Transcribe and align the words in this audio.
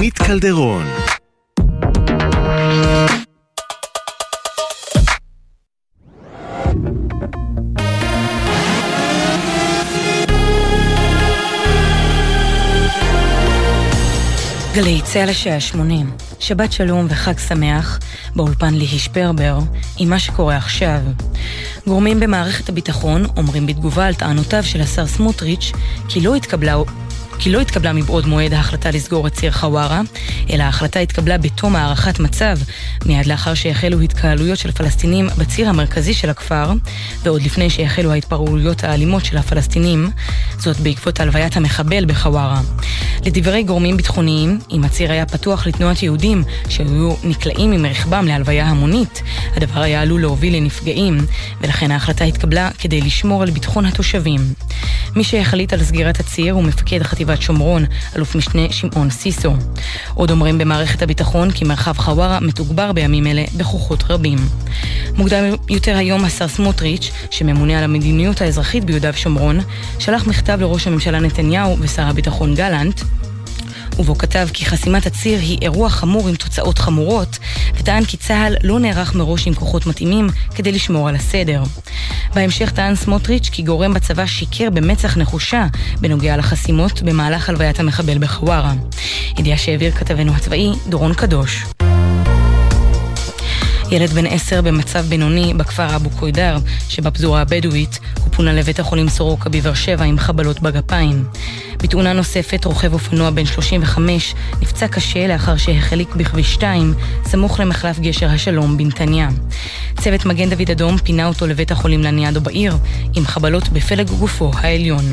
עמית 0.00 0.18
קלדרון. 0.18 0.84
גלי 14.74 15.00
צה"ל 15.04 15.28
השעה 15.28 15.60
80, 15.60 16.10
שבת 16.38 16.72
שלום 16.72 17.06
וחג 17.08 17.38
שמח, 17.38 17.98
באולפן 18.36 18.74
ליהי 18.74 18.98
שפרבר, 18.98 19.58
עם 19.98 20.10
מה 20.10 20.18
שקורה 20.18 20.56
עכשיו. 20.56 21.00
גורמים 21.86 22.20
במערכת 22.20 22.68
הביטחון 22.68 23.24
אומרים 23.36 23.66
בתגובה 23.66 24.06
על 24.06 24.14
טענותיו 24.14 24.62
של 24.62 24.80
השר 24.80 25.06
סמוטריץ' 25.06 25.72
כי 26.08 26.20
לא 26.20 26.34
התקבלה 26.34 26.74
כי 27.42 27.50
לא 27.50 27.60
התקבלה 27.60 27.92
מבעוד 27.92 28.26
מועד 28.26 28.54
ההחלטה 28.54 28.90
לסגור 28.90 29.26
את 29.26 29.32
ציר 29.32 29.52
חווארה, 29.52 30.00
אלא 30.50 30.62
ההחלטה 30.62 31.00
התקבלה 31.00 31.38
בתום 31.38 31.76
הערכת 31.76 32.20
מצב, 32.20 32.56
מיד 33.06 33.26
לאחר 33.26 33.54
שהחלו 33.54 34.00
התקהלויות 34.00 34.58
של 34.58 34.72
פלסטינים 34.72 35.28
בציר 35.38 35.68
המרכזי 35.68 36.14
של 36.14 36.30
הכפר, 36.30 36.72
ועוד 37.22 37.42
לפני 37.42 37.70
שהחלו 37.70 38.12
ההתפרעויות 38.12 38.84
האלימות 38.84 39.24
של 39.24 39.36
הפלסטינים, 39.36 40.10
זאת 40.58 40.80
בעקבות 40.80 41.20
הלוויית 41.20 41.56
המחבל 41.56 42.04
בחווארה. 42.04 42.60
לדברי 43.26 43.62
גורמים 43.62 43.96
ביטחוניים, 43.96 44.58
אם 44.70 44.84
הציר 44.84 45.12
היה 45.12 45.26
פתוח 45.26 45.66
לתנועת 45.66 46.02
יהודים 46.02 46.44
שהיו 46.68 47.14
נקלעים 47.24 47.72
עם 47.72 47.86
רכבם 47.86 48.24
להלוויה 48.26 48.66
המונית, 48.66 49.22
הדבר 49.56 49.80
היה 49.80 50.02
עלול 50.02 50.20
להוביל 50.20 50.56
לנפגעים, 50.56 51.18
ולכן 51.60 51.90
ההחלטה 51.90 52.24
התקבלה 52.24 52.70
כדי 52.78 53.00
לשמור 53.00 53.42
על 53.42 53.50
ביטחון 53.50 53.86
התושבים. 53.86 54.40
מי 55.16 55.24
שהחליט 55.24 55.72
על 55.72 55.82
סגירת 55.82 56.20
הציר 56.20 56.54
הוא 56.54 56.64
מפקד 56.64 57.02
חטיבת 57.30 57.42
שומרון, 57.42 57.84
אלוף 58.16 58.34
משנה 58.34 58.62
שמעון 58.70 59.10
סיסו. 59.10 59.52
עוד 60.14 60.30
אומרים 60.30 60.58
במערכת 60.58 61.02
הביטחון 61.02 61.50
כי 61.50 61.64
מרחב 61.64 61.98
חווארה 61.98 62.40
מתוגבר 62.40 62.92
בימים 62.92 63.26
אלה 63.26 63.44
בכוחות 63.56 64.04
רבים. 64.08 64.38
מוקדם 65.16 65.44
יותר 65.68 65.96
היום 65.96 66.24
השר 66.24 66.48
סמוטריץ', 66.48 67.10
שממונה 67.30 67.78
על 67.78 67.84
המדיניות 67.84 68.40
האזרחית 68.40 68.84
ביהודה 68.84 69.10
ושומרון, 69.14 69.60
שלח 69.98 70.26
מכתב 70.26 70.58
לראש 70.60 70.86
הממשלה 70.86 71.20
נתניהו 71.20 71.76
ושר 71.80 72.02
הביטחון 72.02 72.54
גלנט, 72.54 73.00
ובו 73.98 74.18
כתב 74.18 74.48
כי 74.52 74.64
חסימת 74.64 75.06
הציר 75.06 75.38
היא 75.38 75.58
אירוע 75.62 75.90
חמור 75.90 76.28
עם 76.28 76.34
תוצאות 76.34 76.78
חמורות, 76.78 77.38
וטען 77.74 78.04
כי 78.04 78.16
צה"ל 78.16 78.56
לא 78.62 78.80
נערך 78.80 79.14
מראש 79.14 79.46
עם 79.46 79.54
כוחות 79.54 79.86
מתאימים 79.86 80.26
כדי 80.54 80.72
לשמור 80.72 81.08
על 81.08 81.14
הסדר. 81.16 81.62
בהמשך 82.34 82.70
טען 82.70 82.94
סמוטריץ' 82.94 83.48
כי 83.52 83.62
גורם 83.62 83.94
בצבא 83.94 84.26
שיקר 84.26 84.70
במצח 84.70 85.16
נחושה 85.16 85.66
בנוגע 86.00 86.36
לחסימות 86.36 87.02
במהלך 87.02 87.48
הלוויית 87.48 87.80
המחבל 87.80 88.18
בחווארה. 88.18 88.72
ידיעה 89.38 89.58
שהעביר 89.58 89.92
כתבנו 89.92 90.34
הצבאי 90.34 90.70
דורון 90.88 91.14
קדוש. 91.14 91.64
ילד 93.90 94.10
בן 94.10 94.26
עשר 94.26 94.62
במצב 94.62 95.04
בינוני 95.04 95.54
בכפר 95.54 95.96
אבו 95.96 96.10
קוידר 96.10 96.58
שבפזורה 96.88 97.40
הבדואית, 97.40 97.98
הוא 98.18 98.32
פונה 98.32 98.52
לבית 98.52 98.80
החולים 98.80 99.08
סורוקה 99.08 99.48
בבאר 99.50 99.74
שבע 99.74 100.04
עם 100.04 100.18
חבלות 100.18 100.60
בגפיים. 100.60 101.24
בתאונה 101.82 102.12
נוספת, 102.12 102.64
רוכב 102.64 102.92
אופנוע 102.92 103.30
בן 103.30 103.46
35 103.46 104.34
נפצע 104.62 104.88
קשה 104.88 105.26
לאחר 105.26 105.56
שהחליק 105.56 106.14
בכביש 106.14 106.54
2, 106.54 106.94
סמוך 107.24 107.60
למחלף 107.60 107.98
גשר 107.98 108.28
השלום 108.30 108.76
בנתניה. 108.76 109.28
צוות 110.00 110.26
מגן 110.26 110.50
דוד 110.50 110.70
אדום 110.70 110.98
פינה 110.98 111.26
אותו 111.26 111.46
לבית 111.46 111.70
החולים 111.70 112.00
לניאדו 112.00 112.40
בעיר, 112.40 112.76
עם 113.16 113.26
חבלות 113.26 113.68
בפלג 113.68 114.10
גופו 114.10 114.50
העליון. 114.54 115.04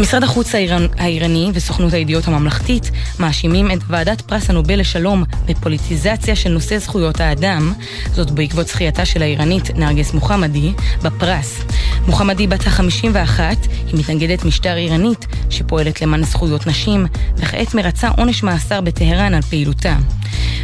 משרד 0.00 0.24
החוץ 0.24 0.54
האיראני 0.98 1.50
וסוכנות 1.54 1.92
הידיעות 1.92 2.28
הממלכתית 2.28 2.90
מאשימים 3.20 3.70
את 3.70 3.78
ועדת 3.86 4.20
פרס 4.20 4.50
הנובל 4.50 4.80
לשלום 4.80 5.24
בפוליטיזציה 5.46 6.36
של 6.36 6.50
נושא 6.50 6.78
זכויות 6.78 7.20
האדם, 7.20 7.72
זאת 8.14 8.30
בעקבות 8.30 8.68
זכייתה 8.68 9.04
של 9.04 9.22
האיראנית 9.22 9.70
נרגס 9.76 10.12
מוחמדי 10.12 10.72
בפרס. 11.02 11.62
מוחמדי 12.06 12.46
בת 12.46 12.66
ה-51 12.66 13.40
היא 13.86 13.98
מתנגדת 13.98 14.44
משטר 14.44 14.76
איראנית 14.76 15.26
שפועלת 15.50 16.02
למען 16.02 16.24
זכויות 16.24 16.66
נשים, 16.66 17.06
וכעת 17.36 17.74
מרצה 17.74 18.08
עונש 18.08 18.42
מאסר 18.42 18.80
בטהרן 18.80 19.34
על 19.34 19.42
פעילותה. 19.42 19.96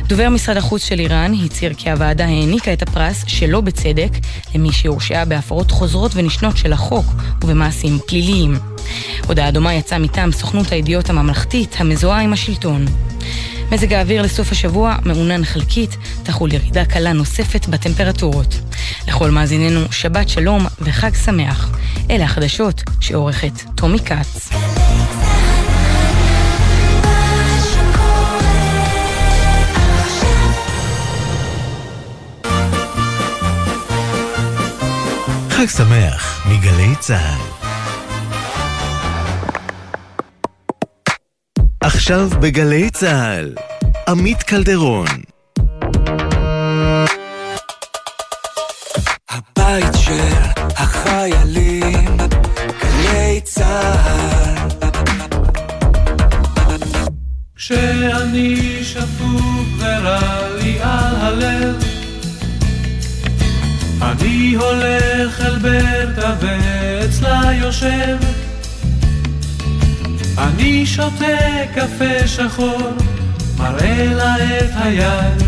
דובר 0.07 0.29
משרד 0.29 0.57
החוץ 0.57 0.85
של 0.85 1.01
איראן 1.01 1.33
הצהיר 1.45 1.75
כי 1.75 1.91
הוועדה 1.91 2.25
העניקה 2.25 2.73
את 2.73 2.83
הפרס 2.83 3.25
שלא 3.27 3.61
בצדק 3.61 4.11
למי 4.55 4.73
שהורשעה 4.73 5.25
בהפרות 5.25 5.71
חוזרות 5.71 6.13
ונשנות 6.15 6.57
של 6.57 6.73
החוק 6.73 7.07
ובמעשים 7.43 7.99
פליליים. 8.07 8.72
הודעה 9.27 9.51
דומה 9.51 9.75
יצאה 9.75 9.99
מטעם 9.99 10.33
סוכנות 10.33 10.73
הידיעות 10.73 11.11
הממלכתית 11.11 11.77
המזוהה 11.79 12.21
עם 12.21 12.33
השלטון. 12.33 12.85
מזג 13.73 13.93
האוויר 13.93 14.23
לסוף 14.23 14.53
השבוע 14.53 14.97
מעונן 15.05 15.45
חלקית, 15.45 15.97
תחול 16.23 16.53
ירידה 16.53 16.85
קלה 16.85 17.13
נוספת 17.13 17.67
בטמפרטורות. 17.67 18.55
לכל 19.09 19.31
מאזיננו 19.31 19.81
שבת 19.91 20.29
שלום 20.29 20.67
וחג 20.81 21.15
שמח. 21.15 21.71
אלה 22.11 22.25
החדשות 22.25 22.83
שעורכת 23.01 23.53
טומי 23.75 23.99
כץ. 23.99 24.49
חג 35.51 35.67
שמח 35.67 36.47
מגלי 36.47 36.95
צה"ל 37.01 37.52
עכשיו 41.83 42.29
בגלי 42.41 42.91
צה"ל, 42.91 43.55
עמית 44.09 44.43
קלדרון. 44.43 45.07
הבית 49.31 49.95
של 49.95 50.35
החיילים, 50.77 52.17
גלי 52.83 53.41
צה"ל. 53.45 54.69
כשאני 57.57 58.85
שפוף 58.85 59.67
ורע 59.79 60.49
לי 60.61 60.79
על 60.83 61.17
הלב, 61.17 61.85
אני 64.03 64.55
הולך 64.55 65.41
אל 65.41 65.59
ברטה 65.59 66.35
ואצלה 66.41 67.51
יושב. 67.55 68.42
אני 70.39 70.87
שותה 70.87 71.37
קפה 71.75 72.27
שחור, 72.27 72.81
מראה 73.59 74.07
לה 74.15 74.37
את 74.37 74.71
היד. 74.75 75.43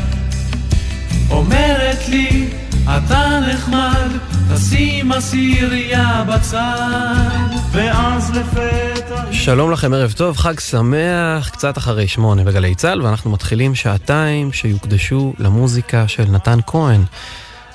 אומרת 1.31 2.09
לי, 2.09 2.49
אתה 2.85 3.41
נחמד, 3.53 4.11
תשים 4.55 5.13
עשירייה 5.13 6.25
בצד, 6.29 7.49
ואז 7.73 8.31
לפתע... 8.37 9.33
שלום 9.33 9.71
לכם, 9.71 9.93
ערב 9.95 10.13
טוב, 10.13 10.37
חג 10.37 10.61
שמח, 10.61 11.49
קצת 11.49 11.79
אחרי 11.79 12.09
שמונה 12.09 12.45
בגלי 12.45 12.75
צה"ל, 12.75 13.03
ואנחנו 13.03 13.31
מתחילים 13.31 13.75
שעתיים 13.75 14.53
שיוקדשו 14.53 15.35
למוזיקה 15.39 16.09
של 16.09 16.25
נתן 16.31 16.59
כהן. 16.67 17.05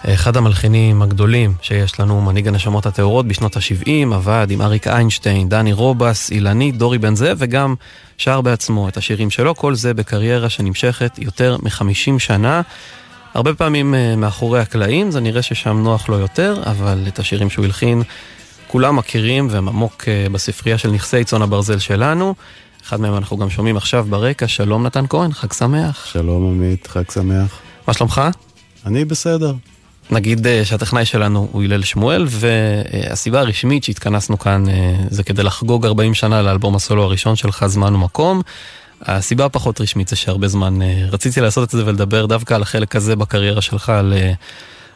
אחד 0.05 0.37
המלחינים 0.37 1.01
הגדולים 1.01 1.53
שיש 1.61 1.99
לנו, 1.99 2.21
מנהיג 2.21 2.47
הנשמות 2.47 2.85
הטהורות 2.85 3.27
בשנות 3.27 3.57
ה-70, 3.57 4.15
עבד 4.15 4.47
עם 4.49 4.61
אריק 4.61 4.87
איינשטיין, 4.87 5.49
דני 5.49 5.73
רובס, 5.73 6.31
אילנית, 6.31 6.77
דורי 6.77 6.97
בן 6.97 7.15
זאב, 7.15 7.37
וגם 7.39 7.75
שר 8.17 8.41
בעצמו 8.41 8.87
את 8.87 8.97
השירים 8.97 9.29
שלו, 9.29 9.55
כל 9.55 9.75
זה 9.75 9.93
בקריירה 9.93 10.49
שנמשכת 10.49 11.19
יותר 11.19 11.57
מ-50 11.63 12.19
שנה. 12.19 12.61
הרבה 13.33 13.53
פעמים 13.53 13.95
אה, 13.95 14.15
מאחורי 14.15 14.59
הקלעים, 14.59 15.11
זה 15.11 15.19
נראה 15.19 15.41
ששם 15.41 15.77
נוח 15.83 16.09
לו 16.09 16.19
יותר, 16.19 16.63
אבל 16.65 17.03
את 17.07 17.19
השירים 17.19 17.49
שהוא 17.49 17.65
הלחין 17.65 18.03
כולם 18.67 18.95
מכירים 18.95 19.47
והם 19.51 19.67
עמוק 19.67 20.03
אה, 20.07 20.29
בספרייה 20.31 20.77
של 20.77 20.91
נכסי 20.91 21.23
צאן 21.23 21.41
הברזל 21.41 21.79
שלנו. 21.79 22.35
אחד 22.85 23.01
מהם 23.01 23.15
אנחנו 23.15 23.37
גם 23.37 23.49
שומעים 23.49 23.77
עכשיו 23.77 24.05
ברקע, 24.09 24.47
שלום 24.47 24.85
נתן 24.85 25.05
כהן, 25.09 25.31
חג 25.33 25.53
שמח. 25.53 26.05
שלום 26.05 26.45
עמית, 26.45 26.87
חג 26.87 27.11
שמח. 27.11 27.59
מה 27.87 27.93
שלומך? 27.93 28.21
אני 28.85 29.05
בסדר. 29.05 29.53
נגיד 30.11 30.47
אה, 30.47 30.65
שהטכנאי 30.65 31.05
שלנו 31.05 31.47
הוא 31.51 31.63
הלל 31.63 31.83
שמואל, 31.83 32.25
והסיבה 32.29 33.39
הרשמית 33.39 33.83
שהתכנסנו 33.83 34.39
כאן 34.39 34.69
אה, 34.69 34.95
זה 35.09 35.23
כדי 35.23 35.43
לחגוג 35.43 35.85
40 35.85 36.13
שנה 36.13 36.41
לאלבום 36.41 36.75
הסולו 36.75 37.03
הראשון 37.03 37.35
שלך, 37.35 37.65
זמן 37.67 37.95
ומקום. 37.95 38.41
הסיבה 39.01 39.45
הפחות 39.45 39.81
רשמית 39.81 40.07
זה 40.07 40.15
שהרבה 40.15 40.47
זמן 40.47 40.81
אה, 40.81 41.05
רציתי 41.11 41.41
לעשות 41.41 41.63
את 41.63 41.69
זה 41.69 41.85
ולדבר 41.85 42.25
דווקא 42.25 42.53
על 42.53 42.61
החלק 42.61 42.95
הזה 42.95 43.15
בקריירה 43.15 43.61
שלך, 43.61 43.89
על, 43.89 44.13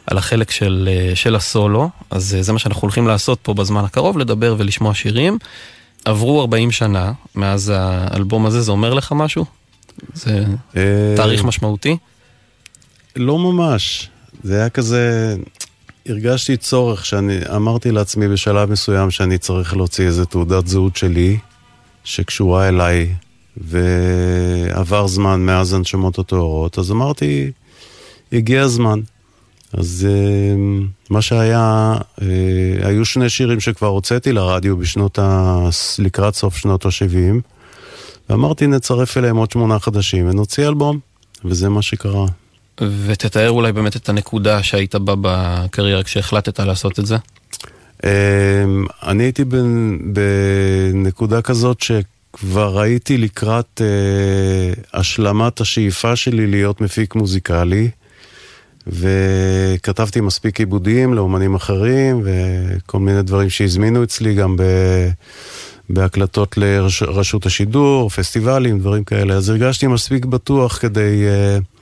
על 0.06 0.18
החלק 0.18 0.50
של, 0.50 0.88
של 1.14 1.36
הסולו, 1.36 1.90
אז 2.10 2.36
זה 2.40 2.52
מה 2.52 2.58
שאנחנו 2.58 2.82
הולכים 2.82 3.08
לעשות 3.08 3.38
פה 3.42 3.54
בזמן 3.54 3.84
הקרוב, 3.84 4.18
לדבר 4.18 4.54
ולשמוע 4.58 4.94
שירים. 4.94 5.38
עברו 6.04 6.40
40 6.40 6.70
שנה 6.70 7.12
מאז 7.34 7.72
האלבום 7.74 8.46
הזה, 8.46 8.60
זה 8.62 8.72
אומר 8.72 8.94
לך 8.94 9.12
משהו? 9.12 9.44
זה 10.14 10.44
תאריך 11.16 11.44
משמעותי? 11.44 11.96
לא 13.16 13.38
ממש. 13.38 14.08
זה 14.42 14.56
היה 14.56 14.70
כזה, 14.70 15.36
הרגשתי 16.06 16.56
צורך 16.56 17.06
שאני, 17.06 17.38
אמרתי 17.56 17.92
לעצמי 17.92 18.28
בשלב 18.28 18.70
מסוים 18.70 19.10
שאני 19.10 19.38
צריך 19.38 19.76
להוציא 19.76 20.06
איזה 20.06 20.26
תעודת 20.26 20.66
זהות 20.66 20.96
שלי, 20.96 21.38
שקשורה 22.04 22.68
אליי 22.68 23.14
ועבר 23.56 25.06
זמן 25.06 25.40
מאז 25.40 25.72
הנשמות 25.72 26.18
הטהורות, 26.18 26.78
אז 26.78 26.90
אמרתי, 26.90 27.50
הגיע 28.32 28.62
הזמן. 28.62 29.00
אז 29.72 30.06
אה, 30.10 30.54
מה 31.10 31.22
שהיה, 31.22 31.94
אה, 32.22 32.88
היו 32.88 33.04
שני 33.04 33.28
שירים 33.28 33.60
שכבר 33.60 33.88
הוצאתי 33.88 34.32
לרדיו 34.32 34.76
בשנות 34.76 35.18
ה... 35.18 35.58
לקראת 35.98 36.34
סוף 36.34 36.56
שנות 36.56 36.86
ה-70, 36.86 37.40
ואמרתי 38.30 38.66
נצרף 38.66 39.16
אליהם 39.16 39.36
עוד 39.36 39.50
שמונה 39.50 39.78
חדשים 39.78 40.28
ונוציא 40.28 40.68
אלבום, 40.68 40.98
וזה 41.44 41.68
מה 41.68 41.82
שקרה. 41.82 42.26
ותתאר 42.80 43.50
אולי 43.50 43.72
באמת 43.72 43.96
את 43.96 44.08
הנקודה 44.08 44.62
שהיית 44.62 44.94
בה 44.94 45.14
בקריירה 45.20 46.02
כשהחלטת 46.02 46.60
לעשות 46.60 46.98
את 46.98 47.06
זה. 47.06 47.16
אה, 48.04 48.64
אני 49.02 49.22
הייתי 49.22 49.44
בנקודה 50.94 51.42
כזאת 51.42 51.80
שכבר 51.80 52.80
הייתי 52.80 53.18
לקראת 53.18 53.80
השלמת 54.92 55.60
השאיפה 55.60 56.16
שלי 56.16 56.46
להיות 56.46 56.80
מפיק 56.80 57.14
מוזיקלי. 57.14 57.90
וכתבתי 58.86 60.20
מספיק 60.20 60.60
עיבודים 60.60 61.14
לאומנים 61.14 61.54
אחרים, 61.54 62.22
וכל 62.24 62.98
מיני 62.98 63.22
דברים 63.22 63.50
שהזמינו 63.50 64.02
אצלי 64.02 64.34
גם 64.34 64.56
ב... 64.56 64.62
בהקלטות 65.90 66.56
לרשות 66.56 67.46
השידור, 67.46 68.10
פסטיבלים, 68.10 68.78
דברים 68.78 69.04
כאלה. 69.04 69.34
אז 69.34 69.48
הרגשתי 69.48 69.86
מספיק 69.86 70.24
בטוח 70.24 70.78
כדי 70.78 71.24
uh, 71.24 71.73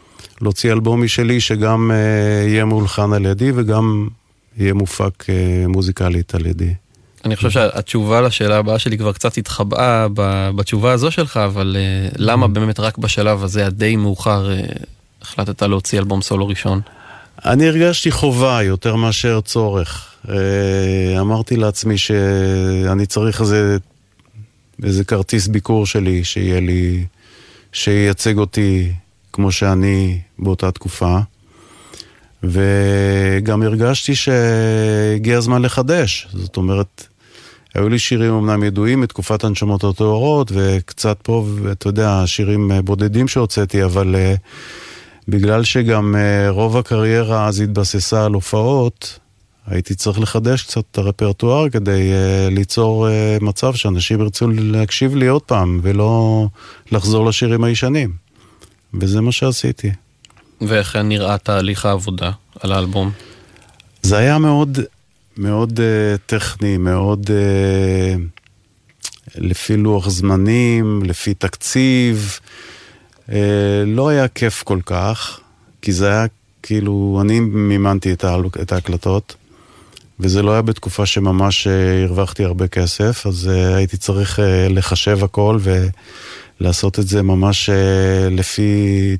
להוציא 0.42 0.72
אלבום 0.72 1.02
משלי 1.02 1.40
שגם 1.40 1.90
uh, 1.90 2.48
יהיה 2.48 2.64
מולחן 2.64 3.12
על 3.12 3.26
ידי 3.26 3.52
וגם 3.54 4.08
יהיה 4.58 4.74
מופק 4.74 5.22
uh, 5.22 5.68
מוזיקלית 5.68 6.34
על 6.34 6.46
ידי. 6.46 6.74
אני 7.24 7.36
חושב 7.36 7.50
שהתשובה 7.50 8.20
לשאלה 8.20 8.56
הבאה 8.56 8.78
שלי 8.78 8.98
כבר 8.98 9.12
קצת 9.12 9.36
התחבאה 9.36 10.06
בתשובה 10.56 10.92
הזו 10.92 11.10
שלך, 11.10 11.36
אבל 11.36 11.76
uh, 11.76 12.14
למה 12.18 12.46
mm-hmm. 12.46 12.48
באמת 12.48 12.80
רק 12.80 12.98
בשלב 12.98 13.44
הזה 13.44 13.66
הדי 13.66 13.96
מאוחר 13.96 14.50
uh, 14.50 14.82
החלטת 15.22 15.62
להוציא 15.62 15.98
אלבום 15.98 16.22
סולו 16.22 16.48
ראשון? 16.48 16.80
אני 17.44 17.68
הרגשתי 17.68 18.10
חובה 18.10 18.62
יותר 18.62 18.96
מאשר 18.96 19.40
צורך. 19.40 20.14
אה, 20.28 21.20
אמרתי 21.20 21.56
לעצמי 21.56 21.98
שאני 21.98 23.06
צריך 23.06 23.40
איזה, 23.40 23.76
איזה 24.82 25.04
כרטיס 25.04 25.46
ביקור 25.46 25.86
שלי, 25.86 26.24
שיהיה 26.24 26.60
לי, 26.60 27.04
שייצג 27.72 28.38
אותי 28.38 28.92
כמו 29.32 29.52
שאני 29.52 30.20
באותה 30.38 30.70
תקופה. 30.70 31.18
וגם 32.42 33.62
הרגשתי 33.62 34.14
שהגיע 34.14 35.38
הזמן 35.38 35.62
לחדש. 35.62 36.28
זאת 36.32 36.56
אומרת, 36.56 37.06
היו 37.74 37.88
לי 37.88 37.98
שירים 37.98 38.34
אמנם 38.34 38.62
ידועים 38.62 39.00
מתקופת 39.00 39.44
הנשמות 39.44 39.84
הטהורות, 39.84 40.52
וקצת 40.54 41.18
פה, 41.22 41.46
ואתה 41.62 41.88
יודע, 41.88 42.22
שירים 42.26 42.70
בודדים 42.84 43.28
שהוצאתי, 43.28 43.84
אבל... 43.84 44.14
Uh, 44.14 44.38
בגלל 45.28 45.64
שגם 45.64 46.14
uh, 46.14 46.50
רוב 46.50 46.76
הקריירה 46.76 47.46
אז 47.46 47.60
התבססה 47.60 48.24
על 48.24 48.32
הופעות, 48.32 49.18
הייתי 49.66 49.94
צריך 49.94 50.20
לחדש 50.20 50.62
קצת 50.62 50.82
את 50.90 50.98
הרפרטואר 50.98 51.68
כדי 51.68 52.12
uh, 52.12 52.54
ליצור 52.54 53.08
uh, 53.08 53.44
מצב 53.44 53.74
שאנשים 53.74 54.20
ירצו 54.20 54.48
להקשיב 54.48 55.16
לי 55.16 55.26
עוד 55.26 55.42
פעם, 55.42 55.80
ולא 55.82 56.46
לחזור 56.92 57.26
לשירים 57.26 57.64
הישנים. 57.64 58.21
וזה 59.00 59.20
מה 59.20 59.32
שעשיתי. 59.32 59.90
ואיך 60.60 60.96
נראה 60.96 61.38
תהליך 61.38 61.86
העבודה 61.86 62.30
על 62.60 62.72
האלבום? 62.72 63.10
זה 64.02 64.16
היה 64.16 64.38
מאוד, 64.38 64.78
מאוד 65.36 65.80
uh, 65.80 66.18
טכני, 66.26 66.76
מאוד 66.76 67.30
uh, 67.30 68.42
לפי 69.36 69.76
לוח 69.76 70.08
זמנים, 70.08 71.02
לפי 71.04 71.34
תקציב. 71.34 72.38
אה, 73.32 73.84
לא 73.86 74.08
היה 74.08 74.28
כיף 74.28 74.62
כל 74.62 74.78
כך, 74.86 75.40
כי 75.82 75.92
זה 75.92 76.08
היה 76.08 76.26
כאילו, 76.62 77.18
אני 77.22 77.40
מימנתי 77.40 78.12
את, 78.12 78.24
ההל... 78.24 78.42
את 78.62 78.72
ההקלטות, 78.72 79.34
וזה 80.20 80.42
לא 80.42 80.52
היה 80.52 80.62
בתקופה 80.62 81.06
שממש 81.06 81.66
אה, 81.66 82.04
הרווחתי 82.04 82.44
הרבה 82.44 82.68
כסף, 82.68 83.26
אז 83.26 83.50
uh, 83.52 83.76
הייתי 83.76 83.96
צריך 83.96 84.38
uh, 84.38 84.42
לחשב 84.70 85.24
הכל 85.24 85.58
ולעשות 86.62 86.98
את 86.98 87.08
זה 87.08 87.22
ממש 87.22 87.70
uh, 87.70 87.72
לפי 88.30 88.70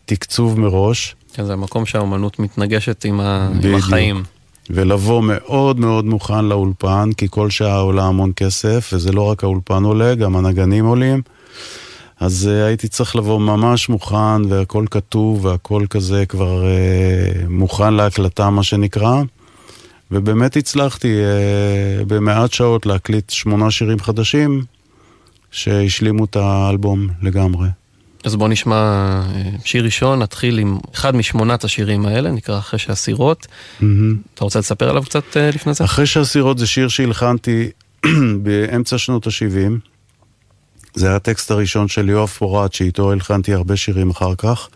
תקצוב 0.05 0.61
מראש. 0.61 1.17
כן, 1.33 1.45
זה 1.45 1.53
המקום 1.53 1.87
שהאומנות 1.87 2.39
מתנגשת 2.39 3.05
עם, 3.05 3.21
ה... 3.21 3.49
עם 3.63 3.75
החיים. 3.75 4.23
ולבוא 4.71 5.23
מאוד 5.23 5.81
מאוד 5.81 6.05
מוכן 6.05 6.45
לאולפן, 6.45 7.11
כי 7.17 7.27
כל 7.31 7.51
שעה 7.51 7.79
עולה 7.79 8.05
המון 8.05 8.33
כסף, 8.37 8.91
וזה 8.93 9.13
לא 9.13 9.23
רק 9.23 9.45
האולפן 9.45 9.85
עולה, 9.85 10.15
גם 10.15 10.37
הנגנים 10.37 10.85
עולים. 10.85 11.23
אז 12.21 12.51
uh, 12.53 12.67
הייתי 12.67 12.89
צריך 12.89 13.17
לבוא 13.17 13.41
ממש 13.41 13.89
מוכן, 13.89 14.45
והכל 14.49 14.85
כתוב, 14.91 15.45
והכל 15.45 15.87
כזה 15.91 16.27
כבר 16.27 16.63
uh, 16.63 17.49
מוכן 17.49 17.95
להקלטה, 17.95 18.51
מה 18.51 18.63
שנקרא. 18.63 19.23
ובאמת 20.11 20.57
הצלחתי 20.57 21.17
uh, 21.17 22.05
במעט 22.05 22.53
שעות 22.53 22.87
להקליט 22.87 23.31
שמונה 23.31 23.71
שירים 23.71 23.99
חדשים, 24.01 24.65
שהשלימו 25.53 26.25
את 26.25 26.37
האלבום 26.37 27.09
לגמרי. 27.23 27.69
אז 28.25 28.37
בוא 28.37 28.49
נשמע 28.49 29.21
שיר 29.65 29.85
ראשון, 29.85 30.23
נתחיל 30.23 30.59
עם 30.59 30.79
אחד 30.95 31.17
משמונת 31.17 31.65
השירים 31.65 32.07
האלה, 32.07 32.31
נקרא 32.31 32.59
אחרי 32.59 32.79
שהסירות. 32.79 33.47
Mm-hmm. 33.47 33.85
אתה 34.35 34.45
רוצה 34.45 34.59
לספר 34.59 34.89
עליו 34.89 35.03
קצת 35.03 35.37
לפני 35.37 35.75
זה? 35.75 35.85
אחרי 35.85 36.07
שהסירות 36.07 36.59
זה 36.59 36.67
שיר 36.67 36.89
שהלחנתי 36.89 37.71
באמצע 38.43 38.99
שנות 38.99 39.27
ה-70. 39.27 39.91
זה 40.95 41.07
היה 41.07 41.17
הטקסט 41.17 41.51
הראשון 41.51 41.89
של 41.89 42.09
יואב 42.09 42.29
פורט, 42.29 42.73
שאיתו 42.73 43.13
הלחנתי 43.13 43.55
הרבה 43.55 43.77
שירים 43.77 44.11
אחר 44.11 44.35
כך. 44.35 44.69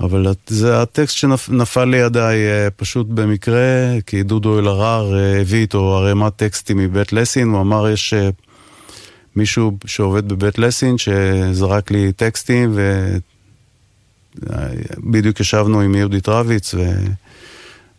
אבל 0.00 0.26
זה 0.46 0.82
הטקסט 0.82 1.16
שנפל 1.16 1.84
לידיי 1.84 2.46
אה, 2.46 2.70
פשוט 2.70 3.06
במקרה, 3.06 4.00
כי 4.06 4.22
דודו 4.22 4.58
אלהרר 4.58 5.18
אה, 5.18 5.40
הביא 5.40 5.60
איתו 5.60 5.96
ערימת 5.96 6.36
טקסטים 6.36 6.76
מבית 6.76 7.12
לסין, 7.12 7.48
הוא 7.48 7.60
אמר 7.60 7.90
יש 7.90 8.14
אה, 8.14 8.30
מישהו 9.36 9.76
שעובד 9.86 10.28
בבית 10.28 10.58
לסין 10.58 10.98
שזרק 10.98 11.90
לי 11.90 12.12
טקסטים 12.12 12.78
ובדיוק 14.36 15.40
ישבנו 15.40 15.80
עם 15.80 15.94
יהודית 15.94 16.28
רביץ 16.28 16.74
ו... 16.74 16.80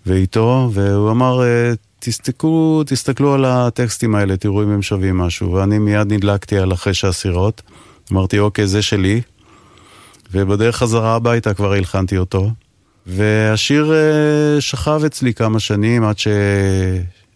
ואיתו, 0.06 0.70
והוא 0.74 1.12
אמר 1.12 1.42
תסתכלו, 2.00 2.84
תסתכלו 2.86 3.34
על 3.34 3.46
הטקסטים 3.46 4.16
האלה, 4.16 4.38
תראו 4.38 4.64
אם 4.64 4.70
הם 4.70 4.82
שווים 4.82 5.18
משהו. 5.18 5.52
ואני 5.52 5.80
מיד 5.80 6.14
נדלקתי 6.14 6.58
על 6.58 6.74
אחרי 6.74 6.94
שהסירות. 6.94 7.62
אמרתי, 8.12 8.40
אוקיי, 8.40 8.68
זה 8.68 8.82
שלי. 8.82 9.22
ובדרך 10.32 10.76
חזרה 10.76 11.16
הביתה 11.16 11.54
כבר 11.54 11.74
הלחנתי 11.74 12.18
אותו. 12.18 12.52
והשיר 13.08 13.94
אה, 13.94 14.62
שכב 14.62 15.02
אצלי 15.06 15.34
כמה 15.34 15.60
שנים 15.60 16.04
עד 16.04 16.18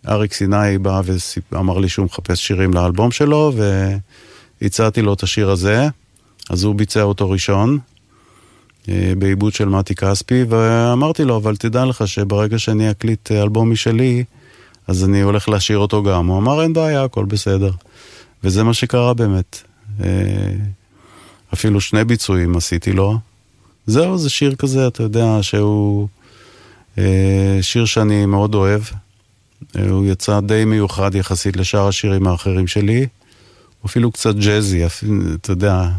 שאריק 0.06 0.34
סיני 0.34 0.78
בא 0.82 1.02
ואמר 1.52 1.78
לי 1.78 1.90
שהוא 1.90 2.06
מחפש 2.06 2.48
שירים 2.48 2.74
לאלבום 2.74 3.12
שלו, 3.12 3.54
והצעתי 4.62 5.02
לו 5.02 5.14
את 5.14 5.24
השיר 5.24 5.50
הזה, 5.50 5.88
אז 6.50 6.64
הוא 6.64 6.76
ביצע 6.76 7.02
אותו 7.02 7.30
ראשון, 7.30 7.80
אה, 8.90 9.14
בעיבוד 9.18 9.54
של 9.54 9.66
מתי 9.66 9.96
כספי, 9.96 10.44
ואמרתי 10.50 11.24
לו, 11.24 11.38
אבל 11.38 11.56
תדע 11.56 11.86
לך 11.86 12.08
שברגע 12.08 12.60
שאני 12.60 12.92
אקליט 12.92 13.32
אלבום 13.32 13.72
משלי, 13.72 14.24
אז 14.88 15.04
אני 15.04 15.22
הולך 15.22 15.50
לשיר 15.50 15.78
אותו 15.78 16.04
גם. 16.04 16.28
הוא 16.28 16.38
אמר, 16.38 16.64
אין 16.64 16.74
בעיה, 16.74 17.04
הכל 17.04 17.26
בסדר. 17.26 17.72
וזה 18.44 18.64
מה 18.64 18.74
שקרה 18.74 19.14
באמת. 19.14 19.62
אה, 20.04 20.08
אפילו 21.54 21.82
שני 21.82 22.04
ביצועים 22.04 22.58
עשיתי 22.58 22.92
לו. 22.92 23.18
זהו, 23.88 24.18
זה 24.18 24.30
שיר 24.30 24.56
כזה, 24.56 24.88
אתה 24.88 25.04
יודע, 25.04 25.38
שהוא 25.42 26.08
אה, 26.98 27.60
שיר 27.62 27.86
שאני 27.86 28.26
מאוד 28.26 28.56
אוהב. 28.56 28.82
אה, 29.76 29.90
הוא 29.90 30.06
יצא 30.06 30.40
די 30.40 30.66
מיוחד 30.66 31.16
יחסית 31.16 31.58
לשאר 31.58 31.88
השירים 31.88 32.28
האחרים 32.28 32.68
שלי. 32.68 33.00
הוא 33.00 33.90
אפילו 33.90 34.12
קצת 34.12 34.36
ג'אזי, 34.36 34.86
אתה 35.36 35.52
יודע, 35.52 35.90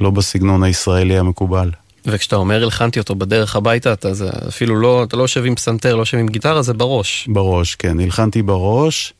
לא 0.00 0.10
בסגנון 0.10 0.62
הישראלי 0.62 1.18
המקובל. 1.18 1.70
וכשאתה 2.06 2.36
אומר 2.36 2.62
הלחנתי 2.62 2.98
אותו 2.98 3.14
בדרך 3.14 3.56
הביתה, 3.56 3.92
אתה 3.92 4.14
זה 4.14 4.30
אפילו 4.48 4.76
לא, 4.76 5.04
אתה 5.04 5.16
לא 5.16 5.22
יושב 5.22 5.44
עם 5.44 5.54
פסנתר, 5.54 5.94
לא 5.94 6.00
יושב 6.00 6.18
עם 6.18 6.28
גיטרה, 6.28 6.62
זה 6.62 6.74
בראש. 6.74 7.28
בראש, 7.32 7.74
כן. 7.74 8.00
הלחנתי 8.00 8.42
בראש, 8.42 9.14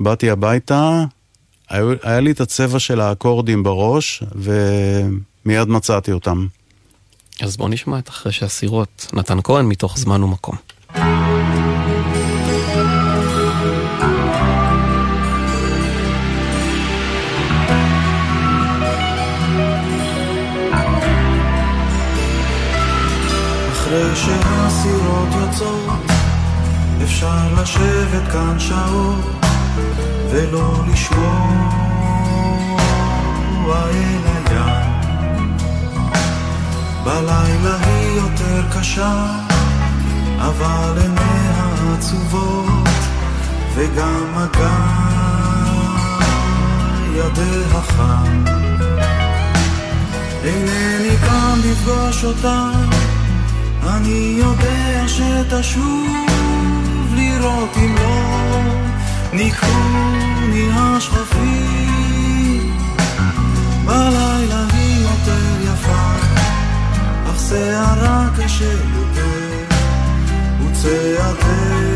באתי 0.00 0.30
הביתה, 0.30 1.04
היה, 1.68 1.84
היה 2.02 2.20
לי 2.20 2.30
את 2.30 2.40
הצבע 2.40 2.78
של 2.78 3.00
האקורדים 3.00 3.62
בראש, 3.62 4.22
ומיד 4.34 5.68
מצאתי 5.68 6.12
אותם. 6.12 6.46
אז 7.40 7.56
בוא 7.56 7.68
נשמע 7.68 7.98
את 7.98 8.08
אחרי 8.08 8.32
שהסירות, 8.32 9.06
נתן 9.12 9.38
כהן 9.44 9.66
מתוך 9.66 9.98
זמן 9.98 10.22
ומקום. 10.22 10.56
אחרי 23.92 24.16
שהסירות 24.16 25.28
יוצאות, 25.40 26.10
אפשר 27.02 27.54
לשבת 27.62 28.32
כאן 28.32 28.58
שעות 28.58 29.46
ולא 30.30 30.74
לשמוע 30.92 31.92
אל 33.70 34.20
הים. 34.24 34.92
בלילה 37.04 37.76
היא 37.84 38.20
יותר 38.20 38.78
קשה, 38.78 39.26
אבל 40.38 40.98
עיניה 41.00 41.94
עצובות, 41.98 42.88
וגם 43.74 44.24
מגע 44.34 44.78
ידיה 47.14 47.80
חם. 47.82 48.44
אינני 50.44 51.16
קם 51.26 51.58
לפגוש 51.64 52.24
אותה, 52.24 52.70
אני 53.86 54.34
יודע 54.38 55.04
שתשוב 55.08 56.26
לראות 57.14 57.76
אם 57.76 57.94
לא 57.94 58.22
ניקוני 59.32 60.68
השכפים. 60.72 62.22
בלילה 63.84 64.64
היא 64.72 65.02
יותר 65.02 65.72
יפה, 65.72 66.14
אך 67.26 67.40
שערה 67.48 68.28
קשה 68.38 68.72
יותר, 68.72 69.74
וצעדיה 70.60 71.92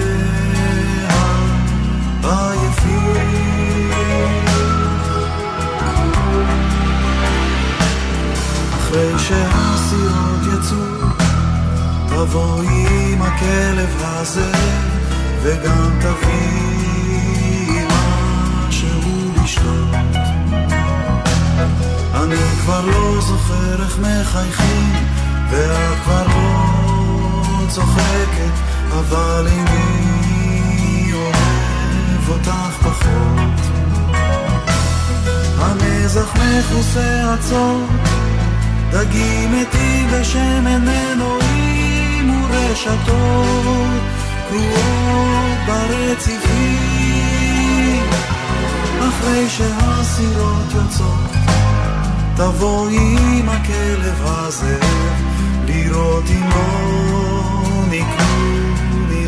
עייפים. 2.23 3.17
אחרי 8.75 9.13
יצאו, 9.15 10.36
תבואי 12.17 13.13
עם 13.13 13.23
הכלב 13.23 13.97
הזה, 13.99 14.53
וגם 15.43 15.91
תביאי 16.01 17.85
משהו 18.69 19.31
לשתות. 19.43 20.17
אני 22.15 22.37
כבר 22.61 22.87
לא 22.87 23.21
זוכר 23.21 23.83
איך 23.83 23.99
מחייכים, 23.99 24.93
ואת 25.51 25.99
כבר 26.05 26.27
לא 26.27 27.67
צוחקת, 27.69 28.55
אבל 28.91 29.47
איני 29.47 31.13
אוהב 31.13 32.29
אותך 32.29 32.77
פחות. 32.83 33.61
המזח 35.59 36.35
מכוסה 36.35 37.35
עצות, 37.35 37.91
דגים 38.91 39.53
מתים 39.53 40.09
ושמן 40.11 40.85
מנועים 40.85 41.66
ורשתות 42.57 44.03
קרועות 44.49 45.59
ברציפים. 45.67 46.97
אחרי 49.09 49.49
שהסירות 49.49 50.73
יוצאות, 50.75 51.31
תבואי 52.37 53.17
עם 53.39 53.49
הכלב 53.49 54.23
הזה, 54.25 54.79
לראות 55.67 56.25
אם 56.31 56.49
לא 56.51 57.83
נקנו 57.91 59.07
לי 59.09 59.27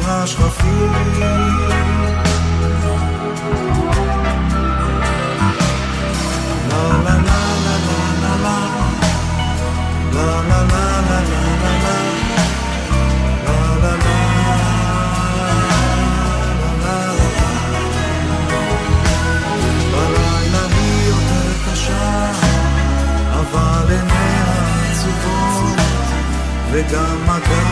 וגם 26.78 27.18
מגע 27.24 27.64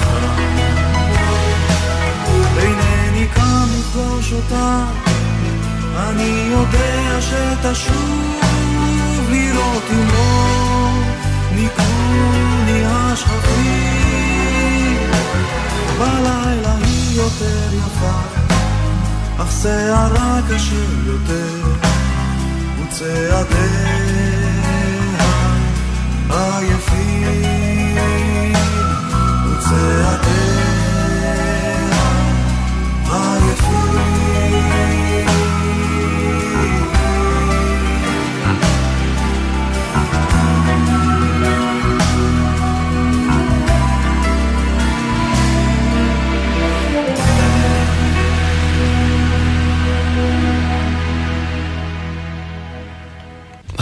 חם. 0.00 0.28
אינני 2.58 3.26
קם 3.34 3.66
לפגוש 3.78 4.32
אותה 4.32 4.84
אני 5.96 6.48
יודע 6.50 7.20
שתשוב 7.20 8.40
לראות 9.30 9.82
אם 9.92 10.08
לא 10.12 10.92
ניקוני 11.54 12.82
השכפים. 12.86 14.30
בלילה 15.98 16.74
היא 16.84 17.20
יותר 17.20 17.74
יפה, 17.74 18.20
אך 19.38 19.52
שערה 19.62 20.40
קשה 20.48 20.84
יותר, 21.06 21.62
וצעדיה 22.82 24.39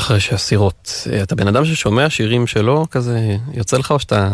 אחרי 0.09 0.21
שהסירות. 0.21 0.78
אתה 1.23 1.35
בן 1.35 1.49
אדם 1.49 1.65
ששומע 1.65 2.11
שירים 2.11 2.47
שלו, 2.47 2.87
כזה, 2.91 3.37
יוצא 3.55 3.77
לך 3.77 3.91
או 3.91 3.99
שאתה 3.99 4.31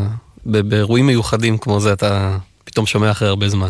באירועים 0.46 1.06
מיוחדים 1.06 1.58
כמו 1.58 1.80
זה, 1.80 1.92
אתה 1.92 2.38
פתאום 2.64 2.86
שומע 2.86 3.10
אחרי 3.10 3.28
הרבה 3.28 3.48
זמן? 3.48 3.68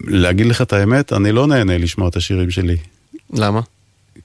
להגיד 0.00 0.46
לך 0.46 0.62
את 0.62 0.72
האמת, 0.72 1.12
אני 1.12 1.32
לא 1.32 1.46
נהנה 1.46 1.78
לשמוע 1.78 2.08
את 2.08 2.16
השירים 2.16 2.50
שלי. 2.50 2.76
למה? 3.32 3.60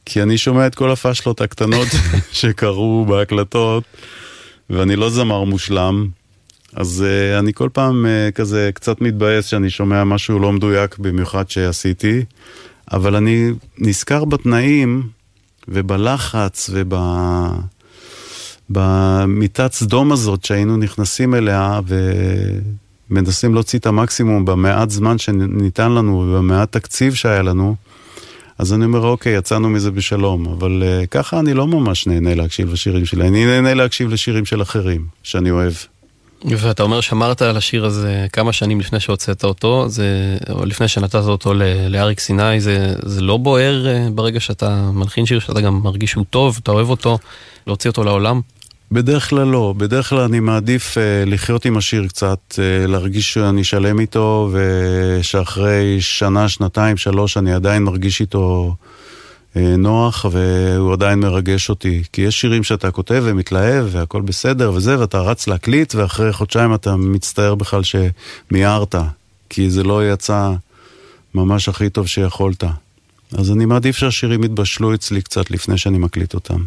כי 0.06 0.22
אני 0.22 0.38
שומע 0.38 0.68
את 0.68 0.76
כל 0.76 0.92
הפאשלות 0.92 1.42
הקטנות 1.42 1.88
שקרו 2.32 3.06
בהקלטות, 3.10 3.84
ואני 4.70 4.96
לא 4.96 5.10
זמר 5.10 5.44
מושלם, 5.44 6.08
אז 6.76 7.06
uh, 7.06 7.40
אני 7.40 7.54
כל 7.54 7.70
פעם 7.74 8.06
uh, 8.06 8.32
כזה 8.32 8.70
קצת 8.74 9.02
מתבאס 9.02 9.46
שאני 9.46 9.70
שומע 9.70 10.04
משהו 10.04 10.40
לא 10.40 10.52
מדויק 10.52 10.98
במיוחד 10.98 11.50
שעשיתי, 11.50 12.24
אבל 12.92 13.16
אני 13.16 13.52
נזכר 13.78 14.26
בתנאים 14.26 15.04
ובלחץ 15.68 16.70
וב... 16.74 16.94
במיטת 18.70 19.74
סדום 19.74 20.12
הזאת 20.12 20.46
שהיינו 20.46 20.78
נכנסים 20.78 21.36
אליה 21.36 21.80
ומנסים 23.10 23.54
להוציא 23.54 23.80
את 23.80 23.86
המקסימום 23.86 24.46
במעט 24.46 24.90
זמן 24.90 25.18
שניתן 25.18 25.92
לנו 25.92 26.18
ובמעט 26.18 26.72
תקציב 26.72 27.14
שהיה 27.14 27.42
לנו, 27.42 27.76
אז 28.58 28.74
אני 28.74 28.86
אומר, 28.86 29.06
אוקיי, 29.06 29.38
יצאנו 29.38 29.70
מזה 29.70 29.92
בשלום, 29.92 30.48
אבל 30.48 30.84
uh, 30.84 31.08
ככה 31.08 31.40
אני 31.40 31.54
לא 31.54 31.68
ממש 31.68 32.08
נהנה 32.08 32.36
להקשיב 32.36 32.74
לשירים 32.74 33.06
שלי, 33.06 33.28
אני 33.28 33.46
נהנה 33.46 33.74
להקשיב 33.74 34.10
לשירים 34.10 34.46
של 34.46 34.62
אחרים, 34.62 35.06
שאני 35.24 35.52
אוהב. 35.52 35.74
ואתה 36.46 36.84
אומר 36.84 37.02
שמרת 37.02 37.42
על 37.42 37.58
השיר 37.58 37.86
הזה 37.86 38.28
כמה 38.34 38.54
שנים 38.54 38.80
לפני 38.80 39.00
שהוצאת 39.00 39.44
אותו, 39.44 39.90
זה, 39.90 40.38
או 40.50 40.66
לפני 40.66 40.88
שנתת 40.88 41.16
אותו 41.16 41.54
לאריק 41.90 42.20
סיני, 42.20 42.62
זה, 42.62 42.94
זה 43.02 43.22
לא 43.22 43.38
בוער 43.38 43.88
אה, 43.88 44.08
ברגע 44.16 44.40
שאתה 44.40 44.92
מלחין 44.94 45.26
שיר 45.26 45.40
שאתה 45.40 45.62
גם 45.62 45.80
מרגיש 45.84 46.12
שהוא 46.12 46.26
טוב, 46.30 46.60
אתה 46.64 46.72
אוהב 46.72 46.90
אותו, 46.90 47.18
להוציא 47.68 47.90
אותו 47.90 48.04
לעולם? 48.04 48.42
בדרך 48.92 49.30
כלל 49.30 49.48
לא, 49.48 49.74
בדרך 49.78 50.10
כלל 50.10 50.20
אני 50.20 50.40
מעדיף 50.40 50.98
uh, 50.98 51.30
לחיות 51.30 51.66
עם 51.66 51.78
השיר 51.78 52.08
קצת, 52.08 52.40
uh, 52.52 52.88
להרגיש 52.88 53.34
שאני 53.34 53.64
שלם 53.64 54.00
איתו, 54.00 54.52
ושאחרי 54.52 56.02
שנה, 56.02 56.50
שנתיים, 56.50 56.98
שלוש, 56.98 57.38
אני 57.38 57.54
עדיין 57.54 57.84
מרגיש 57.84 58.22
איתו 58.22 58.76
uh, 58.80 59.03
נוח, 59.56 60.26
והוא 60.32 60.94
עדיין 60.94 61.20
מרגש 61.20 61.70
אותי. 61.70 62.04
כי 62.12 62.22
יש 62.22 62.42
שירים 62.42 62.64
שאתה 62.64 62.92
כותב 62.92 63.24
ומתלהב, 63.26 63.86
והכל 63.92 64.22
בסדר 64.22 64.72
וזה, 64.74 65.00
ואתה 65.00 65.20
רץ 65.20 65.48
להקליט, 65.48 65.96
ואחרי 65.96 66.34
חודשיים 66.34 66.74
אתה 66.74 66.96
מצטער 66.96 67.56
בכלל 67.56 67.82
שמיהרת, 67.84 68.96
כי 69.50 69.70
זה 69.70 69.84
לא 69.84 70.12
יצא 70.12 70.52
ממש 71.34 71.70
הכי 71.70 71.90
טוב 71.90 72.08
שיכולת. 72.08 72.64
אז 73.38 73.52
אני 73.52 73.66
מעדיף 73.66 73.98
שהשירים 73.98 74.44
יתבשלו 74.44 74.94
אצלי 74.94 75.22
קצת 75.22 75.52
לפני 75.52 75.78
שאני 75.78 75.98
מקליט 75.98 76.34
אותם. 76.34 76.64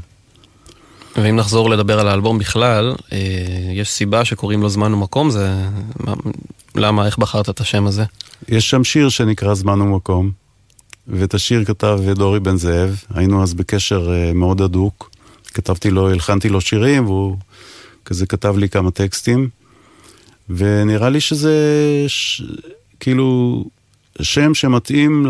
ואם 1.16 1.36
נחזור 1.36 1.70
לדבר 1.70 2.00
על 2.00 2.08
האלבום 2.08 2.38
בכלל, 2.38 2.94
אה, 3.12 3.18
יש 3.72 3.90
סיבה 3.90 4.24
שקוראים 4.24 4.62
לו 4.62 4.68
זמן 4.68 4.94
ומקום, 4.94 5.30
זה... 5.30 5.54
למה, 6.74 7.06
איך 7.06 7.18
בחרת 7.18 7.48
את 7.48 7.60
השם 7.60 7.86
הזה? 7.86 8.04
יש 8.48 8.70
שם 8.70 8.84
שיר 8.84 9.08
שנקרא 9.08 9.54
זמן 9.54 9.80
ומקום, 9.80 10.30
ואת 11.08 11.34
השיר 11.34 11.64
כתב 11.64 12.00
דורי 12.14 12.40
בן 12.40 12.56
זאב, 12.56 13.02
היינו 13.14 13.42
אז 13.42 13.54
בקשר 13.54 14.10
אה, 14.10 14.32
מאוד 14.32 14.60
הדוק. 14.60 15.10
כתבתי 15.54 15.90
לו, 15.90 16.10
הלחנתי 16.10 16.48
לו 16.48 16.60
שירים, 16.60 17.06
והוא 17.06 17.36
כזה 18.04 18.26
כתב 18.26 18.58
לי 18.58 18.68
כמה 18.68 18.90
טקסטים, 18.90 19.48
ונראה 20.50 21.08
לי 21.08 21.20
שזה, 21.20 21.54
ש... 22.06 22.42
כאילו, 23.00 23.64
שם 24.22 24.54
שמתאים 24.54 25.26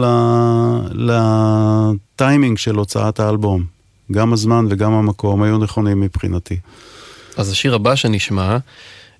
לטיימינג 0.92 2.58
של 2.58 2.74
הוצאת 2.74 3.20
האלבום. 3.20 3.64
גם 4.12 4.32
הזמן 4.32 4.66
וגם 4.70 4.92
המקום 4.92 5.42
היו 5.42 5.58
נכונים 5.58 6.00
מבחינתי. 6.00 6.56
אז 7.36 7.50
השיר 7.50 7.74
הבא 7.74 7.94
שנשמע, 7.94 8.56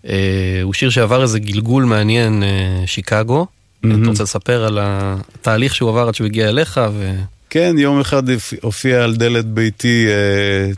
אה, 0.07 0.61
הוא 0.63 0.75
שיר 0.75 0.91
שעבר 0.91 1.23
איזה 1.23 1.39
גלגול 1.39 1.85
מעניין, 1.85 2.43
אה, 2.43 2.83
שיקגו. 2.87 3.47
Mm-hmm. 3.85 3.89
אתה 4.03 4.09
רוצה 4.09 4.23
לספר 4.23 4.65
על 4.65 4.79
התהליך 4.83 5.75
שהוא 5.75 5.91
עבר 5.91 6.09
עד 6.09 6.15
שהוא 6.15 6.27
הגיע 6.27 6.49
אליך? 6.49 6.81
ו... 6.93 7.17
כן, 7.51 7.75
יום 7.79 8.01
אחד 8.01 8.23
הופיע 8.63 9.05
על 9.05 9.17
דלת 9.17 9.45
ביתי 9.45 10.07
אה, 10.09 10.71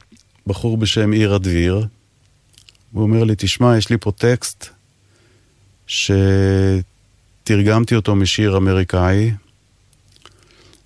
בחור 0.46 0.76
בשם 0.76 1.12
עיר 1.12 1.34
הדביר. 1.34 1.86
הוא 2.92 3.02
אומר 3.02 3.24
לי, 3.24 3.34
תשמע, 3.38 3.78
יש 3.78 3.90
לי 3.90 3.96
פה 4.00 4.12
טקסט 4.12 4.68
שתרגמתי 5.86 7.94
אותו 7.94 8.14
משיר 8.14 8.56
אמריקאי, 8.56 9.32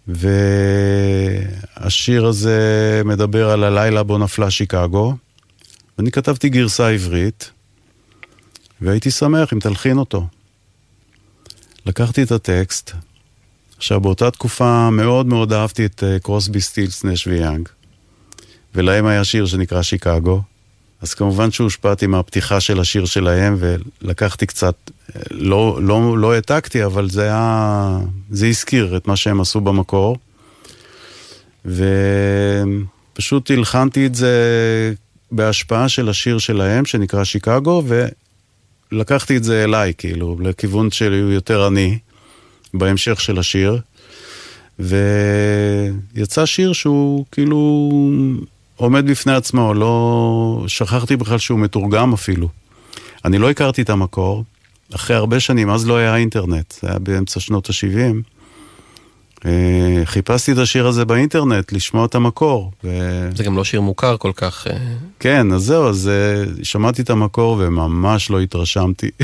והשיר 0.09 2.27
הזה 2.27 3.03
מדבר 3.05 3.51
על 3.51 3.65
הלילה 3.65 4.03
בו 4.03 4.19
נפלה 4.19 4.51
שיקגו. 4.51 5.15
ואני 5.99 6.11
כתבתי 6.11 6.49
גרסה 6.49 6.89
עברית, 6.89 7.51
והייתי 8.81 9.11
שמח 9.11 9.53
אם 9.53 9.59
תלחין 9.59 9.99
אותו. 9.99 10.27
לקחתי 11.87 12.23
את 12.23 12.33
הטקסט, 12.33 12.93
עכשיו 13.77 14.01
באותה 14.01 14.31
תקופה 14.31 14.91
מאוד 14.91 15.27
מאוד 15.27 15.53
אהבתי 15.53 15.87
את 15.87 16.05
אה, 16.05 16.19
קרוסבי 16.19 16.61
סטילס, 16.61 17.05
נש 17.05 17.27
ויאנג, 17.27 17.69
ולהם 18.75 19.07
היה 19.07 19.25
שיר 19.25 19.47
שנקרא 19.47 19.83
שיקגו, 19.83 20.43
אז 21.01 21.15
כמובן 21.15 21.51
שהושפעתי 21.51 22.07
מהפתיחה 22.07 22.61
של 22.61 22.81
השיר 22.81 23.05
שלהם, 23.05 23.57
ולקחתי 23.59 24.47
קצת, 24.47 24.75
אה, 25.17 25.21
לא, 25.31 25.79
לא, 25.83 26.19
לא 26.19 26.33
העתקתי, 26.33 26.85
אבל 26.85 27.11
זה 27.11 27.23
היה, 27.23 27.99
זה 28.31 28.47
הזכיר 28.47 28.97
את 28.97 29.09
מה 29.09 29.17
שהם 29.17 29.41
עשו 29.41 29.61
במקור. 29.61 30.17
ופשוט 31.65 33.51
הלחנתי 33.51 34.07
את 34.07 34.15
זה 34.15 34.33
בהשפעה 35.33 35.89
של 35.89 36.09
השיר 36.09 36.39
שלהם, 36.39 36.85
שנקרא 36.85 37.25
שיקגו, 37.25 37.83
ולקחתי 38.93 39.37
את 39.37 39.45
זה 39.45 39.65
אליי, 39.65 39.93
כאילו, 39.99 40.37
לכיוון 40.41 40.91
שלי 40.91 41.21
הוא 41.21 41.33
יותר 41.33 41.67
עני, 41.67 41.99
בהמשך 42.75 43.21
של 43.21 43.39
השיר. 43.39 43.81
ויצא 44.79 46.47
שיר 46.47 46.73
שהוא 46.73 47.25
כאילו 47.33 47.91
עומד 48.77 49.11
בפני 49.11 49.33
עצמו, 49.33 49.75
לא... 49.75 50.65
שכחתי 50.67 51.17
בכלל 51.17 51.39
שהוא 51.39 51.59
מתורגם 51.59 52.13
אפילו. 52.13 52.49
אני 53.25 53.39
לא 53.39 53.51
הכרתי 53.51 53.83
את 53.83 53.91
המקור, 53.91 54.45
אחרי 54.95 55.17
הרבה 55.17 55.41
שנים, 55.41 55.71
אז 55.71 55.87
לא 55.87 55.97
היה 55.97 56.17
אינטרנט, 56.17 56.75
זה 56.81 56.89
היה 56.89 56.99
באמצע 56.99 57.41
שנות 57.41 57.71
ה-70. 57.71 58.42
אה, 59.47 60.03
חיפשתי 60.05 60.53
את 60.53 60.59
השיר 60.59 60.87
הזה 60.87 61.05
באינטרנט, 61.05 61.73
לשמוע 61.73 62.07
את 62.07 62.15
המקור. 62.15 62.73
ו... 62.85 62.89
זה 63.37 63.45
גם 63.45 63.57
לא 63.57 63.65
שיר 63.65 63.81
מוכר 63.81 64.17
כל 64.17 64.33
כך. 64.35 64.67
אה. 64.67 64.77
כן, 65.21 65.53
אז 65.53 65.63
זהו, 65.63 65.89
אז 65.89 66.09
אה, 66.09 66.45
שמעתי 66.63 67.03
את 67.03 67.11
המקור 67.11 67.57
וממש 67.61 68.31
לא 68.31 68.41
התרשמתי. 68.41 69.11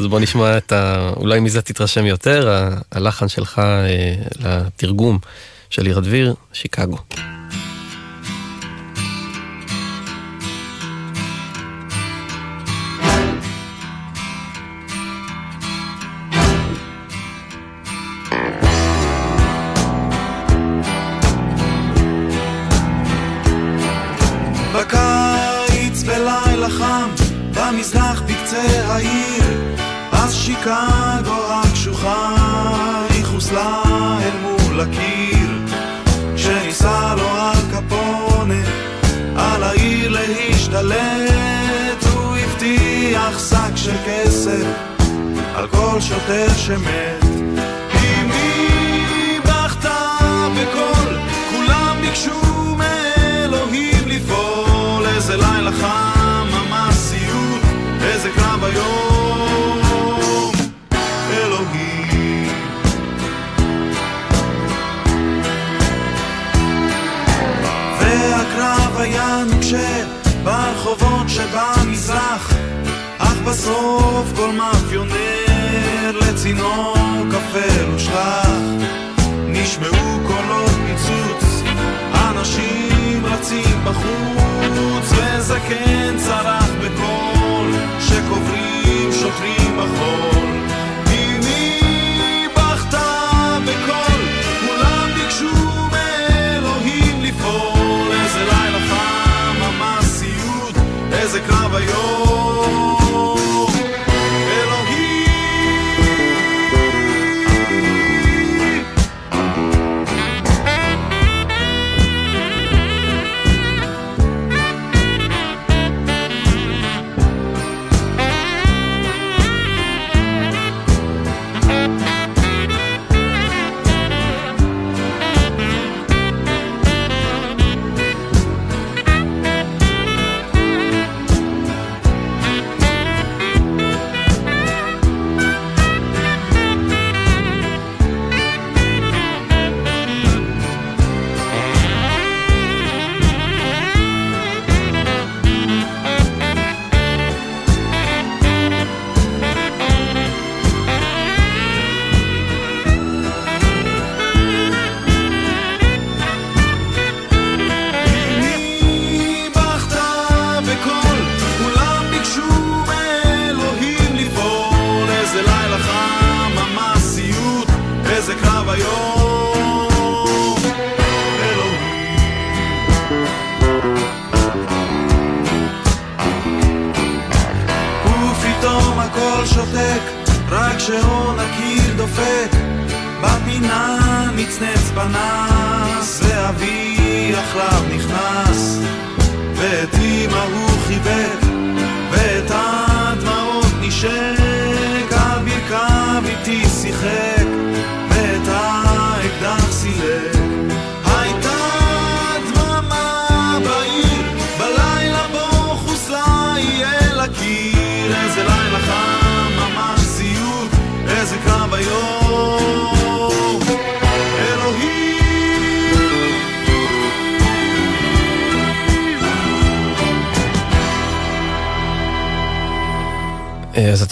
אז 0.00 0.06
בוא 0.06 0.20
נשמע 0.20 0.56
את 0.56 0.72
ה... 0.72 1.10
אולי 1.16 1.40
מזה 1.40 1.62
תתרשם 1.62 2.06
יותר, 2.06 2.68
הלחן 2.92 3.28
שלך 3.28 3.62
לתרגום 4.40 5.18
של 5.70 5.86
עיר 5.86 5.98
הדביר, 5.98 6.34
שיקגו. 6.52 6.98
כל 46.00 46.06
שוטר 46.06 46.48
שמת. 46.56 47.24
אמי 47.94 49.38
בכתה 49.44 50.08
בקול, 50.52 51.18
כולם 51.50 51.96
ביקשו 52.00 52.40
מאלוהים 52.76 54.08
לפעול, 54.08 55.06
איזה 55.06 55.36
לילה 55.36 55.72
חם 55.72 56.46
איזה 58.02 58.28
קרב 58.36 58.64
היום, 58.64 59.80
ברחובות 70.44 71.28
שבמזרח, 71.28 72.52
אך 73.18 73.36
בסוף 73.46 74.32
כל 74.36 74.50
מאפיונר 74.52 75.39
לצינור 76.50 76.96
קפה 77.30 77.82
לושלח. 77.92 78.48
נשמעו 79.46 80.18
קולות 80.26 80.70
פיצוץ, 80.86 81.62
אנשים 82.14 83.26
רצים 83.26 83.84
בחוץ, 83.84 85.12
וזקן 85.12 86.16
צרח 86.16 86.70
בקול 86.80 87.70
שקוברים 88.00 89.12
שוטרים 89.12 89.76
בחול. 89.76 90.29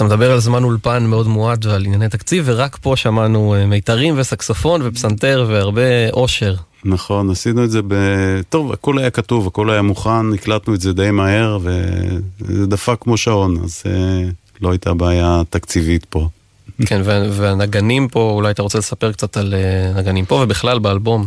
מדבר 0.09 0.33
על 0.33 0.41
זמן 0.41 0.65
אולפן 0.65 1.07
מאוד 1.07 1.29
מועט 1.29 1.67
ועל 1.67 1.85
ענייני 1.85 2.09
תקציב, 2.09 2.45
ורק 2.47 2.79
פה 2.83 2.97
שמענו 2.97 3.55
אה, 3.55 3.67
מיתרים 3.67 4.15
וסקסופון 4.17 4.81
ופסנתר 4.85 5.47
והרבה 5.49 6.11
אושר. 6.13 6.55
נכון, 6.85 7.31
עשינו 7.31 7.65
את 7.65 7.71
זה 7.71 7.81
ב... 7.89 7.95
טוב, 8.49 8.73
הכל 8.73 8.99
היה 8.99 9.11
כתוב, 9.11 9.47
הכל 9.47 9.71
היה 9.71 9.83
מוכן, 9.83 10.33
הקלטנו 10.35 10.75
את 10.75 10.81
זה 10.81 10.93
די 10.93 11.11
מהר, 11.11 11.59
וזה 11.63 12.67
דפק 12.67 12.97
כמו 13.01 13.17
שעון, 13.17 13.57
אז 13.65 13.83
אה, 13.87 14.29
לא 14.61 14.71
הייתה 14.71 14.95
בעיה 14.95 15.43
תקציבית 15.51 16.05
פה. 16.05 16.29
כן, 16.87 17.03
והנגנים 17.05 18.09
פה, 18.09 18.31
אולי 18.35 18.51
אתה 18.51 18.63
רוצה 18.63 18.79
לספר 18.79 19.13
קצת 19.13 19.37
על 19.37 19.55
נגנים 19.97 20.25
פה 20.25 20.35
ובכלל 20.35 20.79
באלבום. 20.79 21.27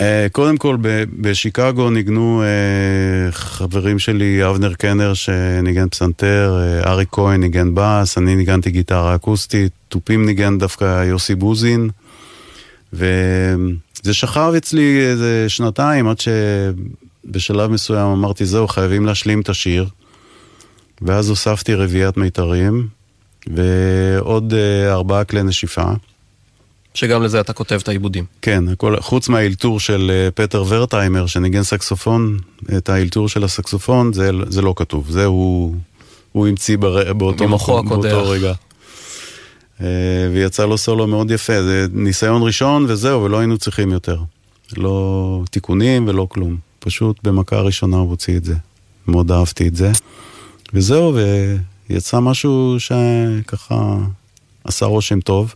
אה, 0.00 0.26
קודם 0.32 0.56
כל, 0.56 0.76
בשיקגו 1.20 1.90
ניגנו 1.90 2.42
אה, 2.42 3.32
חברים 3.32 3.98
שלי, 3.98 4.46
אבנר 4.46 4.74
קנר 4.74 5.14
שניגן 5.14 5.88
פסנתר, 5.88 6.58
אה, 6.60 6.90
ארי 6.90 7.04
כהן 7.12 7.40
ניגן 7.40 7.70
בס, 7.74 8.18
אני 8.18 8.34
ניגנתי 8.34 8.70
גיטרה 8.70 9.14
אקוסטית, 9.14 9.72
תופים 9.88 10.26
ניגן 10.26 10.58
דווקא 10.58 11.04
יוסי 11.04 11.34
בוזין, 11.34 11.90
וזה 12.92 14.14
שכב 14.14 14.52
אצלי 14.56 15.00
איזה 15.00 15.44
שנתיים 15.48 16.08
עד 16.08 16.16
שבשלב 16.20 17.70
מסוים 17.70 18.06
אמרתי, 18.06 18.46
זהו, 18.46 18.68
חייבים 18.68 19.06
להשלים 19.06 19.40
את 19.40 19.48
השיר. 19.48 19.86
ואז 21.02 21.28
הוספתי 21.28 21.74
רביעיית 21.74 22.16
מיתרים 22.16 22.88
ועוד 23.46 24.54
ארבעה 24.90 25.24
כלי 25.24 25.42
נשיפה. 25.42 25.92
שגם 26.94 27.22
לזה 27.22 27.40
אתה 27.40 27.52
כותב 27.52 27.78
את 27.82 27.88
העיבודים. 27.88 28.24
כן, 28.42 28.68
הכל, 28.68 29.00
חוץ 29.00 29.28
מהאלתור 29.28 29.80
של 29.80 30.10
אה, 30.14 30.30
פטר 30.30 30.64
ורטהיימר 30.68 31.26
שניגן 31.26 31.62
סקסופון, 31.62 32.38
את 32.76 32.88
האלתור 32.88 33.28
של 33.28 33.44
הסקסופון 33.44 34.12
זה, 34.12 34.30
זה 34.48 34.62
לא 34.62 34.72
כתוב, 34.76 35.10
זה 35.10 35.24
הוא, 35.24 35.74
הוא 36.32 36.48
המציא 36.48 36.78
בר, 36.78 37.12
באותו, 37.12 37.48
מקום, 37.48 37.88
באותו 37.88 38.30
רגע. 38.30 38.52
אה, 39.80 39.86
ויצא 40.32 40.64
לו 40.66 40.78
סולו 40.78 41.06
מאוד 41.06 41.30
יפה, 41.30 41.62
זה 41.62 41.86
ניסיון 41.92 42.42
ראשון 42.42 42.86
וזהו, 42.88 43.22
ולא 43.22 43.38
היינו 43.38 43.58
צריכים 43.58 43.92
יותר. 43.92 44.18
לא 44.76 45.42
תיקונים 45.50 46.08
ולא 46.08 46.26
כלום. 46.30 46.56
פשוט 46.78 47.16
במכה 47.22 47.60
ראשונה 47.60 47.96
הוא 47.96 48.10
הוציא 48.10 48.36
את 48.36 48.44
זה. 48.44 48.54
מאוד 49.08 49.32
אהבתי 49.32 49.68
את 49.68 49.76
זה. 49.76 49.92
וזהו, 50.74 51.18
ויצא 51.88 52.20
משהו 52.20 52.76
שככה 52.78 53.96
עשה 54.64 54.86
רושם 54.86 55.20
טוב. 55.20 55.54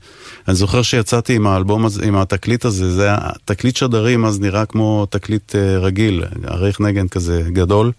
אני 0.49 0.57
זוכר 0.57 0.83
שיצאתי 0.83 1.37
עם 1.37 1.47
האלבום 1.47 1.87
הזה, 1.87 2.05
עם 2.05 2.17
התקליט 2.17 2.65
הזה, 2.65 2.93
זה 2.93 3.05
היה 3.05 3.19
תקליט 3.45 3.77
שדרים, 3.77 4.25
אז 4.25 4.41
נראה 4.41 4.67
כמו 4.67 5.07
תקליט 5.11 5.53
uh, 5.53 5.59
רגיל, 5.59 6.25
עריך 6.45 6.81
נגן 6.81 7.09
כזה 7.09 7.43
גדול. 7.53 7.93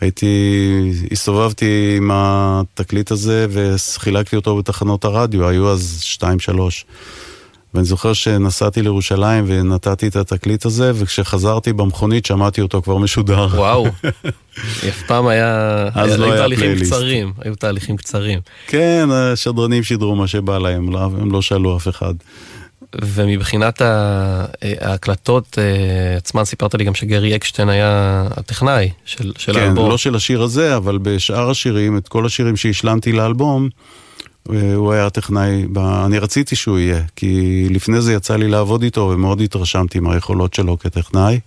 הייתי, 0.00 0.26
הסתובבתי 1.12 1.94
עם 1.96 2.10
התקליט 2.12 3.10
הזה 3.10 3.46
וחילקתי 3.50 4.36
אותו 4.36 4.56
בתחנות 4.56 5.04
הרדיו, 5.04 5.48
היו 5.48 5.70
אז 5.70 5.98
שתיים, 6.02 6.40
שלוש. 6.40 6.84
ואני 7.74 7.84
זוכר 7.84 8.12
שנסעתי 8.12 8.82
לירושלים 8.82 9.44
ונתתי 9.46 10.08
את 10.08 10.16
התקליט 10.16 10.64
הזה, 10.64 10.92
וכשחזרתי 10.94 11.72
במכונית 11.72 12.26
שמעתי 12.26 12.60
אותו 12.60 12.82
כבר 12.82 12.98
משודר. 12.98 13.46
וואו, 13.54 13.86
אף 14.88 15.02
פעם 15.06 15.26
היה... 15.26 15.84
אז 15.94 16.18
לא 16.18 16.24
היה 16.32 16.36
תהליכים 16.36 16.78
קצרים, 16.80 17.32
היו 17.40 17.54
תהליכים 17.54 17.96
קצרים. 17.96 18.40
כן, 18.66 19.08
השדרנים 19.12 19.82
שידרו 19.82 20.16
מה 20.16 20.26
שבא 20.26 20.58
להם, 20.58 20.92
לא, 20.92 20.98
הם 21.04 21.32
לא 21.32 21.42
שאלו 21.42 21.76
אף 21.76 21.88
אחד. 21.88 22.14
ומבחינת 22.94 23.82
ההקלטות 24.80 25.58
אה, 25.58 26.16
עצמן, 26.16 26.44
סיפרת 26.44 26.74
לי 26.74 26.84
גם 26.84 26.94
שגרי 26.94 27.36
אקשטיין 27.36 27.68
היה 27.68 28.24
הטכנאי 28.36 28.90
של, 29.04 29.32
של 29.38 29.52
כן, 29.52 29.60
האלבום. 29.60 29.84
כן, 29.84 29.90
לא 29.90 29.98
של 29.98 30.14
השיר 30.14 30.42
הזה, 30.42 30.76
אבל 30.76 30.98
בשאר 30.98 31.50
השירים, 31.50 31.96
את 31.96 32.08
כל 32.08 32.26
השירים 32.26 32.56
שהשלמתי 32.56 33.12
לאלבום, 33.12 33.68
הוא 34.74 34.92
היה 34.92 35.10
טכנאי, 35.10 35.66
אני 35.76 36.18
רציתי 36.18 36.56
שהוא 36.56 36.78
יהיה, 36.78 37.02
כי 37.16 37.66
לפני 37.70 38.00
זה 38.00 38.12
יצא 38.12 38.36
לי 38.36 38.48
לעבוד 38.48 38.82
איתו 38.82 39.10
ומאוד 39.14 39.40
התרשמתי 39.40 40.00
מהיכולות 40.00 40.54
שלו 40.54 40.78
כטכנאי, 40.78 41.40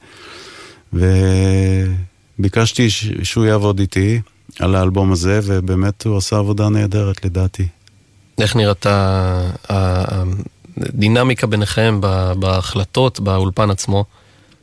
וביקשתי 0.93 2.89
שהוא 3.23 3.45
יעבוד 3.45 3.79
איתי 3.79 4.21
על 4.59 4.75
האלבום 4.75 5.11
הזה, 5.11 5.39
ובאמת 5.43 6.05
הוא 6.05 6.17
עשה 6.17 6.37
עבודה 6.37 6.69
נהדרת 6.69 7.25
לדעתי. 7.25 7.67
איך 8.39 8.55
נראית 8.55 8.85
הדינמיקה 9.69 11.47
ביניכם 11.47 12.01
בהחלטות, 12.39 13.19
באולפן 13.19 13.71
עצמו? 13.71 14.05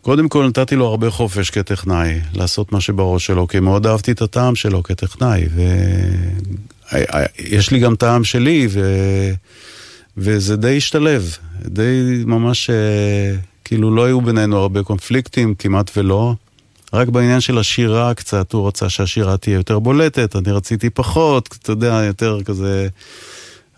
קודם 0.03 0.29
כל 0.29 0.47
נתתי 0.49 0.77
לו 0.77 0.87
הרבה 0.87 1.11
חופש 1.11 1.51
כטכנאי, 1.51 2.21
לעשות 2.35 2.73
מה 2.73 2.81
שבראש 2.81 3.27
שלו, 3.27 3.49
כי 3.49 3.61
מאוד 3.61 3.87
אהבתי 3.87 4.13
את 4.13 4.23
הטעם 4.23 4.55
שלו 4.55 4.83
כטכנאי, 4.83 5.49
ויש 6.93 7.71
לי 7.71 7.79
גם 7.79 7.97
טעם 7.97 8.25
שלי, 8.25 8.67
ו... 8.71 8.81
וזה 10.17 10.57
די 10.57 10.77
השתלב, 10.77 11.37
די 11.65 12.23
ממש, 12.27 12.71
אה, 12.71 13.35
כאילו 13.65 13.97
לא 13.97 14.05
היו 14.05 14.21
בינינו 14.21 14.57
הרבה 14.57 14.83
קונפליקטים, 14.83 15.55
כמעט 15.55 15.91
ולא. 15.97 16.35
רק 16.93 17.09
בעניין 17.09 17.41
של 17.41 17.59
השירה 17.59 18.15
קצת, 18.15 18.53
הוא 18.53 18.69
רצה 18.69 18.89
שהשירה 18.89 19.37
תהיה 19.37 19.55
יותר 19.55 19.79
בולטת, 19.79 20.37
אני 20.37 20.53
רציתי 20.53 20.91
פחות, 20.91 21.49
אתה 21.63 21.73
יודע, 21.73 22.03
יותר 22.07 22.43
כזה... 22.45 22.89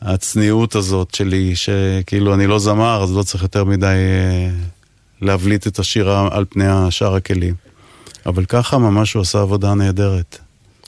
הצניעות 0.02 0.74
הזאת 0.74 1.14
שלי, 1.14 1.56
שכאילו 1.56 2.34
אני 2.34 2.46
לא 2.46 2.58
זמר, 2.58 3.02
אז 3.02 3.16
לא 3.16 3.22
צריך 3.22 3.42
יותר 3.42 3.64
מדי 3.64 3.86
אה, 3.86 4.50
להבליט 5.20 5.66
את 5.66 5.78
השירה 5.78 6.28
על 6.30 6.44
פני 6.48 6.64
שאר 6.90 7.14
הכלים. 7.14 7.54
אבל 8.26 8.44
ככה 8.44 8.78
ממש 8.78 9.12
הוא 9.12 9.22
עשה 9.22 9.40
עבודה 9.40 9.74
נהדרת. 9.74 10.38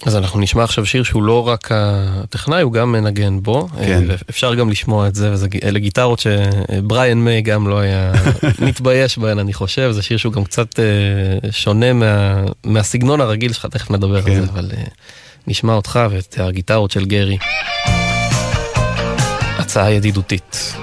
אז 0.06 0.16
אנחנו 0.16 0.40
נשמע 0.40 0.64
עכשיו 0.64 0.86
שיר 0.86 1.02
שהוא 1.02 1.22
לא 1.22 1.48
רק 1.48 1.68
הטכנאי, 1.72 2.62
הוא 2.62 2.72
גם 2.72 2.92
מנגן 2.92 3.42
בו. 3.42 3.68
כן. 3.68 4.04
אפשר 4.30 4.54
גם 4.54 4.70
לשמוע 4.70 5.08
את 5.08 5.14
זה, 5.14 5.34
ואלה 5.34 5.78
גיטרות 5.78 6.18
שבריאן 6.18 7.18
מיי 7.18 7.42
גם 7.42 7.68
לא 7.68 7.78
היה 7.78 8.12
מתבייש 8.66 9.18
בהן, 9.18 9.38
אני 9.38 9.52
חושב. 9.52 9.90
זה 9.90 10.02
שיר 10.02 10.16
שהוא 10.16 10.32
גם 10.32 10.44
קצת 10.44 10.80
אה, 10.80 11.50
שונה 11.50 11.92
מה, 11.92 12.42
מהסגנון 12.64 13.20
הרגיל 13.20 13.52
שלך, 13.52 13.66
תכף 13.66 13.90
נדבר 13.90 14.22
כן. 14.22 14.30
על 14.30 14.40
זה, 14.40 14.52
אבל 14.52 14.70
אה, 14.76 14.82
נשמע 15.46 15.72
אותך 15.72 16.00
ואת 16.10 16.36
הגיטרות 16.38 16.90
של 16.90 17.04
גרי. 17.04 17.38
הצעה 19.58 19.92
ידידותית. 19.92 20.74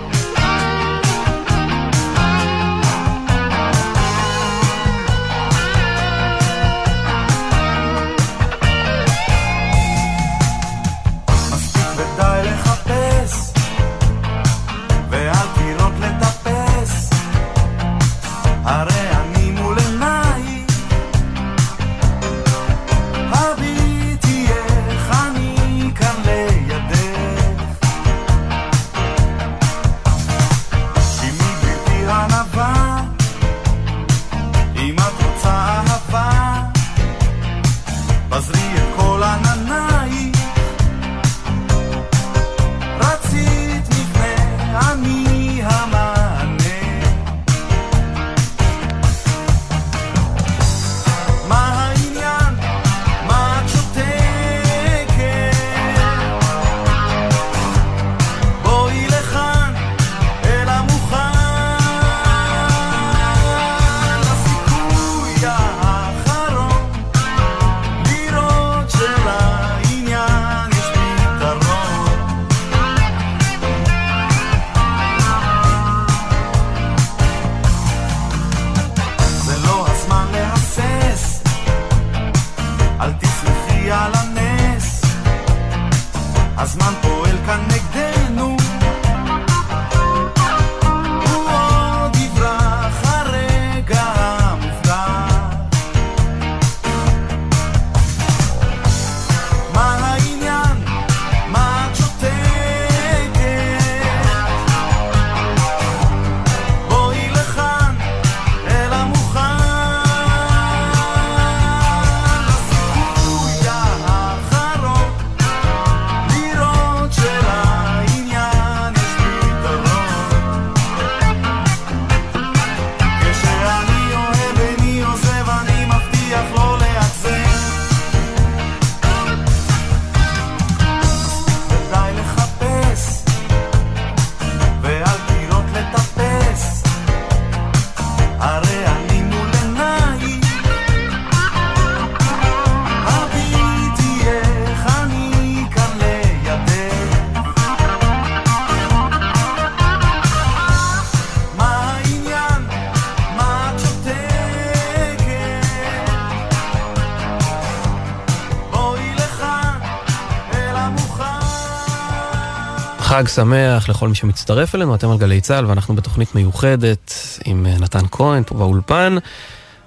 חג 163.10 163.28
שמח 163.28 163.90
לכל 163.90 164.08
מי 164.08 164.16
שמצטרף 164.16 164.76
אלינו, 164.76 164.96
אתם 164.96 165.10
על 165.10 165.18
גלי 165.18 165.42
צה"ל 165.42 165.66
ואנחנו 165.66 165.96
בתוכנית 165.96 166.36
מיוחדת 166.36 167.14
עם 167.46 167.66
אה, 167.66 167.78
נתן 167.80 168.06
כהן 168.12 168.44
פה 168.44 168.56
באולפן. 168.56 169.16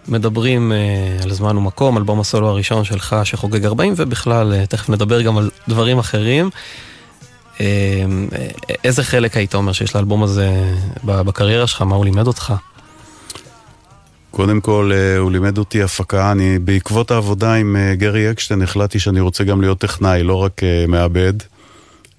מדברים 0.09 0.73
uh, 0.73 1.23
על 1.23 1.33
זמן 1.33 1.57
ומקום, 1.57 1.99
אלבום 1.99 2.21
הסולו 2.21 2.49
הראשון 2.49 2.85
שלך 2.85 3.17
שחוגג 3.25 3.65
40 3.65 3.95
ובכלל 3.97 4.53
uh, 4.53 4.67
תכף 4.67 4.89
נדבר 4.89 5.23
גם 5.23 5.39
על 5.39 5.51
דברים 5.69 5.99
אחרים. 5.99 6.51
איזה 8.85 9.05
חלק 9.05 9.37
היית 9.37 9.55
אומר 9.55 9.73
שיש 9.73 9.95
לאלבום 9.95 10.23
הזה 10.23 10.75
בקריירה 11.05 11.67
שלך, 11.67 11.83
מה 11.83 11.97
הוא 11.97 12.05
לימד 12.05 12.27
אותך? 12.27 12.55
קודם 14.31 14.61
כל, 14.61 14.93
הוא 15.19 15.33
לימד 15.33 15.59
אותי 15.59 15.83
הפקה. 15.83 16.33
אני, 16.33 16.59
בעקבות 16.59 17.11
העבודה 17.11 17.55
עם 17.55 17.77
גרי 17.93 18.31
אקשטיין, 18.31 18.63
החלטתי 18.63 18.99
שאני 18.99 19.21
רוצה 19.21 19.45
גם 19.45 19.61
להיות 19.61 19.79
טכנאי, 19.79 20.23
לא 20.23 20.35
רק 20.35 20.61
מעבד. 20.89 21.35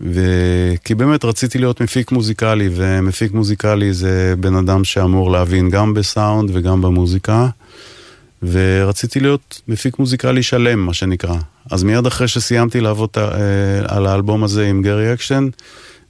ו... 0.02 0.22
כי 0.84 0.96
באמת 0.96 1.26
רציתי 1.26 1.58
להיות 1.58 1.82
מפיק 1.82 2.12
מוזיקלי, 2.12 2.70
ומפיק 2.72 3.32
מוזיקלי 3.32 3.94
זה 3.94 4.34
בן 4.40 4.56
אדם 4.56 4.84
שאמור 4.84 5.32
להבין 5.32 5.70
גם 5.70 5.94
בסאונד 5.94 6.50
וגם 6.54 6.82
במוזיקה. 6.82 7.48
ורציתי 8.52 9.20
להיות 9.20 9.62
מפיק 9.68 10.00
מוזיקלי 10.00 10.44
שלם, 10.44 10.80
מה 10.80 10.94
שנקרא. 10.94 11.36
אז 11.72 11.84
מיד 11.84 12.06
אחרי 12.06 12.28
שסיימתי 12.28 12.82
לעבוד 12.82 13.10
אה, 13.18 13.24
על 13.88 14.06
האלבום 14.06 14.44
הזה 14.44 14.68
עם 14.68 14.82
גרי 14.82 15.14
אקשטיין, 15.14 15.50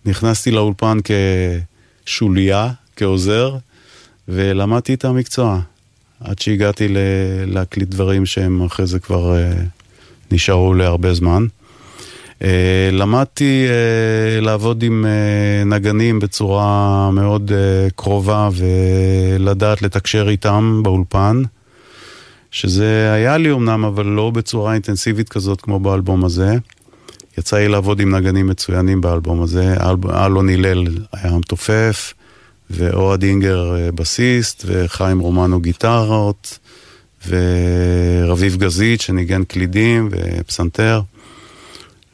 נכנסתי 0.06 0.52
לאולפן 0.52 0.98
כשוליה, 2.06 2.72
כעוזר, 2.96 3.56
ולמדתי 4.28 4.93
את 4.93 5.06
המקצוע. 5.06 5.60
עד 6.19 6.39
שהגעתי 6.39 6.88
להקליט 7.46 7.89
דברים 7.89 8.26
שהם 8.26 8.62
אחרי 8.62 8.88
זה 8.88 9.00
כבר 9.00 9.36
אה, 9.36 9.54
נשארו 10.32 10.74
להרבה 10.74 11.13
זמן. 11.13 11.46
אה, 12.43 12.89
למדתי 12.91 13.65
אה, 13.69 14.41
לעבוד 14.41 14.84
עם 14.84 15.06
אה, 15.06 15.63
נגנים 15.65 16.19
בצורה 16.19 17.12
מאוד 17.12 17.51
קרובה 17.95 18.49
ולדעת 18.53 19.82
לתקשר 19.82 20.29
איתם 20.29 20.82
באולפן, 20.84 21.41
שזה 22.51 23.13
היה 23.13 23.38
לי 23.38 23.51
אמנם, 23.51 23.86
אבל 23.86 24.06
לא 24.06 24.29
בצורה 24.29 24.73
אינטנסיבית 24.73 25.29
כזאת 25.29 25.62
כמו 25.62 25.79
באלבום 25.79 26.25
הזה. 26.25 26.56
יצא 27.38 27.58
לי 27.58 27.67
לעבוד 27.67 27.99
עם 27.99 28.15
נגנים 28.15 28.47
מצוינים 28.47 29.01
באלבום 29.01 29.41
הזה, 29.41 29.75
אלון 30.25 30.49
הלל 30.49 30.88
היה 31.13 31.38
מתופף, 31.38 32.13
ואוהד 32.69 33.23
אינגר 33.23 33.75
בסיסט, 33.95 34.63
וחיים 34.67 35.19
רומנו 35.19 35.60
גיטרות, 35.60 36.60
ורביב 37.27 38.56
גזית 38.56 39.01
שניגן 39.01 39.43
קלידים 39.43 40.10
ופסנתר. 40.12 41.01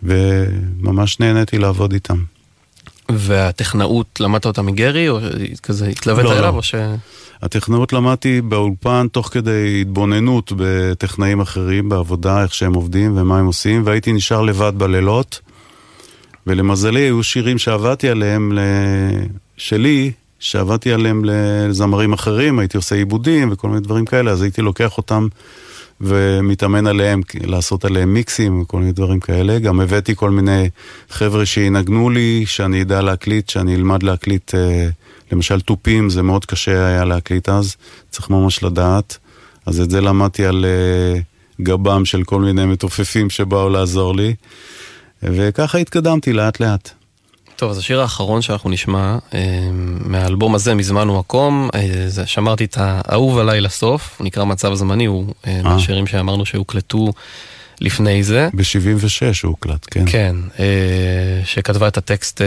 וממש 0.03 1.19
נהניתי 1.19 1.57
לעבוד 1.57 1.93
איתם. 1.93 2.23
והטכנאות, 3.11 4.19
למדת 4.19 4.45
אותה 4.45 4.61
מגרי, 4.61 5.09
או 5.09 5.19
כזה 5.63 5.87
התלווית 5.87 6.25
לא, 6.25 6.33
אליו, 6.33 6.51
לא. 6.51 6.57
או 6.57 6.63
ש... 6.63 6.75
הטכנאות 7.41 7.93
למדתי 7.93 8.41
באולפן 8.41 9.07
תוך 9.11 9.27
כדי 9.27 9.77
התבוננות 9.81 10.51
בטכנאים 10.55 11.41
אחרים, 11.41 11.89
בעבודה, 11.89 12.43
איך 12.43 12.53
שהם 12.53 12.73
עובדים 12.73 13.17
ומה 13.17 13.39
הם 13.39 13.45
עושים, 13.45 13.81
והייתי 13.85 14.13
נשאר 14.13 14.41
לבד 14.41 14.73
בלילות. 14.77 15.39
ולמזלי 16.47 17.01
היו 17.01 17.23
שירים 17.23 17.57
שעבדתי 17.57 18.09
עליהם, 18.09 18.57
שלי, 19.57 20.11
שעבדתי 20.39 20.91
עליהם 20.91 21.21
לזמרים 21.25 22.13
אחרים, 22.13 22.59
הייתי 22.59 22.77
עושה 22.77 22.95
עיבודים 22.95 23.51
וכל 23.51 23.67
מיני 23.67 23.81
דברים 23.81 24.05
כאלה, 24.05 24.31
אז 24.31 24.41
הייתי 24.41 24.61
לוקח 24.61 24.97
אותם 24.97 25.27
ומתאמן 26.01 26.87
עליהם, 26.87 27.21
לעשות 27.43 27.85
עליהם 27.85 28.13
מיקסים 28.13 28.61
וכל 28.61 28.79
מיני 28.79 28.91
דברים 28.91 29.19
כאלה. 29.19 29.59
גם 29.59 29.79
הבאתי 29.79 30.15
כל 30.15 30.29
מיני 30.29 30.69
חבר'ה 31.09 31.45
שינגנו 31.45 32.09
לי, 32.09 32.43
שאני 32.45 32.81
אדע 32.81 33.01
להקליט, 33.01 33.49
שאני 33.49 33.75
אלמד 33.75 34.03
להקליט, 34.03 34.55
אה, 34.55 34.89
למשל 35.31 35.61
תופים, 35.61 36.09
זה 36.09 36.21
מאוד 36.21 36.45
קשה 36.45 36.87
היה 36.87 37.05
להקליט 37.05 37.49
אז, 37.49 37.75
צריך 38.09 38.29
ממש 38.29 38.63
לדעת. 38.63 39.17
אז 39.65 39.81
את 39.81 39.89
זה 39.89 40.01
למדתי 40.01 40.45
על 40.45 40.65
אה, 40.65 41.19
גבם 41.61 42.05
של 42.05 42.23
כל 42.23 42.41
מיני 42.41 42.65
מתופפים 42.65 43.29
שבאו 43.29 43.69
לעזור 43.69 44.15
לי, 44.15 44.35
וככה 45.23 45.77
התקדמתי 45.77 46.33
לאט 46.33 46.59
לאט. 46.59 46.98
טוב, 47.59 47.71
אז 47.71 47.77
השיר 47.77 48.01
האחרון 48.01 48.41
שאנחנו 48.41 48.69
נשמע 48.69 49.17
אה, 49.33 49.39
מהאלבום 50.05 50.55
הזה, 50.55 50.75
מזמן 50.75 51.09
ומקום, 51.09 51.69
אה, 51.75 52.03
זה, 52.07 52.25
שמרתי 52.25 52.65
את 52.65 52.77
האהוב 52.79 53.37
עליי 53.37 53.61
לסוף, 53.61 54.15
הוא 54.17 54.25
נקרא 54.25 54.43
מצב 54.43 54.73
זמני, 54.73 55.05
הוא 55.05 55.33
אה. 55.47 55.61
מהשירים 55.63 56.07
שאמרנו 56.07 56.45
שהוקלטו 56.45 57.13
לפני 57.81 58.23
זה. 58.23 58.49
ב-76 58.53 59.21
הוא 59.43 59.49
הוקלט, 59.49 59.85
כן. 59.91 60.03
כן, 60.07 60.35
שכתבה 61.45 61.87
את 61.87 61.97
הטקסט 61.97 62.41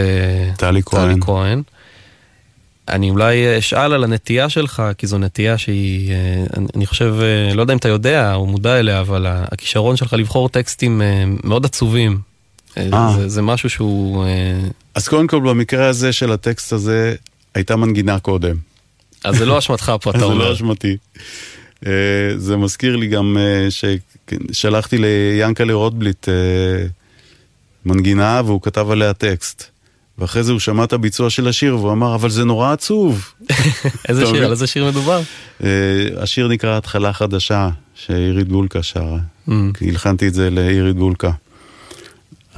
טלי 0.57 0.81
כהן. 0.85 1.19
כהן. 1.21 1.61
אני 2.87 3.09
אולי 3.09 3.59
אשאל 3.59 3.93
על 3.93 4.03
הנטייה 4.03 4.49
שלך, 4.49 4.83
כי 4.97 5.07
זו 5.07 5.17
נטייה 5.17 5.57
שהיא, 5.57 6.13
אני 6.75 6.85
חושב, 6.85 7.15
לא 7.53 7.61
יודע 7.61 7.73
אם 7.73 7.77
אתה 7.77 7.87
יודע 7.87 8.33
או 8.33 8.45
מודע 8.45 8.79
אליה, 8.79 8.99
אבל 8.99 9.25
הכישרון 9.29 9.95
שלך 9.95 10.13
לבחור 10.13 10.49
טקסטים 10.49 11.01
מאוד 11.43 11.65
עצובים. 11.65 12.32
זה, 12.75 13.29
זה 13.29 13.41
משהו 13.41 13.69
שהוא... 13.69 14.25
אז 14.95 15.07
קודם 15.07 15.27
כל, 15.27 15.39
במקרה 15.39 15.87
הזה 15.87 16.13
של 16.13 16.31
הטקסט 16.31 16.73
הזה, 16.73 17.15
הייתה 17.55 17.75
מנגינה 17.75 18.19
קודם. 18.19 18.55
אז 19.23 19.37
זה 19.37 19.45
לא 19.45 19.59
אשמתך 19.59 19.91
פה, 20.01 20.11
אתה 20.11 20.23
אומר. 20.23 20.37
זה 20.37 20.49
לא 20.49 20.53
אשמתי. 20.53 20.97
אה, 21.85 21.91
זה 22.37 22.57
מזכיר 22.57 22.95
לי 22.95 23.07
גם 23.07 23.37
אה, 23.39 23.67
ששלחתי 24.51 24.97
ליאנקלה 24.97 25.73
רוטבליט 25.73 26.29
אה, 26.29 26.33
מנגינה 27.85 28.41
והוא 28.45 28.61
כתב 28.61 28.89
עליה 28.89 29.13
טקסט. 29.13 29.63
ואחרי 30.17 30.43
זה 30.43 30.51
הוא 30.51 30.59
שמע 30.59 30.83
את 30.83 30.93
הביצוע 30.93 31.29
של 31.29 31.47
השיר 31.47 31.77
והוא 31.77 31.91
אמר, 31.91 32.15
אבל 32.15 32.29
זה 32.29 32.43
נורא 32.43 32.73
עצוב. 32.73 33.33
איזה 34.09 34.25
שיר? 34.25 34.45
על 34.45 34.51
איזה 34.51 34.67
שיר 34.67 34.85
מדובר? 34.85 35.21
השיר 36.17 36.47
נקרא 36.47 36.77
התחלה 36.77 37.13
חדשה, 37.13 37.69
שאירית 37.95 38.47
בולקה 38.47 38.83
שרה. 38.83 39.19
Mm. 39.47 39.51
הלחנתי 39.81 40.27
את 40.27 40.33
זה 40.33 40.49
לאירית 40.49 40.95
בולקה. 40.95 41.31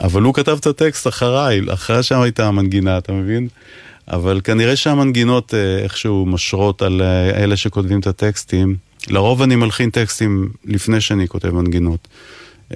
אבל 0.02 0.22
הוא 0.22 0.34
כתב 0.34 0.58
את 0.60 0.68
הטקסט 0.68 1.08
אחריי, 1.08 1.62
אחרי 1.74 2.04
שם 2.04 2.22
הייתה 2.22 2.48
המנגינה, 2.48 2.98
אתה 2.98 3.14
מבין? 3.14 3.48
אבל 4.08 4.42
כנראה 4.44 4.76
שהמנגינות 4.76 5.54
אה, 5.54 5.84
איכשהו 5.84 6.26
משרות 6.26 6.82
על 6.82 7.02
אה, 7.02 7.44
אלה 7.44 7.58
שכותבים 7.58 8.00
את 8.00 8.08
הטקסטים. 8.08 8.76
לרוב 9.08 9.42
אני 9.42 9.56
מלחין 9.56 9.90
טקסטים 9.90 10.50
לפני 10.66 11.02
שאני 11.02 11.28
כותב 11.28 11.50
מנגינות. 11.50 12.08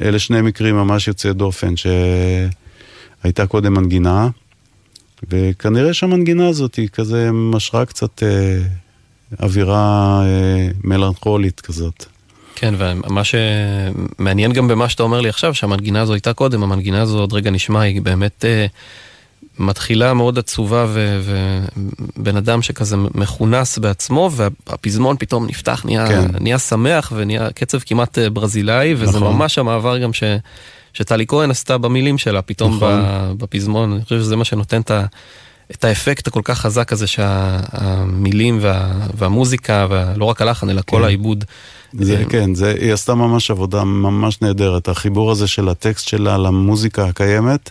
אלה 0.01 0.19
שני 0.19 0.41
מקרים 0.41 0.75
ממש 0.75 1.07
יוצאי 1.07 1.33
דופן, 1.33 1.73
שהייתה 1.77 3.47
קודם 3.47 3.73
מנגינה, 3.73 4.29
וכנראה 5.29 5.93
שהמנגינה 5.93 6.47
הזאת 6.47 6.75
היא 6.75 6.89
כזה 6.89 7.31
משרה 7.31 7.85
קצת 7.85 8.23
אה, 8.23 8.59
אווירה 9.41 10.21
אה, 10.25 10.67
מלנכולית 10.83 11.61
כזאת. 11.61 12.05
כן, 12.59 12.73
ומה 12.77 13.21
שמעניין 13.23 14.53
גם 14.53 14.67
במה 14.67 14.89
שאתה 14.89 15.03
אומר 15.03 15.21
לי 15.21 15.29
עכשיו, 15.29 15.53
שהמנגינה 15.53 16.01
הזו 16.01 16.13
הייתה 16.13 16.33
קודם, 16.33 16.63
המנגינה 16.63 17.01
הזו 17.01 17.19
עוד 17.19 17.33
רגע 17.33 17.51
נשמע, 17.51 17.81
היא 17.81 18.01
באמת 18.01 18.45
uh, 18.45 19.59
מתחילה 19.59 20.13
מאוד 20.13 20.39
עצובה 20.39 20.87
ובן 21.23 22.37
אדם 22.37 22.61
שכזה 22.61 22.95
מכונס 22.97 23.77
בעצמו, 23.77 24.29
והפזמון 24.33 25.15
פתאום 25.19 25.45
נפתח, 25.45 25.81
נהיה, 25.85 26.07
כן. 26.07 26.25
נהיה 26.39 26.59
שמח 26.59 27.11
ונהיה 27.15 27.51
קצב 27.51 27.79
כמעט 27.79 28.17
uh, 28.17 28.29
ברזילאי, 28.29 28.93
וזה 28.97 29.17
נכון. 29.17 29.33
ממש 29.35 29.57
המעבר 29.57 29.97
גם 29.97 30.13
ש... 30.13 30.23
שטלי 30.93 31.27
כהן 31.27 31.51
עשתה 31.51 31.77
במילים 31.77 32.17
שלה, 32.17 32.41
פתאום 32.41 32.75
נכון. 32.75 33.01
בפזמון, 33.37 33.91
אני 33.91 34.03
חושב 34.03 34.19
שזה 34.19 34.35
מה 34.35 34.45
שנותן 34.45 34.81
את 34.81 34.91
ה... 34.91 35.05
את 35.71 35.83
האפקט 35.83 36.27
הכל 36.27 36.41
כך 36.43 36.59
חזק 36.59 36.93
הזה 36.93 37.07
שהמילים 37.07 38.57
וה, 38.61 38.91
והמוזיקה, 39.17 39.87
ולא 39.89 40.25
רק 40.25 40.41
הלחן, 40.41 40.69
אלא 40.69 40.81
כן. 40.81 40.91
כל 40.91 41.03
העיבוד. 41.03 41.45
זה, 41.93 42.17
אה, 42.17 42.25
כן, 42.25 42.55
זה, 42.55 42.75
היא 42.81 42.93
עשתה 42.93 43.15
ממש 43.15 43.51
עבודה 43.51 43.83
ממש 43.83 44.41
נהדרת. 44.41 44.87
החיבור 44.87 45.31
הזה 45.31 45.47
של 45.47 45.69
הטקסט 45.69 46.07
שלה 46.07 46.37
למוזיקה 46.37 47.05
הקיימת, 47.05 47.69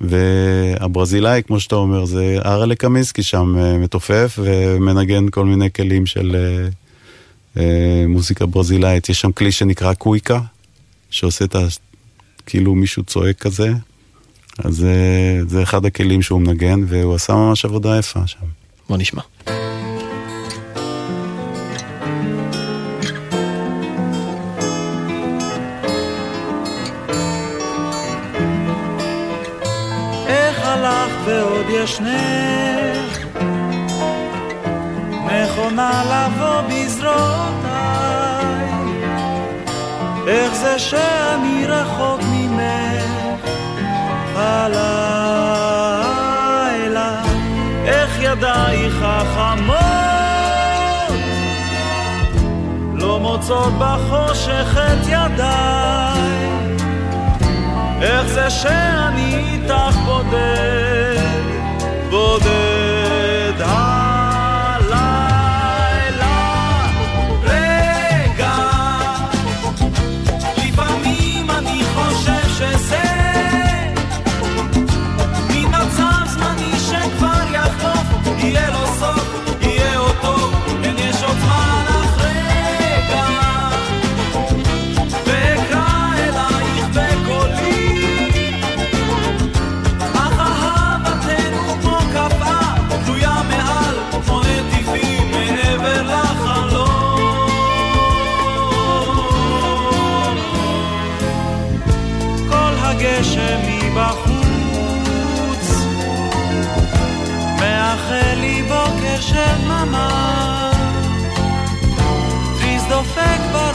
והברזילאי, 0.00 1.42
כמו 1.46 1.60
שאתה 1.60 1.74
אומר, 1.74 2.04
זה 2.04 2.38
אראלה 2.44 2.74
קמינסקי 2.74 3.22
שם 3.22 3.58
אה, 3.58 3.78
מתופף 3.78 4.38
ומנגן 4.42 5.28
כל 5.28 5.44
מיני 5.44 5.72
כלים 5.72 6.06
של 6.06 6.36
אה, 7.56 8.04
מוזיקה 8.08 8.46
ברזילאית. 8.46 9.08
יש 9.08 9.20
שם 9.20 9.32
כלי 9.32 9.52
שנקרא 9.52 9.94
קוויקה, 9.94 10.40
שעושה 11.10 11.44
את 11.44 11.54
ה... 11.54 11.66
כאילו 12.46 12.74
מישהו 12.74 13.02
צועק 13.02 13.38
כזה. 13.38 13.72
אז 14.58 14.74
זה, 14.74 14.94
זה 15.48 15.62
אחד 15.62 15.84
הכלים 15.84 16.22
שהוא 16.22 16.40
מנגן, 16.40 16.80
והוא 16.88 17.14
עשה 17.14 17.32
ממש 17.32 17.64
עבודה 17.64 17.98
יפה 17.98 18.26
שם. 18.26 18.38
בוא 18.88 18.96
נשמע. 18.96 19.22
ועוד 31.84 31.90
ישנך 31.90 33.18
מכונה 35.24 36.02
לבוא 36.04 36.60
בזרועותיי. 36.60 37.74
איך 40.26 40.54
זה 40.54 40.78
שאני 40.78 41.66
רחוק 41.66 42.20
ממך? 42.32 43.48
הלך 44.36 44.84
ידייך 48.20 48.94
החמות? 49.02 49.78
לא 52.94 53.20
מוצאות 53.20 53.72
בחושך 53.78 54.76
את 54.76 55.06
ידיי. 55.06 56.64
איך 58.02 58.26
זה 58.26 58.50
שאני 58.50 59.34
איתך 59.34 59.96
בודד, 60.04 61.13
בודד 62.14 63.60
של 109.28 109.64
דממה 109.64 110.70
טריז 112.58 112.84
דופק 112.88 113.40
ברוח 113.52 113.73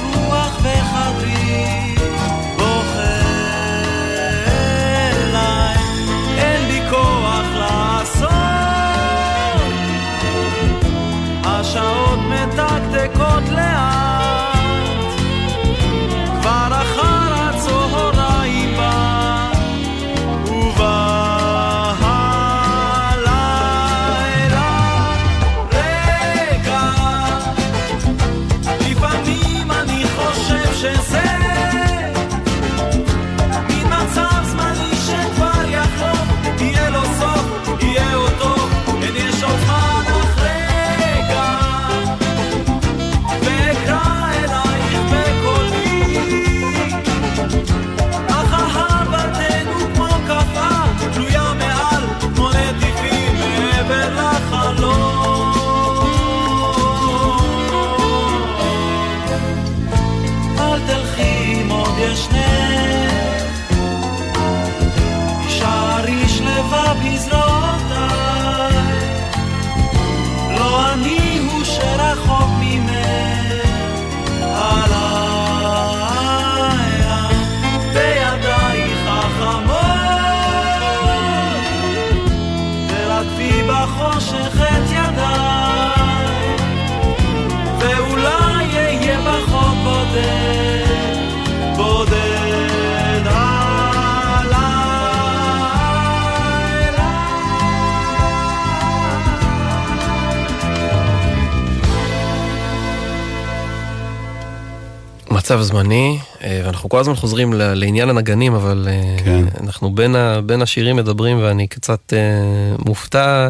מצב 105.50 105.62
זמני, 105.62 106.20
אה, 106.44 106.62
ואנחנו 106.66 106.90
כל 106.90 107.00
הזמן 107.00 107.16
חוזרים 107.16 107.54
לעניין 107.54 108.10
הנגנים, 108.10 108.54
אבל 108.54 108.88
אה, 108.90 109.18
כן. 109.26 109.46
אנחנו 109.64 109.92
בין, 109.92 110.16
ה, 110.16 110.42
בין 110.42 110.62
השירים 110.62 110.96
מדברים, 110.96 111.38
ואני 111.42 111.68
קצת 111.68 112.14
אה, 112.14 112.76
מופתע 112.86 113.50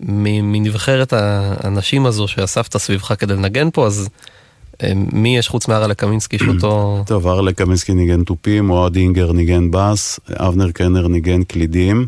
מנבחרת 0.00 1.12
האנשים 1.12 2.06
הזו 2.06 2.28
שאספת 2.28 2.76
סביבך 2.76 3.12
כדי 3.18 3.34
לנגן 3.34 3.68
פה, 3.72 3.86
אז 3.86 4.08
מי 4.94 5.38
יש 5.38 5.48
חוץ 5.48 5.68
מארלה 5.68 5.94
קמינסקי 5.94 6.38
שאותו... 6.44 7.02
טוב, 7.06 7.26
ארלה 7.26 7.52
קמינסקי 7.52 7.94
ניגן 7.94 8.24
תופים, 8.24 8.70
אוהד 8.70 8.96
אינגר 8.96 9.32
ניגן 9.32 9.70
בס, 9.70 10.20
אבנר 10.32 10.70
קנר 10.70 11.08
ניגן 11.08 11.42
קלידים, 11.42 12.06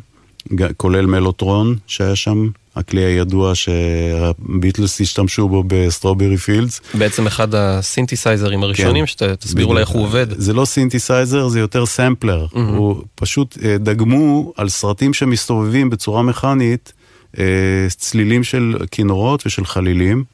כולל 0.77 1.07
מלוטרון 1.07 1.77
שהיה 1.87 2.17
שם, 2.17 2.49
הכלי 2.77 3.05
הידוע 3.05 3.55
שהביטלס 3.55 5.01
השתמשו 5.01 5.49
בו 5.49 5.65
ב 5.67 5.73
Strawberry 5.73 6.37
Fields. 6.37 6.81
בעצם 6.95 7.27
אחד 7.27 7.55
הסינתסייזרים 7.55 8.63
הראשונים, 8.63 9.07
שתסבירו 9.07 9.75
לי 9.75 9.81
איך 9.81 9.89
הוא 9.89 10.03
עובד. 10.03 10.27
זה 10.31 10.53
לא 10.53 10.65
סינתסייזר, 10.65 11.49
זה 11.49 11.61
יותר 11.61 11.87
סמפלר. 11.87 12.47
הוא 12.53 13.03
פשוט 13.15 13.59
אה, 13.63 13.79
דגמו 13.79 14.53
על 14.57 14.69
סרטים 14.69 15.15
שמסתובבים 15.15 15.91
בצורה 15.91 16.23
מכנית 16.23 16.93
אה, 17.39 17.45
צלילים 17.91 18.45
של 18.45 18.77
כינורות 18.91 19.47
ושל 19.47 19.65
חלילים, 19.65 20.25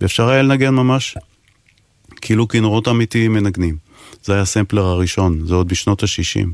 ואפשר 0.00 0.28
היה 0.28 0.42
לנגן 0.42 0.74
ממש 0.74 1.16
כאילו 2.20 2.48
כינורות 2.48 2.88
אמיתיים 2.88 3.32
מנגנים. 3.32 3.76
זה 4.24 4.32
היה 4.32 4.42
הסמפלר 4.42 4.84
הראשון, 4.84 5.46
זה 5.46 5.54
עוד 5.54 5.68
בשנות 5.68 6.02
ה-60. 6.02 6.48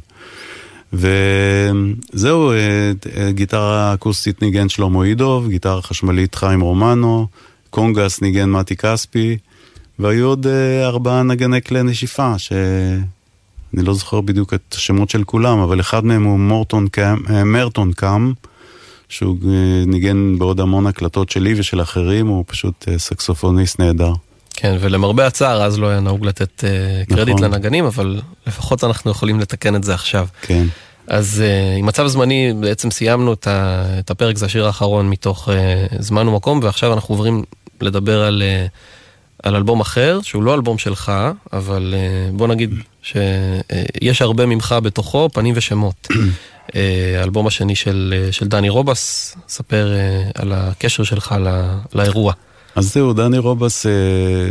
וזהו, 0.93 2.51
אה, 2.51 2.93
אה, 3.16 3.32
גיטרה 3.32 3.95
אקוסטית 3.95 4.43
ניגן 4.43 4.68
שלמה 4.68 5.05
אידוב, 5.05 5.49
גיטרה 5.49 5.82
חשמלית 5.82 6.34
חיים 6.34 6.61
רומנו, 6.61 7.26
קונגס 7.70 8.22
ניגן 8.22 8.51
מתי 8.51 8.76
כספי, 8.76 9.39
והיו 9.99 10.26
עוד 10.26 10.47
אה, 10.47 10.86
ארבעה 10.86 11.22
נגני 11.22 11.62
כלי 11.62 11.82
נשיפה, 11.82 12.39
שאני 12.39 13.03
לא 13.72 13.95
זוכר 13.95 14.20
בדיוק 14.20 14.55
את 14.55 14.74
השמות 14.74 15.11
של 15.11 15.24
כולם, 15.24 15.59
אבל 15.59 15.80
אחד 15.80 16.05
מהם 16.05 16.24
הוא 16.24 16.39
מורטון 16.39 16.89
קאם, 16.89 17.16
מרטון 17.45 17.93
קאם, 17.93 18.32
שהוא 19.09 19.36
ניגן 19.86 20.39
בעוד 20.39 20.61
המון 20.61 20.86
הקלטות 20.86 21.30
שלי 21.30 21.55
ושל 21.57 21.82
אחרים, 21.82 22.26
הוא 22.26 22.45
פשוט 22.47 22.89
סקסופוניסט 22.97 23.80
נהדר. 23.80 24.12
כן, 24.61 24.76
ולמרבה 24.80 25.26
הצער, 25.26 25.62
אז 25.62 25.78
לא 25.78 25.86
היה 25.86 26.00
נהוג 26.00 26.26
לתת 26.26 26.64
אה, 26.64 27.04
קרדיט 27.09 27.34
נכון. 27.34 27.44
לנגנים, 27.44 27.84
אבל 27.84 28.20
לפחות 28.46 28.84
אנחנו 28.84 29.11
יכולים 29.11 29.40
לתקן 29.40 29.76
את 29.76 29.84
זה 29.84 29.94
עכשיו. 29.94 30.26
כן. 30.42 30.66
אז 31.06 31.42
uh, 31.44 31.78
עם 31.78 31.86
מצב 31.86 32.06
זמני 32.06 32.52
בעצם 32.61 32.90
סיימנו 32.90 33.32
את, 33.32 33.46
ה, 33.46 33.84
את 33.98 34.11
הפרק, 34.11 34.36
זה 34.36 34.46
השיר 34.46 34.66
האחרון 34.66 35.11
מתוך 35.11 35.48
uh, 35.48 35.52
זמן 35.98 36.28
ומקום, 36.28 36.61
ועכשיו 36.62 36.92
אנחנו 36.92 37.14
עוברים 37.14 37.44
לדבר 37.80 38.22
על, 38.22 38.42
uh, 38.42 38.70
על 39.42 39.56
אלבום 39.56 39.80
אחר, 39.80 40.20
שהוא 40.22 40.42
לא 40.42 40.54
אלבום 40.54 40.78
שלך, 40.78 41.12
אבל 41.52 41.94
uh, 41.94 42.36
בוא 42.36 42.48
נגיד 42.48 42.74
שיש 43.02 44.22
uh, 44.22 44.24
הרבה 44.24 44.46
ממך 44.46 44.74
בתוכו, 44.82 45.28
פנים 45.32 45.54
ושמות. 45.56 46.09
uh, 46.12 46.16
האלבום 47.20 47.46
השני 47.46 47.76
של, 47.76 48.14
uh, 48.28 48.32
של 48.32 48.48
דני 48.48 48.68
רובס, 48.68 49.36
ספר 49.48 49.92
uh, 49.94 50.40
על 50.42 50.52
הקשר 50.52 51.02
שלך 51.02 51.34
לא, 51.40 51.50
לאירוע. 51.94 52.32
אז 52.79 52.93
זהו, 52.93 53.12
דני 53.12 53.39
רובס, 53.39 53.87
אה, 53.87 53.93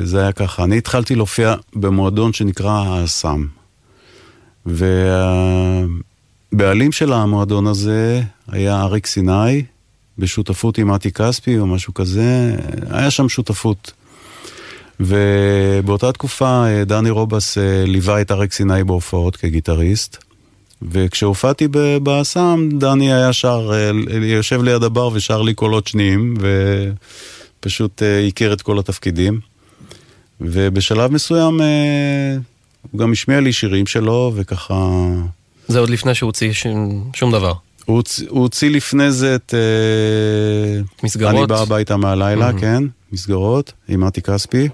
זה 0.04 0.20
היה 0.22 0.32
ככה. 0.32 0.64
אני 0.64 0.78
התחלתי 0.78 1.16
להופיע 1.16 1.56
במועדון 1.76 2.34
שנקרא 2.34 2.72
האסם. 2.72 3.46
והבעלים 4.66 5.92
של 6.92 7.14
המועדון 7.14 7.68
הזה 7.68 8.22
היה 8.48 8.82
אריק 8.82 9.06
סיני, 9.06 9.64
בשותפות 10.18 10.78
עם 10.78 10.92
מתי 10.92 11.12
כספי 11.12 11.60
או 11.60 11.68
משהו 11.68 11.94
כזה, 11.94 12.56
היה 12.90 13.12
שם 13.12 13.30
שותפות. 13.30 13.92
ובאותה 15.00 16.12
תקופה 16.12 16.66
אה, 16.68 16.84
דני 16.86 17.10
רובס 17.10 17.58
אה, 17.58 17.84
ליווה 17.86 18.22
את 18.22 18.32
אריק 18.32 18.54
סיני 18.54 18.84
בהופעות 18.84 19.36
כגיטריסט, 19.36 20.18
וכשהופעתי 20.92 21.68
באסם, 22.04 22.70
דני 22.72 23.14
היה 23.14 23.34
שר, 23.34 23.72
יושב 24.22 24.64
ליד 24.64 24.84
הבר 24.84 25.10
ושר 25.14 25.42
לי 25.42 25.54
קולות 25.54 25.88
שניים, 25.88 26.34
ופשוט 26.40 27.37
אה, 28.01 28.28
הכיר 28.28 28.53
את 28.53 28.61
כל 28.61 28.80
התפקידים. 28.80 29.39
ובשלב 30.41 31.11
מסוים 31.11 31.61
אה, 31.61 32.38
הוא 32.91 32.99
גם 32.99 33.11
השמיע 33.11 33.39
לי 33.39 33.53
שירים 33.53 33.88
שלו, 33.88 34.32
וככה... 34.36 34.89
זה 35.68 35.80
עוד 35.80 35.89
לפני 35.89 36.15
שהוא 36.15 36.28
הוציא 36.28 36.53
שום, 36.53 37.09
שום 37.15 37.32
דבר. 37.32 37.53
הוא 37.86 38.03
הוא 38.30 38.41
הוציא 38.41 38.70
לפני 38.70 39.11
זה 39.11 39.36
את... 39.36 39.53
אה, 39.53 40.82
מסגרות? 41.03 41.36
אני 41.36 41.47
בא 41.47 41.61
הביתה 41.61 41.97
מהלילה, 41.97 42.49
Mhm. 42.49 42.59
כן, 42.59 42.84
מסגרות, 43.11 43.74
עם 43.89 44.03
מתי 44.03 44.22
כספי. 44.22 44.70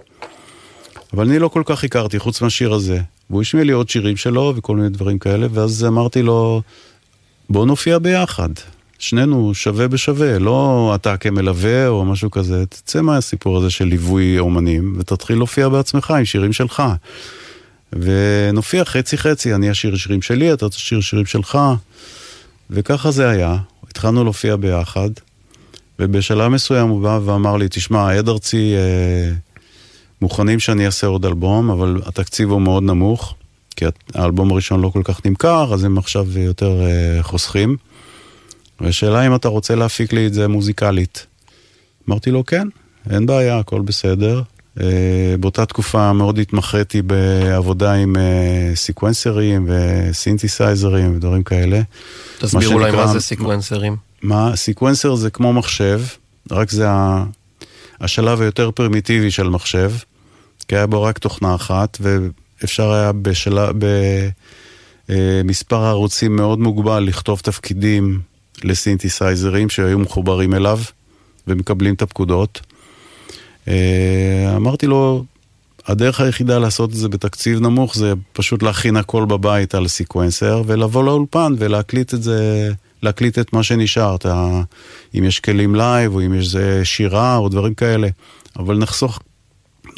אבל 1.13 1.27
אני 1.29 1.39
לא 1.39 1.47
כל 1.47 1.61
כך 1.65 1.83
הכרתי, 1.83 2.19
חוץ 2.19 2.41
מהשיר 2.41 2.73
הזה. 2.73 2.99
והוא 3.29 3.41
השמיע 3.41 3.63
לי 3.63 3.71
עוד 3.71 3.89
שירים 3.89 4.17
שלו 4.17 4.53
וכל 4.55 4.75
מיני 4.75 4.89
דברים 4.89 5.19
כאלה, 5.19 5.47
ואז 5.51 5.85
אמרתי 5.85 6.21
לו, 6.21 6.61
בוא 7.49 7.65
נופיע 7.65 7.99
ביחד. 7.99 8.49
שנינו 9.04 9.54
שווה 9.54 9.88
בשווה, 9.88 10.39
לא 10.39 10.91
אתה 10.95 11.18
כמלווה 11.18 11.88
או 11.88 12.06
משהו 12.06 12.32
כזה, 12.32 12.66
תצא 12.66 13.01
מהסיפור 13.01 13.58
הזה 13.58 13.70
של 13.70 13.86
ליווי 13.86 14.39
אומנים 14.39 14.95
ותתחיל 14.99 15.38
להופיע 15.38 15.70
בעצמך 15.70 16.12
עם 16.12 16.26
שירים 16.26 16.54
שלך. 16.54 16.84
ונופיע 17.93 18.86
חצי 18.86 19.18
חצי, 19.18 19.56
אני 19.56 19.72
אשיר 19.72 19.95
שירים 19.95 20.22
שלי, 20.22 20.54
אתה 20.54 20.70
תשיר 20.70 21.01
שירים 21.01 21.26
שלך. 21.26 21.58
וככה 22.70 23.12
זה 23.12 23.30
היה, 23.30 23.58
התחלנו 23.89 24.24
להופיע 24.24 24.56
ביחד, 24.56 25.10
ובשלב 25.99 26.47
מסוים 26.47 26.89
הוא 26.89 27.01
בא 27.01 27.20
ואמר 27.26 27.58
לי, 27.58 27.68
תשמע, 27.70 28.12
עד 28.12 28.30
ארצי 28.30 28.74
אה, 28.76 29.34
מוכנים 30.22 30.60
שאני 30.60 30.86
אעשה 30.86 31.08
עוד 31.08 31.26
אלבום, 31.26 31.70
אבל 31.70 32.01
התקציב 32.06 32.51
הוא 32.51 32.62
מאוד 32.62 32.84
נמוך, 32.84 33.36
כי 33.76 33.86
האלבום 34.14 34.51
הראשון 34.51 34.82
לא 34.82 34.89
כל 34.89 35.01
כך 35.04 35.26
נמכר, 35.26 35.74
אז 35.74 35.84
הם 35.84 35.97
עכשיו 35.97 36.39
יותר 36.39 36.82
אה, 36.82 37.24
חוסכים. 37.24 37.78
והשאלה 38.84 39.27
אם 39.27 39.36
אתה 39.36 39.47
רוצה 39.47 39.75
להפיק 39.75 40.13
לי 40.13 40.27
את 40.27 40.34
זה 40.34 40.47
מוזיקלית. 40.47 41.25
אמרתי 42.09 42.31
לו, 42.31 42.45
כן, 42.45 42.67
אין 43.09 43.25
בעיה, 43.25 43.57
הכל 43.59 43.81
בסדר. 43.81 44.41
Uh, 44.77 44.81
באותה 45.39 45.65
תקופה 45.65 46.13
מאוד 46.13 46.39
התמחיתי 46.39 47.01
בעבודה 47.01 47.93
עם 47.93 48.15
uh, 48.15 48.19
סיקוונסרים 48.75 49.69
וסינתסייזרים 49.69 51.15
ודברים 51.15 51.43
כאלה. 51.43 51.81
תסביר 52.39 52.69
מה 52.69 52.75
אולי 52.75 52.91
שנקרא- 52.91 53.05
מה 53.05 53.13
זה 53.13 53.19
סיקוונסרים. 53.19 53.95
מה, 54.21 54.55
סיקוונסר 54.55 55.15
זה 55.15 55.29
כמו 55.29 55.53
מחשב, 55.53 56.01
רק 56.51 56.71
זה 56.71 56.89
ה- 56.89 57.23
השלב 58.01 58.41
היותר 58.41 58.71
פרימיטיבי 58.71 59.31
של 59.31 59.49
מחשב, 59.49 59.91
כי 60.67 60.75
היה 60.75 60.88
בו 60.88 61.03
רק 61.03 61.17
תוכנה 61.17 61.55
אחת, 61.55 61.97
ואפשר 62.01 62.91
היה 62.91 63.11
בשלב, 63.11 63.75
במספר 65.09 65.84
ערוצים 65.84 66.36
מאוד 66.36 66.59
מוגבל 66.59 66.99
לכתוב 67.03 67.39
תפקידים 67.39 68.19
לסינתסייזרים 68.64 69.70
שהיו 69.70 69.99
מחוברים 69.99 70.54
אליו 70.54 70.80
ומקבלים 71.47 71.93
את 71.93 72.01
הפקודות. 72.01 72.62
אה, 73.68 74.54
אמרתי 74.56 74.88
לו, 74.88 75.24
הדרך 75.88 76.22
היחידה 76.22 76.60
לעשות 76.60 76.89
את 76.89 76.95
זה 76.95 77.10
בתקציב 77.10 77.60
נמוך 77.60 77.95
זה 77.95 78.14
פשוט 78.34 78.64
להכין 78.64 78.97
הכל 78.97 79.26
בבית 79.26 79.76
על 79.76 79.88
סיקוונסר 79.88 80.64
ולבוא 80.66 81.04
לאולפן 81.04 81.54
ולהקליט 81.58 82.14
את 82.14 82.24
זה, 82.24 82.70
להקליט 83.01 83.39
את 83.39 83.54
מה 83.54 83.64
שנשאר. 83.64 84.16
אם 85.18 85.24
יש 85.24 85.39
כלים 85.39 85.76
live 85.76 86.15
או 86.16 86.22
אם 86.22 86.34
יש 86.34 86.56
שירה 86.84 87.38
או 87.38 87.49
דברים 87.49 87.74
כאלה, 87.74 88.08
אבל 88.60 88.78
נחסוך 88.78 89.20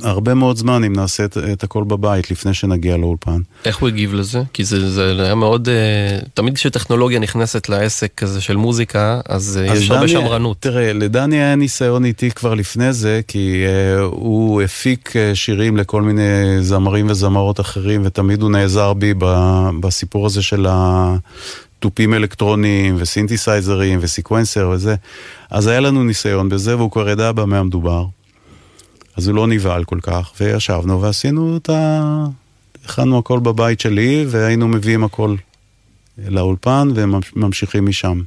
הרבה 0.03 0.33
מאוד 0.33 0.57
זמן 0.57 0.83
אם 0.83 0.93
נעשה 0.93 1.25
את, 1.25 1.37
את 1.53 1.63
הכל 1.63 1.83
בבית 1.83 2.31
לפני 2.31 2.53
שנגיע 2.53 2.97
לאולפן. 2.97 3.37
איך 3.65 3.77
הוא 3.77 3.89
הגיב 3.89 4.13
לזה? 4.13 4.41
כי 4.53 4.63
זה, 4.63 4.89
זה 4.89 5.23
היה 5.25 5.35
מאוד... 5.35 5.69
אה, 5.69 6.19
תמיד 6.33 6.55
כשטכנולוגיה 6.55 7.19
נכנסת 7.19 7.69
לעסק 7.69 8.11
כזה 8.17 8.41
של 8.41 8.55
מוזיקה, 8.55 9.21
אז, 9.29 9.59
אה, 9.63 9.71
אז 9.71 9.81
יש 9.81 9.89
הרבה 9.89 10.01
דני- 10.01 10.11
שמרנות. 10.11 10.57
תראה, 10.59 10.93
לדני 10.93 11.35
היה 11.35 11.55
ניסיון 11.55 12.05
איתי 12.05 12.31
כבר 12.31 12.53
לפני 12.53 12.93
זה, 12.93 13.21
כי 13.27 13.63
uh, 13.65 14.01
הוא 14.01 14.61
הפיק 14.61 15.09
uh, 15.09 15.35
שירים 15.35 15.77
לכל 15.77 16.01
מיני 16.01 16.21
זמרים 16.61 17.07
וזמרות 17.09 17.59
אחרים, 17.59 18.01
ותמיד 18.05 18.41
הוא 18.41 18.51
נעזר 18.51 18.93
בי 18.93 19.13
ב, 19.17 19.25
בסיפור 19.79 20.25
הזה 20.25 20.41
של 20.41 20.65
התופים 20.69 22.13
אלקטרוניים 22.13 22.95
וסינתסייזרים 22.99 23.99
וסיקוונסר 24.01 24.69
וזה. 24.73 24.95
אז 25.51 25.67
היה 25.67 25.79
לנו 25.79 26.03
ניסיון 26.03 26.49
בזה, 26.49 26.77
והוא 26.77 26.91
כבר 26.91 27.09
ידע 27.09 27.31
במה 27.31 27.59
המדובר. 27.59 28.05
אז 29.17 29.27
הוא 29.27 29.35
לא 29.35 29.47
נבהל 29.47 29.83
כל 29.83 29.99
כך, 30.01 30.31
וישבנו 30.39 31.01
ועשינו 31.01 31.57
את 31.57 31.69
ה... 31.69 32.25
הכנו 32.85 33.17
הכל 33.17 33.39
בבית 33.39 33.79
שלי, 33.79 34.25
והיינו 34.27 34.67
מביאים 34.67 35.03
הכל 35.03 35.35
לאולפן 36.17 36.89
וממשיכים 36.95 37.85
משם. 37.85 38.21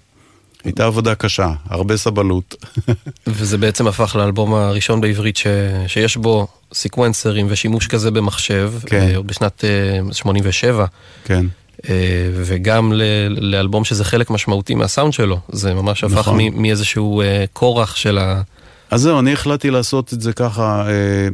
הייתה 0.64 0.86
עבודה 0.86 1.14
קשה, 1.14 1.52
הרבה 1.68 1.96
סבלות. 1.96 2.54
וזה 3.26 3.58
בעצם 3.58 3.86
הפך 3.86 4.16
לאלבום 4.16 4.54
הראשון 4.54 5.00
בעברית 5.00 5.36
ש... 5.36 5.46
שיש 5.86 6.16
בו 6.16 6.46
סיקוונסרים 6.74 7.46
ושימוש 7.50 7.86
כזה 7.86 8.10
במחשב, 8.10 8.72
כן. 8.86 9.00
אה, 9.00 9.16
עוד 9.16 9.26
בשנת 9.26 9.64
אה, 9.64 10.12
87, 10.12 10.86
כן. 11.24 11.46
אה, 11.88 11.94
וגם 12.34 12.92
ל... 12.92 13.02
לאלבום 13.28 13.84
שזה 13.84 14.04
חלק 14.04 14.30
משמעותי 14.30 14.74
מהסאונד 14.74 15.12
שלו, 15.12 15.40
זה 15.48 15.74
ממש 15.74 16.04
הפך 16.04 16.18
נכון. 16.18 16.40
מאיזשהו 16.54 17.20
אה, 17.20 17.44
כורח 17.52 17.96
של 17.96 18.18
ה... 18.18 18.42
אז 18.90 19.00
זהו, 19.00 19.18
אני 19.18 19.32
החלטתי 19.32 19.70
לעשות 19.70 20.12
את 20.12 20.20
זה 20.20 20.32
ככה, 20.32 20.88
אה, 20.88 21.28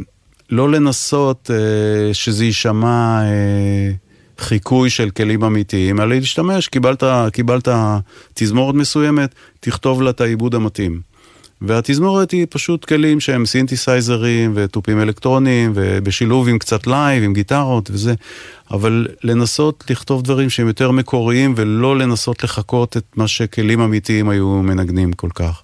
לא 0.51 0.71
לנסות 0.71 1.51
אה, 1.51 2.15
שזה 2.15 2.45
יישמע 2.45 3.23
אה, 3.23 3.93
חיקוי 4.39 4.91
של 4.91 5.11
כלים 5.11 5.45
אמיתיים, 5.45 6.01
אלא 6.01 6.15
להשתמש, 6.15 6.69
קיבלת, 6.69 7.03
קיבלת 7.33 7.69
תזמורת 8.35 8.75
מסוימת, 8.75 9.35
תכתוב 9.61 10.03
לה 10.03 10.11
את 10.11 10.21
העיבוד 10.21 10.55
המתאים. 10.55 11.01
והתזמורת 11.63 12.31
היא 12.31 12.47
פשוט 12.51 12.85
כלים 12.85 13.21
שהם 13.21 13.47
סינתסייזרים 13.47 14.53
ותופים 14.55 15.01
אלקטרוניים 15.01 15.73
ובשילוב 15.75 16.49
עם 16.49 16.59
קצת 16.59 16.87
live, 16.87 17.23
עם 17.23 17.33
גיטרות 17.33 17.91
וזה, 17.91 18.15
אבל 18.71 19.07
לנסות 19.23 19.85
לכתוב 19.91 20.23
דברים 20.23 20.51
שהם 20.51 20.67
יותר 20.67 20.91
מקוריים 20.91 21.55
ולא 21.57 21.99
לנסות 21.99 22.45
לחקות 22.45 22.97
את 22.97 23.05
מה 23.17 23.29
שכלים 23.29 23.81
אמיתיים 23.81 24.29
היו 24.29 24.49
מנגנים 24.49 25.13
כל 25.13 25.29
כך. 25.35 25.63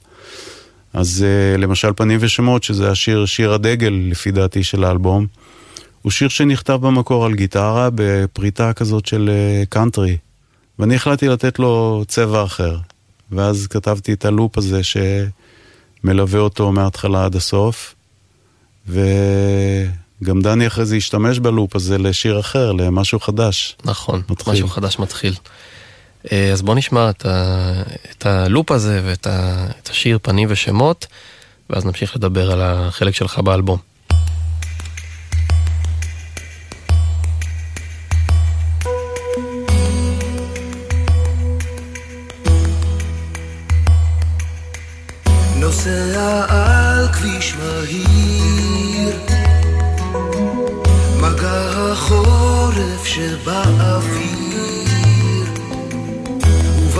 אז 0.92 1.24
uh, 1.24 1.60
למשל 1.60 1.92
פנים 1.96 2.18
ושמות, 2.22 2.62
שזה 2.62 2.90
השיר, 2.90 3.26
שיר 3.26 3.52
הדגל 3.52 4.00
לפי 4.10 4.30
דעתי 4.30 4.62
של 4.62 4.84
האלבום, 4.84 5.26
הוא 6.02 6.12
שיר 6.12 6.28
שנכתב 6.28 6.78
במקור 6.82 7.26
על 7.26 7.34
גיטרה 7.34 7.88
בפריטה 7.94 8.72
כזאת 8.72 9.06
של 9.06 9.30
קאנטרי, 9.68 10.16
ואני 10.78 10.96
החלטתי 10.96 11.28
לתת 11.28 11.58
לו 11.58 12.04
צבע 12.08 12.44
אחר, 12.44 12.78
ואז 13.32 13.66
כתבתי 13.66 14.12
את 14.12 14.24
הלופ 14.24 14.58
הזה 14.58 14.80
שמלווה 16.02 16.40
אותו 16.40 16.72
מההתחלה 16.72 17.24
עד 17.24 17.36
הסוף, 17.36 17.94
וגם 18.88 20.40
דני 20.42 20.66
אחרי 20.66 20.86
זה 20.86 20.96
השתמש 20.96 21.38
בלופ 21.38 21.76
הזה 21.76 21.98
לשיר 21.98 22.40
אחר, 22.40 22.72
למשהו 22.72 23.20
חדש. 23.20 23.76
נכון, 23.84 24.22
מתחיל. 24.28 24.52
משהו 24.52 24.68
חדש 24.68 24.98
מתחיל. 24.98 25.34
אה, 26.32 26.52
אז 26.52 26.62
בוא 26.62 26.74
נשמע 26.74 27.10
את, 27.10 27.26
ה... 27.26 27.72
את 28.10 28.26
הלופ 28.26 28.70
הזה 28.70 29.00
ואת 29.04 29.26
ה... 29.26 29.66
את 29.82 29.88
השיר 29.88 30.18
פנים 30.22 30.48
ושמות, 30.50 31.06
ואז 31.70 31.84
נמשיך 31.84 32.16
לדבר 32.16 32.52
על 32.52 32.60
החלק 32.62 33.14
שלך 33.14 33.38
באלבום. 33.38 33.78
שבאוויר 53.04 54.39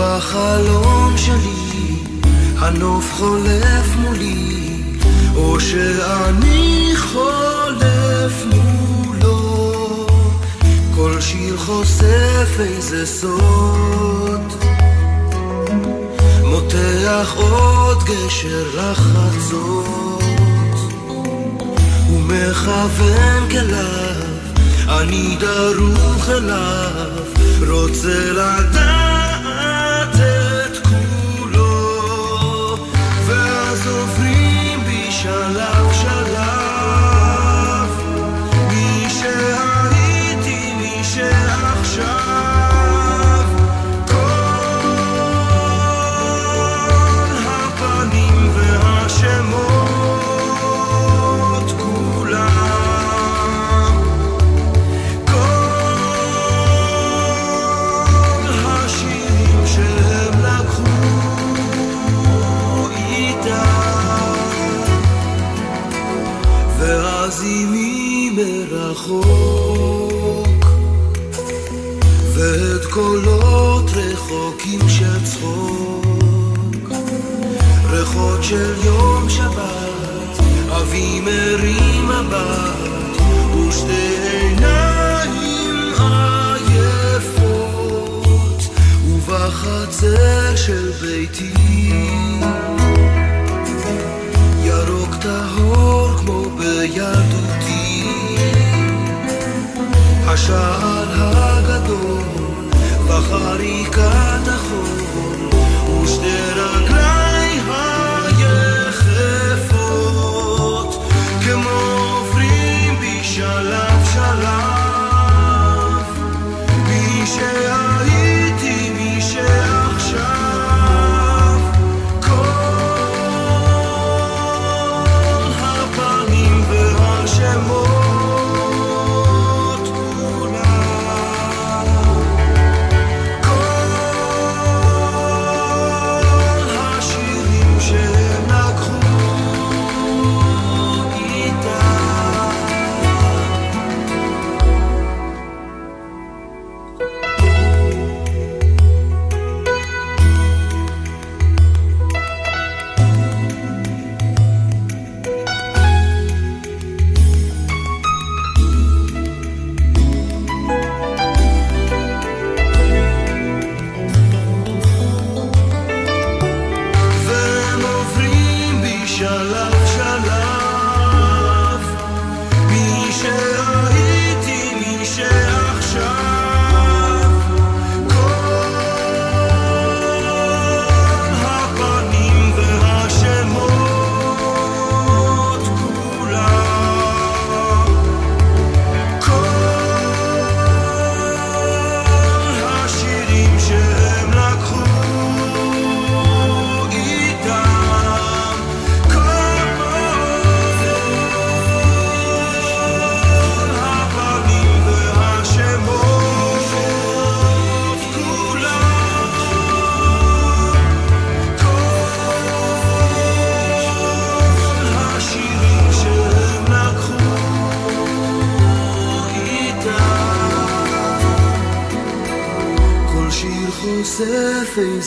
ובחלום 0.01 1.13
שלי 1.17 1.95
הנוף 2.57 3.13
חולף 3.13 3.95
מולי 3.95 4.83
או 5.35 5.59
שאני 5.59 6.91
חולף 6.95 8.45
מולו. 8.45 10.07
כל 10.95 11.21
שיר 11.21 11.57
חושף 11.57 12.59
איזה 12.59 13.05
סוד 13.05 14.53
מותח 16.43 17.33
עוד 17.35 18.03
גשר 18.03 18.65
לחצות. 18.75 20.21
ומכוון 22.09 23.49
כליו, 23.49 24.25
אני 24.87 25.37
דרוך 25.39 26.29
אליו, 26.29 27.23
רוצה 27.67 28.31
לדעת 28.31 29.10
בי 35.31 35.53
שלב 35.53 35.90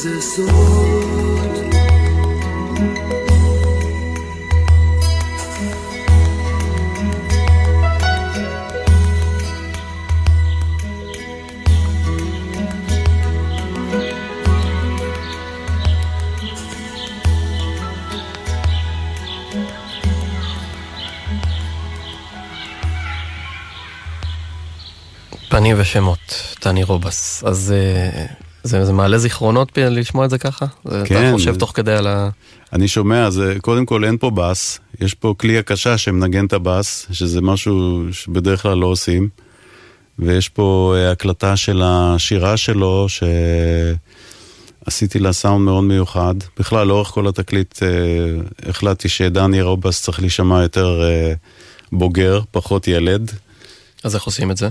איזה 0.07 0.21
סוד 0.21 1.65
פנים 25.49 25.77
ושמות, 25.79 26.55
טני 26.61 26.85
רובס. 26.85 27.45
אז 27.45 27.73
אה, 27.77 28.44
זה, 28.65 28.85
זה 28.85 28.93
מעלה 28.93 29.19
זיכרונות 29.19 29.79
ב- 29.79 29.83
לשמוע 29.83 30.25
את 30.25 30.31
זה 30.31 30.39
ככה? 30.39 30.67
זה- 30.85 30.99
אתה 31.01 31.09
כן, 31.09 31.33
חושב 31.33 31.55
תוך 31.57 31.73
כדי 31.75 31.93
על 31.93 32.07
ה... 32.07 32.29
אני 32.73 32.89
שומע, 32.89 33.31
זה, 33.31 33.57
קודם 33.63 33.87
כל 33.87 34.05
אין 34.05 34.17
פה 34.19 34.31
בס, 34.31 34.79
יש 35.01 35.15
פה 35.15 35.35
כלי 35.39 35.59
הקשה 35.59 35.99
שמנגן 35.99 36.47
את 36.47 36.53
הבס, 36.53 37.07
שזה 37.13 37.41
משהו 37.41 38.03
שבדרך 38.13 38.63
כלל 38.63 38.79
לא 38.79 38.87
עושים, 38.87 39.29
ויש 40.19 40.49
פה 40.49 40.95
אה, 40.97 41.11
הקלטה 41.11 41.57
של 41.57 41.83
השירה 41.85 42.57
שלו, 42.57 43.07
שעשיתי 44.87 45.19
לה 45.19 45.33
סאונד 45.33 45.65
מאוד 45.65 45.85
מיוחד. 45.85 46.35
בכלל, 46.59 46.87
לאורך 46.87 47.09
כל 47.09 47.29
התקליט 47.29 47.83
אה, 47.83 47.89
החלטתי 48.71 49.09
שדני 49.09 49.63
רובס 49.63 50.03
צריך 50.03 50.21
להישמע 50.21 50.63
יותר 50.63 51.03
אה, 51.03 51.33
בוגר, 51.93 52.41
פחות 52.51 52.89
ילד. 52.89 53.31
אז 54.05 54.15
איך 54.15 54.25
עושים 54.25 54.51
את 54.51 54.57
זה? 54.57 54.69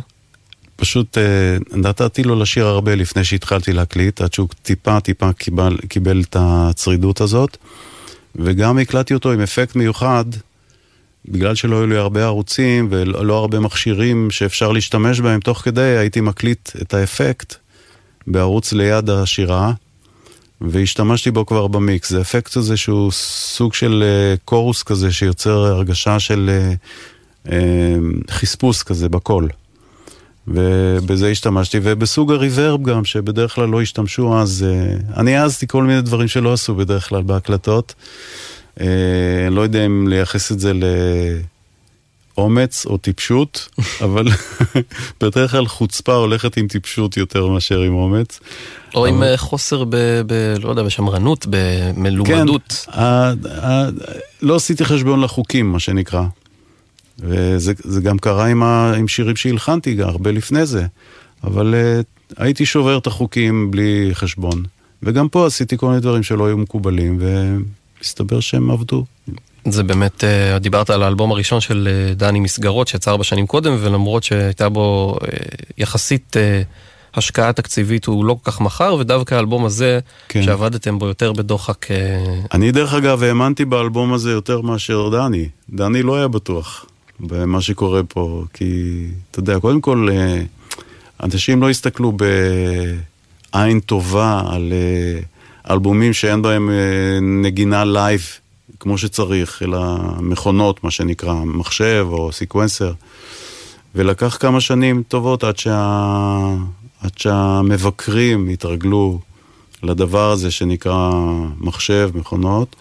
פשוט 0.75 1.17
אה, 1.17 1.57
נתתי 1.71 2.23
לו 2.23 2.35
לשיר 2.35 2.67
הרבה 2.67 2.95
לפני 2.95 3.23
שהתחלתי 3.23 3.73
להקליט, 3.73 4.21
עד 4.21 4.33
שהוא 4.33 4.47
טיפה 4.61 4.99
טיפה 4.99 5.33
קיבל, 5.33 5.77
קיבל 5.87 6.21
את 6.21 6.35
הצרידות 6.39 7.21
הזאת. 7.21 7.57
וגם 8.35 8.79
הקלטתי 8.79 9.13
אותו 9.13 9.31
עם 9.31 9.41
אפקט 9.41 9.75
מיוחד, 9.75 10.25
בגלל 11.25 11.55
שלא 11.55 11.75
היו 11.75 11.87
לי 11.87 11.97
הרבה 11.97 12.23
ערוצים 12.23 12.87
ולא 12.91 13.25
לא 13.25 13.37
הרבה 13.37 13.59
מכשירים 13.59 14.31
שאפשר 14.31 14.71
להשתמש 14.71 15.19
בהם, 15.19 15.39
תוך 15.39 15.57
כדי 15.57 15.81
הייתי 15.81 16.21
מקליט 16.21 16.69
את 16.81 16.93
האפקט 16.93 17.55
בערוץ 18.27 18.73
ליד 18.73 19.09
השירה, 19.09 19.73
והשתמשתי 20.61 21.31
בו 21.31 21.45
כבר 21.45 21.67
במיקס. 21.67 22.09
זה 22.09 22.21
אפקט 22.21 22.57
הזה 22.57 22.77
שהוא 22.77 23.11
סוג 23.11 23.73
של 23.73 24.03
אה, 24.05 24.35
קורוס 24.45 24.83
כזה 24.83 25.11
שיוצר 25.11 25.57
הרגשה 25.57 26.19
של 26.19 26.49
אה, 27.51 27.95
חספוס 28.31 28.83
כזה 28.83 29.09
בקול. 29.09 29.49
ובזה 30.47 31.29
השתמשתי, 31.29 31.79
ובסוג 31.83 32.31
הריברב 32.31 32.83
גם, 32.83 33.05
שבדרך 33.05 33.55
כלל 33.55 33.69
לא 33.69 33.81
השתמשו 33.81 34.37
אז, 34.37 34.65
אה, 34.69 34.95
אני 35.19 35.37
העזתי 35.37 35.67
כל 35.67 35.83
מיני 35.83 36.01
דברים 36.01 36.27
שלא 36.27 36.53
עשו 36.53 36.75
בדרך 36.75 37.09
כלל 37.09 37.21
בהקלטות. 37.21 37.93
אה, 38.81 38.85
אני 39.47 39.55
לא 39.55 39.61
יודע 39.61 39.85
אם 39.85 40.07
לייחס 40.07 40.51
את 40.51 40.59
זה 40.59 40.71
לאומץ 42.37 42.85
או 42.85 42.97
טיפשות, 42.97 43.69
אבל 44.05 44.27
בדרך 45.21 45.51
כלל 45.51 45.67
חוצפה 45.67 46.13
הולכת 46.13 46.57
עם 46.57 46.67
טיפשות 46.67 47.17
יותר 47.17 47.47
מאשר 47.47 47.79
עם 47.79 47.93
אומץ. 47.93 48.39
או 48.95 49.05
עם 49.05 49.23
אה, 49.23 49.37
חוסר 49.37 49.83
ב... 49.83 49.95
ב... 50.27 50.55
לא 50.61 50.69
יודע, 50.69 50.83
בשמרנות, 50.83 51.47
במלומדות. 51.49 52.85
כן, 52.91 53.01
לא 54.41 54.55
עשיתי 54.55 54.85
חשבון 54.85 55.21
לחוקים, 55.21 55.71
מה 55.71 55.79
שנקרא. 55.79 56.23
וזה 57.19 57.73
זה 57.83 58.01
גם 58.01 58.17
קרה 58.17 58.45
עם, 58.45 58.63
ה, 58.63 58.93
עם 58.97 59.07
שירים 59.07 59.35
שהלחנתי 59.35 59.93
גם 59.93 60.09
הרבה 60.09 60.31
לפני 60.31 60.65
זה. 60.65 60.85
אבל 61.43 61.73
uh, 61.73 62.23
הייתי 62.37 62.65
שובר 62.65 62.97
את 62.97 63.07
החוקים 63.07 63.71
בלי 63.71 64.09
חשבון. 64.13 64.63
וגם 65.03 65.29
פה 65.29 65.45
עשיתי 65.45 65.77
כל 65.77 65.87
מיני 65.87 65.99
דברים 65.99 66.23
שלא 66.23 66.45
היו 66.45 66.57
מקובלים, 66.57 67.19
ומסתבר 67.19 68.39
שהם 68.39 68.71
עבדו. 68.71 69.05
זה 69.67 69.83
באמת, 69.83 70.23
אה, 70.23 70.59
דיברת 70.59 70.89
על 70.89 71.03
האלבום 71.03 71.31
הראשון 71.31 71.61
של 71.61 71.87
אה, 71.91 72.13
דני 72.13 72.39
מסגרות 72.39 72.87
שיצא 72.87 73.11
ארבע 73.11 73.23
שנים 73.23 73.47
קודם, 73.47 73.75
ולמרות 73.79 74.23
שהייתה 74.23 74.69
בו 74.69 75.17
יחסית 75.77 76.35
השקעה 77.15 77.53
תקציבית, 77.53 78.05
הוא 78.05 78.25
לא 78.25 78.37
כל 78.43 78.51
כך 78.51 78.61
מכר, 78.61 78.95
ודווקא 78.99 79.35
האלבום 79.35 79.65
הזה, 79.65 79.99
כן. 80.29 80.43
שעבדתם 80.43 80.99
בו 80.99 81.07
יותר 81.07 81.33
בדוחק, 81.33 81.87
אני 82.53 82.71
דרך 82.71 82.93
אגב 82.93 83.23
האמנתי 83.23 83.65
באלבום 83.65 84.13
הזה 84.13 84.31
יותר 84.31 84.61
מאשר 84.61 85.09
דני. 85.09 85.49
דני 85.69 86.03
לא 86.03 86.15
היה 86.15 86.27
בטוח. 86.27 86.85
במה 87.19 87.61
שקורה 87.61 88.03
פה, 88.03 88.43
כי 88.53 89.05
אתה 89.31 89.39
יודע, 89.39 89.59
קודם 89.59 89.81
כל, 89.81 90.07
אה, 90.11 90.41
אנשים 91.23 91.61
לא 91.61 91.69
הסתכלו 91.69 92.13
בעין 93.53 93.79
טובה 93.79 94.41
על 94.47 94.73
אה, 94.73 95.19
אלבומים 95.73 96.13
שאין 96.13 96.41
בהם 96.41 96.69
אה, 96.69 97.19
נגינה 97.21 97.85
live 97.85 98.21
כמו 98.79 98.97
שצריך, 98.97 99.63
אלא 99.63 99.79
מכונות, 100.19 100.83
מה 100.83 100.91
שנקרא, 100.91 101.33
מחשב 101.33 102.07
או 102.09 102.31
סיקוונסר. 102.31 102.91
ולקח 103.95 104.37
כמה 104.39 104.61
שנים 104.61 105.03
טובות 105.07 105.43
עד, 105.43 105.57
שה... 105.57 106.55
עד 107.01 107.17
שהמבקרים 107.17 108.49
התרגלו 108.49 109.19
לדבר 109.83 110.31
הזה 110.31 110.51
שנקרא 110.51 111.09
מחשב, 111.59 112.09
מכונות, 112.13 112.75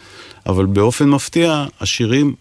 אבל 0.47 0.67
באופן 0.67 1.09
מפתיע, 1.09 1.65
השירים 1.81 2.35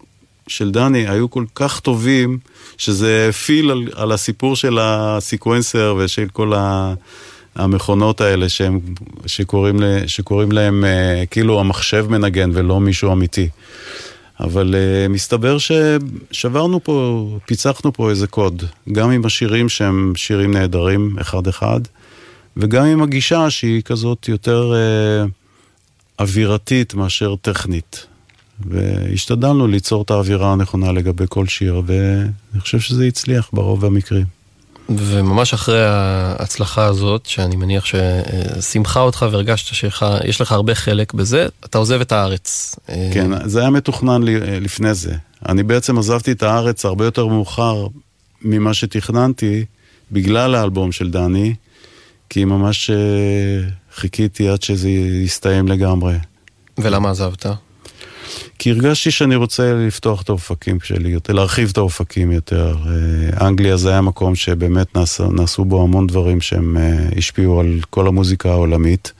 של 0.48 0.70
דני 0.70 1.08
היו 1.08 1.30
כל 1.30 1.44
כך 1.54 1.80
טובים, 1.80 2.38
שזה 2.78 3.26
הפיל 3.28 3.70
על, 3.70 3.88
על 3.94 4.12
הסיפור 4.12 4.56
של 4.56 4.78
הסיקוונסר 4.80 5.94
ושל 5.98 6.26
כל 6.32 6.52
ה... 6.54 6.94
המכונות 7.54 8.20
האלה 8.20 8.48
שהם, 8.48 8.80
שקוראים, 9.26 9.80
ל, 9.80 10.06
שקוראים 10.06 10.52
להם 10.52 10.84
uh, 10.84 11.26
כאילו 11.26 11.60
המחשב 11.60 12.06
מנגן 12.10 12.50
ולא 12.54 12.80
מישהו 12.80 13.12
אמיתי. 13.12 13.48
אבל 14.40 14.74
uh, 14.74 15.12
מסתבר 15.12 15.56
ששברנו 15.58 16.84
פה, 16.84 17.26
פיצחנו 17.46 17.92
פה 17.92 18.10
איזה 18.10 18.26
קוד, 18.26 18.62
גם 18.92 19.10
עם 19.10 19.24
השירים 19.24 19.68
שהם 19.68 20.12
שירים 20.16 20.50
נהדרים 20.52 21.16
אחד-אחד, 21.20 21.80
וגם 22.56 22.84
עם 22.84 23.02
הגישה 23.02 23.50
שהיא 23.50 23.82
כזאת 23.82 24.28
יותר 24.28 24.72
uh, 24.72 25.30
אווירתית 26.18 26.94
מאשר 26.94 27.34
טכנית. 27.36 28.06
והשתדלנו 28.60 29.66
ליצור 29.66 30.02
את 30.02 30.10
האווירה 30.10 30.52
הנכונה 30.52 30.92
לגבי 30.92 31.24
כל 31.28 31.46
שיר, 31.46 31.82
ואני 31.86 32.60
חושב 32.60 32.80
שזה 32.80 33.04
הצליח 33.04 33.50
ברוב 33.52 33.84
המקרים. 33.84 34.26
וממש 34.88 35.54
אחרי 35.54 35.84
ההצלחה 35.86 36.84
הזאת, 36.84 37.26
שאני 37.26 37.56
מניח 37.56 37.84
ששימחה 37.84 39.00
אותך 39.00 39.26
והרגשת 39.30 39.74
שיש 39.74 40.40
לך 40.40 40.52
הרבה 40.52 40.74
חלק 40.74 41.14
בזה, 41.14 41.46
אתה 41.64 41.78
עוזב 41.78 42.00
את 42.00 42.12
הארץ. 42.12 42.76
כן, 42.86 43.48
זה 43.48 43.60
היה 43.60 43.70
מתוכנן 43.70 44.22
לי, 44.22 44.40
לפני 44.60 44.94
זה. 44.94 45.14
אני 45.48 45.62
בעצם 45.62 45.98
עזבתי 45.98 46.32
את 46.32 46.42
הארץ 46.42 46.84
הרבה 46.84 47.04
יותר 47.04 47.26
מאוחר 47.26 47.86
ממה 48.42 48.74
שתכננתי, 48.74 49.64
בגלל 50.12 50.54
האלבום 50.54 50.92
של 50.92 51.10
דני, 51.10 51.54
כי 52.28 52.44
ממש 52.44 52.90
אה, 52.90 53.68
חיכיתי 53.94 54.48
עד 54.48 54.62
שזה 54.62 54.88
יסתיים 55.24 55.68
לגמרי. 55.68 56.14
ולמה 56.78 57.10
עזבת? 57.10 57.46
כי 58.58 58.70
הרגשתי 58.70 59.10
שאני 59.10 59.36
רוצה 59.36 59.74
לפתוח 59.74 60.22
את 60.22 60.28
האופקים 60.28 60.80
שלי 60.80 61.08
יותר, 61.08 61.32
להרחיב 61.32 61.68
את 61.72 61.76
האופקים 61.76 62.32
יותר. 62.32 62.76
אה, 62.86 63.48
אנגליה 63.48 63.76
זה 63.76 63.90
היה 63.90 64.00
מקום 64.00 64.34
שבאמת 64.34 64.96
נעשו, 64.96 65.32
נעשו 65.32 65.64
בו 65.64 65.82
המון 65.82 66.06
דברים 66.06 66.40
שהם 66.40 66.76
אה, 66.76 67.08
השפיעו 67.16 67.60
על 67.60 67.80
כל 67.90 68.08
המוזיקה 68.08 68.50
העולמית. 68.50 69.12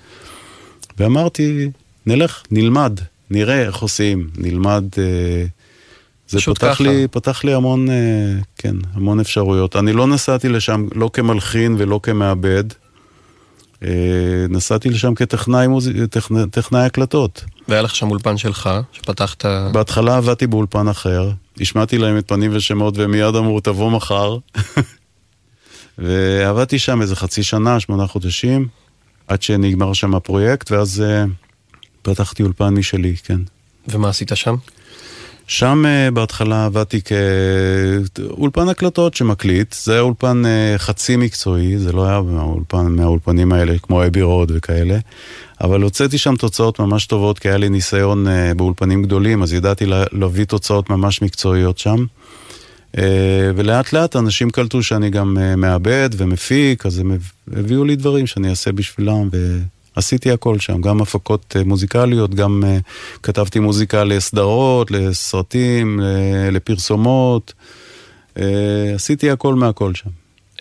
ואמרתי, 0.99 1.71
נלך, 2.07 2.43
נלמד, 2.51 3.01
נראה 3.31 3.63
איך 3.63 3.77
עושים, 3.77 4.29
נלמד. 4.37 4.85
אה, 4.99 5.45
זה 6.29 6.41
פתח 6.41 6.81
לי, 6.81 7.09
פתח 7.11 7.45
לי 7.45 7.55
המון, 7.55 7.89
כן, 8.59 8.77
המון 8.95 9.21
אפשרויות. 9.21 9.77
אני 9.77 9.93
לא 9.93 10.07
נסעתי 10.07 10.49
לשם 10.49 10.89
לא 10.95 11.11
כמלחין 11.13 11.75
ולא 11.79 12.01
כמעבד. 12.03 12.65
נסעתי 14.49 14.89
לשם 14.89 15.15
כטכנאי 15.15 15.67
מוז... 15.67 15.91
טכנ... 16.11 16.49
טכנאי 16.49 16.81
הקלטות. 16.81 17.45
והיה 17.69 17.83
לך 17.83 17.95
שם 17.95 18.11
אולפן 18.11 18.37
שלך, 18.37 18.71
שפתחת... 18.93 19.45
בהתחלה 19.73 20.17
עבדתי 20.17 20.47
באולפן 20.47 20.89
אחר, 20.89 21.31
השמעתי 21.61 21.99
להם 21.99 22.19
את 22.19 22.29
פנים 22.29 22.51
ושמות 22.55 22.99
והם 22.99 23.11
מיד 23.11 23.35
אמרו 23.35 23.61
תבוא 23.61 23.91
מחר. 23.91 24.37
ועבדתי 25.99 26.79
שם 26.79 27.03
איזה 27.03 27.17
חצי 27.17 27.43
שנה, 27.43 27.81
שמונה 27.81 28.07
חודשים, 28.07 28.69
עד 29.29 29.43
שנגמר 29.43 29.93
שם 29.93 30.15
הפרויקט, 30.15 30.71
ואז 30.71 31.05
uh, 31.05 31.31
פתחתי 32.03 32.43
אולפן 32.43 32.75
משלי, 32.75 33.17
כן. 33.25 33.41
ומה 33.89 34.09
עשית 34.09 34.33
שם? 34.35 34.55
שם 35.47 35.85
uh, 35.85 36.15
בהתחלה 36.15 36.65
עבדתי 36.65 37.01
כאולפן 38.15 38.69
הקלטות 38.69 39.15
שמקליט, 39.15 39.75
זה 39.83 39.93
היה 39.93 40.01
אולפן 40.01 40.43
uh, 40.45 40.79
חצי 40.79 41.17
מקצועי, 41.17 41.79
זה 41.79 41.93
לא 41.93 42.07
היה 42.07 42.21
מהאולפן, 42.21 42.87
מהאולפנים 42.87 43.53
האלה 43.53 43.79
כמו 43.79 44.07
אבי 44.07 44.23
רוד 44.23 44.53
וכאלה, 44.55 44.99
אבל 45.61 45.83
הוצאתי 45.83 46.19
שם 46.19 46.37
תוצאות 46.37 46.79
ממש 46.79 47.07
טובות, 47.07 47.39
כי 47.39 47.49
היה 47.49 47.59
לי 47.59 47.69
ניסיון 47.69 48.27
uh, 48.27 48.31
באולפנים 48.57 49.03
גדולים, 49.03 49.43
אז 49.43 49.53
ידעתי 49.53 49.87
לה, 49.87 50.05
להביא 50.13 50.45
תוצאות 50.45 50.91
ממש 50.91 51.23
מקצועיות 51.23 51.79
שם. 51.79 52.05
ולאט 53.57 53.93
לאט 53.93 54.17
אנשים 54.17 54.51
קלטו 54.51 54.83
שאני 54.83 55.11
גם 55.11 55.37
מעבד 55.57 56.11
ומפיק, 56.17 56.87
אז 56.87 56.99
הם 56.99 57.19
הביאו 57.57 57.85
לי 57.85 57.97
דברים 57.97 58.27
שאני 58.27 58.51
אעשה 58.51 58.73
בשבילם, 58.73 59.29
ועשיתי 59.97 60.31
הכל 60.31 60.59
שם, 60.59 60.81
גם 60.81 61.03
הפקות 61.03 61.57
uh, 61.59 61.65
מוזיקליות, 61.65 62.35
גם 62.35 62.63
uh, 62.65 62.83
כתבתי 63.23 63.59
מוזיקה 63.59 64.05
לסדרות, 64.05 64.91
לסרטים, 64.91 66.01
לפרסומות, 66.53 67.53
uh, 68.35 68.41
עשיתי 68.95 69.31
הכל 69.31 69.55
מהכל 69.55 69.95
שם. 69.95 70.11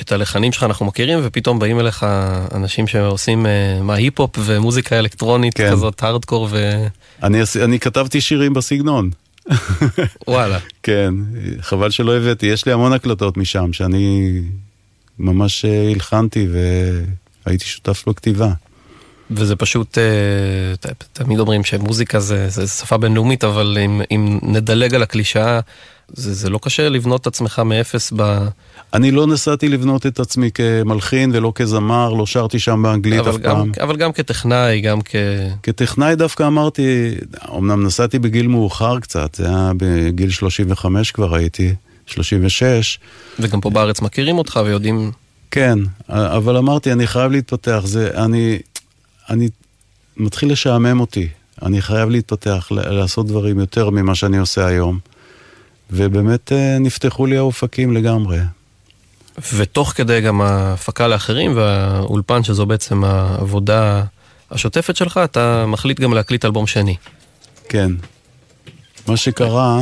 את 0.01 0.11
הלחנים 0.11 0.51
שלך 0.51 0.63
אנחנו 0.63 0.86
מכירים, 0.86 1.19
ופתאום 1.23 1.59
באים 1.59 1.79
אליך 1.79 2.05
אנשים 2.53 2.88
שעושים 2.88 3.45
מה 3.82 3.93
היפ-הופ 3.93 4.32
ומוזיקה 4.39 4.99
אלקטרונית 4.99 5.53
כן. 5.53 5.71
כזאת, 5.71 6.03
הארדקור 6.03 6.47
ו... 6.51 6.86
אני, 7.23 7.39
אני 7.63 7.79
כתבתי 7.79 8.21
שירים 8.21 8.53
בסגנון. 8.53 9.09
וואלה. 10.27 10.59
כן, 10.84 11.13
חבל 11.61 11.89
שלא 11.89 12.17
הבאתי, 12.17 12.45
יש 12.45 12.65
לי 12.65 12.71
המון 12.71 12.93
הקלטות 12.93 13.38
משם 13.38 13.73
שאני 13.73 14.41
ממש 15.19 15.65
אה, 15.65 15.91
הלחנתי 15.91 16.47
והייתי 17.45 17.65
שותף 17.65 18.03
בכתיבה. 18.07 18.53
וזה 19.32 19.55
פשוט, 19.55 19.97
uh, 19.97 20.88
תמיד 21.13 21.39
אומרים 21.39 21.63
שמוזיקה 21.63 22.19
זה, 22.19 22.49
זה 22.49 22.67
שפה 22.67 22.97
בינלאומית, 22.97 23.43
אבל 23.43 23.77
אם, 23.86 24.01
אם 24.11 24.39
נדלג 24.41 24.95
על 24.95 25.03
הקלישאה, 25.03 25.59
זה, 26.13 26.34
זה 26.34 26.49
לא 26.49 26.59
קשה 26.61 26.89
לבנות 26.89 27.21
את 27.21 27.27
עצמך 27.27 27.61
מאפס 27.65 28.13
ב... 28.15 28.47
אני 28.93 29.11
לא 29.11 29.27
נסעתי 29.27 29.69
לבנות 29.69 30.05
את 30.05 30.19
עצמי 30.19 30.49
כמלחין 30.51 31.32
ולא 31.34 31.51
כזמר, 31.55 32.13
לא 32.13 32.25
שרתי 32.25 32.59
שם 32.59 32.82
באנגלית 32.84 33.27
אף 33.27 33.38
גם, 33.38 33.41
פעם. 33.41 33.71
אבל 33.82 33.95
גם 33.95 34.11
כטכנאי, 34.11 34.82
גם 34.82 35.01
כ... 35.05 35.15
כטכנאי 35.63 36.15
דווקא 36.15 36.47
אמרתי, 36.47 37.15
אמנם 37.57 37.86
נסעתי 37.86 38.19
בגיל 38.19 38.47
מאוחר 38.47 38.99
קצת, 38.99 39.36
זה 39.36 39.47
היה 39.47 39.71
בגיל 39.77 40.29
35 40.29 41.11
כבר 41.11 41.36
הייתי, 41.36 41.73
36. 42.05 42.99
וגם 43.39 43.61
פה 43.61 43.69
בארץ 43.69 44.01
מכירים 44.01 44.38
אותך 44.38 44.59
ויודעים... 44.65 45.11
כן, 45.51 45.79
אבל 46.09 46.57
אמרתי, 46.57 46.91
אני 46.91 47.07
חייב 47.07 47.32
להתפתח, 47.32 47.82
זה, 47.86 48.09
אני, 48.15 48.59
אני 49.32 49.49
מתחיל 50.17 50.51
לשעמם 50.51 50.99
אותי. 50.99 51.27
אני 51.61 51.82
חייב 51.82 52.09
להתפתח, 52.09 52.67
לעשות 52.71 53.27
דברים 53.27 53.59
יותר 53.59 53.89
ממה 53.89 54.15
שאני 54.15 54.38
עושה 54.38 54.65
היום. 54.65 54.99
ובאמת 55.91 56.51
אה, 56.51 56.77
נפתחו 56.79 57.25
לי 57.25 57.38
האופקים 57.38 57.93
לגמרי. 57.93 58.39
ותוך 59.53 59.93
כדי 59.95 60.21
גם 60.21 60.41
ההפקה 60.41 61.07
לאחרים 61.07 61.55
והאולפן, 61.55 62.43
שזו 62.43 62.65
בעצם 62.65 63.03
העבודה 63.03 64.03
השוטפת 64.51 64.95
שלך, 64.95 65.19
אתה 65.23 65.65
מחליט 65.67 65.99
גם 65.99 66.13
להקליט 66.13 66.45
אלבום 66.45 66.67
שני. 66.67 66.95
כן. 67.69 67.91
מה 69.07 69.17
שקרה, 69.17 69.79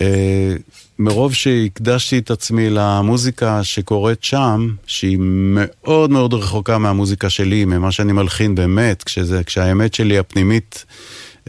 אה, 0.00 0.54
מרוב 1.00 1.34
שהקדשתי 1.34 2.18
את 2.18 2.30
עצמי 2.30 2.70
למוזיקה 2.70 3.64
שקורית 3.64 4.24
שם, 4.24 4.68
שהיא 4.86 5.18
מאוד 5.20 6.10
מאוד 6.10 6.34
רחוקה 6.34 6.78
מהמוזיקה 6.78 7.30
שלי, 7.30 7.64
ממה 7.64 7.92
שאני 7.92 8.12
מלחין 8.12 8.54
באמת, 8.54 9.02
כשזה, 9.02 9.44
כשהאמת 9.44 9.94
שלי 9.94 10.18
הפנימית 10.18 10.84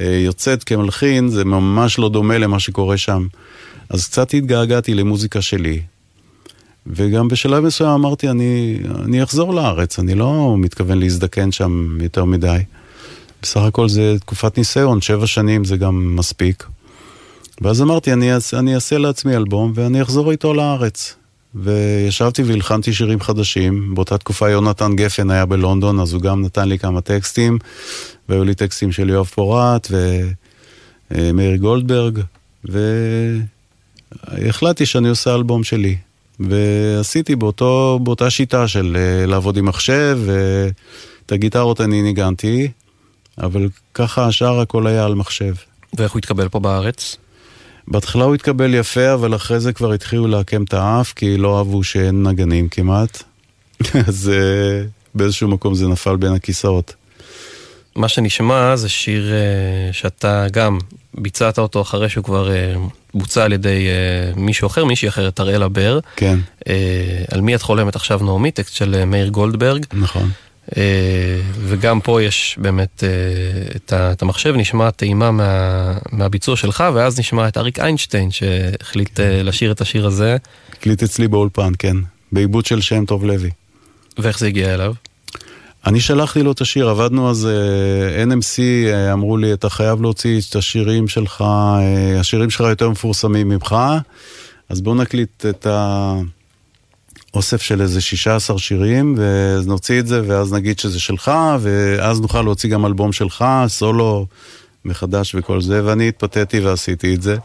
אה, 0.01 0.05
יוצאת 0.05 0.63
כמלחין, 0.63 1.29
זה 1.29 1.45
ממש 1.45 1.99
לא 1.99 2.09
דומה 2.09 2.37
למה 2.37 2.59
שקורה 2.59 2.97
שם. 2.97 3.27
אז 3.89 4.07
קצת 4.07 4.33
התגעגעתי 4.33 4.93
למוזיקה 4.93 5.41
שלי. 5.41 5.81
וגם 6.87 7.27
בשלב 7.27 7.63
מסוים 7.63 7.91
אמרתי, 7.91 8.29
אני, 8.29 8.79
אני 9.05 9.23
אחזור 9.23 9.53
לארץ, 9.53 9.99
אני 9.99 10.15
לא 10.15 10.55
מתכוון 10.57 10.99
להזדקן 10.99 11.51
שם 11.51 11.97
יותר 12.01 12.25
מדי. 12.25 12.57
בסך 13.41 13.61
הכל 13.61 13.89
זה 13.89 14.15
תקופת 14.19 14.57
ניסיון, 14.57 15.01
שבע 15.01 15.27
שנים 15.27 15.63
זה 15.63 15.77
גם 15.77 16.15
מספיק. 16.15 16.63
ואז 17.61 17.81
אמרתי, 17.81 18.13
אני, 18.13 18.29
אני 18.53 18.75
אעשה 18.75 18.97
לעצמי 18.97 19.35
אלבום 19.35 19.71
ואני 19.75 20.01
אחזור 20.01 20.31
איתו 20.31 20.53
לארץ. 20.53 21.15
וישבתי 21.55 22.43
והלחנתי 22.43 22.93
שירים 22.93 23.19
חדשים. 23.19 23.95
באותה 23.95 24.17
תקופה 24.17 24.49
יונתן 24.49 24.95
גפן 24.95 25.29
היה 25.29 25.45
בלונדון, 25.45 25.99
אז 25.99 26.13
הוא 26.13 26.21
גם 26.21 26.41
נתן 26.45 26.67
לי 26.67 26.79
כמה 26.79 27.01
טקסטים, 27.01 27.57
והיו 28.29 28.43
לי 28.43 28.55
טקסטים 28.55 28.91
של 28.91 29.09
יואב 29.09 29.25
פורט 29.25 29.87
ומאיר 31.11 31.55
גולדברג, 31.55 32.19
והחלטתי 34.27 34.85
שאני 34.85 35.09
עושה 35.09 35.35
אלבום 35.35 35.63
שלי. 35.63 35.97
ועשיתי 36.39 37.35
באותו, 37.35 37.99
באותה 38.03 38.29
שיטה 38.29 38.67
של 38.67 38.97
אה, 38.99 39.25
לעבוד 39.25 39.57
עם 39.57 39.65
מחשב, 39.65 40.19
ואת 40.25 41.31
הגיטרות 41.31 41.81
אני 41.81 42.01
ניגנתי, 42.01 42.67
אבל 43.37 43.69
ככה 43.93 44.25
השאר 44.25 44.59
הכל 44.59 44.87
היה 44.87 45.05
על 45.05 45.15
מחשב. 45.15 45.53
ואיך 45.97 46.11
הוא 46.11 46.19
התקבל 46.19 46.49
פה 46.49 46.59
בארץ? 46.59 47.17
בהתחלה 47.91 48.23
הוא 48.23 48.35
התקבל 48.35 48.73
יפה, 48.73 49.13
אבל 49.13 49.35
אחרי 49.35 49.59
זה 49.59 49.73
כבר 49.73 49.93
התחילו 49.93 50.27
לעקם 50.27 50.63
את 50.63 50.73
האף, 50.73 51.13
כי 51.13 51.37
לא 51.37 51.57
אהבו 51.57 51.83
שאין 51.83 52.23
נגנים 52.23 52.69
כמעט. 52.69 53.23
אז 54.07 54.31
אה, 54.33 54.83
באיזשהו 55.15 55.47
מקום 55.47 55.75
זה 55.75 55.87
נפל 55.87 56.15
בין 56.15 56.33
הכיסאות. 56.33 56.95
מה 57.95 58.07
שנשמע 58.07 58.75
זה 58.75 58.89
שיר 58.89 59.31
אה, 59.33 59.93
שאתה 59.93 60.45
גם 60.51 60.77
ביצעת 61.13 61.59
אותו 61.59 61.81
אחרי 61.81 62.09
שהוא 62.09 62.23
כבר 62.23 62.51
אה, 62.51 62.73
בוצע 63.13 63.43
על 63.43 63.53
ידי 63.53 63.87
אה, 63.87 64.41
מישהו 64.41 64.67
אחר, 64.67 64.85
מישהי 64.85 65.07
אחרת, 65.07 65.39
אראלה 65.39 65.67
בר. 65.67 65.99
כן, 66.15 66.39
אה, 66.67 67.23
על 67.31 67.41
מי 67.41 67.55
את 67.55 67.61
חולמת 67.61 67.95
עכשיו 67.95 68.19
נעמי, 68.23 68.51
טקסט 68.51 68.73
של 68.75 68.95
אה, 68.95 69.05
מאיר 69.05 69.27
גולדברג. 69.27 69.85
נכון. 69.93 70.29
אה, 70.77 70.83
וגם 71.61 72.01
פה 72.01 72.23
יש 72.23 72.55
באמת 72.61 73.03
אה, 73.03 73.09
את 73.75 73.93
ה- 73.93 74.13
המחשב, 74.21 74.53
נשמע 74.57 74.91
טעימה 74.91 75.31
מה, 75.31 75.97
מהביצוע 76.11 76.55
שלך, 76.55 76.83
ואז 76.93 77.19
נשמע 77.19 77.47
את 77.47 77.57
אריק 77.57 77.79
איינשטיין 77.79 78.31
שהחליט 78.31 79.19
אה, 79.19 79.43
לשיר 79.43 79.71
את 79.71 79.81
השיר 79.81 80.07
הזה, 80.07 80.37
הקליט 80.73 81.03
אצלי 81.03 81.27
באולפן, 81.27 81.71
כן. 81.79 81.97
בעיבוד 82.31 82.65
של 82.65 82.81
שם 82.81 83.05
טוב 83.05 83.25
לוי. 83.25 83.49
ואיך 84.17 84.39
זה 84.39 84.47
הגיע 84.47 84.73
אליו. 84.73 84.93
אני 85.87 85.99
שלחתי 85.99 86.43
לו 86.43 86.51
את 86.51 86.61
השיר, 86.61 86.89
עבדנו 86.89 87.29
אז, 87.29 87.47
אה, 87.47 88.23
NMC 88.23 88.59
אה, 88.87 89.13
אמרו 89.13 89.37
לי, 89.37 89.53
אתה 89.53 89.69
חייב 89.69 90.01
להוציא 90.01 90.41
את 90.49 90.55
השירים 90.55 91.07
שלך, 91.07 91.41
אה, 91.41 92.19
השירים 92.19 92.49
שלך 92.49 92.61
יותר 92.69 92.89
מפורסמים 92.89 93.49
ממך, 93.49 93.75
אז 94.69 94.81
בואו 94.81 94.95
נקליט 94.95 95.45
את 95.45 95.67
האוסף 97.33 97.61
של 97.61 97.81
איזה 97.81 98.01
16 98.01 98.59
שירים, 98.59 99.15
ונוציא 99.17 99.99
את 99.99 100.07
זה, 100.07 100.21
ואז 100.27 100.53
נגיד 100.53 100.79
שזה 100.79 100.99
שלך, 100.99 101.31
ואז 101.59 102.21
נוכל 102.21 102.41
להוציא 102.41 102.69
גם 102.69 102.85
אלבום 102.85 103.11
שלך, 103.11 103.45
סולו 103.67 104.25
מחדש 104.85 105.35
וכל 105.35 105.61
זה, 105.61 105.81
ואני 105.85 106.07
התפתיתי 106.07 106.59
ועשיתי 106.59 107.15
את 107.15 107.21
זה. 107.21 107.35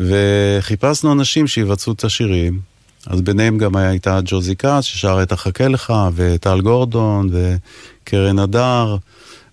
וחיפשנו 0.00 1.12
אנשים 1.12 1.46
שיבצעו 1.46 1.92
את 1.92 2.04
השירים, 2.04 2.60
אז 3.06 3.20
ביניהם 3.20 3.58
גם 3.58 3.76
הייתה 3.76 4.20
ג'וזי 4.24 4.56
כץ, 4.56 4.80
ששרה 4.80 5.22
את 5.22 5.32
החכה 5.32 5.68
לך, 5.68 5.92
וטל 6.14 6.60
גורדון, 6.60 7.30
וקרן 7.32 8.38
הדר, 8.38 8.96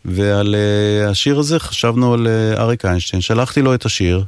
ועל 0.06 0.56
uh, 0.56 1.10
השיר 1.10 1.40
הזה 1.40 1.60
חשבנו 1.60 2.14
על 2.14 2.28
uh, 2.28 2.60
אריק 2.60 2.86
איינשטיין, 2.86 3.22
שלחתי 3.22 3.62
לו 3.62 3.74
את 3.74 3.86
השיר, 3.86 4.24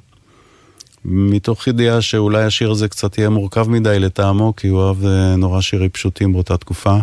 מתוך 1.06 1.68
ידיעה 1.68 2.02
שאולי 2.02 2.44
השיר 2.44 2.72
הזה 2.72 2.88
קצת 2.88 3.18
יהיה 3.18 3.30
מורכב 3.30 3.70
מדי 3.70 4.00
לטעמו, 4.00 4.56
כי 4.56 4.68
הוא 4.68 4.88
אהב 4.88 5.04
uh, 5.04 5.08
נורא 5.38 5.62
שירים 5.62 5.90
פשוטים 5.90 6.34
באותה 6.34 6.58
תקופה. 6.58 6.98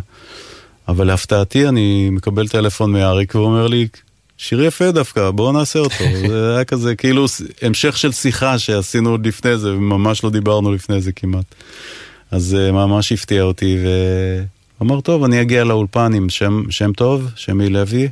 אבל 0.89 1.07
להפתעתי 1.07 1.69
אני 1.69 2.11
מקבל 2.11 2.49
טלפון 2.49 2.93
מאריק 2.93 3.35
והוא 3.35 3.47
אומר 3.47 3.67
לי, 3.67 3.89
שיר 4.39 4.63
יפה 4.63 4.91
דווקא, 4.91 5.31
בואו 5.31 5.53
נעשה 5.53 5.79
אותו. 5.79 6.05
זה 6.29 6.55
היה 6.55 6.65
כזה 6.65 6.95
כאילו 6.95 7.27
המשך 7.63 7.97
של 7.97 8.13
שיחה 8.13 8.59
שעשינו 8.59 9.11
עוד 9.11 9.27
לפני 9.27 9.59
זה, 9.59 9.73
וממש 9.73 10.25
לא 10.25 10.31
דיברנו 10.31 10.73
לפני 10.73 11.01
זה 11.01 11.13
כמעט. 11.13 11.55
אז 12.31 12.45
זה 12.45 12.73
ממש 12.73 13.13
הפתיע 13.13 13.43
אותי, 13.43 13.79
ואמר, 14.81 15.01
טוב, 15.01 15.25
אני 15.25 15.41
אגיע 15.41 15.65
לאולפן 15.65 16.15
עם 16.15 16.29
שם, 16.29 16.63
שם 16.71 16.93
טוב, 16.93 17.29
שמי 17.37 17.69
לוי, 17.69 18.09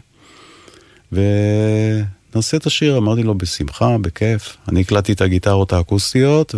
ונעשה 2.34 2.56
את 2.56 2.66
השיר. 2.66 2.98
אמרתי 2.98 3.22
לו, 3.22 3.34
בשמחה, 3.34 3.96
בכיף. 4.00 4.56
אני 4.68 4.80
הקלטתי 4.80 5.12
את 5.12 5.20
הגיטרות 5.20 5.72
האקוסטיות, 5.72 6.54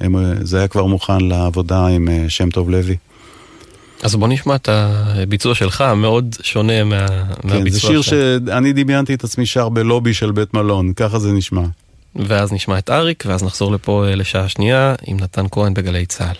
וזה 0.00 0.58
היה 0.58 0.68
כבר 0.68 0.84
מוכן 0.84 1.20
לעבודה 1.20 1.86
עם 1.86 2.08
אה, 2.08 2.24
שם 2.28 2.50
טוב 2.50 2.70
לוי. 2.70 2.96
אז 4.02 4.14
בוא 4.14 4.28
נשמע 4.28 4.54
את 4.54 4.68
הביצוע 4.68 5.54
שלך, 5.54 5.84
מאוד 5.96 6.36
שונה 6.42 6.84
מה, 6.84 7.06
כן, 7.08 7.48
מהביצוע 7.48 7.70
זה 7.70 7.80
שיר 7.80 7.98
עכשיו. 7.98 8.18
שאני 8.46 8.72
דמיינתי 8.72 9.14
את 9.14 9.24
עצמי 9.24 9.46
שר 9.46 9.68
בלובי 9.68 10.14
של 10.14 10.30
בית 10.32 10.54
מלון, 10.54 10.92
ככה 10.92 11.18
זה 11.18 11.32
נשמע. 11.32 11.62
ואז 12.16 12.52
נשמע 12.52 12.78
את 12.78 12.90
אריק, 12.90 13.24
ואז 13.26 13.42
נחזור 13.42 13.72
לפה 13.72 14.04
אה, 14.08 14.14
לשעה 14.14 14.48
שנייה 14.48 14.94
עם 15.06 15.16
נתן 15.20 15.46
כהן 15.50 15.74
בגלי 15.74 16.06
צה"ל. 16.06 16.36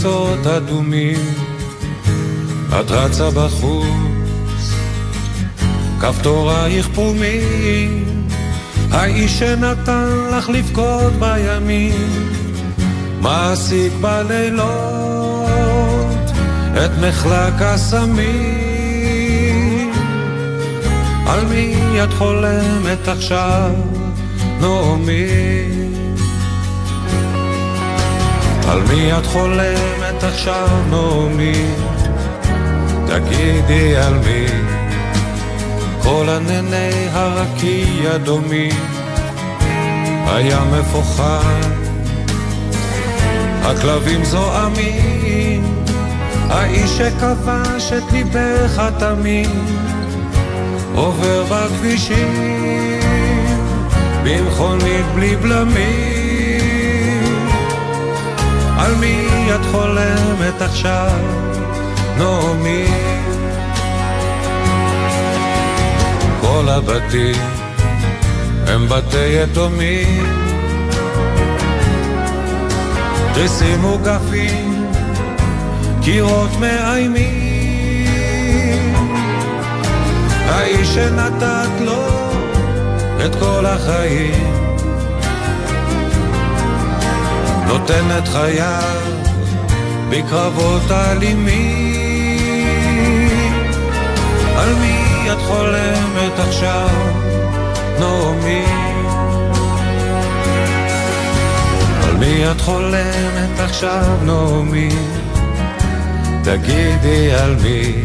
החוצות 0.00 0.46
אדומים, 0.46 1.34
את 2.68 2.90
רצה 2.90 3.30
בחוץ, 3.30 4.72
כפתורייך 6.00 6.88
פרומים, 6.94 8.04
האיש 8.90 9.38
שנתן 9.38 10.08
לך 10.32 10.48
לבכות 10.48 11.12
בימים, 11.12 12.30
מעסיק 13.20 13.92
בלילות 14.00 14.70
את 16.84 16.90
מחלק 17.00 17.54
הסמים. 17.62 18.30
על 21.26 21.44
מי 21.44 21.74
את 22.04 22.12
חולמת 22.12 23.08
עכשיו, 23.08 23.70
נעמי? 24.60 25.79
על 28.70 28.82
מי 28.82 29.18
את 29.18 29.26
חולמת 29.26 30.22
עכשיו, 30.22 30.68
נעמי? 30.90 31.66
תגידי 33.06 33.96
על 33.96 34.14
מי? 34.14 34.46
כל 36.02 36.26
ענני 36.28 37.08
הרקיע 37.12 38.16
דומים, 38.24 38.80
הים 40.26 40.70
מפוחד, 40.72 41.70
הכלבים 43.62 44.24
זועמים, 44.24 45.84
האיש 46.48 46.90
שכבש 46.90 47.92
את 47.92 48.12
ליבך 48.12 48.82
תמיד. 48.98 49.50
עובר 50.94 51.44
בכבישים, 51.44 53.00
במכונית 54.24 55.06
בלי 55.14 55.36
בלמים. 55.36 56.19
על 58.90 58.96
מי 58.96 59.48
את 59.54 59.60
חולמת 59.70 60.62
עכשיו, 60.62 61.18
נעמי? 62.18 62.86
כל 66.40 66.68
הבתים 66.68 67.36
הם 68.66 68.88
בתי 68.88 69.42
יתומים, 69.42 70.26
תריסים 73.34 73.80
מוגפים, 73.80 74.86
קירות 76.02 76.50
מאיימים. 76.60 77.30
האיש 80.48 80.88
שנתת 80.88 81.80
לו 81.80 82.06
את 83.24 83.34
כל 83.34 83.66
החיים 83.66 84.59
נותן 87.70 88.18
את 88.18 88.28
חייו 88.28 89.00
בקרבות 90.08 90.90
אלימים 90.90 92.00
על 94.56 94.74
מי 94.74 95.32
את 95.32 95.38
חולמת 95.38 96.38
עכשיו, 96.38 96.88
נעמי? 98.00 98.64
על 102.02 102.16
מי 102.16 102.50
את 102.50 102.60
חולמת 102.60 103.60
עכשיו, 103.60 104.16
נעמי? 104.22 104.88
תגידי 106.44 107.32
על 107.32 107.56
מי 107.62 108.04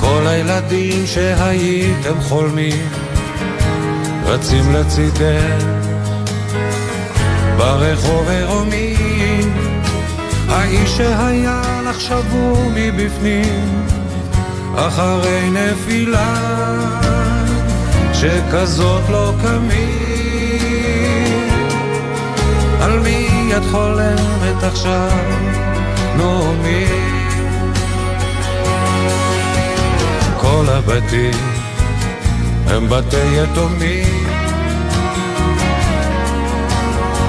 כל 0.00 0.26
הילדים 0.26 1.06
שהייתם 1.06 2.20
חולמים 2.20 2.88
רצים 4.24 4.74
לצידך 4.74 5.83
ברחוב 7.56 8.28
עירומים 8.28 9.52
האיש 10.48 10.96
שהיה 10.96 11.80
לך 11.90 12.00
שבור 12.00 12.70
מבפנים 12.74 13.86
אחרי 14.76 15.50
נפילה 15.50 16.34
שכזאת 18.12 19.02
לא 19.10 19.32
קמים. 19.42 20.14
על 22.80 23.00
מי 23.00 23.50
את 23.56 23.62
חולמת 23.70 24.62
עכשיו, 24.62 25.10
נעמי? 26.16 26.86
כל 30.40 30.64
הבתים 30.68 31.34
הם 32.66 32.88
בתי 32.88 33.42
יתומים 33.42 34.23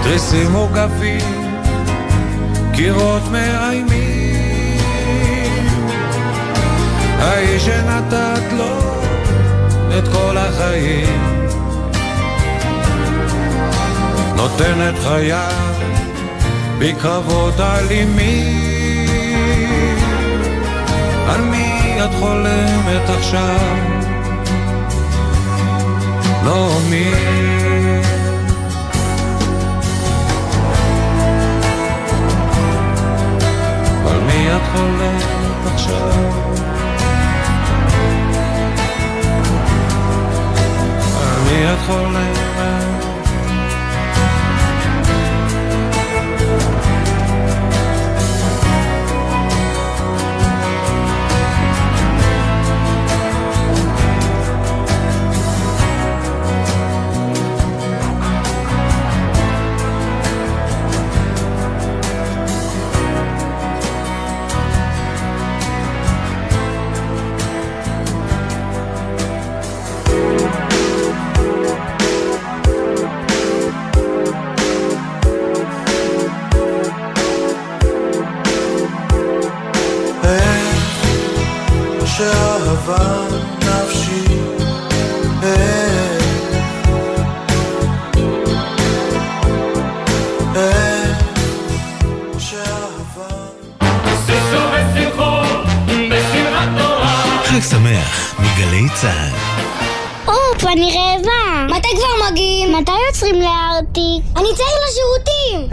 תריסים 0.06 0.52
מוגפים, 0.52 1.52
קירות 2.74 3.22
מאיימים 3.32 4.80
האיש 7.20 7.66
שנתת 7.66 8.54
לו 8.58 8.80
את 9.98 10.08
כל 10.08 10.38
החיים 10.38 11.48
נותן 14.36 14.90
את 14.90 15.00
חייו 15.04 15.74
בקרבות 16.80 17.60
אלימים 17.60 18.66
על 21.28 21.42
מי 21.42 21.98
את 22.04 22.10
חולמת 22.20 23.10
עכשיו? 23.10 23.60
לא 26.44 26.80
מי 26.90 27.55
את 34.52 34.62
חולמת 34.72 35.74
עכשיו? 35.74 36.12
על 41.22 41.42
מי 41.44 41.66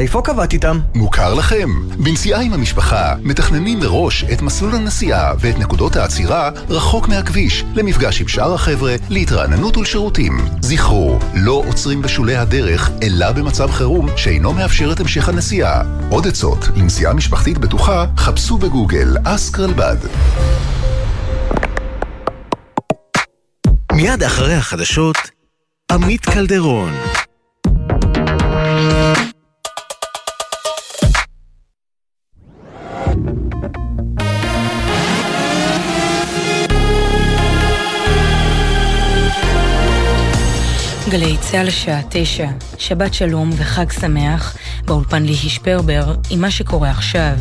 איפה 0.03 0.23
קבעת 0.23 0.53
איתם? 0.53 0.81
מוכר 0.95 1.35
לכם? 1.35 1.69
בנסיעה 1.99 2.41
עם 2.41 2.53
המשפחה 2.53 3.15
מתכננים 3.23 3.79
מראש 3.79 4.25
את 4.25 4.43
מסלול 4.43 4.75
הנסיעה 4.75 5.33
ואת 5.39 5.59
נקודות 5.59 5.97
העצירה 5.97 6.51
רחוק 6.69 7.09
מהכביש, 7.09 7.65
למפגש 7.75 8.21
עם 8.21 8.29
שאר 8.29 8.55
החבר'ה, 8.55 8.95
להתרעננות 9.09 9.77
ולשירותים. 9.77 10.39
זכרו, 10.61 11.19
לא 11.35 11.65
עוצרים 11.69 12.03
בשולי 12.03 12.37
הדרך, 12.37 12.91
אלא 13.03 13.33
במצב 13.33 13.71
חירום 13.71 14.09
שאינו 14.17 14.53
מאפשר 14.53 14.93
את 14.93 15.01
המשך 15.01 15.29
הנסיעה. 15.29 15.83
עוד 16.11 16.27
עצות 16.27 16.69
לנסיעה 16.77 17.15
משפחתית 17.15 17.59
בטוחה, 17.59 18.07
חפשו 18.17 18.59
בגוגל 18.59 19.17
אסק 19.25 19.59
רלב"ד. 19.59 19.97
מיד 23.93 24.23
אחרי 24.23 24.55
החדשות, 24.55 25.17
עמית 25.93 26.25
קלדרון. 26.27 26.93
גלי 41.53 41.71
צה"ל 41.71 41.71
שעה 41.71 42.01
תשע, 42.09 42.49
שבת 42.79 43.15
שלום 43.15 43.51
וחג 43.57 43.93
שמח, 43.93 44.57
באולפן 44.85 45.23
ליהי 45.23 45.49
שפרבר, 45.49 46.15
עם 46.31 46.41
מה 46.41 46.51
שקורה 46.51 46.91
עכשיו. 46.91 47.35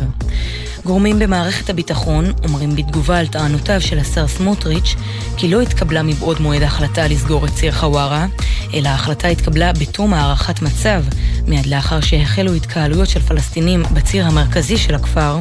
גורמים 0.84 1.18
במערכת 1.18 1.70
הביטחון 1.70 2.24
אומרים 2.44 2.76
בתגובה 2.76 3.18
על 3.18 3.26
טענותיו 3.26 3.80
של 3.80 3.98
השר 3.98 4.28
סמוטריץ' 4.28 4.94
כי 5.36 5.48
לא 5.48 5.60
התקבלה 5.60 6.02
מבעוד 6.02 6.40
מועד 6.40 6.62
ההחלטה 6.62 7.08
לסגור 7.08 7.46
את 7.46 7.50
ציר 7.54 7.72
חווארה, 7.72 8.26
אלא 8.74 8.88
ההחלטה 8.88 9.28
התקבלה 9.28 9.72
בתום 9.72 10.14
הערכת 10.14 10.62
מצב, 10.62 11.04
מיד 11.46 11.66
לאחר 11.66 12.00
שהחלו 12.00 12.54
התקהלויות 12.54 13.08
של 13.08 13.20
פלסטינים 13.20 13.82
בציר 13.94 14.26
המרכזי 14.26 14.76
של 14.76 14.94
הכפר, 14.94 15.38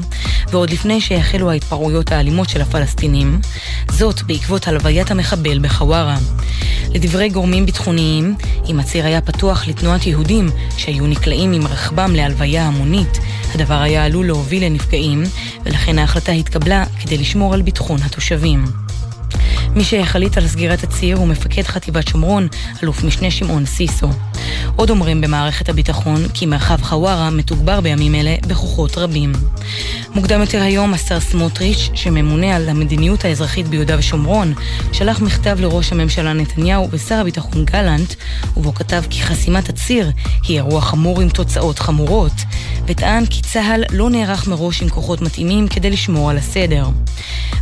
ועוד 0.51 0.69
לפני 0.69 1.01
שהחלו 1.01 1.51
ההתפרעויות 1.51 2.11
האלימות 2.11 2.49
של 2.49 2.61
הפלסטינים, 2.61 3.39
זאת 3.91 4.21
בעקבות 4.21 4.67
הלוויית 4.67 5.11
המחבל 5.11 5.59
בחווארה. 5.59 6.17
לדברי 6.89 7.29
גורמים 7.29 7.65
ביטחוניים, 7.65 8.35
אם 8.69 8.79
הציר 8.79 9.05
היה 9.05 9.21
פתוח 9.21 9.67
לתנועת 9.67 10.05
יהודים 10.07 10.49
שהיו 10.77 11.07
נקלעים 11.07 11.53
עם 11.53 11.67
רכבם 11.67 12.15
להלוויה 12.15 12.67
המונית, 12.67 13.19
הדבר 13.55 13.81
היה 13.81 14.05
עלול 14.05 14.25
להוביל 14.25 14.65
לנפגעים, 14.65 15.23
ולכן 15.65 15.99
ההחלטה 15.99 16.31
התקבלה 16.31 16.83
כדי 17.01 17.17
לשמור 17.17 17.53
על 17.53 17.61
ביטחון 17.61 17.99
התושבים. 18.03 18.90
מי 19.75 19.83
שהחליט 19.83 20.37
על 20.37 20.47
סגירת 20.47 20.83
הציר 20.83 21.17
הוא 21.17 21.27
מפקד 21.27 21.63
חטיבת 21.63 22.07
שומרון, 22.07 22.47
אלוף 22.83 23.03
משנה 23.03 23.31
שמעון 23.31 23.65
סיסו. 23.65 24.09
עוד 24.75 24.89
אומרים 24.89 25.21
במערכת 25.21 25.69
הביטחון 25.69 26.27
כי 26.33 26.45
מרחב 26.45 26.81
חווארה 26.81 27.29
מתוגבר 27.29 27.81
בימים 27.81 28.15
אלה 28.15 28.35
בכוחות 28.47 28.97
רבים. 28.97 29.33
מוקדם 30.15 30.41
יותר 30.41 30.61
היום 30.61 30.93
השר 30.93 31.19
סמוטריץ', 31.19 31.89
שממונה 31.93 32.55
על 32.55 32.69
המדיניות 32.69 33.25
האזרחית 33.25 33.67
ביהודה 33.67 33.95
ושומרון, 33.99 34.53
שלח 34.91 35.21
מכתב 35.21 35.57
לראש 35.59 35.91
הממשלה 35.91 36.33
נתניהו 36.33 36.87
ושר 36.91 37.15
הביטחון 37.15 37.65
גלנט, 37.65 38.13
ובו 38.57 38.73
כתב 38.73 39.03
כי 39.09 39.21
חסימת 39.21 39.69
הציר 39.69 40.11
היא 40.47 40.57
אירוע 40.57 40.81
חמור 40.81 41.21
עם 41.21 41.29
תוצאות 41.29 41.79
חמורות, 41.79 42.33
וטען 42.87 43.25
כי 43.25 43.41
צה"ל 43.41 43.83
לא 43.91 44.09
נערך 44.09 44.47
מראש 44.47 44.81
עם 44.81 44.89
כוחות 44.89 45.21
מתאימים 45.21 45.67
כדי 45.67 45.89
לשמור 45.89 46.29
על 46.29 46.37
הסדר. 46.37 46.85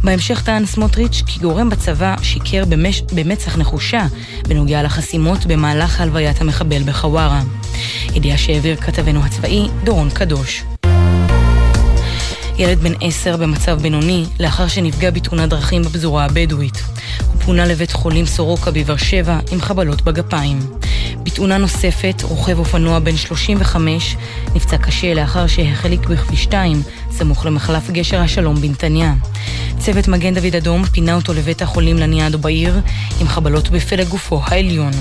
בהמשך 0.03 0.41
טען 0.41 0.65
סמוטריץ' 0.65 1.23
כי 1.25 1.39
גורם 1.39 1.69
בצבא 1.69 1.98
שיקר 2.21 2.63
במש... 2.69 3.01
במצח 3.15 3.57
נחושה 3.57 4.05
בנוגע 4.47 4.83
לחסימות 4.83 5.45
במהלך 5.45 6.01
הלוויית 6.01 6.41
המחבל 6.41 6.83
בחווארה. 6.83 7.41
ידיעה 8.15 8.37
שהעביר 8.37 8.75
כתבנו 8.75 9.25
הצבאי 9.25 9.67
דורון 9.83 10.09
קדוש. 10.09 10.63
ילד 12.59 12.79
בן 12.79 12.93
עשר 13.01 13.37
במצב 13.37 13.81
בינוני 13.81 14.25
לאחר 14.39 14.67
שנפגע 14.67 15.11
בתאונת 15.11 15.49
דרכים 15.49 15.81
בפזורה 15.81 16.25
הבדואית. 16.25 16.83
הוא 17.27 17.41
פונה 17.41 17.65
לבית 17.65 17.91
חולים 17.91 18.25
סורוקה 18.25 18.71
בבאר 18.71 18.97
שבע 18.97 19.39
עם 19.51 19.61
חבלות 19.61 20.01
בגפיים. 20.01 20.59
בתאונה 21.23 21.57
נוספת, 21.57 22.21
רוכב 22.23 22.59
אופנוע 22.59 22.99
בן 22.99 23.17
35 23.17 24.15
נפצע 24.55 24.77
קשה 24.77 25.13
לאחר 25.13 25.47
שהחליק 25.47 26.07
בכביש 26.07 26.43
2, 26.43 26.81
סמוך 27.11 27.45
למחלף 27.45 27.89
גשר 27.89 28.19
השלום 28.21 28.55
בנתניה. 28.55 29.13
צוות 29.77 30.07
מגן 30.07 30.33
דוד 30.33 30.55
אדום 30.55 30.85
פינה 30.85 31.15
אותו 31.15 31.33
לבית 31.33 31.61
החולים 31.61 31.97
לניאדו 31.97 32.39
בעיר 32.39 32.79
עם 33.21 33.27
חבלות 33.27 33.69
בפלג 33.69 34.07
גופו 34.07 34.41
העליון. 34.45 34.91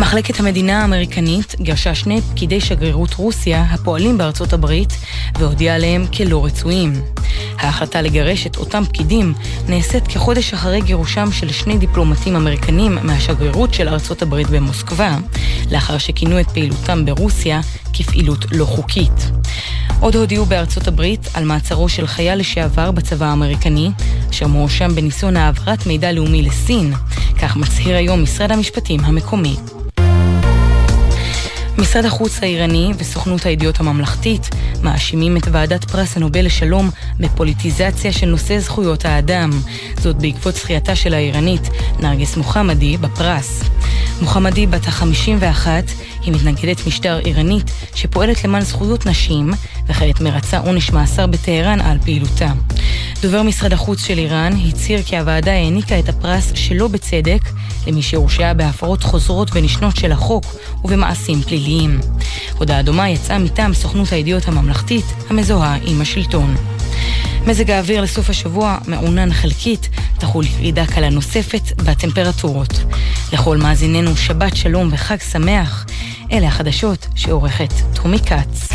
מחלקת 0.00 0.40
המדינה 0.40 0.80
האמריקנית 0.80 1.54
גרשה 1.60 1.94
שני 1.94 2.20
פקידי 2.20 2.60
שגרירות 2.60 3.14
רוסיה 3.14 3.62
הפועלים 3.62 4.18
בארצות 4.18 4.52
הברית 4.52 4.92
והודיעה 5.38 5.76
עליהם 5.76 6.06
כלא 6.16 6.44
רצויים. 6.44 6.92
ההחלטה 7.58 8.02
לגרש 8.02 8.46
את 8.46 8.56
אותם 8.56 8.84
פקידים 8.84 9.34
נעשית 9.68 10.08
כחודש 10.08 10.52
אחרי 10.52 10.80
גירושם 10.80 11.32
של 11.32 11.52
שני 11.52 11.78
דיפלומטים 11.78 12.36
אמריקנים 12.36 12.98
מהשגרירות 13.02 13.74
של 13.74 13.88
ארצות 13.88 14.22
הברית 14.22 14.46
במוסקבה, 14.46 15.16
לאחר 15.70 15.98
שכינו 15.98 16.40
את 16.40 16.50
פעילותם 16.50 17.04
ברוסיה 17.04 17.60
כפעילות 17.92 18.44
לא 18.52 18.64
חוקית. 18.64 19.30
עוד 20.00 20.16
הודיעו 20.16 20.46
בארצות 20.46 20.88
הברית 20.88 21.28
על 21.34 21.44
מעצרו 21.44 21.88
של 21.88 22.06
חייל 22.06 22.38
לשעבר 22.38 22.90
בצבא 22.90 23.26
האמריקני, 23.26 23.90
אשר 24.30 24.46
מואשם 24.46 24.94
בניסיון 24.94 25.36
העברת 25.36 25.86
מידע 25.86 26.12
לאומי 26.12 26.42
לסין, 26.42 26.92
כך 27.42 27.56
מצהיר 27.56 27.96
היום 27.96 28.22
משרד 28.22 28.52
המשפטים 28.52 29.00
המקומי. 29.04 29.56
משרד 31.78 32.04
החוץ 32.04 32.42
האיראני 32.42 32.92
וסוכנות 32.98 33.46
הידיעות 33.46 33.80
הממלכתית 33.80 34.48
מאשימים 34.82 35.36
את 35.36 35.42
ועדת 35.52 35.84
פרס 35.84 36.16
הנובל 36.16 36.44
לשלום 36.44 36.90
בפוליטיזציה 37.20 38.12
של 38.12 38.26
נושא 38.26 38.58
זכויות 38.58 39.04
האדם. 39.04 39.50
זאת 40.00 40.16
בעקבות 40.16 40.54
זכייתה 40.54 40.96
של 40.96 41.14
האיראנית 41.14 41.68
נרגס 42.00 42.36
מוחמדי 42.36 42.96
בפרס. 42.96 43.62
מוחמדי 44.20 44.66
בת 44.66 44.86
ה-51 44.86 45.66
היא 46.22 46.34
מתנגדת 46.34 46.86
משטר 46.86 47.18
איראנית 47.18 47.70
שפועלת 47.94 48.44
למען 48.44 48.62
זכויות 48.62 49.06
נשים 49.06 49.50
וכעת 49.86 50.20
מרצה 50.20 50.58
עונש 50.58 50.90
מאסר 50.90 51.26
בטהרן 51.26 51.80
על 51.80 51.98
פעילותה. 51.98 52.52
דובר 53.22 53.42
משרד 53.42 53.72
החוץ 53.72 54.04
של 54.04 54.18
איראן 54.18 54.52
הצהיר 54.68 55.02
כי 55.02 55.16
הוועדה 55.16 55.52
העניקה 55.52 55.98
את 55.98 56.08
הפרס 56.08 56.52
שלא 56.54 56.88
בצדק 56.88 57.40
למי 57.86 58.02
שהורשעה 58.02 58.54
בהפרות 58.54 59.02
חוזרות 59.02 59.50
ונשנות 59.52 59.96
של 59.96 60.12
החוק 60.12 60.44
ובמעשים 60.84 61.42
פליליים. 61.42 62.00
הודעה 62.58 62.82
דומה 62.82 63.08
יצאה 63.08 63.38
מטעם 63.38 63.74
סוכנות 63.74 64.12
הידיעות 64.12 64.48
הממלכתית 64.48 65.04
המזוהה 65.30 65.78
עם 65.84 66.00
השלטון. 66.00 66.54
מזג 67.46 67.70
האוויר 67.70 68.00
לסוף 68.00 68.30
השבוע 68.30 68.78
מעונן 68.86 69.32
חלקית, 69.32 69.88
תחול 70.18 70.44
ירידה 70.44 70.86
קלה 70.86 71.10
נוספת 71.10 71.62
בטמפרטורות. 71.76 72.72
לכל 73.32 73.56
מאזיננו 73.56 74.16
שבת 74.16 74.56
שלום 74.56 74.88
וחג 74.92 75.18
שמח. 75.32 75.86
אלה 76.32 76.46
החדשות 76.46 77.06
שעורכת 77.14 77.72
תומי 77.94 78.18
כץ. 78.18 78.68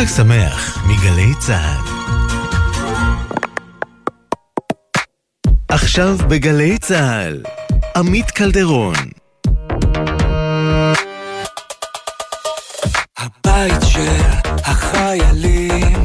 חג 0.00 0.06
שמח 0.06 0.84
מגלי 0.86 1.32
צה"ל. 1.38 1.84
עכשיו 5.68 6.16
בגלי 6.28 6.78
צה"ל, 6.78 7.42
עמית 7.96 8.30
קלדרון. 8.30 8.94
הבית 13.18 13.82
של 13.82 14.22
החיילים, 14.64 16.04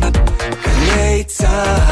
גלי 0.65 1.23
צה"ל. 1.27 1.84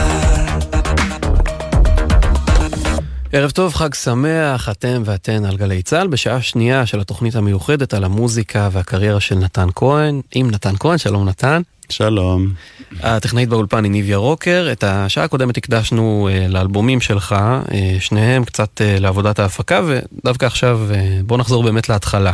ערב 3.35 3.51
טוב, 3.51 3.73
חג 3.73 3.93
שמח, 3.93 4.69
אתם 4.69 5.01
ואתן 5.05 5.45
על 5.45 5.57
גלי 5.57 5.81
צה"ל, 5.81 6.07
בשעה 6.07 6.41
שנייה 6.41 6.85
של 6.85 6.99
התוכנית 6.99 7.35
המיוחדת 7.35 7.93
על 7.93 8.03
המוזיקה 8.03 8.69
והקריירה 8.71 9.19
של 9.19 9.35
נתן 9.35 9.67
כהן, 9.75 10.21
עם 10.35 10.51
נתן 10.51 10.73
כהן, 10.79 10.97
שלום 10.97 11.29
נתן. 11.29 11.61
שלום. 11.89 12.53
הטכנאית 12.99 13.49
באולפן 13.49 13.83
היא 13.83 13.91
ניביה 13.91 14.17
רוקר, 14.17 14.67
את 14.71 14.83
השעה 14.83 15.23
הקודמת 15.23 15.57
הקדשנו 15.57 16.29
uh, 16.29 16.51
לאלבומים 16.51 17.01
שלך, 17.01 17.35
uh, 17.65 17.71
שניהם 17.99 18.45
קצת 18.45 18.81
uh, 18.81 18.99
לעבודת 18.99 19.39
ההפקה, 19.39 19.81
ודווקא 19.87 20.45
עכשיו 20.45 20.79
בוא 21.25 21.37
נחזור 21.37 21.63
באמת 21.63 21.89
להתחלה. 21.89 22.33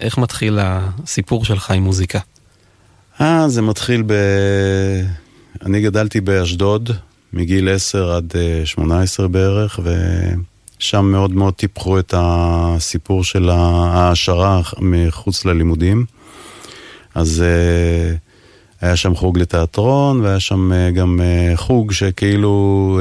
איך 0.00 0.18
מתחיל 0.18 0.58
הסיפור 0.62 1.44
שלך 1.44 1.70
עם 1.70 1.82
מוזיקה? 1.82 2.18
אה, 3.20 3.48
זה 3.48 3.62
מתחיל 3.62 4.02
ב... 4.06 4.12
אני 5.66 5.80
גדלתי 5.80 6.20
באשדוד, 6.20 6.90
מגיל 7.32 7.68
10 7.68 8.16
עד 8.16 8.32
18 8.64 9.28
בערך, 9.28 9.80
ושם 9.82 11.04
מאוד 11.04 11.30
מאוד 11.30 11.54
טיפחו 11.54 11.98
את 11.98 12.14
הסיפור 12.16 13.24
של 13.24 13.50
ההעשרה 13.50 14.60
מחוץ 14.78 15.44
ללימודים. 15.44 16.04
אז 17.14 17.44
היה 18.80 18.96
שם 18.96 19.14
חוג 19.14 19.38
לתיאטרון, 19.38 20.20
והיה 20.20 20.40
שם 20.40 20.70
גם 20.94 21.20
חוג 21.56 21.92
שכאילו 21.92 23.00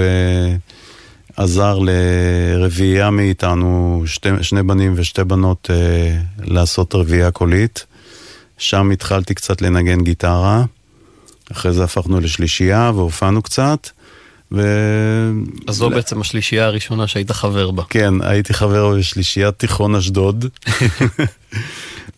עזר 1.37 1.79
לרביעייה 1.81 3.09
מאיתנו, 3.09 4.03
שתי, 4.05 4.29
שני 4.41 4.63
בנים 4.63 4.93
ושתי 4.95 5.23
בנות, 5.23 5.69
לעשות 6.43 6.95
רביעייה 6.95 7.31
קולית. 7.31 7.85
שם 8.57 8.91
התחלתי 8.91 9.33
קצת 9.33 9.61
לנגן 9.61 10.01
גיטרה, 10.01 10.63
אחרי 11.51 11.73
זה 11.73 11.83
הפכנו 11.83 12.19
לשלישייה 12.19 12.91
והופענו 12.95 13.41
קצת. 13.41 13.89
ו... 14.51 14.61
אז 15.67 15.75
זו 15.75 15.89
בעצם 15.89 16.21
השלישייה 16.21 16.65
הראשונה 16.65 17.07
שהיית 17.07 17.31
חבר 17.31 17.71
בה. 17.71 17.83
כן, 17.89 18.13
הייתי 18.21 18.53
חבר 18.53 18.95
בשלישיית 18.97 19.59
תיכון 19.59 19.95
אשדוד. 19.95 20.45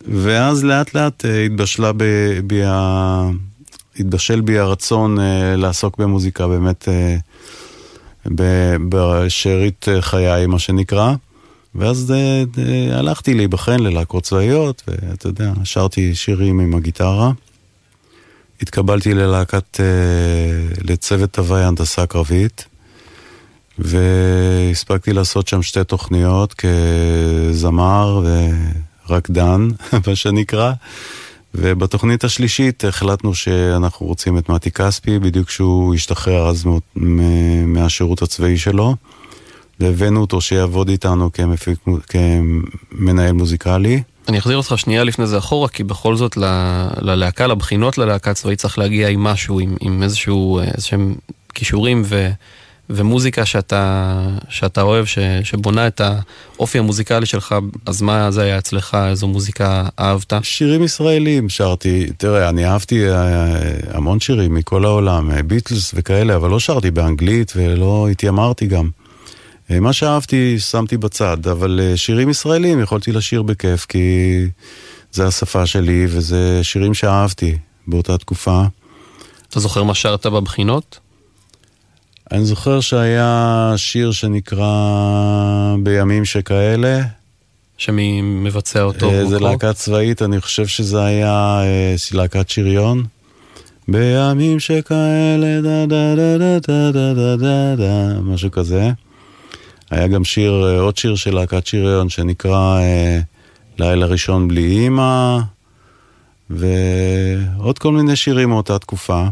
ואז 0.07 0.63
לאט 0.63 0.93
לאט 0.93 1.25
התבשלה 1.45 1.91
ב... 1.93 2.03
בי 2.43 2.63
ה... 2.65 3.29
התבשל 3.99 4.41
בי 4.41 4.57
הרצון 4.57 5.17
לעסוק 5.57 5.97
במוזיקה 5.97 6.47
באמת 6.47 6.87
בשארית 8.89 9.87
חיי, 9.99 10.45
מה 10.45 10.59
שנקרא. 10.59 11.13
ואז 11.75 12.13
הלכתי 12.91 13.33
להיבחן 13.33 13.79
ללהקות 13.79 14.23
צבאיות, 14.23 14.83
ואתה 14.87 15.27
יודע, 15.27 15.51
שרתי 15.63 16.15
שירים 16.15 16.59
עם 16.59 16.75
הגיטרה. 16.75 17.31
התקבלתי 18.61 19.13
ללהקת, 19.13 19.79
לצוות 20.83 21.33
תוואי 21.33 21.63
הנדסה 21.63 22.05
קרבית, 22.05 22.65
והספקתי 23.79 25.13
לעשות 25.13 25.47
שם 25.47 25.61
שתי 25.61 25.83
תוכניות 25.83 26.53
כזמר 27.51 28.23
ורקדן, 29.07 29.67
מה 30.07 30.15
שנקרא. 30.15 30.73
ובתוכנית 31.55 32.23
השלישית 32.23 32.85
החלטנו 32.85 33.35
שאנחנו 33.35 34.05
רוצים 34.05 34.37
את 34.37 34.49
מתי 34.49 34.71
כספי, 34.71 35.19
בדיוק 35.19 35.47
כשהוא 35.47 35.95
השתחרר 35.95 36.47
אז 36.47 36.65
מהשירות 37.65 38.21
הצבאי 38.21 38.57
שלו. 38.57 38.95
והבאנו 39.79 40.21
אותו 40.21 40.41
שיעבוד 40.41 40.89
איתנו 40.89 41.31
כמפיק, 41.33 41.79
כמנהל 42.07 43.31
מוזיקלי. 43.31 44.01
אני 44.29 44.39
אחזיר 44.39 44.57
אותך 44.57 44.73
שנייה 44.77 45.03
לפני 45.03 45.27
זה 45.27 45.37
אחורה, 45.37 45.69
כי 45.69 45.83
בכל 45.83 46.15
זאת 46.15 46.37
ל, 46.37 46.43
ללהקה, 47.01 47.47
לבחינות 47.47 47.97
ללהקה 47.97 48.33
צבאית 48.33 48.59
צריך 48.59 48.77
להגיע 48.77 49.07
עם 49.07 49.23
משהו, 49.23 49.59
עם, 49.59 49.75
עם 49.81 50.03
איזשהו, 50.03 50.59
איזשהם 50.59 51.15
כישורים 51.53 52.01
ו, 52.05 52.29
ומוזיקה 52.89 53.45
שאתה, 53.45 54.21
שאתה 54.49 54.81
אוהב, 54.81 55.05
ש, 55.05 55.19
שבונה 55.43 55.87
את 55.87 56.01
האופי 56.57 56.79
המוזיקלי 56.79 57.25
שלך, 57.25 57.55
אז 57.85 58.01
מה 58.01 58.31
זה 58.31 58.41
היה 58.41 58.57
אצלך, 58.57 58.97
איזו 59.09 59.27
מוזיקה 59.27 59.87
אהבת? 59.99 60.33
שירים 60.43 60.83
ישראלים 60.83 61.49
שרתי, 61.49 62.07
תראה, 62.17 62.49
אני 62.49 62.65
אהבתי 62.65 63.05
המון 63.91 64.19
שירים 64.19 64.53
מכל 64.53 64.85
העולם, 64.85 65.31
ביטלס 65.47 65.91
וכאלה, 65.93 66.35
אבל 66.35 66.49
לא 66.49 66.59
שרתי 66.59 66.91
באנגלית 66.91 67.53
ולא 67.55 68.07
התיימרתי 68.11 68.67
גם. 68.67 68.89
מה 69.69 69.93
שאהבתי 69.93 70.59
שמתי 70.59 70.97
בצד, 70.97 71.47
אבל 71.47 71.79
שירים 71.95 72.29
ישראלים 72.29 72.79
יכולתי 72.79 73.11
לשיר 73.11 73.41
בכיף, 73.41 73.85
כי 73.85 73.99
זה 75.11 75.27
השפה 75.27 75.65
שלי 75.65 76.05
וזה 76.09 76.59
שירים 76.63 76.93
שאהבתי 76.93 77.57
באותה 77.87 78.17
תקופה. 78.17 78.63
אתה 79.49 79.59
זוכר 79.59 79.83
מה 79.83 79.95
שרת 79.95 80.25
בבחינות? 80.25 80.99
אני 82.31 82.45
זוכר 82.45 82.79
שהיה 82.79 83.73
שיר 83.77 84.11
שנקרא 84.11 84.65
בימים 85.83 86.25
שכאלה. 86.25 87.01
מי 87.77 88.21
מבצע 88.21 88.81
אותו? 88.81 89.11
זה 89.29 89.39
להקה 89.39 89.73
צבאית, 89.73 90.21
אני 90.21 90.41
חושב 90.41 90.67
שזה 90.67 91.03
היה 91.03 91.61
להקת 92.11 92.49
שריון. 92.49 93.05
בימים 93.87 94.59
שכאלה, 94.59 95.61
דה 95.61 95.85
דה 95.85 96.15
דה 96.15 96.37
דה 96.59 96.91
דה 96.91 97.13
דה 97.13 97.35
דה 97.35 97.75
דה, 97.75 98.19
משהו 98.21 98.51
כזה. 98.51 98.91
היה 99.89 100.07
גם 100.07 100.23
שיר, 100.23 100.79
עוד 100.79 100.97
שיר 100.97 101.15
של 101.15 101.35
להקת 101.35 101.67
שריון 101.67 102.09
שנקרא 102.09 102.79
אה, 102.79 103.19
לילה 103.79 104.05
ראשון 104.05 104.47
בלי 104.47 104.63
אימא, 104.63 105.37
ועוד 106.49 107.79
כל 107.79 107.93
מיני 107.93 108.15
שירים 108.15 108.49
מאותה 108.49 108.79
תקופה. 108.79 109.27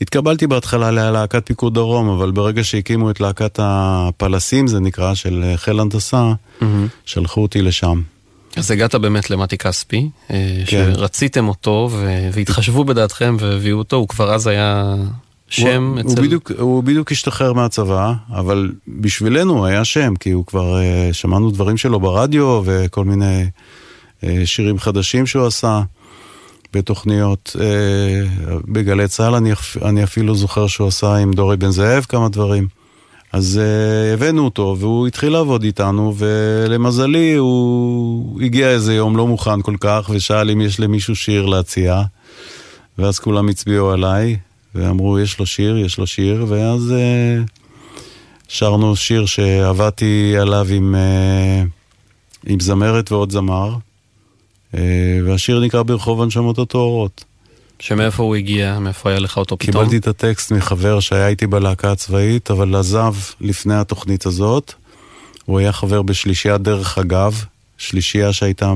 התקבלתי 0.00 0.46
בהתחלה 0.46 0.90
ללהקת 0.90 1.46
פיקוד 1.46 1.74
דרום, 1.74 2.08
אבל 2.08 2.30
ברגע 2.30 2.64
שהקימו 2.64 3.10
את 3.10 3.20
להקת 3.20 3.58
הפלסים, 3.62 4.66
זה 4.66 4.80
נקרא, 4.80 5.14
של 5.14 5.52
חיל 5.56 5.80
הנדסה, 5.80 6.32
mm-hmm. 6.60 6.64
שלחו 7.04 7.42
אותי 7.42 7.62
לשם. 7.62 8.02
אז 8.56 8.70
הגעת 8.70 8.94
באמת 8.94 9.30
למתי 9.30 9.58
כספי, 9.58 10.08
אה, 10.30 10.62
כן. 10.66 10.92
שרציתם 10.94 11.48
אותו 11.48 11.90
והתחשבו 12.32 12.84
בדעתכם 12.84 13.36
והביאו 13.40 13.78
אותו, 13.78 13.96
הוא 13.96 14.08
כבר 14.08 14.34
אז 14.34 14.46
היה 14.46 14.94
שם 15.48 15.92
הוא, 15.92 16.00
אצל... 16.00 16.08
הוא 16.08 16.26
בדיוק, 16.26 16.50
הוא 16.58 16.82
בדיוק 16.82 17.12
השתחרר 17.12 17.52
מהצבא, 17.52 18.12
אבל 18.30 18.72
בשבילנו 18.88 19.66
היה 19.66 19.84
שם, 19.84 20.14
כי 20.20 20.30
הוא 20.30 20.46
כבר 20.46 20.78
uh, 20.78 21.12
שמענו 21.12 21.50
דברים 21.50 21.76
שלו 21.76 22.00
ברדיו 22.00 22.62
וכל 22.64 23.04
מיני 23.04 23.44
uh, 24.20 24.26
שירים 24.44 24.78
חדשים 24.78 25.26
שהוא 25.26 25.46
עשה 25.46 25.82
בתוכניות. 26.72 27.56
Uh, 27.56 27.60
בגלי 28.64 29.08
צה"ל 29.08 29.34
אני, 29.34 29.52
אני 29.82 30.04
אפילו 30.04 30.34
זוכר 30.34 30.66
שהוא 30.66 30.88
עשה 30.88 31.16
עם 31.16 31.32
דורי 31.32 31.56
בן 31.56 31.70
זאב 31.70 32.04
כמה 32.08 32.28
דברים. 32.28 32.68
אז 33.32 33.60
uh, 33.60 34.14
הבאנו 34.14 34.44
אותו, 34.44 34.76
והוא 34.78 35.06
התחיל 35.06 35.32
לעבוד 35.32 35.62
איתנו, 35.62 36.14
ולמזלי 36.16 37.34
הוא 37.34 38.40
הגיע 38.42 38.70
איזה 38.70 38.94
יום 38.94 39.16
לא 39.16 39.26
מוכן 39.26 39.62
כל 39.62 39.76
כך, 39.80 40.10
ושאל 40.10 40.50
אם 40.50 40.60
יש 40.60 40.80
למישהו 40.80 41.16
שיר 41.16 41.46
להציע, 41.46 42.02
ואז 42.98 43.18
כולם 43.18 43.48
הצביעו 43.48 43.90
עליי, 43.90 44.36
ואמרו, 44.74 45.18
יש 45.18 45.38
לו 45.38 45.46
שיר, 45.46 45.78
יש 45.78 45.98
לו 45.98 46.06
שיר, 46.06 46.46
ואז 46.48 46.92
uh, 46.92 47.50
שרנו 48.48 48.96
שיר 48.96 49.26
שעבדתי 49.26 50.36
עליו 50.40 50.66
עם, 50.70 50.94
uh, 50.94 51.68
עם 52.46 52.60
זמרת 52.60 53.12
ועוד 53.12 53.32
זמר, 53.32 53.76
uh, 54.72 54.76
והשיר 55.24 55.60
נקרא 55.60 55.82
ברחוב 55.82 56.22
הנשמות 56.22 56.58
הטהורות. 56.58 57.24
שמאיפה 57.78 58.22
הוא 58.22 58.36
הגיע? 58.36 58.78
מאיפה 58.78 59.10
היה 59.10 59.18
לך 59.18 59.36
אותו 59.36 59.58
פתאום? 59.58 59.72
קיבלתי 59.72 59.96
את 59.96 60.06
הטקסט 60.06 60.52
מחבר 60.52 61.00
שהיה 61.00 61.28
איתי 61.28 61.46
בלהקה 61.46 61.92
הצבאית, 61.92 62.50
אבל 62.50 62.76
עזב 62.76 63.14
לפני 63.40 63.74
התוכנית 63.74 64.26
הזאת. 64.26 64.72
הוא 65.44 65.58
היה 65.58 65.72
חבר 65.72 66.02
בשלישיית 66.02 66.60
דרך 66.60 66.98
אגב, 66.98 67.44
שלישייה 67.78 68.32
שהייתה 68.32 68.72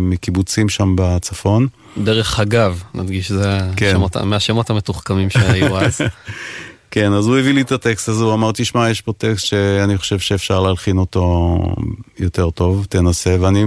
מקיבוצים 0.00 0.68
שם 0.68 0.96
בצפון. 0.96 1.66
דרך 1.98 2.40
אגב, 2.40 2.82
נדגיש, 2.94 3.32
זה 3.32 3.58
כן. 3.76 3.86
השמות, 3.86 4.16
מהשמות 4.16 4.70
המתוחכמים 4.70 5.30
שהיו 5.30 5.78
אז. 5.80 6.00
כן, 6.90 7.12
אז 7.12 7.26
הוא 7.26 7.38
הביא 7.38 7.52
לי 7.52 7.60
את 7.60 7.72
הטקסט 7.72 8.08
הזה, 8.08 8.24
הוא 8.24 8.34
אמר, 8.34 8.50
תשמע, 8.54 8.90
יש 8.90 9.00
פה 9.00 9.12
טקסט 9.12 9.46
שאני 9.46 9.98
חושב 9.98 10.18
שאפשר 10.18 10.60
להלחין 10.60 10.98
אותו 10.98 11.58
יותר 12.18 12.50
טוב, 12.50 12.86
תנסה, 12.88 13.36
ואני 13.40 13.64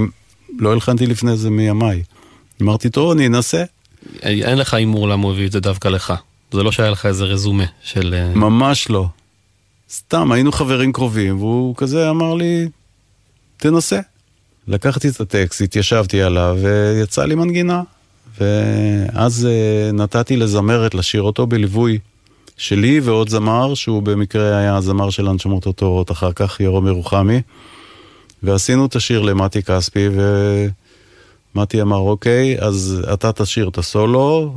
לא 0.59 0.71
הלחנתי 0.71 1.05
לפני 1.05 1.37
זה 1.37 1.49
מימיי. 1.49 2.03
אמרתי, 2.61 2.89
טוב, 2.89 3.11
אני 3.11 3.27
אנסה. 3.27 3.63
אין 4.23 4.57
לך 4.57 4.73
הימור 4.73 5.07
למה 5.07 5.23
הוא 5.23 5.33
הביא 5.33 5.47
את 5.47 5.51
זה 5.51 5.59
דווקא 5.59 5.87
לך. 5.87 6.13
זה 6.51 6.63
לא 6.63 6.71
שהיה 6.71 6.89
לך 6.89 7.05
איזה 7.05 7.23
רזומה 7.23 7.63
של... 7.83 8.13
אה, 8.13 8.35
ממש 8.35 8.89
לא. 8.89 9.07
סתם, 9.91 10.31
היינו 10.31 10.51
חברים 10.51 10.93
קרובים, 10.93 11.37
והוא 11.37 11.75
כזה 11.75 12.09
אמר 12.09 12.33
לי, 12.33 12.67
תנסה. 13.57 13.99
לקחתי 14.67 15.09
את 15.09 15.21
הטקסט, 15.21 15.61
התיישבתי 15.61 16.21
עליו, 16.21 16.57
ויצא 16.61 17.25
לי 17.25 17.35
מנגינה. 17.35 17.81
ואז 18.41 19.47
uh, 19.47 19.95
נתתי 19.95 20.37
לזמרת 20.37 20.95
לשיר 20.95 21.21
אותו 21.21 21.47
בליווי 21.47 21.99
שלי 22.57 22.99
ועוד 22.99 23.29
זמר, 23.29 23.73
שהוא 23.73 24.03
במקרה 24.03 24.57
היה 24.57 24.75
הזמר 24.75 25.09
של 25.09 25.27
הנשמות 25.27 25.67
הטהורות, 25.67 26.11
אחר 26.11 26.31
כך 26.31 26.59
ירום 26.59 26.87
ירוחמי. 26.87 27.41
ועשינו 28.43 28.85
את 28.85 28.95
השיר 28.95 29.21
למתי 29.21 29.63
כספי, 29.63 30.07
ומתי 31.55 31.81
אמר, 31.81 31.97
אוקיי, 31.97 32.57
אז 32.59 33.01
אתה 33.13 33.31
תשיר 33.31 33.69
את 33.69 33.77
הסולו, 33.77 34.55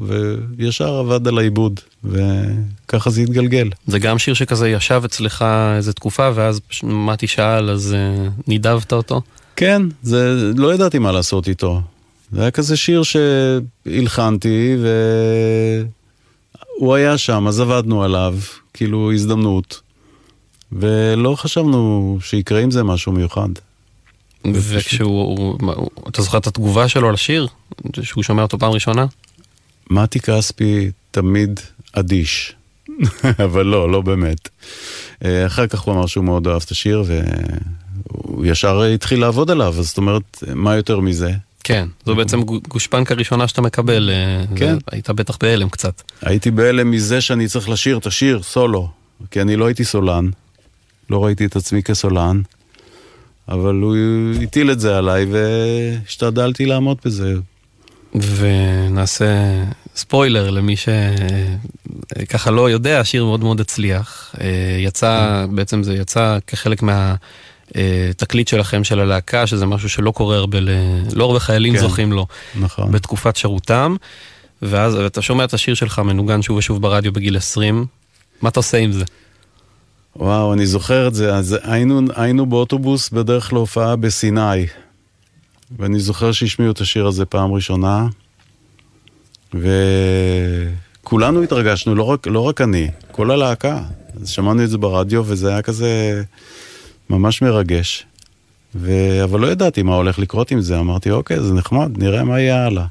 וישר 0.56 0.94
עבד 0.94 1.28
על 1.28 1.38
העיבוד, 1.38 1.80
וככה 2.04 3.10
זה 3.10 3.20
התגלגל. 3.20 3.70
זה 3.86 3.98
גם 3.98 4.18
שיר 4.18 4.34
שכזה 4.34 4.68
ישב 4.68 5.02
אצלך 5.04 5.44
איזה 5.76 5.92
תקופה, 5.92 6.30
ואז 6.34 6.60
מתי 6.82 7.26
שאל, 7.26 7.70
אז 7.70 7.96
uh, 7.96 8.30
נידבת 8.48 8.92
אותו? 8.92 9.20
כן, 9.58 9.82
זה, 10.02 10.50
לא 10.56 10.74
ידעתי 10.74 10.98
מה 10.98 11.12
לעשות 11.12 11.48
איתו. 11.48 11.80
זה 12.32 12.40
היה 12.40 12.50
כזה 12.50 12.76
שיר 12.76 13.02
שהלחנתי, 13.02 14.76
והוא 16.76 16.94
היה 16.94 17.18
שם, 17.18 17.46
אז 17.46 17.60
עבדנו 17.60 18.04
עליו, 18.04 18.34
כאילו 18.74 19.12
הזדמנות, 19.12 19.80
ולא 20.72 21.34
חשבנו 21.34 22.18
שיקרה 22.20 22.60
עם 22.60 22.70
זה 22.70 22.82
משהו 22.82 23.12
מיוחד. 23.12 23.48
וכשהוא, 24.52 25.58
אתה 26.08 26.22
זוכר 26.22 26.38
את 26.38 26.46
התגובה 26.46 26.88
שלו 26.88 27.12
לשיר? 27.12 27.46
שהוא 28.02 28.22
שומע 28.24 28.42
אותו 28.42 28.58
פעם 28.58 28.72
ראשונה? 28.72 29.06
מתי 29.90 30.20
כספי 30.20 30.90
תמיד 31.10 31.60
אדיש, 31.92 32.54
אבל 33.44 33.66
לא, 33.66 33.90
לא 33.90 34.00
באמת. 34.00 34.48
אה, 35.24 35.46
אחר 35.46 35.66
כך 35.66 35.80
הוא 35.80 35.94
אמר 35.94 36.06
שהוא 36.06 36.24
מאוד 36.24 36.46
אוהב 36.46 36.62
את 36.64 36.70
השיר, 36.70 37.04
והוא 38.10 38.46
ישר 38.46 38.82
התחיל 38.82 39.20
לעבוד 39.20 39.50
עליו, 39.50 39.74
אז 39.78 39.86
זאת 39.86 39.96
אומרת, 39.98 40.44
מה 40.54 40.76
יותר 40.76 41.00
מזה? 41.00 41.32
כן, 41.64 41.88
זו 42.06 42.14
בעצם 42.14 42.42
גושפנקה 42.42 43.14
ראשונה 43.14 43.48
שאתה 43.48 43.62
מקבל. 43.62 44.10
אה, 44.10 44.56
כן. 44.56 44.76
היית 44.92 45.10
בטח 45.10 45.36
בהלם 45.40 45.68
קצת. 45.68 46.02
הייתי 46.22 46.50
בהלם 46.50 46.90
מזה 46.90 47.20
שאני 47.20 47.48
צריך 47.48 47.68
לשיר 47.68 47.98
את 47.98 48.06
השיר, 48.06 48.42
סולו. 48.42 48.88
כי 49.30 49.40
אני 49.40 49.56
לא 49.56 49.66
הייתי 49.66 49.84
סולן. 49.84 50.28
לא 51.10 51.24
ראיתי 51.24 51.46
את 51.46 51.56
עצמי 51.56 51.82
כסולן. 51.82 52.40
אבל 53.48 53.74
הוא 53.74 53.96
הטיל 54.42 54.70
את 54.70 54.80
זה 54.80 54.98
עליי 54.98 55.26
והשתדלתי 55.30 56.66
לעמוד 56.66 56.98
בזה. 57.04 57.34
ונעשה 58.14 59.64
ספוילר 59.96 60.50
למי 60.50 60.74
שככה 60.76 62.50
לא 62.50 62.70
יודע, 62.70 63.00
השיר 63.00 63.24
מאוד 63.24 63.40
מאוד 63.40 63.60
הצליח. 63.60 64.34
אה, 64.40 64.76
יצא, 64.78 65.46
בעצם 65.50 65.82
זה 65.82 65.94
יצא 65.94 66.38
כחלק 66.46 66.82
מה... 66.82 67.14
תקליט 68.16 68.48
שלכם 68.48 68.84
של 68.84 69.00
הלהקה, 69.00 69.46
שזה 69.46 69.66
משהו 69.66 69.88
שלא 69.88 70.10
קורה 70.10 70.36
הרבה, 70.36 70.58
לא 71.12 71.24
הרבה 71.24 71.40
חיילים 71.40 71.74
כן, 71.74 71.80
זוכים 71.80 72.12
לו 72.12 72.26
נכון. 72.60 72.92
בתקופת 72.92 73.36
שירותם. 73.36 73.96
ואז 74.62 74.94
אתה 74.94 75.22
שומע 75.22 75.44
את 75.44 75.54
השיר 75.54 75.74
שלך 75.74 75.98
מנוגן 75.98 76.42
שוב 76.42 76.56
ושוב 76.56 76.82
ברדיו 76.82 77.12
בגיל 77.12 77.36
20, 77.36 77.86
מה 78.42 78.48
אתה 78.48 78.60
עושה 78.60 78.78
עם 78.78 78.92
זה? 78.92 79.04
וואו, 80.16 80.52
אני 80.52 80.66
זוכר 80.66 81.08
את 81.08 81.14
זה. 81.14 81.34
אז 81.34 81.56
היינו, 81.62 82.00
היינו 82.16 82.46
באוטובוס 82.46 83.10
בדרך 83.10 83.52
להופעה 83.52 83.96
בסיני, 83.96 84.66
ואני 85.78 86.00
זוכר 86.00 86.32
שהשמיעו 86.32 86.72
את 86.72 86.80
השיר 86.80 87.06
הזה 87.06 87.24
פעם 87.24 87.52
ראשונה, 87.52 88.06
וכולנו 89.54 91.42
התרגשנו, 91.42 91.94
לא 91.94 92.02
רק, 92.02 92.26
לא 92.26 92.40
רק 92.40 92.60
אני, 92.60 92.90
כל 93.12 93.30
הלהקה. 93.30 93.82
אז 94.22 94.28
שמענו 94.28 94.64
את 94.64 94.70
זה 94.70 94.78
ברדיו, 94.78 95.22
וזה 95.26 95.48
היה 95.48 95.62
כזה... 95.62 96.22
ממש 97.10 97.42
מרגש. 97.42 98.06
ו... 98.74 98.90
אבל 99.24 99.40
לא 99.40 99.46
ידעתי 99.46 99.82
מה 99.82 99.94
הולך 99.94 100.18
לקרות 100.18 100.50
עם 100.50 100.60
זה, 100.60 100.78
אמרתי, 100.78 101.10
אוקיי, 101.10 101.40
זה 101.40 101.54
נחמד, 101.54 102.02
נראה 102.02 102.24
מה 102.24 102.40
יהיה 102.40 102.66
הלאה. 102.66 102.84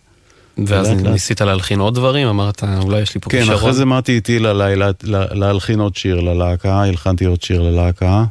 ואז 0.68 0.90
ניסית 0.90 1.42
להלחין 1.42 1.80
עוד 1.80 1.96
דברים? 1.96 2.28
אמרת, 2.28 2.64
אולי 2.64 3.02
יש 3.02 3.16
לי 3.16 3.22
פה 3.22 3.30
כן, 3.30 3.40
כישרון? 3.40 3.58
כן, 3.58 3.62
אחרי 3.62 3.74
זה 3.74 3.86
מתי 3.86 4.18
הטיל 4.18 4.46
עליי 4.46 4.76
לה, 4.76 4.90
לה, 5.04 5.26
להלחין 5.32 5.80
עוד 5.80 5.96
שיר 5.96 6.20
ללהקה, 6.20 6.84
הלחנתי 6.84 7.26
עוד 7.26 7.42
שיר 7.42 7.62
ללהקה. 7.62 8.24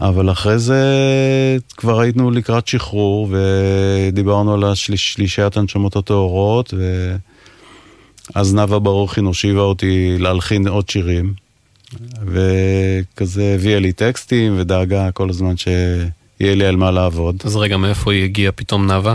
אבל 0.00 0.30
אחרי 0.30 0.58
זה 0.58 0.82
כבר 1.76 2.00
היינו 2.00 2.30
לקראת 2.30 2.68
שחרור, 2.68 3.28
ודיברנו 3.30 4.54
על 4.54 4.64
השלישיית 4.64 5.56
הנשמות 5.56 5.96
הטהורות, 5.96 6.74
ואז 8.34 8.54
נאוה 8.54 8.78
ברוכין 8.78 9.24
הושיבה 9.24 9.60
אותי 9.60 10.16
להלחין 10.18 10.68
עוד 10.68 10.88
שירים. 10.88 11.32
וכזה 12.26 13.52
הביאה 13.54 13.78
לי 13.80 13.92
טקסטים 13.92 14.54
ודאגה 14.58 15.10
כל 15.12 15.30
הזמן 15.30 15.56
שיהיה 15.56 16.54
לי 16.54 16.66
על 16.66 16.76
מה 16.76 16.90
לעבוד. 16.90 17.36
אז 17.44 17.56
רגע, 17.56 17.76
מאיפה 17.76 18.12
היא 18.12 18.24
הגיעה 18.24 18.52
פתאום 18.52 18.86
נאוה? 18.86 19.14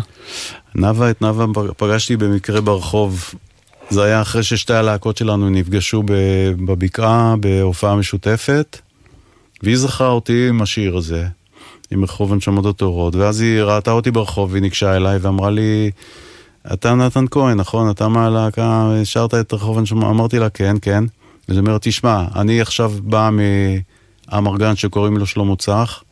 נאוה, 0.75 1.09
את 1.09 1.21
נאוה 1.21 1.45
פגשתי 1.77 2.17
במקרה 2.17 2.61
ברחוב. 2.61 3.33
זה 3.89 4.03
היה 4.03 4.21
אחרי 4.21 4.43
ששתי 4.43 4.73
הלהקות 4.73 5.17
שלנו 5.17 5.49
נפגשו 5.49 6.03
בבקעה 6.65 7.35
בהופעה 7.39 7.95
משותפת, 7.95 8.79
והיא 9.63 9.77
זכרה 9.77 10.07
אותי 10.07 10.49
עם 10.49 10.61
השיר 10.61 10.97
הזה, 10.97 11.25
עם 11.91 12.03
רחוב 12.03 12.33
הנשמות 12.33 12.65
הטהורות, 12.65 13.15
ואז 13.15 13.41
היא 13.41 13.61
ראתה 13.61 13.91
אותי 13.91 14.11
ברחוב 14.11 14.51
והיא 14.51 14.61
ניגשה 14.61 14.95
אליי 14.95 15.17
ואמרה 15.17 15.49
לי, 15.49 15.91
אתה 16.73 16.95
נתן 16.95 17.25
כהן, 17.31 17.57
נכון? 17.57 17.89
אתה 17.89 18.07
מהלהקה, 18.07 18.91
שרת 19.03 19.33
את 19.33 19.53
רחוב 19.53 19.77
הנשמות, 19.77 20.03
אמרתי 20.03 20.39
לה, 20.39 20.49
כן, 20.49 20.75
כן. 20.81 21.03
אז 21.47 21.55
היא 21.55 21.59
אומרת, 21.59 21.81
תשמע, 21.83 22.25
אני 22.35 22.61
עכשיו 22.61 22.93
בא 23.03 23.29
מהמרגן 24.31 24.75
שקוראים 24.75 25.17
לו 25.17 25.25
שלמה 25.25 25.55
צח, 25.55 26.03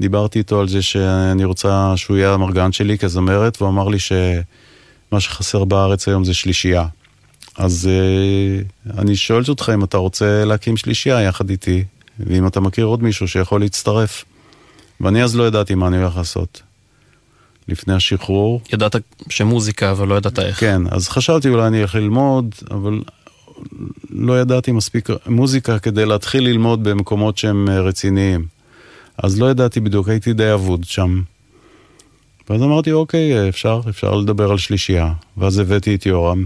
דיברתי 0.00 0.38
איתו 0.38 0.60
על 0.60 0.68
זה 0.68 0.82
שאני 0.82 1.44
רוצה 1.44 1.92
שהוא 1.96 2.16
יהיה 2.16 2.34
המרגן 2.34 2.72
שלי 2.72 2.98
כזמרת, 2.98 3.62
והוא 3.62 3.70
אמר 3.70 3.88
לי 3.88 3.98
שמה 3.98 5.20
שחסר 5.20 5.64
בארץ 5.64 6.08
היום 6.08 6.24
זה 6.24 6.34
שלישייה. 6.34 6.86
אז 7.56 7.88
uh, 7.88 8.98
אני 8.98 9.16
שואלת 9.16 9.48
אותך 9.48 9.72
אם 9.74 9.84
אתה 9.84 9.96
רוצה 9.96 10.44
להקים 10.44 10.76
שלישייה 10.76 11.22
יחד 11.22 11.50
איתי, 11.50 11.84
ואם 12.20 12.46
אתה 12.46 12.60
מכיר 12.60 12.84
עוד 12.84 13.02
מישהו 13.02 13.28
שיכול 13.28 13.60
להצטרף. 13.60 14.24
ואני 15.00 15.22
אז 15.22 15.36
לא 15.36 15.46
ידעתי 15.46 15.74
מה 15.74 15.86
אני 15.86 15.96
הולך 15.96 16.16
לעשות. 16.16 16.62
לפני 17.68 17.94
השחרור. 17.94 18.60
ידעת 18.72 18.96
שמוזיקה, 19.28 19.90
אבל 19.90 20.08
לא 20.08 20.14
ידעת 20.14 20.38
איך. 20.38 20.60
כן, 20.60 20.82
אז 20.90 21.08
חשבתי 21.08 21.48
אולי 21.48 21.66
אני 21.66 21.82
אלך 21.82 21.94
ללמוד, 21.94 22.54
אבל 22.70 23.00
לא 24.10 24.40
ידעתי 24.40 24.72
מספיק 24.72 25.08
מוזיקה 25.26 25.78
כדי 25.78 26.06
להתחיל 26.06 26.44
ללמוד 26.44 26.84
במקומות 26.84 27.38
שהם 27.38 27.68
אה, 27.68 27.80
רציניים. 27.80 28.46
אז 29.18 29.40
לא 29.40 29.50
ידעתי 29.50 29.80
בדיוק, 29.80 30.08
הייתי 30.08 30.32
די 30.32 30.52
אבוד 30.52 30.84
שם. 30.84 31.22
ואז 32.50 32.62
אמרתי, 32.62 32.92
אוקיי, 32.92 33.48
אפשר, 33.48 33.80
אפשר 33.88 34.14
לדבר 34.14 34.50
על 34.50 34.58
שלישייה. 34.58 35.12
ואז 35.36 35.58
הבאתי 35.58 35.94
את 35.94 36.06
יורם. 36.06 36.44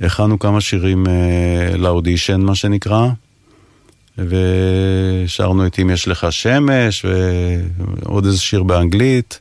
הכנו 0.00 0.38
כמה 0.38 0.60
שירים 0.60 1.06
אה, 1.06 1.76
לאודישן, 1.76 2.40
מה 2.40 2.54
שנקרא, 2.54 3.08
ושרנו 4.18 5.66
את 5.66 5.78
אם 5.78 5.90
יש 5.90 6.08
לך 6.08 6.26
שמש, 6.30 7.04
ועוד 7.04 8.26
איזה 8.26 8.38
שיר 8.38 8.62
באנגלית. 8.62 9.40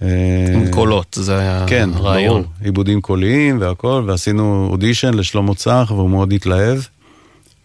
עם 0.00 0.70
קולות, 0.70 1.18
זה 1.20 1.38
היה 1.38 1.64
כן, 1.68 1.90
הרעיון. 1.94 2.42
ברור, 2.42 2.54
עיבודים 2.64 3.00
קוליים 3.00 3.60
והכל, 3.60 4.04
ועשינו 4.06 4.68
אודישן 4.70 5.14
לשלמה 5.14 5.54
צח, 5.54 5.86
והוא 5.90 6.10
מאוד 6.10 6.32
התלהב. 6.32 6.78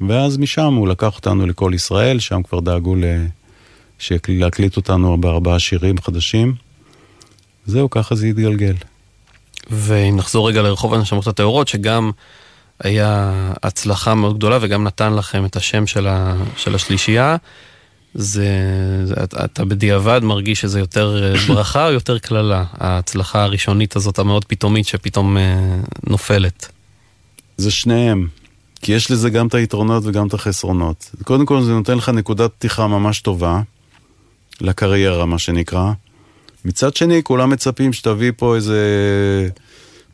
ואז 0.07 0.38
משם 0.38 0.73
הוא 0.73 0.88
לקח 0.88 1.15
אותנו 1.15 1.47
לכל 1.47 1.72
ישראל, 1.76 2.19
שם 2.19 2.43
כבר 2.43 2.60
דאגו 2.60 2.95
ל... 2.95 3.03
להקליט 4.27 4.77
אותנו 4.77 5.18
בארבעה 5.18 5.60
שירים 5.60 5.95
חדשים. 6.01 6.53
זהו, 7.65 7.89
ככה 7.89 8.15
זה 8.15 8.27
התגלגל. 8.27 8.73
ואם 9.69 10.18
נחזור 10.18 10.49
רגע 10.49 10.61
לרחוב 10.61 10.93
הנשמות 10.93 11.27
הטהורות, 11.27 11.68
שגם 11.68 12.11
היה 12.80 13.31
הצלחה 13.64 14.15
מאוד 14.15 14.38
גדולה 14.38 14.57
וגם 14.61 14.84
נתן 14.84 15.14
לכם 15.14 15.45
את 15.45 15.55
השם 15.55 15.88
של, 15.88 16.07
ה, 16.07 16.35
של 16.57 16.76
השלישייה, 16.76 17.35
זה, 18.15 18.48
זה, 19.03 19.14
אתה 19.45 19.65
בדיעבד 19.65 20.22
מרגיש 20.23 20.61
שזה 20.61 20.80
יותר 20.80 21.23
אה, 21.23 21.40
ברכה 21.48 21.88
או 21.88 21.94
יותר 21.94 22.19
קללה, 22.19 22.65
ההצלחה 22.73 23.44
הראשונית 23.44 23.95
הזאת 23.95 24.19
המאוד 24.19 24.45
פתאומית 24.45 24.88
שפתאום 24.88 25.38
אה, 25.38 25.80
נופלת? 26.10 26.68
זה 27.57 27.72
שניהם, 27.72 28.27
כי 28.81 28.91
יש 28.91 29.11
לזה 29.11 29.30
גם 29.30 29.48
את 29.48 29.53
היתרונות 29.53 30.03
וגם 30.06 30.27
את 30.27 30.34
החסרונות. 30.34 31.11
קודם 31.23 31.45
כל 31.45 31.61
זה 31.61 31.72
נותן 31.72 31.98
לך 31.98 32.10
נקודת 32.10 32.52
פתיחה 32.52 32.88
ממש 32.88 33.22
טובה, 33.22 33.61
לקריירה 34.61 35.26
מה 35.26 35.40
שנקרא. 35.40 35.91
מצד 36.65 36.95
שני, 36.95 37.23
כולם 37.23 37.49
מצפים 37.49 37.94
שתביא 37.94 38.31
פה 38.38 38.56
איזה 38.56 38.80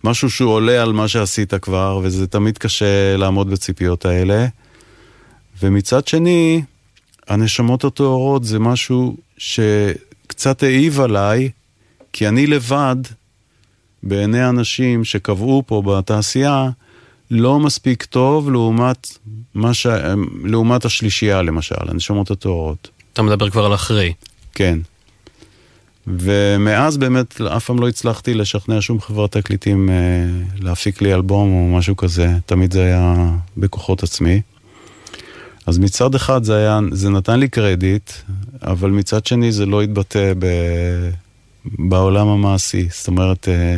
משהו 0.03 0.29
שהוא 0.29 0.51
עולה 0.51 0.81
על 0.81 0.93
מה 0.93 1.07
שעשית 1.07 1.53
כבר, 1.53 1.99
וזה 2.03 2.27
תמיד 2.27 2.57
קשה 2.57 3.17
לעמוד 3.17 3.49
בציפיות 3.49 4.05
האלה. 4.05 4.47
ומצד 5.63 6.07
שני, 6.07 6.61
הנשמות 7.29 7.83
הטהורות 7.83 8.43
זה 8.43 8.59
משהו 8.59 9.17
שקצת 9.37 10.63
העיב 10.63 11.01
עליי, 11.01 11.49
כי 12.13 12.27
אני 12.27 12.47
לבד, 12.47 12.95
בעיני 14.03 14.49
אנשים 14.49 15.03
שקבעו 15.03 15.63
פה 15.65 15.81
בתעשייה, 15.85 16.69
לא 17.31 17.59
מספיק 17.59 18.03
טוב 18.03 18.51
לעומת, 18.51 19.17
ש... 19.73 19.87
לעומת 20.43 20.85
השלישייה 20.85 21.41
למשל, 21.41 21.75
הנשמות 21.79 22.31
הטהורות. 22.31 22.89
אתה 23.13 23.21
מדבר 23.21 23.49
כבר 23.49 23.65
על 23.65 23.73
אחרי. 23.73 24.13
כן. 24.55 24.79
ומאז 26.07 26.97
באמת 26.97 27.41
אף 27.41 27.65
פעם 27.65 27.79
לא 27.79 27.87
הצלחתי 27.87 28.33
לשכנע 28.33 28.81
שום 28.81 29.01
חברת 29.01 29.31
תקליטים 29.31 29.89
אה, 29.89 29.95
להפיק 30.59 31.01
לי 31.01 31.13
אלבום 31.13 31.53
או 31.53 31.77
משהו 31.77 31.97
כזה, 31.97 32.33
תמיד 32.45 32.73
זה 32.73 32.83
היה 32.83 33.35
בכוחות 33.57 34.03
עצמי. 34.03 34.41
אז 35.69 35.79
מצד 35.79 36.15
אחד 36.15 36.43
זה, 36.43 36.55
היה, 36.55 36.79
זה 36.91 37.09
נתן 37.09 37.39
לי 37.39 37.47
קרדיט, 37.47 38.11
אבל 38.61 38.89
מצד 38.89 39.25
שני 39.25 39.51
זה 39.51 39.65
לא 39.65 39.81
התבטא 39.81 40.33
ב, 40.39 40.45
בעולם 41.65 42.27
המעשי. 42.27 42.87
זאת 42.91 43.07
אומרת, 43.07 43.49
אה, 43.49 43.77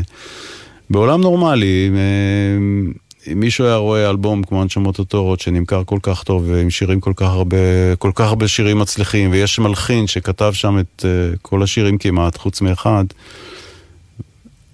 בעולם 0.89 1.21
נורמלי, 1.21 1.89
אה, 1.95 3.31
אם 3.31 3.39
מישהו 3.39 3.65
היה 3.65 3.75
רואה 3.75 4.09
אלבום 4.09 4.43
כמו 4.43 4.61
הנשמות 4.61 4.99
הטהורות 4.99 5.39
שנמכר 5.39 5.83
כל 5.83 5.99
כך 6.01 6.23
טוב 6.23 6.43
ועם 6.47 6.69
שירים 6.69 6.99
כל 6.99 7.13
כך 7.15 7.29
הרבה, 7.29 7.57
כל 7.99 8.11
כך 8.15 8.25
הרבה 8.25 8.47
שירים 8.47 8.79
מצליחים 8.79 9.31
ויש 9.31 9.59
מלחין 9.59 10.07
שכתב 10.07 10.51
שם 10.53 10.79
את 10.79 11.05
uh, 11.05 11.37
כל 11.41 11.63
השירים 11.63 11.97
כמעט, 11.97 12.37
חוץ 12.37 12.61
מאחד, 12.61 13.05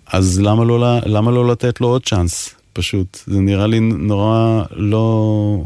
אז 0.08 0.40
למה 0.40 0.66
לא, 0.66 1.00
למה 1.06 1.32
לא 1.32 1.48
לתת 1.48 1.82
לו 1.82 1.88
עוד 1.88 2.04
צ'אנס? 2.06 2.56
פשוט. 2.74 3.20
זה 3.26 3.40
נראה 3.40 3.68
לי 3.68 3.80
נורא 3.80 4.64
לא... 4.72 5.64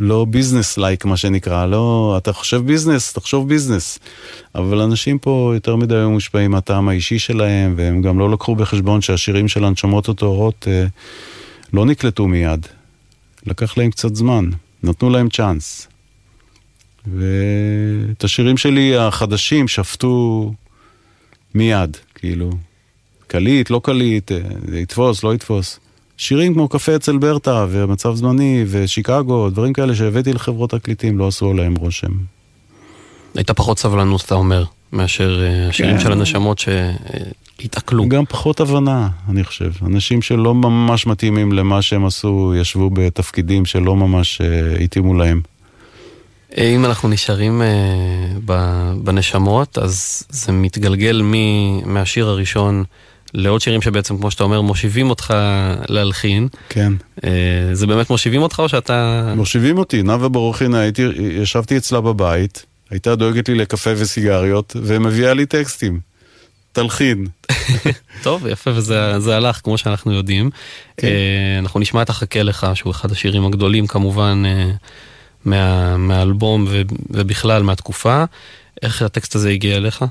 לא 0.00 0.24
business 0.24 0.78
like 0.78 1.04
מה 1.04 1.16
שנקרא, 1.16 1.66
לא, 1.66 2.14
אתה 2.18 2.32
חושב 2.32 2.66
business, 2.66 3.12
תחשוב 3.12 3.48
business. 3.48 3.98
אבל 4.54 4.80
אנשים 4.80 5.18
פה 5.18 5.52
יותר 5.54 5.76
מדי 5.76 5.94
היו 5.94 6.10
מושפעים 6.10 6.50
מהטעם 6.50 6.88
האישי 6.88 7.18
שלהם, 7.18 7.74
והם 7.76 8.02
גם 8.02 8.18
לא 8.18 8.30
לקחו 8.30 8.54
בחשבון 8.54 9.00
שהשירים 9.00 9.48
של 9.48 9.64
הנשמות 9.64 10.08
הטהורות 10.08 10.66
uh, 10.66 10.90
לא 11.72 11.86
נקלטו 11.86 12.26
מיד. 12.26 12.66
לקח 13.46 13.78
להם 13.78 13.90
קצת 13.90 14.14
זמן, 14.14 14.50
נתנו 14.82 15.10
להם 15.10 15.28
צ'אנס. 15.28 15.88
ואת 17.06 18.24
השירים 18.24 18.56
שלי 18.56 18.96
החדשים 18.96 19.68
שפטו 19.68 20.52
מיד, 21.54 21.96
כאילו, 22.14 22.50
קליט, 23.26 23.70
לא 23.70 23.80
קליט, 23.84 24.32
אה, 24.32 24.38
יתפוס, 24.72 25.24
לא 25.24 25.34
יתפוס. 25.34 25.80
שירים 26.18 26.54
כמו 26.54 26.68
קפה 26.68 26.96
אצל 26.96 27.18
ברטה 27.18 27.66
ומצב 27.70 28.14
זמני 28.14 28.64
ושיקגו, 28.68 29.50
דברים 29.50 29.72
כאלה 29.72 29.94
שהבאתי 29.94 30.32
לחברות 30.32 30.70
תקליטים, 30.70 31.18
לא 31.18 31.28
עשו 31.28 31.50
עליהם 31.50 31.74
רושם. 31.74 32.12
הייתה 33.34 33.54
פחות 33.54 33.78
סבלנות, 33.78 34.24
אתה 34.24 34.34
אומר, 34.34 34.64
מאשר 34.92 35.42
אה, 35.42 35.68
השירים 35.68 35.96
כן. 35.96 36.02
של 36.02 36.12
הנשמות 36.12 36.58
שהתעכלו. 36.58 38.08
גם 38.08 38.24
פחות 38.24 38.60
הבנה, 38.60 39.08
אני 39.28 39.44
חושב. 39.44 39.72
אנשים 39.86 40.22
שלא 40.22 40.54
ממש 40.54 41.06
מתאימים 41.06 41.52
למה 41.52 41.82
שהם 41.82 42.06
עשו, 42.06 42.54
ישבו 42.56 42.90
בתפקידים 42.90 43.66
שלא 43.66 43.96
ממש 43.96 44.40
uh, 44.40 44.82
התאימו 44.82 45.14
להם. 45.14 45.40
אם 46.58 46.84
אנחנו 46.84 47.08
נשארים 47.08 47.62
בנשמות, 49.02 49.78
אז 49.78 50.22
זה 50.30 50.52
מתגלגל 50.52 51.22
מהשיר 51.84 52.28
הראשון 52.28 52.84
לעוד 53.38 53.60
שירים 53.60 53.82
שבעצם, 53.82 54.16
כמו 54.16 54.30
שאתה 54.30 54.44
אומר, 54.44 54.60
מושיבים 54.60 55.10
אותך 55.10 55.34
להלחין. 55.88 56.48
כן. 56.68 56.92
Uh, 57.20 57.24
זה 57.72 57.86
באמת 57.86 58.10
מושיבים 58.10 58.42
אותך 58.42 58.58
או 58.58 58.68
שאתה... 58.68 59.32
מושיבים 59.36 59.78
אותי. 59.78 60.02
נאוה 60.02 60.28
ברוכינה, 60.28 60.80
הייתי, 60.80 61.02
ישבתי 61.18 61.76
אצלה 61.76 62.00
בבית. 62.00 62.66
הייתה 62.90 63.16
דואגת 63.16 63.48
לי 63.48 63.54
לקפה 63.54 63.90
וסיגריות, 63.96 64.76
ומביאה 64.82 65.34
לי 65.34 65.46
טקסטים. 65.46 66.00
תלחין. 66.72 67.26
טוב, 68.22 68.46
יפה, 68.46 68.70
וזה 68.74 69.36
הלך, 69.36 69.60
כמו 69.64 69.78
שאנחנו 69.78 70.12
יודעים. 70.12 70.50
כן. 70.96 71.06
Uh, 71.06 71.10
אנחנו 71.62 71.80
נשמע 71.80 72.02
את 72.02 72.10
החכה 72.10 72.42
לך, 72.42 72.66
שהוא 72.74 72.90
אחד 72.90 73.12
השירים 73.12 73.46
הגדולים 73.46 73.86
כמובן 73.86 74.42
uh, 74.44 74.76
מה, 75.44 75.96
מהאלבום 75.96 76.66
ו, 76.68 76.82
ובכלל 77.10 77.62
מהתקופה. 77.62 78.24
איך 78.82 79.02
הטקסט 79.02 79.34
הזה 79.34 79.50
הגיע 79.50 79.76
אליך? 79.76 80.04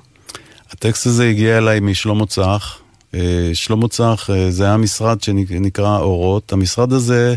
הטקסט 0.72 1.06
הזה 1.06 1.30
הגיע 1.30 1.58
אליי 1.58 1.80
משלמה 1.80 2.26
צח. 2.26 2.80
Uh, 3.14 3.18
שלמה 3.54 3.88
צח 3.88 4.30
uh, 4.30 4.34
זה 4.50 4.64
היה 4.64 4.78
משרד 4.78 5.22
שנקרא 5.22 6.00
אורות. 6.00 6.54
המשרד 6.54 6.94
הזה, 6.94 7.36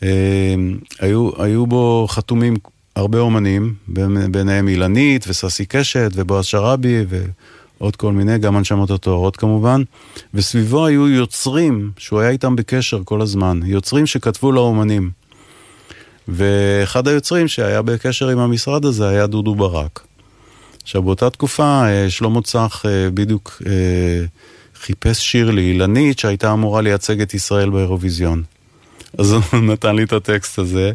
uh, 0.00 0.04
היו, 0.98 1.42
היו 1.42 1.66
בו 1.66 2.06
חתומים 2.08 2.56
הרבה 2.96 3.18
אומנים, 3.18 3.74
ביניהם 4.30 4.68
אילנית 4.68 5.24
וססי 5.28 5.66
קשת 5.66 6.10
ובועז 6.14 6.44
שראבי 6.44 7.04
ועוד 7.08 7.96
כל 7.96 8.12
מיני, 8.12 8.38
גם 8.38 8.56
הנשמות 8.56 8.90
הטהורות 8.90 9.36
כמובן, 9.36 9.82
וסביבו 10.34 10.86
היו 10.86 11.08
יוצרים 11.08 11.90
שהוא 11.98 12.20
היה 12.20 12.30
איתם 12.30 12.56
בקשר 12.56 13.00
כל 13.04 13.20
הזמן, 13.20 13.60
יוצרים 13.64 14.06
שכתבו 14.06 14.52
לאומנים. 14.52 15.10
ואחד 16.28 17.08
היוצרים 17.08 17.48
שהיה 17.48 17.82
בקשר 17.82 18.28
עם 18.28 18.38
המשרד 18.38 18.84
הזה 18.84 19.08
היה 19.08 19.26
דודו 19.26 19.54
ברק. 19.54 20.06
עכשיו 20.82 21.02
באותה 21.02 21.30
תקופה 21.30 21.82
אה, 21.88 22.10
שלמה 22.10 22.42
צח 22.42 22.82
אה, 22.86 23.10
בדיוק 23.14 23.62
אה, 23.66 24.24
חיפש 24.82 25.18
שיר 25.18 25.50
לאילנית 25.50 26.18
שהייתה 26.18 26.52
אמורה 26.52 26.80
לייצג 26.80 27.20
את 27.20 27.34
ישראל 27.34 27.70
באירוויזיון. 27.70 28.42
אז 29.18 29.32
הוא 29.32 29.60
נתן 29.60 29.96
לי 29.96 30.02
את 30.02 30.12
הטקסט 30.12 30.58
הזה. 30.58 30.92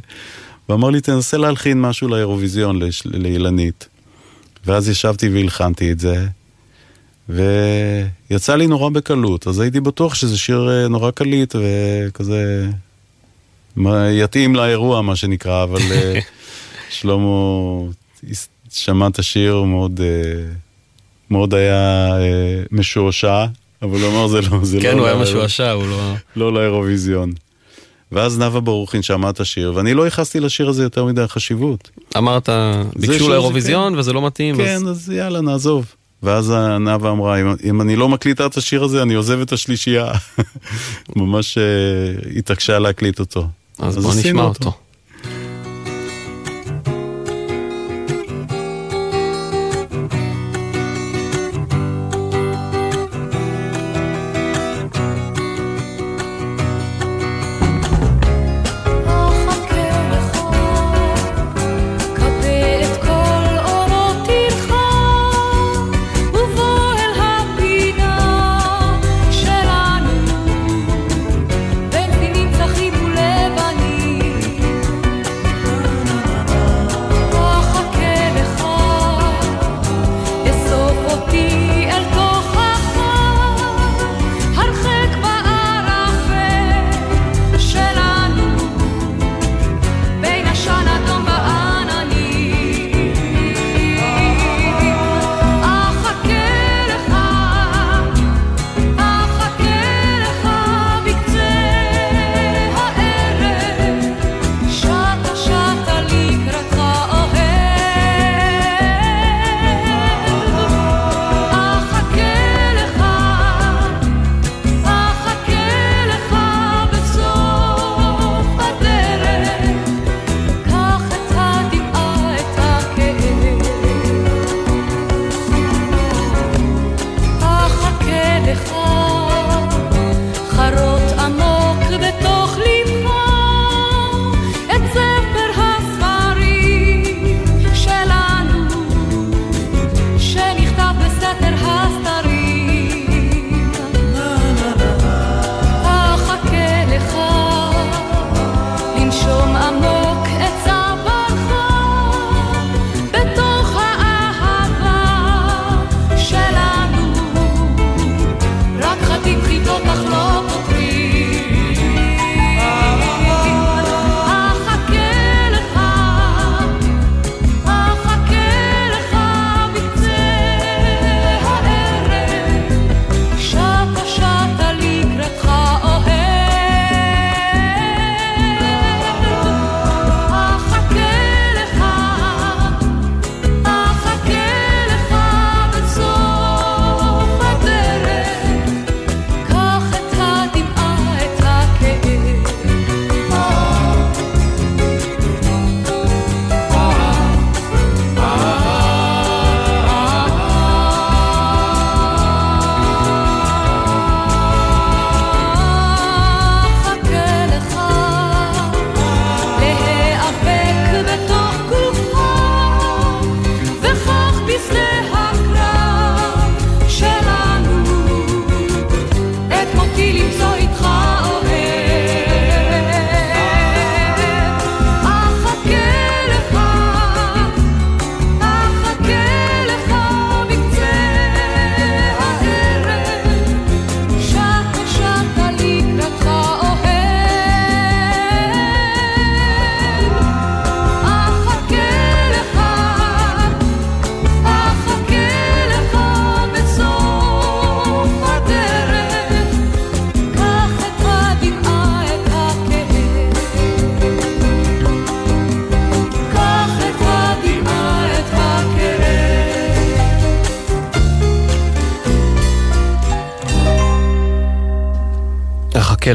ואמר 0.70 0.90
לי, 0.90 1.02
תנסה 1.02 1.38
להלחין 1.38 1.82
משהו 1.82 2.08
לאירוויזיון, 2.08 2.80
לאילנית. 3.06 3.88
ואז 4.66 4.90
ישבתי 4.90 5.30
והלחנתי 5.30 5.92
את 5.92 6.00
זה, 6.00 6.28
ויצא 7.30 8.56
לי 8.56 8.68
נורא 8.68 8.90
בקלות, 8.90 9.48
אז 9.48 9.60
הייתי 9.60 9.80
בטוח 9.80 10.16
שזה 10.16 10.38
שיר 10.38 10.70
אה, 10.72 10.88
נורא 10.88 11.12
קליט 11.12 11.56
וכזה 11.56 12.70
יתאים 14.12 14.56
לאירוע, 14.56 15.02
מה 15.02 15.16
שנקרא, 15.16 15.64
אבל 15.64 15.82
אה, 15.92 16.20
שלמה 17.00 17.82
שמע 18.70 19.08
את 19.08 19.20
השיר, 19.20 19.64
מאוד, 19.64 20.02
אה, 20.04 20.44
מאוד 21.30 21.54
היה 21.54 22.12
משועשע, 22.72 23.46
אבל 23.82 24.02
הוא 24.02 24.10
אמר, 24.10 24.28
זה 24.28 24.42
לא... 24.42 24.48
זה 24.64 24.78
כן, 24.82 24.98
לא 24.98 25.02
הוא 25.02 25.08
היה 25.08 25.18
משועשע, 25.18 25.72
הוא 25.72 25.88
לא... 25.88 26.14
לא 26.36 26.54
לאירוויזיון. 26.54 27.32
ואז 28.12 28.40
נאוה 28.40 28.62
ברוכין 28.62 29.02
שמעה 29.02 29.30
את 29.30 29.40
השיר, 29.40 29.74
ואני 29.76 29.94
לא 29.94 30.06
ייחסתי 30.06 30.40
לשיר 30.40 30.70
הזה 30.70 30.84
יותר 30.84 31.06
מדי 31.06 31.28
חשיבות. 31.28 31.90
אמרת, 32.18 32.50
ביקשו 32.96 33.30
לאירוויזיון 33.30 33.94
כן. 33.94 34.00
וזה 34.00 34.14
לא 34.14 34.26
מתאים. 34.26 34.58
כן, 34.58 34.76
אז... 34.76 34.90
אז 34.90 35.10
יאללה, 35.10 35.42
נעזוב. 35.42 35.86
ואז 36.24 36.54
נאוה 36.80 37.12
אמרה, 37.12 37.42
אם, 37.42 37.48
אם 37.64 37.82
אני 37.82 37.96
לא 37.96 38.10
מקליטה 38.10 38.46
את 38.46 38.58
השיר 38.58 38.84
הזה, 38.84 39.02
אני 39.02 39.14
עוזב 39.14 39.42
את 39.42 39.52
השלישייה. 39.54 40.12
ממש 41.16 41.58
uh, 41.58 42.38
התעקשה 42.38 42.80
להקליט 42.80 43.20
אותו. 43.20 43.48
אז, 43.80 43.98
אז 43.98 44.04
בוא 44.04 44.14
נשמע 44.14 44.44
אותו. 44.44 44.66
אותו. 44.66 44.78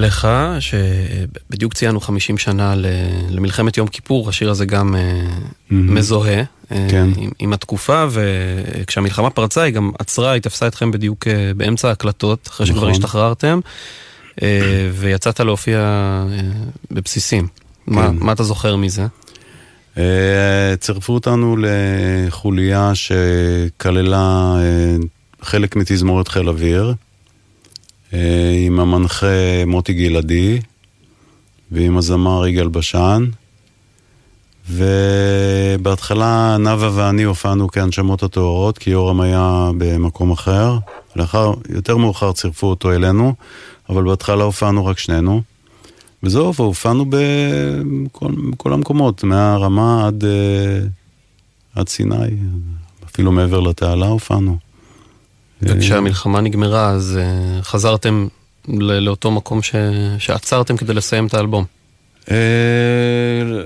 לך, 0.00 0.28
שבדיוק 0.60 1.74
ציינו 1.74 2.00
50 2.00 2.38
שנה 2.38 2.74
למלחמת 3.30 3.76
יום 3.76 3.88
כיפור, 3.88 4.28
השיר 4.28 4.50
הזה 4.50 4.66
גם 4.66 4.94
mm-hmm. 4.94 5.74
מזוהה 5.74 6.42
כן. 6.68 7.08
עם, 7.16 7.30
עם 7.38 7.52
התקופה, 7.52 8.06
וכשהמלחמה 8.10 9.30
פרצה 9.30 9.62
היא 9.62 9.74
גם 9.74 9.90
עצרה, 9.98 10.32
היא 10.32 10.42
תפסה 10.42 10.66
אתכם 10.66 10.90
בדיוק 10.90 11.26
באמצע 11.56 11.88
ההקלטות, 11.88 12.48
אחרי 12.48 12.66
נכון. 12.66 12.76
שכבר 12.76 12.90
השתחררתם, 12.90 13.60
ויצאת 14.92 15.40
להופיע 15.40 15.80
בבסיסים. 16.90 17.46
כן. 17.46 17.94
מה, 17.94 18.10
מה 18.12 18.32
אתה 18.32 18.42
זוכר 18.42 18.76
מזה? 18.76 19.06
צירפו 20.80 21.12
אותנו 21.12 21.56
לחוליה 21.58 22.92
שכללה 22.94 24.54
חלק 25.42 25.76
מתזמורת 25.76 26.28
חיל 26.28 26.48
אוויר. 26.48 26.94
אה, 28.14 28.54
עם 28.66 28.80
המנחה 28.80 29.64
מוטי 29.66 29.92
גלעדי 29.92 30.60
ועם 31.70 31.96
הזמר 31.96 32.46
יגאל 32.46 32.68
בשן. 32.68 33.26
ובהתחלה 34.70 36.56
נאוה 36.58 36.90
ואני 36.94 37.22
הופענו 37.22 37.68
כהנשמות 37.68 38.22
הטהורות, 38.22 38.78
כי 38.78 38.90
יורם 38.90 39.20
היה 39.20 39.70
במקום 39.78 40.30
אחר. 40.30 40.78
לאחר, 41.16 41.52
יותר 41.68 41.96
מאוחר 41.96 42.32
צירפו 42.32 42.66
אותו 42.66 42.92
אלינו, 42.92 43.34
אבל 43.88 44.04
בהתחלה 44.04 44.44
הופענו 44.44 44.86
רק 44.86 44.98
שנינו. 44.98 45.42
וזהו, 46.22 46.54
והופענו 46.54 47.04
בכל, 47.10 48.32
בכל 48.52 48.72
המקומות, 48.72 49.24
מהרמה 49.24 50.06
עד, 50.06 50.24
אה, 50.24 50.80
עד 51.74 51.88
סיני, 51.88 52.16
אפילו 53.04 53.32
מעבר 53.32 53.60
לתעלה 53.60 54.06
הופענו. 54.06 54.69
וכשהמלחמה 55.62 56.40
נגמרה, 56.40 56.90
אז 56.90 57.18
uh, 57.18 57.64
חזרתם 57.64 58.26
לאותו 58.68 59.30
מקום 59.30 59.62
ש... 59.62 59.74
שעצרתם 60.18 60.76
כדי 60.76 60.94
לסיים 60.94 61.26
את 61.26 61.34
האלבום. 61.34 61.64
Uh, 62.24 62.30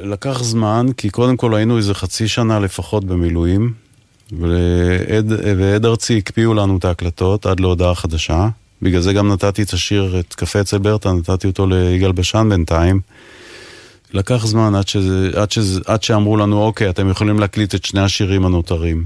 לקח 0.04 0.42
זמן, 0.42 0.86
כי 0.96 1.10
קודם 1.10 1.36
כל 1.36 1.54
היינו 1.54 1.76
איזה 1.76 1.94
חצי 1.94 2.28
שנה 2.28 2.60
לפחות 2.60 3.04
במילואים, 3.04 3.72
ועד, 4.40 5.32
ועד 5.58 5.86
ארצי 5.86 6.18
הקפיאו 6.18 6.54
לנו 6.54 6.78
את 6.78 6.84
ההקלטות 6.84 7.46
עד 7.46 7.60
להודעה 7.60 7.94
חדשה. 7.94 8.48
בגלל 8.82 9.00
זה 9.00 9.12
גם 9.12 9.32
נתתי 9.32 9.62
את 9.62 9.72
השיר, 9.72 10.20
את 10.20 10.34
קפה 10.34 10.60
אצל 10.60 10.78
ברטה, 10.78 11.12
נתתי 11.12 11.46
אותו 11.46 11.66
ליגאל 11.66 12.12
בשן 12.12 12.48
בינתיים. 12.48 13.00
לקח 14.12 14.46
זמן 14.46 14.74
עד, 14.74 14.88
שזה, 14.88 15.30
עד, 15.34 15.50
שזה, 15.50 15.80
עד 15.86 16.02
שאמרו 16.02 16.36
לנו, 16.36 16.62
אוקיי, 16.62 16.88
אתם 16.88 17.10
יכולים 17.10 17.38
להקליט 17.38 17.74
את 17.74 17.84
שני 17.84 18.00
השירים 18.00 18.44
הנותרים. 18.44 19.04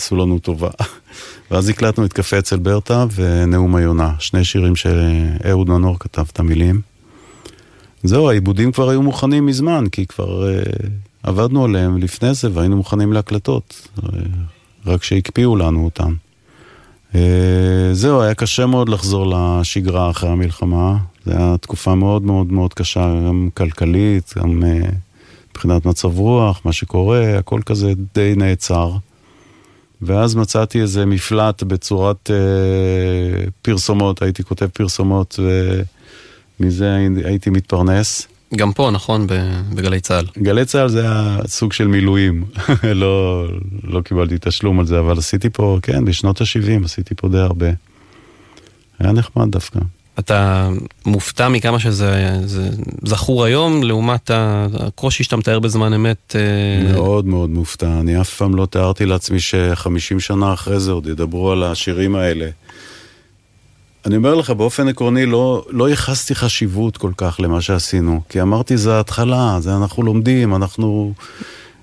עשו 0.00 0.16
לנו 0.16 0.38
טובה. 0.38 0.70
ואז 1.50 1.68
הקלטנו 1.68 2.04
את 2.04 2.12
קפה 2.12 2.38
אצל 2.38 2.56
ברטה 2.56 3.04
ונאום 3.14 3.76
היונה, 3.76 4.12
שני 4.18 4.44
שירים 4.44 4.76
שאהוד 4.76 5.68
מנור 5.68 5.98
כתב 5.98 6.24
את 6.32 6.40
המילים. 6.40 6.80
זהו, 8.02 8.30
העיבודים 8.30 8.72
כבר 8.72 8.88
היו 8.88 9.02
מוכנים 9.02 9.46
מזמן, 9.46 9.84
כי 9.92 10.06
כבר 10.06 10.42
uh, 10.42 10.86
עבדנו 11.22 11.64
עליהם 11.64 11.98
לפני 11.98 12.34
זה 12.34 12.48
והיינו 12.52 12.76
מוכנים 12.76 13.12
להקלטות, 13.12 13.88
uh, 13.98 14.02
רק 14.86 15.02
שהקפיאו 15.02 15.56
לנו 15.56 15.84
אותם. 15.84 16.14
Uh, 17.12 17.16
זהו, 17.92 18.22
היה 18.22 18.34
קשה 18.34 18.66
מאוד 18.66 18.88
לחזור 18.88 19.34
לשגרה 19.34 20.10
אחרי 20.10 20.30
המלחמה. 20.30 20.96
זו 21.26 21.30
הייתה 21.30 21.56
תקופה 21.58 21.94
מאוד 21.94 22.22
מאוד 22.22 22.52
מאוד 22.52 22.74
קשה, 22.74 23.14
גם 23.28 23.48
כלכלית, 23.54 24.34
גם 24.38 24.62
uh, 24.62 24.86
מבחינת 25.50 25.86
מצב 25.86 26.18
רוח, 26.18 26.60
מה 26.64 26.72
שקורה, 26.72 27.38
הכל 27.38 27.60
כזה 27.66 27.92
די 28.14 28.34
נעצר. 28.36 28.92
ואז 30.02 30.34
מצאתי 30.34 30.80
איזה 30.80 31.06
מפלט 31.06 31.62
בצורת 31.62 32.30
אה, 32.30 33.44
פרסומות, 33.62 34.22
הייתי 34.22 34.42
כותב 34.42 34.66
פרסומות 34.66 35.40
ומזה 36.60 36.96
הייתי 37.24 37.50
מתפרנס. 37.50 38.28
גם 38.56 38.72
פה, 38.72 38.90
נכון? 38.90 39.26
בגלי 39.74 40.00
צה"ל. 40.00 40.26
גלי 40.38 40.64
צה"ל 40.64 40.88
זה 40.88 41.00
היה 41.00 41.38
סוג 41.46 41.72
של 41.72 41.86
מילואים, 41.86 42.44
לא, 42.94 43.46
לא 43.84 44.00
קיבלתי 44.00 44.34
תשלום 44.40 44.80
על 44.80 44.86
זה, 44.86 44.98
אבל 44.98 45.18
עשיתי 45.18 45.50
פה, 45.50 45.78
כן, 45.82 46.04
בשנות 46.04 46.40
ה-70 46.40 46.84
עשיתי 46.84 47.14
פה 47.14 47.28
די 47.28 47.38
הרבה. 47.38 47.70
היה 48.98 49.12
נחמד 49.12 49.50
דווקא. 49.50 49.80
אתה 50.20 50.68
מופתע 51.06 51.48
מכמה 51.48 51.78
שזה 51.78 52.38
זכור 53.04 53.44
היום, 53.44 53.82
לעומת 53.82 54.30
הקושי 54.34 55.24
שאתה 55.24 55.36
מתאר 55.36 55.58
בזמן 55.58 55.92
אמת? 55.92 56.36
אה, 56.36 56.92
מאוד 56.92 57.26
מאוד 57.26 57.50
מופתע. 57.50 58.00
אני 58.00 58.20
אף 58.20 58.34
פעם 58.34 58.54
לא 58.54 58.66
תיארתי 58.66 59.06
לעצמי 59.06 59.40
שחמישים 59.40 60.20
שנה 60.20 60.52
אחרי 60.52 60.80
זה 60.80 60.92
עוד 60.92 61.06
ידברו 61.06 61.52
על 61.52 61.62
השירים 61.62 62.16
האלה. 62.16 62.48
אני 64.06 64.16
אומר 64.16 64.34
לך, 64.34 64.50
באופן 64.50 64.88
עקרוני 64.88 65.26
לא, 65.26 65.64
לא 65.70 65.90
ייחסתי 65.90 66.34
חשיבות 66.34 66.96
כל 66.96 67.12
כך 67.16 67.40
למה 67.40 67.60
שעשינו, 67.60 68.20
כי 68.28 68.42
אמרתי, 68.42 68.76
זה 68.76 68.94
ההתחלה, 68.94 69.56
זה 69.60 69.76
אנחנו 69.76 70.02
לומדים, 70.02 70.54
אנחנו... 70.54 71.12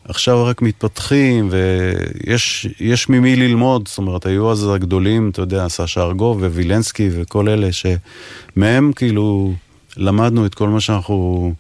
עכשיו 0.08 0.46
רק 0.46 0.62
מתפתחים, 0.62 1.50
ויש 1.52 3.10
ממי 3.10 3.36
ללמוד, 3.36 3.88
זאת 3.88 3.98
אומרת, 3.98 4.26
היו 4.26 4.52
אז 4.52 4.70
הגדולים, 4.76 5.30
אתה 5.30 5.42
יודע, 5.42 5.68
סשה 5.68 6.02
ארגוב 6.02 6.42
ווילנסקי 6.42 7.10
וכל 7.12 7.50
אלה, 7.50 7.70
שמהם 7.72 8.92
כאילו 8.96 9.54
למדנו 9.98 10.46
את 10.46 10.56
כל 10.56 10.70
מה 10.70 10.80
שאנחנו 10.80 11.54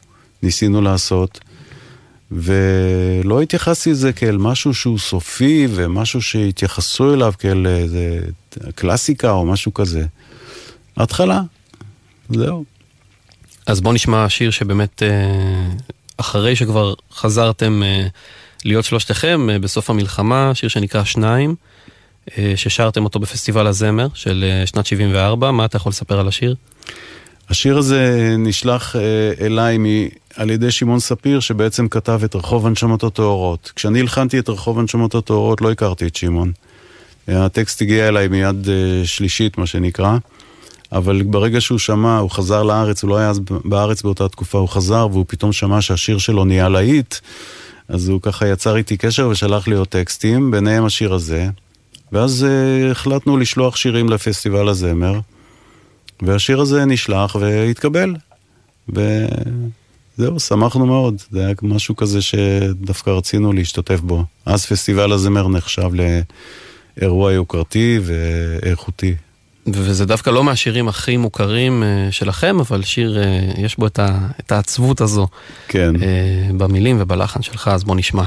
ניסינו 0.43 0.81
לעשות, 0.81 1.39
ולא 2.31 3.41
התייחסתי 3.41 3.91
לזה 3.91 4.13
כאל 4.13 4.37
משהו 4.37 4.73
שהוא 4.73 4.99
סופי, 4.99 5.67
ומשהו 5.69 6.21
שהתייחסו 6.21 7.13
אליו 7.13 7.33
כאל 7.39 7.67
איזה 7.67 8.19
קלאסיקה 8.75 9.31
או 9.31 9.45
משהו 9.45 9.73
כזה. 9.73 10.05
התחלה, 10.97 11.41
זהו. 12.29 12.65
אז 13.65 13.81
בוא 13.81 13.93
נשמע 13.93 14.29
שיר 14.29 14.51
שבאמת, 14.51 15.03
אה, 15.03 15.69
אחרי 16.17 16.55
שכבר 16.55 16.93
חזרתם 17.13 17.83
אה, 17.83 18.07
להיות 18.65 18.85
שלושתכם 18.85 19.49
אה, 19.49 19.59
בסוף 19.59 19.89
המלחמה, 19.89 20.51
שיר 20.53 20.69
שנקרא 20.69 21.03
שניים, 21.03 21.55
אה, 22.37 22.53
ששרתם 22.55 23.03
אותו 23.03 23.19
בפסטיבל 23.19 23.67
הזמר 23.67 24.07
של 24.13 24.45
שנת 24.65 24.85
74, 24.85 25.51
מה 25.51 25.65
אתה 25.65 25.77
יכול 25.77 25.89
לספר 25.89 26.19
על 26.19 26.27
השיר? 26.27 26.55
השיר 27.49 27.77
הזה 27.77 28.35
נשלח 28.37 28.95
אליי 29.41 29.77
מ... 29.77 29.85
על 30.35 30.49
ידי 30.49 30.71
שמעון 30.71 30.99
ספיר, 30.99 31.39
שבעצם 31.39 31.87
כתב 31.87 32.21
את 32.25 32.35
רחוב 32.35 32.67
הנשמות 32.67 33.03
הטהורות. 33.03 33.71
כשאני 33.75 33.99
הלחנתי 33.99 34.39
את 34.39 34.49
רחוב 34.49 34.79
הנשמות 34.79 35.15
הטהורות, 35.15 35.61
לא 35.61 35.71
הכרתי 35.71 36.07
את 36.07 36.15
שמעון. 36.15 36.51
הטקסט 37.27 37.81
הגיע 37.81 38.07
אליי 38.07 38.27
מיד 38.27 38.67
שלישית, 39.03 39.57
מה 39.57 39.65
שנקרא. 39.65 40.17
אבל 40.91 41.23
ברגע 41.23 41.61
שהוא 41.61 41.79
שמע, 41.79 42.17
הוא 42.17 42.31
חזר 42.31 42.63
לארץ, 42.63 43.03
הוא 43.03 43.09
לא 43.09 43.17
היה 43.17 43.29
אז 43.29 43.39
בארץ 43.65 44.01
באותה 44.01 44.27
תקופה, 44.27 44.57
הוא 44.57 44.69
חזר 44.69 45.07
והוא 45.11 45.25
פתאום 45.27 45.53
שמע 45.53 45.81
שהשיר 45.81 46.17
שלו 46.17 46.45
נהיה 46.45 46.69
להיט. 46.69 47.15
אז 47.87 48.09
הוא 48.09 48.21
ככה 48.21 48.47
יצר 48.47 48.75
איתי 48.75 48.97
קשר 48.97 49.27
ושלח 49.27 49.67
לי 49.67 49.75
עוד 49.75 49.87
טקסטים, 49.87 50.51
ביניהם 50.51 50.85
השיר 50.85 51.13
הזה. 51.13 51.49
ואז 52.11 52.45
uh, 52.45 52.91
החלטנו 52.91 53.37
לשלוח 53.37 53.75
שירים 53.75 54.09
לפסטיבל 54.09 54.69
הזמר, 54.69 55.19
והשיר 56.21 56.61
הזה 56.61 56.85
נשלח 56.85 57.35
והתקבל. 57.35 58.15
וזהו, 58.89 60.39
שמחנו 60.39 60.85
מאוד. 60.85 61.21
זה 61.31 61.45
היה 61.45 61.53
משהו 61.61 61.95
כזה 61.95 62.21
שדווקא 62.21 63.09
רצינו 63.09 63.53
להשתתף 63.53 63.99
בו. 63.99 64.23
אז 64.45 64.65
פסטיבל 64.65 65.11
הזמר 65.11 65.47
נחשב 65.47 65.89
לאירוע 66.97 67.33
יוקרתי 67.33 67.99
ואיכותי. 68.03 69.15
וזה 69.73 70.05
דווקא 70.05 70.29
לא 70.29 70.43
מהשירים 70.43 70.87
הכי 70.87 71.17
מוכרים 71.17 71.83
uh, 71.83 72.11
שלכם, 72.11 72.59
אבל 72.59 72.83
שיר, 72.83 73.17
uh, 73.17 73.59
יש 73.59 73.77
בו 73.77 73.87
את, 73.87 73.99
ה, 73.99 74.17
את 74.39 74.51
העצבות 74.51 75.01
הזו. 75.01 75.27
כן. 75.67 75.95
Uh, 75.95 75.99
במילים 76.57 76.97
ובלחן 76.99 77.41
שלך, 77.41 77.67
אז 77.67 77.83
בוא 77.83 77.95
נשמע. 77.95 78.23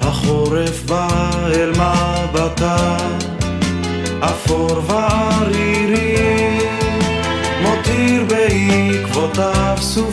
החורף 0.00 0.82
בא 0.82 1.30
אל 1.46 1.70
מבטה, 1.70 2.96
אפור 4.20 4.82
וערירי 4.86 5.71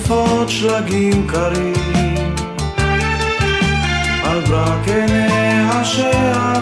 סופות 0.10 0.50
שלגים 0.50 1.28
קרים. 1.28 1.74
על 4.24 4.42
ברק 4.42 4.88
עיניה 4.88 5.86
שעבד 5.86 6.59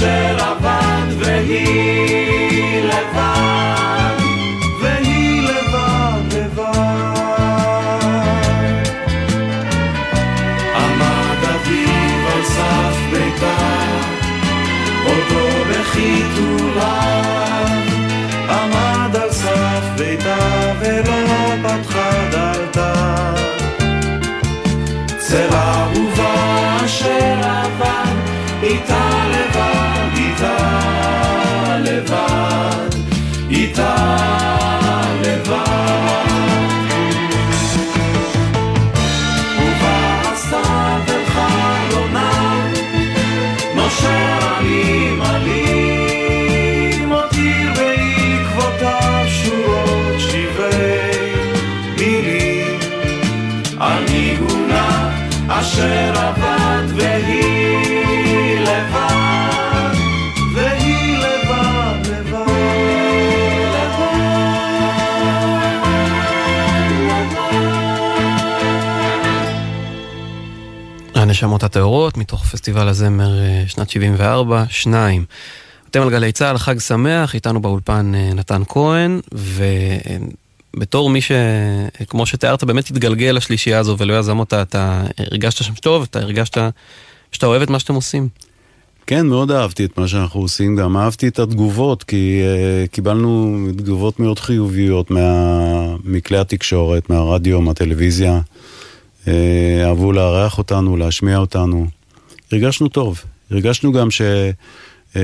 אשר 0.00 0.69
הנשמות 71.42 71.62
הטהורות, 71.62 72.16
מתוך 72.16 72.44
פסטיבל 72.44 72.88
הזמר 72.88 73.38
אה, 73.38 73.62
שנת 73.66 73.90
74, 73.90 74.64
שניים. 74.68 75.24
אתם 75.90 76.02
על 76.02 76.10
גלי 76.10 76.32
צה"ל, 76.32 76.58
חג 76.58 76.78
שמח, 76.78 77.34
איתנו 77.34 77.62
באולפן 77.62 78.12
אה, 78.14 78.34
נתן 78.34 78.62
כהן, 78.68 79.20
ובתור 80.74 81.10
מי 81.10 81.20
ש... 81.20 81.32
כמו 82.08 82.26
שתיארת, 82.26 82.64
באמת 82.64 82.90
התגלגל 82.90 83.30
לשלישייה 83.36 83.78
הזו 83.78 83.96
ולא 83.98 84.18
יזם 84.18 84.38
אותה, 84.38 84.62
אתה 84.62 85.02
הרגשת 85.18 85.64
שם 85.64 85.74
טוב, 85.74 86.06
אתה 86.10 86.18
הרגשת 86.18 86.58
שאתה 87.32 87.46
אוהב 87.46 87.62
את 87.62 87.70
מה 87.70 87.78
שאתם 87.78 87.94
עושים. 87.94 88.28
כן, 89.06 89.26
מאוד 89.26 89.50
אהבתי 89.50 89.84
את 89.84 89.98
מה 89.98 90.08
שאנחנו 90.08 90.40
עושים, 90.40 90.76
גם 90.76 90.96
אהבתי 90.96 91.28
את 91.28 91.38
התגובות, 91.38 92.02
כי 92.02 92.42
uh, 92.42 92.88
קיבלנו 92.88 93.58
תגובות 93.76 94.20
מאוד 94.20 94.38
חיוביות 94.38 95.10
מה... 95.10 95.96
מכלי 96.04 96.38
התקשורת, 96.38 97.10
מהרדיו, 97.10 97.60
מהטלוויזיה. 97.60 98.40
Uh, 99.30 99.86
אהבו 99.86 100.12
לארח 100.12 100.58
אותנו, 100.58 100.96
להשמיע 100.96 101.38
אותנו. 101.38 101.86
הרגשנו 102.52 102.88
טוב. 102.88 103.22
הרגשנו 103.50 103.92
גם 103.92 104.10
ש... 104.10 104.22
Uh, 105.12 105.16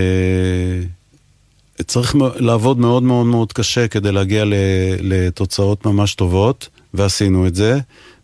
צריך 1.86 2.16
לעבוד 2.36 2.78
מאוד 2.78 3.02
מאוד 3.02 3.26
מאוד 3.26 3.52
קשה 3.52 3.88
כדי 3.88 4.12
להגיע 4.12 4.44
לתוצאות 5.00 5.86
ממש 5.86 6.14
טובות, 6.14 6.68
ועשינו 6.94 7.46
את 7.46 7.54
זה, 7.54 7.78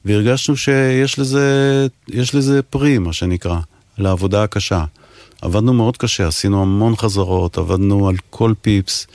והרגשנו 0.05 0.57
שיש 0.57 1.19
לזה, 1.19 1.87
לזה 2.09 2.63
פרי, 2.63 2.99
מה 2.99 3.13
שנקרא, 3.13 3.59
לעבודה 3.99 4.43
הקשה. 4.43 4.85
עבדנו 5.43 5.73
מאוד 5.73 5.97
קשה, 5.97 6.27
עשינו 6.27 6.63
המון 6.63 6.97
חזרות, 6.97 7.59
עבדנו 7.59 8.09
על 8.09 8.15
כל 8.31 8.53
פיפס. 8.61 9.07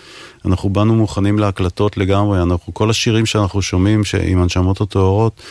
אנחנו 0.45 0.69
באנו 0.69 0.95
מוכנים 0.95 1.39
להקלטות 1.39 1.97
לגמרי, 1.97 2.41
אנחנו, 2.41 2.73
כל 2.73 2.89
השירים 2.89 3.25
שאנחנו 3.25 3.61
שומעים 3.61 4.01
עם 4.27 4.41
הנשמות 4.41 4.81
הטהורות, 4.81 5.41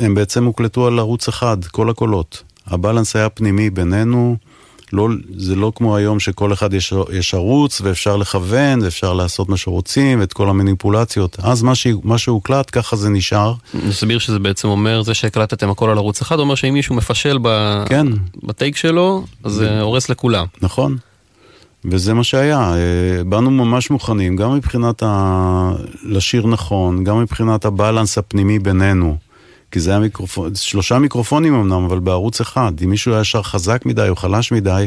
הם 0.00 0.14
בעצם 0.14 0.44
הוקלטו 0.44 0.86
על 0.86 0.98
ערוץ 0.98 1.28
אחד, 1.28 1.64
כל 1.64 1.90
הקולות. 1.90 2.42
הבלנס 2.66 3.16
היה 3.16 3.28
פנימי 3.28 3.70
בינינו, 3.70 4.36
לא, 4.92 5.08
זה 5.36 5.54
לא 5.56 5.72
כמו 5.74 5.96
היום 5.96 6.20
שכל 6.20 6.52
אחד 6.52 6.74
יש, 6.74 6.92
יש 7.12 7.34
ערוץ 7.34 7.80
ואפשר 7.84 8.16
לכוון 8.16 8.82
ואפשר 8.82 9.12
לעשות 9.12 9.48
מה 9.48 9.56
שרוצים 9.56 10.20
ואת 10.20 10.32
כל 10.32 10.48
המניפולציות. 10.48 11.36
אז 11.42 11.62
מה, 11.62 11.74
ש, 11.74 11.86
מה 12.02 12.18
שהוקלט, 12.18 12.68
ככה 12.72 12.96
זה 12.96 13.08
נשאר. 13.08 13.54
נסביר 13.74 14.18
שזה 14.18 14.38
בעצם 14.38 14.68
אומר, 14.68 15.02
זה 15.02 15.14
שהקלטתם 15.14 15.70
הכל 15.70 15.90
על 15.90 15.98
ערוץ 15.98 16.20
אחד, 16.20 16.38
אומר 16.38 16.54
שאם 16.54 16.74
מישהו 16.74 16.94
מפשל 16.94 17.38
ב... 17.42 17.48
כן. 17.86 18.06
בטייק 18.42 18.76
שלו, 18.76 19.24
אז 19.44 19.52
זה 19.52 19.80
הורס 19.80 20.08
לכולם. 20.08 20.46
נכון. 20.62 20.96
וזה 21.84 22.14
מה 22.14 22.24
שהיה, 22.24 22.74
אה, 22.74 23.24
באנו 23.24 23.50
ממש 23.50 23.90
מוכנים, 23.90 24.36
גם 24.36 24.54
מבחינת 24.54 25.02
ה... 25.02 25.72
לשיר 26.04 26.46
נכון, 26.46 27.04
גם 27.04 27.20
מבחינת 27.20 27.64
הבלנס 27.64 28.18
הפנימי 28.18 28.58
בינינו. 28.58 29.16
כי 29.72 29.80
זה 29.80 29.90
היה 29.90 30.00
מיקרופון, 30.00 30.54
שלושה 30.54 30.98
מיקרופונים 30.98 31.54
אמנם, 31.54 31.84
אבל 31.84 31.98
בערוץ 31.98 32.40
אחד. 32.40 32.72
אם 32.84 32.90
מישהו 32.90 33.14
היה 33.14 33.24
שר 33.24 33.42
חזק 33.42 33.86
מדי 33.86 34.08
או 34.08 34.16
חלש 34.16 34.52
מדי, 34.52 34.86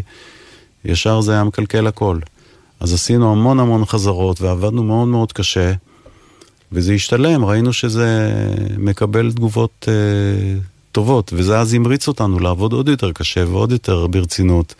ישר 0.85 1.21
זה 1.21 1.31
היה 1.31 1.43
מקלקל 1.43 1.87
הכל. 1.87 2.19
אז 2.79 2.93
עשינו 2.93 3.31
המון 3.31 3.59
המון 3.59 3.85
חזרות 3.85 4.41
ועבדנו 4.41 4.83
מאוד 4.83 5.07
מאוד 5.07 5.33
קשה, 5.33 5.73
וזה 6.71 6.93
השתלם, 6.93 7.45
ראינו 7.45 7.73
שזה 7.73 8.33
מקבל 8.77 9.31
תגובות 9.31 9.87
אה, 9.87 10.59
טובות, 10.91 11.33
וזה 11.35 11.59
אז 11.59 11.73
המריץ 11.73 12.07
אותנו 12.07 12.39
לעבוד 12.39 12.73
עוד 12.73 12.89
יותר 12.89 13.11
קשה 13.11 13.49
ועוד 13.49 13.71
יותר 13.71 14.07
ברצינות. 14.07 14.75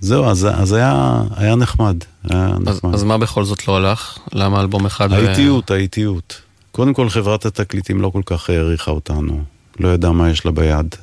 זהו, 0.00 0.24
אז, 0.24 0.48
אז 0.54 0.72
היה, 0.72 1.22
היה 1.36 1.54
נחמד. 1.54 1.96
היה 2.30 2.46
אז, 2.46 2.76
נחמד. 2.76 2.94
אז 2.94 3.04
מה 3.04 3.18
בכל 3.18 3.44
זאת 3.44 3.68
לא 3.68 3.76
הלך? 3.76 4.18
למה 4.32 4.60
אלבום 4.60 4.86
אחד? 4.86 5.12
האיטיות, 5.12 5.70
ו... 5.70 5.74
האיטיות. 5.74 6.45
קודם 6.76 6.94
כל 6.94 7.08
חברת 7.08 7.46
התקליטים 7.46 8.00
לא 8.00 8.10
כל 8.10 8.22
כך 8.26 8.50
העריכה 8.50 8.90
אותנו, 8.90 9.42
לא 9.80 9.88
ידעה 9.88 10.12
מה 10.12 10.30
יש 10.30 10.44
לה 10.44 10.50
ביד. 10.50 10.94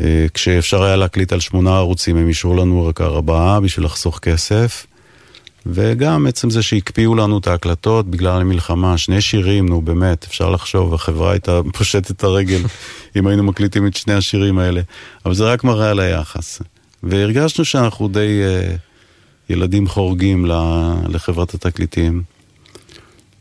אה, 0.00 0.26
כשאפשר 0.34 0.82
היה 0.82 0.96
להקליט 0.96 1.32
על 1.32 1.40
שמונה 1.40 1.76
ערוצים, 1.76 2.16
הם 2.16 2.28
אישרו 2.28 2.54
לנו 2.54 2.86
רק 2.86 3.00
ארבעה 3.00 3.60
בשביל 3.60 3.86
לחסוך 3.86 4.18
כסף. 4.18 4.86
וגם 5.66 6.26
עצם 6.26 6.50
זה 6.50 6.62
שהקפיאו 6.62 7.14
לנו 7.14 7.38
את 7.38 7.46
ההקלטות 7.46 8.10
בגלל 8.10 8.40
המלחמה, 8.40 8.98
שני 8.98 9.20
שירים, 9.20 9.68
נו 9.68 9.80
באמת, 9.80 10.24
אפשר 10.24 10.50
לחשוב, 10.50 10.94
החברה 10.94 11.30
הייתה 11.30 11.60
פושטת 11.78 12.10
את 12.10 12.24
הרגל 12.24 12.60
אם 13.16 13.26
היינו 13.26 13.42
מקליטים 13.42 13.86
את 13.86 13.96
שני 13.96 14.14
השירים 14.14 14.58
האלה. 14.58 14.80
אבל 15.26 15.34
זה 15.34 15.44
רק 15.44 15.64
מראה 15.64 15.90
על 15.90 16.00
היחס. 16.00 16.62
והרגשנו 17.02 17.64
שאנחנו 17.64 18.08
די 18.08 18.40
uh, 18.42 19.52
ילדים 19.52 19.88
חורגים 19.88 20.46
לחברת 21.08 21.54
התקליטים. 21.54 22.31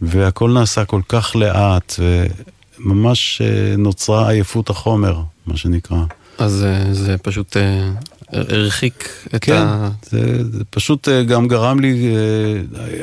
והכל 0.02 0.52
נעשה 0.52 0.86
כל 0.86 1.02
כך 1.08 1.36
לאט, 1.36 1.94
וממש 2.00 3.42
אה, 3.42 3.76
נוצרה 3.78 4.30
עייפות 4.30 4.70
החומר, 4.70 5.22
מה 5.46 5.58
שנקרא. 5.58 6.04
אז 6.38 6.64
אה, 6.64 6.94
זה 6.94 7.18
פשוט 7.18 7.58
אה, 7.58 7.90
הרחיק 8.34 9.10
את 9.36 9.44
כן, 9.44 9.54
ה... 9.54 9.90
כן, 10.02 10.18
זה, 10.18 10.52
זה 10.52 10.64
פשוט 10.70 11.08
גם 11.28 11.48
גרם 11.48 11.80
לי, 11.80 12.16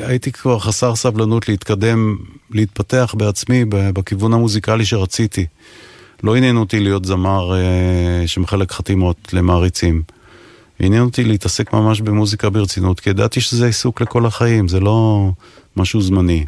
הייתי 0.01 0.31
כבר 0.31 0.59
חסר 0.59 0.95
סבלנות 0.95 1.49
להתקדם, 1.49 2.17
להתפתח 2.51 3.15
בעצמי 3.17 3.65
בכיוון 3.69 4.33
המוזיקלי 4.33 4.85
שרציתי. 4.85 5.45
לא 6.23 6.35
עניין 6.35 6.57
אותי 6.57 6.79
להיות 6.79 7.05
זמר 7.05 7.53
שמחלק 8.25 8.71
חתימות 8.71 9.33
למעריצים. 9.33 10.01
עניין 10.79 11.03
אותי 11.03 11.23
להתעסק 11.23 11.73
ממש 11.73 12.01
במוזיקה 12.01 12.49
ברצינות, 12.49 12.99
כי 12.99 13.09
ידעתי 13.09 13.41
שזה 13.41 13.65
עיסוק 13.65 14.01
לכל 14.01 14.25
החיים, 14.25 14.67
זה 14.67 14.79
לא 14.79 15.29
משהו 15.77 16.01
זמני. 16.01 16.45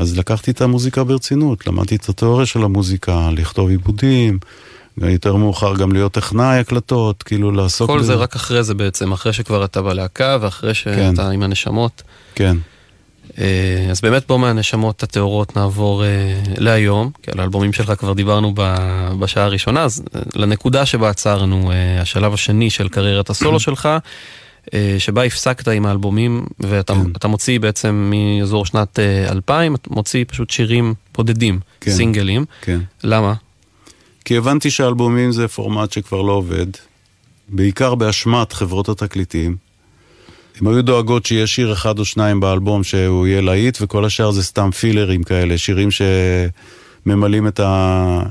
אז 0.00 0.18
לקחתי 0.18 0.50
את 0.50 0.60
המוזיקה 0.60 1.04
ברצינות, 1.04 1.66
למדתי 1.66 1.96
את 1.96 2.08
התיאוריה 2.08 2.46
של 2.46 2.64
המוזיקה, 2.64 3.28
לכתוב 3.32 3.68
עיבודים, 3.68 4.38
יותר 4.98 5.36
מאוחר 5.36 5.76
גם 5.76 5.92
להיות 5.92 6.12
טכנאי 6.12 6.58
הקלטות, 6.58 7.22
כאילו 7.22 7.50
לעסוק... 7.52 7.90
כל 7.90 8.02
זה 8.02 8.14
רק 8.14 8.36
אחרי 8.36 8.62
זה 8.62 8.74
בעצם, 8.74 9.12
אחרי 9.12 9.32
שכבר 9.32 9.64
אתה 9.64 9.82
בלהקה 9.82 10.38
ואחרי 10.40 10.74
שאתה 10.74 11.22
כן. 11.22 11.32
עם 11.32 11.42
הנשמות. 11.42 12.02
כן. 12.34 12.56
אה, 13.38 13.86
אז 13.90 14.00
באמת 14.00 14.26
בוא 14.26 14.38
מהנשמות 14.38 15.02
הטהורות 15.02 15.56
נעבור 15.56 16.04
אה, 16.04 16.08
להיום, 16.58 17.10
כי 17.22 17.30
על 17.30 17.40
האלבומים 17.40 17.72
שלך 17.72 17.92
כבר 17.98 18.12
דיברנו 18.12 18.54
בשעה 19.18 19.44
הראשונה, 19.44 19.82
אז 19.82 20.02
אה, 20.14 20.20
לנקודה 20.34 20.86
שבה 20.86 21.08
עצרנו, 21.08 21.72
השלב 22.00 22.34
השני 22.34 22.70
של 22.70 22.88
קריירת 22.88 23.30
הסולו 23.30 23.60
שלך. 23.60 23.88
אה, 24.74 24.96
שבה 24.98 25.22
הפסקת 25.22 25.68
עם 25.68 25.86
האלבומים, 25.86 26.46
ואתה 26.60 26.94
כן. 27.20 27.28
מוציא 27.28 27.60
בעצם 27.60 28.12
מאזור 28.12 28.66
שנת 28.66 28.98
2000, 29.30 29.72
אה, 29.72 29.76
אתה 29.82 29.90
מוציא 29.94 30.24
פשוט 30.28 30.50
שירים 30.50 30.94
בודדים, 31.14 31.60
כן. 31.80 31.90
סינגלים. 31.90 32.44
כן. 32.60 32.80
למה? 33.04 33.34
כי 34.24 34.36
הבנתי 34.36 34.70
שאלבומים 34.70 35.32
זה 35.32 35.48
פורמט 35.48 35.92
שכבר 35.92 36.22
לא 36.22 36.32
עובד, 36.32 36.66
בעיקר 37.48 37.94
באשמת 37.94 38.52
חברות 38.52 38.88
התקליטים. 38.88 39.56
הם 40.60 40.68
היו 40.68 40.82
דואגות 40.82 41.26
שיהיה 41.26 41.46
שיר 41.46 41.72
אחד 41.72 41.98
או 41.98 42.04
שניים 42.04 42.40
באלבום 42.40 42.84
שהוא 42.84 43.26
יהיה 43.26 43.40
להיט, 43.40 43.78
וכל 43.80 44.04
השאר 44.04 44.30
זה 44.30 44.42
סתם 44.42 44.70
פילרים 44.70 45.22
כאלה, 45.22 45.58
שירים 45.58 45.88
שממלאים 45.90 47.46
את, 47.46 47.60
ה... 47.60 48.22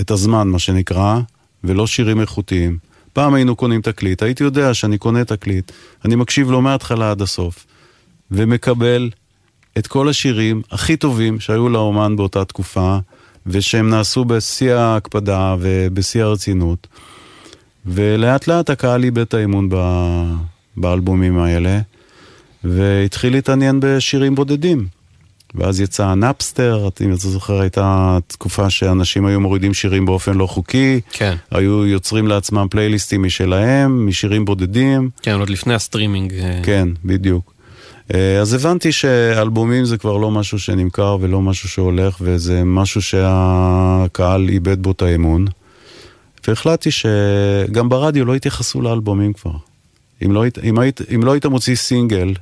את 0.00 0.10
הזמן, 0.10 0.48
מה 0.48 0.58
שנקרא, 0.58 1.20
ולא 1.64 1.86
שירים 1.86 2.20
איכותיים. 2.20 2.78
פעם 3.16 3.34
היינו 3.34 3.56
קונים 3.56 3.80
תקליט, 3.80 4.22
הייתי 4.22 4.44
יודע 4.44 4.74
שאני 4.74 4.98
קונה 4.98 5.24
תקליט, 5.24 5.72
אני 6.04 6.14
מקשיב 6.14 6.50
לו 6.50 6.62
מההתחלה 6.62 7.10
עד 7.10 7.22
הסוף, 7.22 7.66
ומקבל 8.30 9.10
את 9.78 9.86
כל 9.86 10.08
השירים 10.08 10.62
הכי 10.70 10.96
טובים 10.96 11.40
שהיו 11.40 11.68
לאומן 11.68 12.16
באותה 12.16 12.44
תקופה, 12.44 12.98
ושהם 13.46 13.90
נעשו 13.90 14.24
בשיא 14.24 14.74
ההקפדה 14.74 15.56
ובשיא 15.60 16.22
הרצינות. 16.22 16.86
ולאט 17.86 18.48
לאט 18.48 18.70
הקהל 18.70 19.04
איבד 19.04 19.18
את 19.18 19.34
האמון 19.34 19.68
ב... 19.68 19.76
באלבומים 20.76 21.38
האלה, 21.38 21.80
והתחיל 22.64 23.32
להתעניין 23.32 23.80
בשירים 23.82 24.34
בודדים. 24.34 24.86
ואז 25.56 25.80
יצא 25.80 26.14
נאפסטר, 26.14 26.88
אם 27.00 27.12
אתה 27.12 27.28
זוכר, 27.28 27.60
הייתה 27.60 28.18
תקופה 28.26 28.70
שאנשים 28.70 29.26
היו 29.26 29.40
מורידים 29.40 29.74
שירים 29.74 30.06
באופן 30.06 30.34
לא 30.34 30.46
חוקי. 30.46 31.00
כן. 31.12 31.34
היו 31.50 31.86
יוצרים 31.86 32.26
לעצמם 32.26 32.66
פלייליסטים 32.70 33.22
משלהם, 33.22 34.06
משירים 34.06 34.44
בודדים. 34.44 35.10
כן, 35.22 35.40
עוד 35.40 35.50
לפני 35.50 35.74
הסטרימינג. 35.74 36.34
אה. 36.34 36.60
כן, 36.62 36.88
בדיוק. 37.04 37.52
אה, 38.14 38.40
אז 38.40 38.54
הבנתי 38.54 38.92
שאלבומים 38.92 39.84
זה 39.84 39.98
כבר 39.98 40.16
לא 40.16 40.30
משהו 40.30 40.58
שנמכר 40.58 41.16
ולא 41.20 41.40
משהו 41.40 41.68
שהולך, 41.68 42.16
וזה 42.20 42.64
משהו 42.64 43.02
שהקהל 43.02 44.48
איבד 44.48 44.82
בו 44.82 44.90
את 44.90 45.02
האמון. 45.02 45.46
והחלטתי 46.48 46.90
שגם 46.90 47.88
ברדיו 47.88 48.24
לא 48.24 48.34
התייחסו 48.34 48.82
לאלבומים 48.82 49.32
כבר. 49.32 49.56
אם 50.24 50.32
לא, 50.32 50.44
אם, 50.64 50.78
היית, 50.78 51.00
אם 51.14 51.22
לא 51.22 51.32
היית 51.32 51.46
מוציא 51.46 51.76
סינגל, 51.76 52.34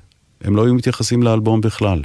הם 0.44 0.56
לא 0.56 0.64
היו 0.64 0.74
מתייחסים 0.74 1.22
לאלבום 1.22 1.60
בכלל. 1.60 2.02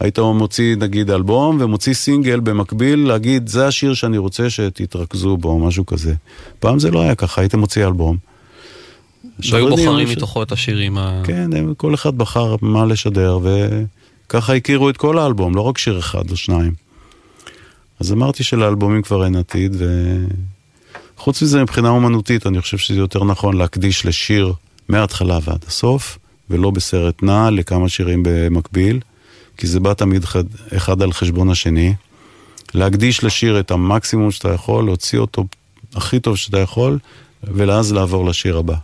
היית 0.00 0.18
מוציא 0.18 0.76
נגיד 0.76 1.10
אלבום 1.10 1.58
ומוציא 1.60 1.94
סינגל 1.94 2.40
במקביל 2.40 3.08
להגיד 3.08 3.48
זה 3.48 3.66
השיר 3.66 3.94
שאני 3.94 4.18
רוצה 4.18 4.50
שתתרכזו 4.50 5.36
בו 5.36 5.48
או 5.48 5.58
משהו 5.58 5.86
כזה. 5.86 6.14
פעם 6.58 6.78
זה 6.78 6.90
לא 6.90 7.02
היה 7.02 7.14
ככה, 7.14 7.40
היית 7.40 7.54
מוציא 7.54 7.86
אלבום. 7.86 8.16
והיו 9.50 9.68
בוחרים. 9.68 10.08
מתוכו 10.08 10.42
את 10.42 10.52
השירים 10.52 10.98
ה... 10.98 11.22
כן, 11.24 11.74
כל 11.76 11.94
אחד 11.94 12.18
בחר 12.18 12.56
מה 12.62 12.84
לשדר 12.84 13.38
וככה 14.26 14.54
הכירו 14.54 14.90
את 14.90 14.96
כל 14.96 15.18
האלבום, 15.18 15.54
לא 15.54 15.60
רק 15.60 15.78
שיר 15.78 15.98
אחד 15.98 16.30
או 16.30 16.36
שניים. 16.36 16.72
אז 18.00 18.12
אמרתי 18.12 18.44
שלאלבומים 18.44 19.02
כבר 19.02 19.24
אין 19.24 19.36
עתיד 19.36 19.76
חוץ 21.16 21.42
מזה, 21.42 21.62
מבחינה 21.62 21.88
אומנותית, 21.88 22.46
אני 22.46 22.60
חושב 22.60 22.78
שזה 22.78 22.98
יותר 22.98 23.24
נכון 23.24 23.56
להקדיש 23.56 24.06
לשיר 24.06 24.52
מההתחלה 24.88 25.38
ועד 25.42 25.64
הסוף, 25.68 26.18
ולא 26.50 26.70
בסרט 26.70 27.22
נע 27.22 27.50
לכמה 27.50 27.88
שירים 27.88 28.22
במקביל, 28.26 29.00
כי 29.56 29.66
זה 29.66 29.80
בא 29.80 29.94
תמיד 29.94 30.24
אחד, 30.24 30.44
אחד 30.76 31.02
על 31.02 31.12
חשבון 31.12 31.50
השני. 31.50 31.94
להקדיש 32.74 33.24
לשיר 33.24 33.60
את 33.60 33.70
המקסימום 33.70 34.30
שאתה 34.30 34.52
יכול, 34.52 34.84
להוציא 34.84 35.18
אותו 35.18 35.44
הכי 35.94 36.20
טוב 36.20 36.36
שאתה 36.36 36.58
יכול, 36.58 36.98
ואז 37.42 37.92
לעבור 37.92 38.26
לשיר 38.26 38.58
הבא. 38.58 38.74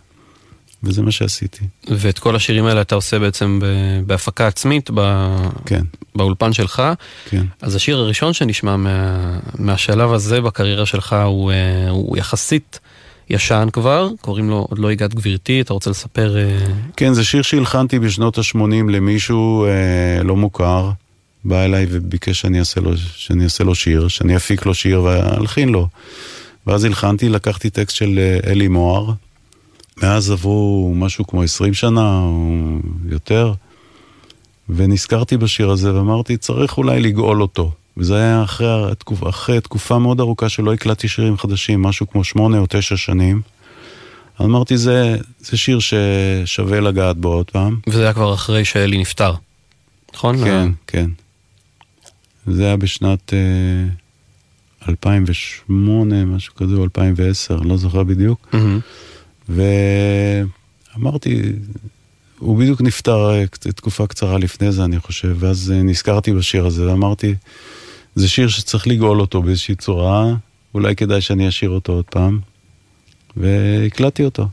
וזה 0.83 1.01
מה 1.01 1.11
שעשיתי. 1.11 1.65
ואת 1.87 2.19
כל 2.19 2.35
השירים 2.35 2.65
האלה 2.65 2.81
אתה 2.81 2.95
עושה 2.95 3.19
בעצם 3.19 3.59
בהפקה 4.05 4.47
עצמית, 4.47 4.89
ב... 4.93 5.27
כן. 5.65 5.83
באולפן 6.15 6.53
שלך. 6.53 6.83
כן. 7.29 7.45
אז 7.61 7.75
השיר 7.75 7.97
הראשון 7.97 8.33
שנשמע 8.33 8.77
מה... 8.77 9.39
מהשלב 9.59 10.13
הזה 10.13 10.41
בקריירה 10.41 10.85
שלך 10.85 11.15
הוא, 11.25 11.51
אה, 11.51 11.89
הוא 11.89 12.17
יחסית 12.17 12.79
ישן 13.29 13.67
כבר, 13.73 14.09
קוראים 14.21 14.49
לו 14.49 14.65
עוד 14.69 14.79
לא 14.79 14.89
הגעת 14.89 15.13
גבירתי, 15.13 15.61
אתה 15.61 15.73
רוצה 15.73 15.89
לספר? 15.89 16.37
אה? 16.37 16.57
כן, 16.97 17.13
זה 17.13 17.23
שיר 17.23 17.41
שהלחנתי 17.41 17.99
בשנות 17.99 18.37
ה-80 18.37 18.91
למישהו 18.91 19.65
אה, 19.65 20.23
לא 20.23 20.35
מוכר. 20.35 20.91
בא 21.45 21.65
אליי 21.65 21.85
וביקש 21.89 22.41
שאני 22.41 22.59
אעשה, 22.59 22.81
לו, 22.81 22.97
שאני 22.97 23.43
אעשה 23.43 23.63
לו 23.63 23.75
שיר, 23.75 24.07
שאני 24.07 24.35
אפיק 24.35 24.65
לו 24.65 24.73
שיר 24.73 25.03
ואלחין 25.03 25.69
לו. 25.69 25.87
ואז 26.67 26.83
הלחנתי, 26.83 27.29
לקחתי 27.29 27.69
טקסט 27.69 27.95
של 27.95 28.19
אה, 28.19 28.51
אלי 28.51 28.67
מוהר. 28.67 29.13
מאז 29.97 30.31
עברו 30.31 30.93
משהו 30.95 31.27
כמו 31.27 31.43
20 31.43 31.73
שנה 31.73 32.19
או 32.23 32.79
יותר, 33.09 33.53
ונזכרתי 34.69 35.37
בשיר 35.37 35.69
הזה 35.69 35.95
ואמרתי, 35.95 36.37
צריך 36.37 36.77
אולי 36.77 37.01
לגאול 37.01 37.41
אותו. 37.41 37.71
וזה 37.97 38.15
היה 38.15 38.43
אחרי, 38.43 38.91
התקופה, 38.91 39.29
אחרי 39.29 39.61
תקופה 39.61 39.99
מאוד 39.99 40.19
ארוכה 40.19 40.49
שלא 40.49 40.73
הקלטתי 40.73 41.07
שירים 41.07 41.37
חדשים, 41.37 41.81
משהו 41.81 42.09
כמו 42.09 42.23
שמונה 42.23 42.57
או 42.57 42.65
תשע 42.69 42.97
שנים. 42.97 43.41
אמרתי, 44.41 44.77
זה, 44.77 45.17
זה 45.39 45.57
שיר 45.57 45.79
ששווה 45.79 46.79
לגעת 46.79 47.17
בו 47.17 47.33
עוד 47.33 47.51
פעם. 47.51 47.79
וזה 47.87 48.03
היה 48.03 48.13
כבר 48.13 48.33
אחרי 48.33 48.65
שאלי 48.65 48.97
נפטר, 48.97 49.33
נכון? 50.13 50.43
כן, 50.43 50.69
כן. 50.87 51.09
זה 52.47 52.65
היה 52.65 52.77
בשנת 52.77 53.33
uh, 53.33 54.89
2008, 54.89 56.25
משהו 56.25 56.55
כזה, 56.55 56.75
או 56.75 56.83
2010, 56.83 57.55
לא 57.55 57.77
זוכר 57.77 58.03
בדיוק. 58.03 58.47
Mm-hmm. 58.53 59.53
ואמרתי, 60.95 61.41
הוא 62.39 62.57
בדיוק 62.57 62.81
נפטר 62.81 63.31
אה, 63.31 63.45
תקופה 63.47 64.07
קצרה 64.07 64.37
לפני 64.37 64.71
זה, 64.71 64.83
אני 64.83 64.99
חושב, 64.99 65.35
ואז 65.39 65.71
אה, 65.75 65.83
נזכרתי 65.83 66.33
בשיר 66.33 66.65
הזה, 66.65 66.87
ואמרתי, 66.87 67.35
זה 68.15 68.29
שיר 68.29 68.47
שצריך 68.47 68.87
לגאול 68.87 69.21
אותו 69.21 69.41
באיזושהי 69.41 69.75
צורה, 69.75 70.33
אולי 70.73 70.95
כדאי 70.95 71.21
שאני 71.21 71.47
אשיר 71.47 71.69
אותו 71.69 71.93
עוד 71.93 72.05
פעם, 72.05 72.39
והקלטתי 73.37 74.25
אותו. 74.25 74.47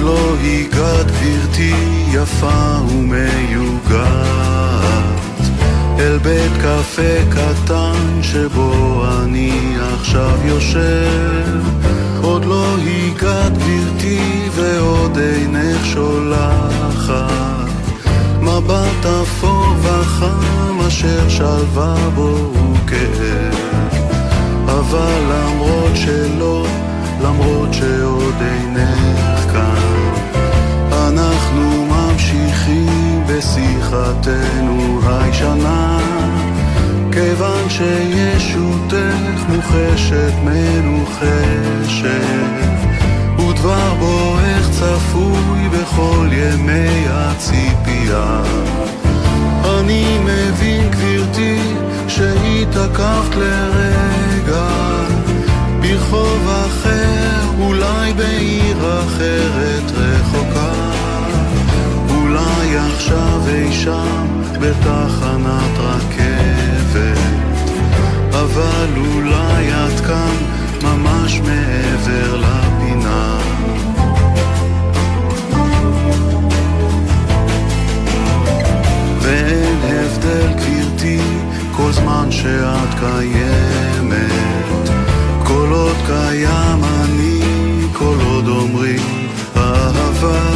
לא 0.00 0.36
הגעת 0.36 1.06
גברתי 1.06 1.74
יפה 2.12 2.78
ומיוגעת 2.88 4.14
אל 5.98 6.18
בית 6.18 6.52
קפה 6.52 7.30
קטן 7.30 8.22
שבו 8.22 8.83
עכשיו 10.14 10.46
יושב 10.46 11.60
עוד 12.22 12.44
לא 12.44 12.76
הגעת 12.78 13.58
גברתי 13.58 14.48
ועוד 14.54 15.18
אינך 15.18 15.86
שולחת. 15.86 17.68
מבט 18.40 19.06
אפור 19.22 19.66
וחם 19.82 20.80
אשר 20.88 21.28
שלווה 21.28 21.96
בו 22.14 22.52
הוא 22.54 22.76
כאב. 22.86 23.54
אבל 24.66 25.20
למרות 25.30 25.92
שלא, 25.94 26.66
למרות 27.22 27.74
שעוד 27.74 28.34
אינך 28.40 29.52
כאן 29.52 30.12
אנחנו 30.92 31.86
ממשיכים 31.86 33.24
בשיחתנו 33.26 35.00
הישנה. 35.06 35.98
כיוון 37.12 37.68
שישותך 37.68 39.13
מוחשת 39.74 40.32
מנוחשת 40.44 42.04
ודבר 43.38 43.94
בואך 43.98 44.70
צפוי 44.70 45.68
בכל 45.68 46.28
ימי 46.32 47.04
הציפייה. 47.10 48.42
אני 49.64 50.18
מבין 50.24 50.90
גברתי 50.90 51.58
שהתעכבת 52.08 53.36
לרגע. 53.36 54.68
ברחוב 55.80 56.48
אחר, 56.48 57.40
אולי 57.58 58.12
בעיר 58.12 59.00
אחרת 59.00 59.92
רחוקה. 59.94 60.72
אולי 62.10 62.76
עכשיו 62.76 63.40
אי 63.48 63.72
שם 63.72 64.26
בתחנת 64.60 65.78
רכבת 65.78 66.33
אבל 68.44 68.88
אולי 68.96 69.72
את 69.72 70.00
כאן 70.00 70.36
ממש 70.82 71.40
מעבר 71.40 72.36
לפינה. 72.36 73.38
ואין 79.20 79.78
הבדל 79.82 80.52
גברתי 80.52 81.20
כל 81.76 81.92
זמן 81.92 82.30
שאת 82.30 82.88
קיימת. 83.00 84.88
כל 85.44 85.68
עוד 85.70 85.96
קיים 86.06 86.84
אני, 86.84 87.40
כל 87.92 88.16
עוד 88.26 88.48
אומרים 88.48 89.28
אהבה. 89.56 90.54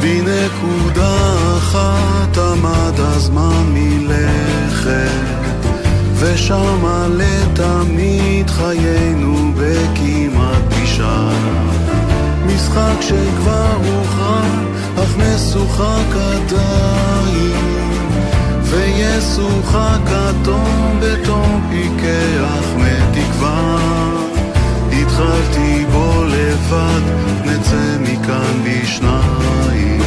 בנקודה 0.00 1.16
אחת 1.58 2.38
עמד 2.38 3.00
הזמן 3.00 3.64
מלכת 3.72 5.43
ושמה 6.24 7.06
לתמיד 7.10 8.50
חיינו 8.50 9.52
בכמעט 9.56 10.62
פגישה. 10.70 11.28
משחק 12.46 13.00
שכבר 13.00 13.76
הוכרע 13.84 14.42
אך 14.96 15.16
משוחק 15.16 16.16
עדיין 16.16 17.52
וישוחק 18.62 20.10
אדום 20.12 21.00
בתום 21.00 21.70
פיקח 21.70 22.64
מתקווה. 22.76 23.76
התחלתי 24.92 25.84
בו 25.92 26.24
לבד, 26.24 27.00
נצא 27.44 27.96
מכאן 28.00 28.62
בשניים. 28.64 30.02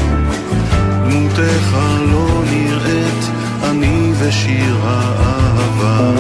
דמותך 1.10 1.78
לא 2.12 2.42
נראית, 2.52 3.37
ושיר 4.20 4.78
האהבה 4.84 6.12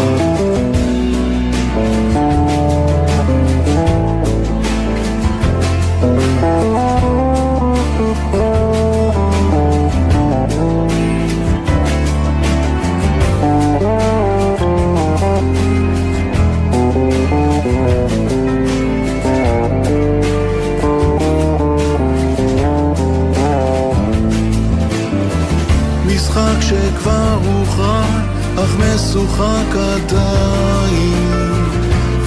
משוחק 29.37 29.75
עדיין, 29.75 31.53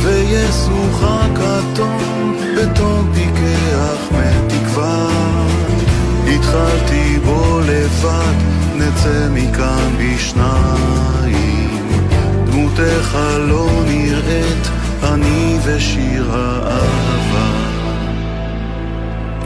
וישוחק 0.02 1.40
אטום 1.40 2.36
בתום 2.56 3.12
פיקח 3.14 4.12
מתקווה. 4.12 5.08
התחלתי 6.34 7.18
בו 7.24 7.60
לבד, 7.60 8.34
נצא 8.74 9.28
מכאן 9.30 9.96
בשניים. 9.98 11.70
דמותך 12.44 13.18
לא 13.38 13.68
נראית, 13.86 14.68
אני 15.02 15.58
ושיר 15.64 16.32
האהבה. 16.32 17.60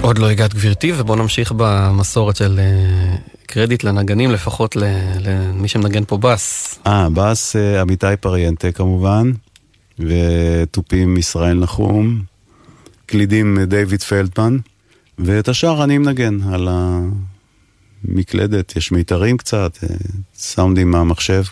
עוד 0.00 0.18
לא 0.18 0.30
הגעת 0.30 0.54
גברתי, 0.54 0.92
ובוא 0.96 1.16
נמשיך 1.16 1.52
במסורת 1.56 2.36
של 2.36 2.60
uh, 2.60 3.46
קרדיט 3.46 3.84
לנגנים, 3.84 4.30
לפחות 4.30 4.76
למי 5.20 5.68
שמנגן 5.68 6.04
פה 6.04 6.18
בס. 6.18 6.73
אה, 6.86 7.08
בס 7.14 7.56
uh, 7.56 7.80
עמיתי 7.80 8.06
פריאנטה 8.20 8.72
כמובן, 8.72 9.32
ותופים 9.98 11.16
ישראל 11.16 11.54
נחום, 11.54 12.22
קלידים 13.06 13.58
דיוויד 13.64 14.02
פלדמן, 14.02 14.58
ואת 15.18 15.48
השאר 15.48 15.84
אני 15.84 15.98
מנגן 15.98 16.38
על 16.52 16.68
המקלדת, 18.04 18.76
יש 18.76 18.92
מיתרים 18.92 19.36
קצת, 19.36 19.78
אה, 19.82 19.96
סאונדים 20.36 20.90
מהמחשב. 20.90 21.42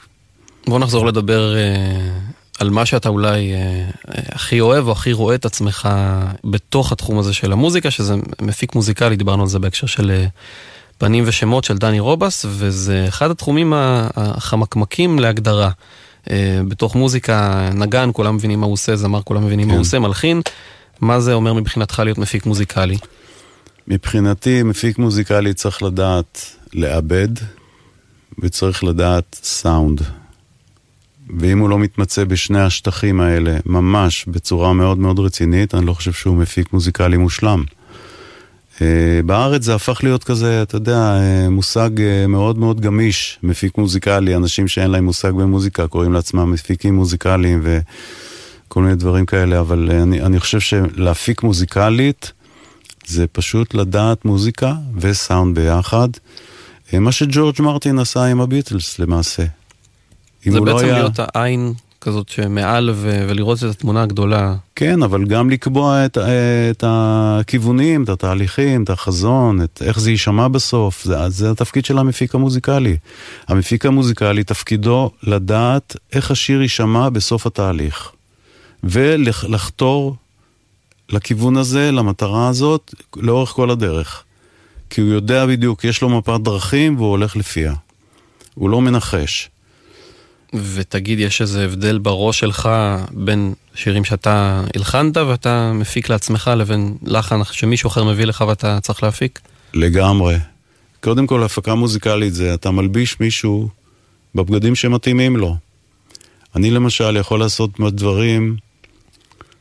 בוא 0.67 0.79
נחזור 0.79 1.07
לדבר 1.07 1.57
אה, 1.57 2.19
על 2.59 2.71
מה 2.71 2.87
שאתה 2.87 3.09
אולי 3.09 3.53
אה, 3.53 3.85
הכי 4.29 4.61
אוהב 4.61 4.87
או 4.87 4.93
הכי 4.93 5.13
רואה 5.13 5.35
את 5.35 5.45
עצמך 5.45 5.89
בתוך 6.45 6.93
התחום 6.93 7.19
הזה 7.19 7.33
של 7.33 7.53
המוזיקה, 7.53 7.91
שזה 7.91 8.15
מפיק 8.41 8.75
מוזיקלי, 8.75 9.17
דיברנו 9.17 9.43
על 9.43 9.49
זה 9.49 9.59
בהקשר 9.59 9.87
של 9.87 10.25
פנים 11.03 11.25
ושמות 11.27 11.65
של 11.65 11.79
דני 11.79 12.01
רובס, 12.01 12.45
וזה 12.49 13.05
אחד 13.09 13.31
התחומים 13.31 13.73
החמקמקים 14.17 15.19
להגדרה. 15.19 15.71
בתוך 16.69 16.97
מוזיקה, 16.97 17.69
נגן, 17.75 18.11
כולם 18.13 18.37
מבינים 18.37 18.61
מה 18.61 18.67
הוא 18.67 18.73
עושה, 18.73 18.97
זמר, 18.97 19.23
כולם 19.23 19.45
מבינים 19.47 19.67
כן. 19.67 19.69
מה 19.69 19.75
הוא 19.75 19.81
עושה, 19.81 19.99
מלחין. 19.99 20.41
מה 21.01 21.21
זה 21.21 21.33
אומר 21.33 21.53
מבחינתך 21.53 21.99
להיות 22.05 22.19
מפיק 22.19 22.47
מוזיקלי? 22.47 22.97
מבחינתי, 23.89 24.63
מפיק 24.63 24.99
מוזיקלי 24.99 25.55
צריך 25.55 25.83
לדעת 25.83 26.57
לעבד, 26.73 27.29
וצריך 28.39 28.85
לדעת 28.85 29.41
סאונד. 29.43 30.01
ואם 31.39 31.59
הוא 31.59 31.71
לא 31.71 31.79
מתמצא 31.79 32.25
בשני 32.25 32.61
השטחים 32.61 33.21
האלה, 33.21 33.57
ממש 33.67 34.25
בצורה 34.29 34.73
מאוד 34.73 34.99
מאוד 34.99 35.19
רצינית, 35.19 35.75
אני 35.75 35.87
לא 35.87 35.93
חושב 35.93 36.13
שהוא 36.13 36.37
מפיק 36.37 36.73
מוזיקלי 36.73 37.17
מושלם. 37.17 37.65
Uh, 38.77 38.83
בארץ 39.27 39.63
זה 39.63 39.75
הפך 39.75 40.01
להיות 40.05 40.25
כזה, 40.25 40.63
אתה 40.63 40.77
יודע, 40.77 41.19
uh, 41.19 41.51
מושג 41.51 41.91
uh, 41.97 42.29
מאוד 42.29 42.59
מאוד 42.59 42.81
גמיש, 42.81 43.39
מפיק 43.43 43.79
מוזיקלי, 43.79 44.37
אנשים 44.37 44.69
שאין 44.69 44.91
להם 44.91 45.05
מושג 45.05 45.31
במוזיקה 45.31 45.89
קוראים 45.89 46.13
לעצמם 46.13 46.51
מפיקים 46.51 46.95
מוזיקליים 46.95 47.63
וכל 47.63 48.83
מיני 48.83 48.95
דברים 48.95 49.27
כאלה, 49.27 49.61
אבל 49.61 49.91
אני, 49.91 50.21
אני 50.21 50.41
חושב 50.41 50.61
שלהפיק 50.61 51.43
מוזיקלית, 51.43 52.33
זה 53.07 53.27
פשוט 53.27 53.75
לדעת 53.75 54.25
מוזיקה 54.25 54.75
וסאונד 54.97 55.59
ביחד. 55.59 56.09
אה, 56.93 56.99
מה 56.99 57.13
שג'ורג' 57.13 57.55
מרטין 57.61 57.99
עשה 57.99 58.25
עם 58.25 58.41
הביטלס 58.41 58.99
למעשה. 58.99 59.43
זה 60.45 60.61
בעצם 60.61 60.65
לא 60.65 60.81
היה... 60.81 60.93
להיות 60.93 61.19
העין 61.19 61.73
כזאת 62.03 62.29
שמעל 62.29 62.91
ו- 62.95 63.27
ולראות 63.29 63.59
את 63.59 63.71
התמונה 63.71 64.03
הגדולה. 64.03 64.55
כן, 64.77 65.03
אבל 65.03 65.25
גם 65.25 65.51
לקבוע 65.51 66.05
את, 66.05 66.19
את 66.71 66.85
הכיוונים, 66.87 68.05
את 68.05 68.09
התהליכים, 68.09 68.85
את 68.85 68.91
החזון, 68.91 69.63
את 69.63 69.83
איך 69.87 70.01
זה 70.01 70.11
יישמע 70.11 70.49
בסוף. 70.49 71.05
זה, 71.05 71.29
זה 71.29 71.51
התפקיד 71.51 71.85
של 71.85 71.99
המפיק 71.99 72.35
המוזיקלי. 72.35 72.97
המפיק 73.49 73.87
המוזיקלי 73.87 74.45
תפקידו 74.45 75.11
לדעת 75.23 75.97
איך 76.13 76.31
השיר 76.31 76.63
יישמע 76.63 77.09
בסוף 77.09 77.47
התהליך. 77.47 78.11
ולחתור 78.85 80.17
לכיוון 81.09 81.57
הזה, 81.57 81.93
למטרה 81.93 82.49
הזאת, 82.49 82.95
לאורך 83.17 83.51
כל 83.51 83.71
הדרך. 83.71 84.23
כי 84.91 85.01
הוא 85.01 85.11
יודע 85.11 85.47
בדיוק, 85.47 85.85
יש 85.85 86.03
לו 86.03 86.09
מפת 86.09 86.41
דרכים 86.41 86.97
והוא 86.97 87.11
הולך 87.11 87.37
לפיה. 87.37 87.75
הוא 88.55 88.71
לא 88.71 88.81
מנחש. 88.81 89.51
ותגיד, 90.55 91.21
יש 91.21 91.43
איזה 91.43 91.65
הבדל 91.65 91.99
בראש 91.99 92.41
שלך 92.41 92.69
בין 93.11 93.55
שירים 93.75 94.05
שאתה 94.05 94.65
הלחנת 94.77 95.17
ואתה 95.17 95.73
מפיק 95.75 96.09
לעצמך 96.09 96.51
לבין 96.57 96.95
לחן 97.03 97.45
שמישהו 97.45 97.89
אחר 97.89 98.05
מביא 98.05 98.25
לך 98.25 98.45
ואתה 98.49 98.81
צריך 98.81 99.03
להפיק? 99.03 99.41
לגמרי. 99.75 100.37
קודם 101.01 101.27
כל, 101.27 101.43
הפקה 101.43 101.75
מוזיקלית 101.75 102.35
זה 102.35 102.55
אתה 102.55 102.71
מלביש 102.71 103.21
מישהו 103.21 103.69
בבגדים 104.35 104.75
שמתאימים 104.75 105.37
לו. 105.37 105.57
אני 106.57 106.71
למשל 106.71 107.17
יכול 107.17 107.41
לעשות 107.41 107.71
דברים 107.81 108.57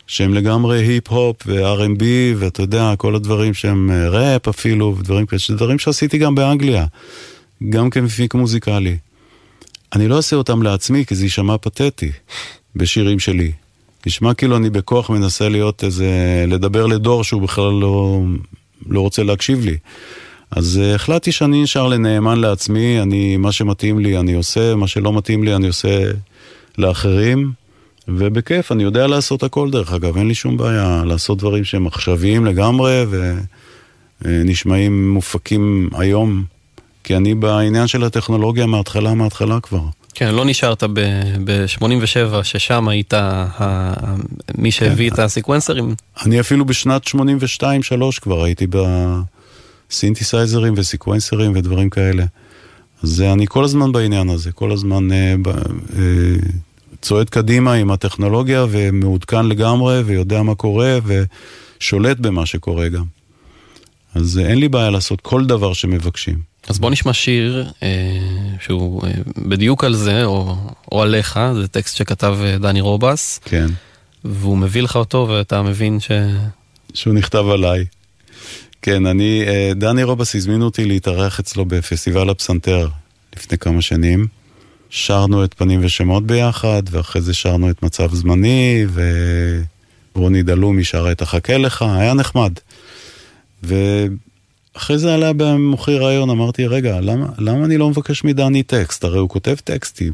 שהם 0.07 0.33
לגמרי 0.33 0.85
היפ-הופ 0.85 1.35
ו-R&B, 1.45 2.03
ואתה 2.35 2.61
יודע, 2.61 2.93
כל 2.97 3.15
הדברים 3.15 3.53
שהם 3.53 3.91
אה, 3.91 4.09
ראפ 4.09 4.47
אפילו, 4.47 4.95
ודברים 4.99 5.25
כאלה, 5.25 5.41
דברים 5.49 5.79
שעשיתי 5.79 6.17
גם 6.17 6.35
באנגליה, 6.35 6.85
גם 7.69 7.89
כמפיק 7.89 8.33
מוזיקלי. 8.33 8.97
אני 9.95 10.07
לא 10.07 10.17
אעשה 10.17 10.35
אותם 10.35 10.63
לעצמי, 10.63 11.05
כי 11.05 11.15
זה 11.15 11.25
יישמע 11.25 11.57
פתטי 11.57 12.11
בשירים 12.75 13.19
שלי. 13.19 13.51
נשמע 14.05 14.33
כאילו 14.33 14.57
אני 14.57 14.69
בכוח 14.69 15.09
מנסה 15.09 15.49
להיות 15.49 15.83
איזה, 15.83 16.09
לדבר 16.47 16.85
לדור 16.85 17.23
שהוא 17.23 17.41
בכלל 17.41 17.71
לא, 17.71 18.21
לא 18.89 19.01
רוצה 19.01 19.23
להקשיב 19.23 19.65
לי. 19.65 19.77
אז 20.51 20.79
uh, 20.81 20.95
החלטתי 20.95 21.31
שאני 21.31 21.63
נשאר 21.63 21.87
לנאמן 21.87 22.39
לעצמי, 22.39 23.01
אני, 23.01 23.37
מה 23.37 23.51
שמתאים 23.51 23.99
לי 23.99 24.17
אני 24.17 24.33
עושה, 24.33 24.75
מה 24.75 24.87
שלא 24.87 25.13
מתאים 25.13 25.43
לי 25.43 25.55
אני 25.55 25.67
עושה 25.67 26.11
לאחרים. 26.77 27.51
ובכיף, 28.07 28.71
אני 28.71 28.83
יודע 28.83 29.07
לעשות 29.07 29.43
הכל 29.43 29.71
דרך 29.71 29.93
אגב, 29.93 30.17
אין 30.17 30.27
לי 30.27 30.35
שום 30.35 30.57
בעיה 30.57 31.03
לעשות 31.05 31.37
דברים 31.37 31.63
שהם 31.63 31.87
עכשוויים 31.87 32.45
לגמרי 32.45 33.05
ונשמעים 34.21 35.13
מופקים 35.13 35.89
היום, 35.93 36.43
כי 37.11 37.17
אני 37.17 37.35
בעניין 37.35 37.87
של 37.87 38.03
הטכנולוגיה 38.03 38.65
מההתחלה, 38.65 39.13
מההתחלה 39.13 39.59
כבר. 39.59 39.81
כן, 40.13 40.35
לא 40.35 40.45
נשארת 40.45 40.83
ב-87 40.83 42.43
ששם 42.43 42.87
היית 42.87 43.13
מי 44.57 44.71
שהביא 44.71 45.09
כן. 45.09 45.15
את 45.15 45.19
הסקוונסרים? 45.19 45.95
אני 46.25 46.39
אפילו 46.39 46.65
בשנת 46.65 47.07
82-3 47.07 47.13
כבר 48.21 48.43
הייתי 48.43 48.67
בסינתסייזרים 49.89 50.73
וסקוונסרים 50.77 51.51
ודברים 51.55 51.89
כאלה. 51.89 52.25
אז 53.03 53.21
אני 53.21 53.45
כל 53.47 53.63
הזמן 53.63 53.91
בעניין 53.91 54.29
הזה, 54.29 54.51
כל 54.51 54.71
הזמן... 54.71 55.11
אה, 55.11 55.35
אה, 55.97 56.35
צועד 57.01 57.29
קדימה 57.29 57.73
עם 57.73 57.91
הטכנולוגיה 57.91 58.65
ומעודכן 58.69 59.45
לגמרי 59.45 60.01
ויודע 60.01 60.41
מה 60.41 60.55
קורה 60.55 60.99
ושולט 61.05 62.17
במה 62.19 62.45
שקורה 62.45 62.89
גם. 62.89 63.05
אז 64.15 64.39
אין 64.39 64.57
לי 64.57 64.69
בעיה 64.69 64.89
לעשות 64.89 65.21
כל 65.21 65.45
דבר 65.45 65.73
שמבקשים. 65.73 66.50
אז 66.67 66.79
בוא 66.79 66.89
נשמע 66.89 67.13
שיר 67.13 67.71
אה, 67.83 67.89
שהוא 68.59 69.07
אה, 69.07 69.11
בדיוק 69.37 69.83
על 69.83 69.93
זה, 69.93 70.25
או, 70.25 70.55
או 70.91 71.01
עליך, 71.01 71.39
זה 71.55 71.67
טקסט 71.67 71.95
שכתב 71.95 72.37
אה, 72.43 72.57
דני 72.57 72.81
רובס. 72.81 73.39
כן. 73.45 73.67
והוא 74.23 74.57
מביא 74.57 74.81
לך 74.81 74.95
אותו 74.95 75.27
ואתה 75.29 75.61
מבין 75.61 75.99
ש... 75.99 76.11
שהוא 76.93 77.13
נכתב 77.13 77.45
עליי. 77.47 77.85
כן, 78.81 79.05
אני, 79.05 79.43
אה, 79.47 79.71
דני 79.75 80.03
רובס 80.03 80.35
הזמין 80.35 80.61
אותי 80.61 80.85
להתארח 80.85 81.39
אצלו 81.39 81.65
בפסטיבל 81.65 82.29
הפסנתר 82.29 82.87
לפני 83.35 83.57
כמה 83.57 83.81
שנים. 83.81 84.27
שרנו 84.89 85.43
את 85.43 85.53
פנים 85.53 85.79
ושמות 85.83 86.27
ביחד, 86.27 86.83
ואחרי 86.91 87.21
זה 87.21 87.33
שרנו 87.33 87.69
את 87.69 87.83
מצב 87.83 88.13
זמני, 88.13 88.85
ורוני 90.15 90.43
דלומי 90.43 90.83
שרה 90.83 91.11
את 91.11 91.21
החכה 91.21 91.57
לך, 91.57 91.81
היה 91.81 92.13
נחמד. 92.13 92.53
ואחרי 94.75 94.97
זה 94.97 95.13
עלה 95.13 95.33
במוחי 95.33 95.97
רעיון, 95.97 96.29
אמרתי, 96.29 96.67
רגע, 96.67 96.99
למה, 97.01 97.25
למה 97.37 97.65
אני 97.65 97.77
לא 97.77 97.89
מבקש 97.89 98.23
מדני 98.23 98.63
טקסט? 98.63 99.03
הרי 99.03 99.19
הוא 99.19 99.29
כותב 99.29 99.55
טקסטים. 99.63 100.13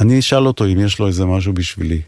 אני 0.00 0.18
אשאל 0.18 0.46
אותו 0.46 0.64
אם 0.66 0.80
יש 0.80 0.98
לו 0.98 1.06
איזה 1.06 1.24
משהו 1.24 1.52
בשבילי. 1.52 2.00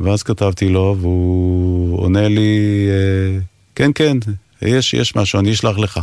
ואז 0.00 0.22
כתבתי 0.22 0.68
לו, 0.68 0.96
והוא 1.00 1.98
עונה 1.98 2.28
לי, 2.28 2.86
אה, 2.88 3.40
כן, 3.74 3.90
כן, 3.94 4.16
יש, 4.62 4.94
יש 4.94 5.16
משהו, 5.16 5.40
אני 5.40 5.52
אשלח 5.52 5.78
לך. 5.78 6.00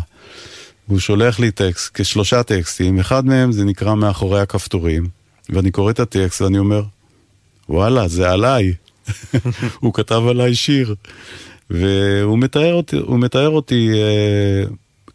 והוא 0.88 0.99
שולח 0.99 1.40
לי 1.40 1.52
טקסט, 1.52 1.91
כשלושה 1.94 2.44
טקסטים, 2.44 2.99
אחד 2.99 3.26
מהם 3.26 3.52
זה 3.52 3.66
נקרא 3.66 3.95
מאחורי 3.95 4.41
הכפתורים, 4.41 5.08
ואני 5.49 5.72
קורא 5.72 5.91
את 5.91 5.99
הטקסט 5.99 6.41
ואני 6.41 6.58
אומר, 6.58 6.84
וואלה, 7.70 8.08
זה 8.08 8.30
עליי. 8.30 8.74
הוא 9.80 9.94
כתב 9.94 10.22
עליי 10.30 10.56
שיר. 10.56 10.95
והוא 11.72 12.39
מתאר 12.39 12.73
אותי, 12.73 12.98
הוא 12.98 13.19
מתאר 13.19 13.49
אותי 13.49 13.89
אה, 13.93 14.64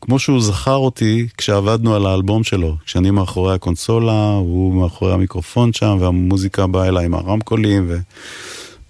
כמו 0.00 0.18
שהוא 0.18 0.40
זכר 0.40 0.76
אותי 0.76 1.28
כשעבדנו 1.36 1.94
על 1.94 2.06
האלבום 2.06 2.44
שלו. 2.44 2.76
כשאני 2.86 3.10
מאחורי 3.10 3.54
הקונסולה, 3.54 4.32
הוא 4.32 4.74
מאחורי 4.74 5.12
המיקרופון 5.12 5.72
שם, 5.72 5.96
והמוזיקה 6.00 6.66
באה 6.66 6.88
אליי 6.88 7.04
עם 7.04 7.14
הרמקולים, 7.14 7.92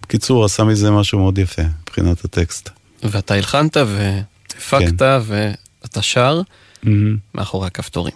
ובקיצור, 0.01 0.45
עשה 0.45 0.65
מזה 0.65 0.91
משהו 0.91 1.19
מאוד 1.19 1.39
יפה 1.39 1.63
מבחינת 1.83 2.25
הטקסט. 2.25 2.71
ואתה 3.03 3.35
הלחנת 3.35 3.77
והפקת 3.77 4.99
כן. 4.99 5.23
ואתה 5.83 6.03
שר. 6.03 6.43
mm-hmm. 6.87 6.89
מאחורי 7.35 7.67
הכפתורים. 7.67 8.15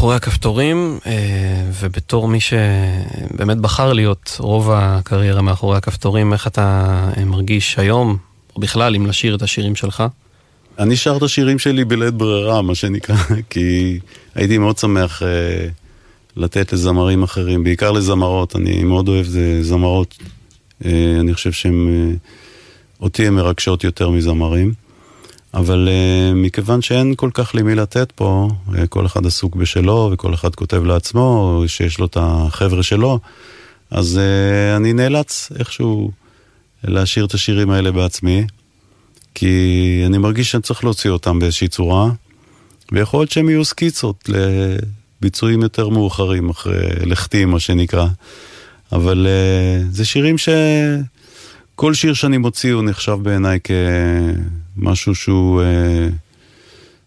מאחורי 0.00 0.16
הכפתורים, 0.16 0.98
אה, 1.06 1.12
ובתור 1.80 2.28
מי 2.28 2.38
שבאמת 2.40 3.56
בחר 3.56 3.92
להיות 3.92 4.36
רוב 4.38 4.70
הקריירה 4.70 5.42
מאחורי 5.42 5.76
הכפתורים, 5.76 6.32
איך 6.32 6.46
אתה 6.46 6.96
אה, 7.16 7.24
מרגיש 7.24 7.78
היום, 7.78 8.16
או 8.56 8.60
בכלל, 8.60 8.94
אם 8.94 9.06
לשיר 9.06 9.34
את 9.34 9.42
השירים 9.42 9.76
שלך? 9.76 10.02
אני 10.78 10.96
שר 10.96 11.16
את 11.16 11.22
השירים 11.22 11.58
שלי 11.58 11.84
בלית 11.84 12.14
ברירה, 12.14 12.62
מה 12.62 12.74
שנקרא, 12.74 13.16
כי 13.50 13.98
הייתי 14.34 14.58
מאוד 14.58 14.78
שמח 14.78 15.22
אה, 15.22 15.68
לתת 16.36 16.72
לזמרים 16.72 17.22
אחרים, 17.22 17.64
בעיקר 17.64 17.92
לזמרות, 17.92 18.56
אני 18.56 18.84
מאוד 18.84 19.08
אוהב 19.08 19.26
זה 19.26 19.62
זמרות, 19.62 20.18
אני 21.20 21.34
חושב 21.34 21.52
שהן, 21.52 22.16
אותי 23.00 23.26
הן 23.26 23.34
מרגשות 23.34 23.84
יותר 23.84 24.10
מזמרים, 24.10 24.72
אבל 25.54 25.88
אה, 25.88 26.34
מכיוון 26.34 26.82
שאין 26.82 27.14
כל 27.16 27.30
כך 27.34 27.54
למי 27.54 27.74
לתת 27.74 28.12
פה, 28.12 28.48
אה, 28.78 28.86
כל 28.86 29.06
אחד 29.06 29.26
עסוק 29.26 29.56
בשלו 29.56 30.10
וכל 30.12 30.34
אחד 30.34 30.54
כותב 30.54 30.84
לעצמו, 30.84 31.62
שיש 31.66 31.98
לו 31.98 32.06
את 32.06 32.16
החבר'ה 32.20 32.82
שלו, 32.82 33.18
אז 33.90 34.18
אה, 34.18 34.76
אני 34.76 34.92
נאלץ 34.92 35.52
איכשהו 35.58 36.10
להשאיר 36.84 37.24
את 37.24 37.34
השירים 37.34 37.70
האלה 37.70 37.92
בעצמי. 37.92 38.46
כי 39.34 40.02
אני 40.06 40.18
מרגיש 40.18 40.50
שאני 40.50 40.62
צריך 40.62 40.84
להוציא 40.84 41.10
אותם 41.10 41.38
באיזושהי 41.38 41.68
צורה, 41.68 42.10
ויכול 42.92 43.20
להיות 43.20 43.30
שהם 43.30 43.48
יהיו 43.48 43.64
סקיצות 43.64 44.28
לביצועים 44.28 45.62
יותר 45.62 45.88
מאוחרים, 45.88 46.50
אחרי 46.50 47.06
לכתי, 47.06 47.44
מה 47.44 47.60
שנקרא. 47.60 48.06
אבל 48.92 49.26
uh, 49.26 49.94
זה 49.94 50.04
שירים 50.04 50.38
ש... 50.38 50.48
כל 51.74 51.94
שיר 51.94 52.14
שאני 52.14 52.38
מוציא 52.38 52.72
הוא 52.72 52.82
נחשב 52.82 53.18
בעיניי 53.22 53.58
כמשהו 54.76 55.14
שהוא 55.14 55.62
uh, 55.62 55.64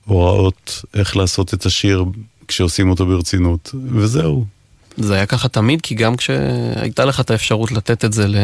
הוראות 0.05 0.81
איך 0.93 1.17
לעשות 1.17 1.53
את 1.53 1.65
השיר 1.65 2.05
כשעושים 2.47 2.89
אותו 2.89 3.05
ברצינות, 3.05 3.75
וזהו. 3.91 4.45
זה 4.97 5.13
היה 5.13 5.25
ככה 5.25 5.47
תמיד, 5.47 5.81
כי 5.81 5.95
גם 5.95 6.15
כשהייתה 6.15 7.05
לך 7.05 7.19
את 7.19 7.31
האפשרות 7.31 7.71
לתת 7.71 8.05
את 8.05 8.13
זה 8.13 8.27
ל- 8.27 8.37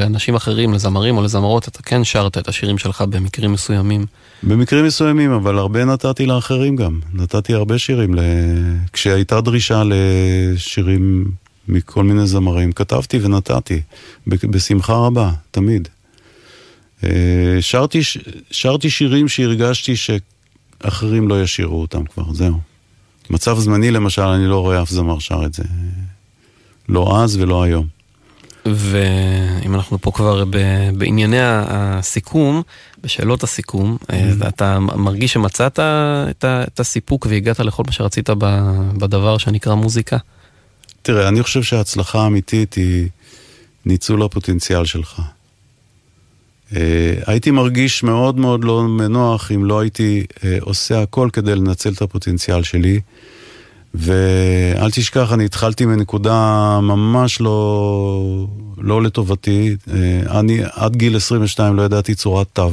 לאנשים 0.00 0.34
אחרים, 0.34 0.72
לזמרים 0.72 1.16
או 1.16 1.22
לזמרות, 1.22 1.68
אתה 1.68 1.82
כן 1.82 2.04
שרת 2.04 2.38
את 2.38 2.48
השירים 2.48 2.78
שלך 2.78 3.00
במקרים 3.00 3.52
מסוימים. 3.52 4.06
במקרים 4.42 4.84
מסוימים, 4.84 5.32
אבל 5.32 5.58
הרבה 5.58 5.84
נתתי 5.84 6.26
לאחרים 6.26 6.76
גם. 6.76 7.00
נתתי 7.14 7.54
הרבה 7.54 7.78
שירים. 7.78 8.14
ל... 8.14 8.20
כשהייתה 8.92 9.40
דרישה 9.40 9.82
לשירים 9.84 11.24
מכל 11.68 12.04
מיני 12.04 12.26
זמרים, 12.26 12.72
כתבתי 12.72 13.18
ונתתי. 13.22 13.80
בשמחה 14.26 14.94
רבה, 14.94 15.30
תמיד. 15.50 15.88
אה, 17.04 17.10
שרתי, 17.60 18.00
שרתי 18.50 18.90
שירים 18.90 19.28
שהרגשתי 19.28 19.94
שאחרים 19.96 21.28
לא 21.28 21.42
ישירו 21.42 21.80
אותם 21.80 22.04
כבר, 22.04 22.32
זהו. 22.32 22.60
מצב 23.30 23.58
זמני 23.58 23.90
למשל, 23.90 24.22
אני 24.22 24.46
לא 24.46 24.60
רואה 24.60 24.82
אף 24.82 24.90
זמר 24.90 25.18
שר 25.18 25.40
את 25.46 25.54
זה. 25.54 25.62
לא 26.88 27.22
אז 27.22 27.36
ולא 27.36 27.62
היום. 27.62 27.86
ואם 28.66 29.74
אנחנו 29.74 29.98
פה 30.00 30.10
כבר 30.12 30.44
ב- 30.44 30.56
בענייני 30.98 31.36
הסיכום, 31.40 32.62
בשאלות 33.02 33.42
הסיכום, 33.42 33.96
Mm-hmm. 34.02 34.48
אתה 34.48 34.78
מרגיש 34.80 35.32
שמצאת 35.32 35.72
את 35.72 36.44
ה- 36.44 36.64
את 36.68 36.80
הסיפוק 36.80 37.26
והגעת 37.30 37.60
לכל 37.60 37.82
מה 37.86 37.92
שרצית 37.92 38.30
ב- 38.30 38.70
בדבר 38.98 39.38
שנקרא 39.38 39.74
מוזיקה? 39.74 40.16
תראה, 41.02 41.28
אני 41.28 41.42
חושב 41.42 41.62
שההצלחה 41.62 42.20
האמיתית 42.20 42.74
היא 42.74 43.08
ניצול 43.86 44.22
הפוטנציאל 44.22 44.84
שלך. 44.84 45.20
אה, 46.74 47.14
הייתי 47.26 47.50
מרגיש 47.50 48.02
מאוד 48.02 48.38
מאוד 48.38 48.64
לא 48.64 48.82
מנוח 48.82 49.52
אם 49.52 49.64
לא 49.64 49.80
הייתי 49.80 50.24
אה, 50.44 50.58
עושה 50.60 51.02
הכל 51.02 51.28
כדי 51.32 51.54
לנצל 51.54 51.92
את 51.92 52.02
הפוטנציאל 52.02 52.62
שלי. 52.62 53.00
ואל 53.94 54.90
תשכח, 54.90 55.32
אני 55.32 55.44
התחלתי 55.44 55.86
מנקודה 55.86 56.78
ממש 56.82 57.40
לא, 57.40 58.46
לא 58.78 59.02
לטובתי. 59.02 59.76
אה, 59.90 60.38
אני 60.40 60.60
עד 60.72 60.96
גיל 60.96 61.16
22 61.16 61.76
לא 61.76 61.82
ידעתי 61.82 62.14
צורת 62.14 62.46
תו. 62.52 62.70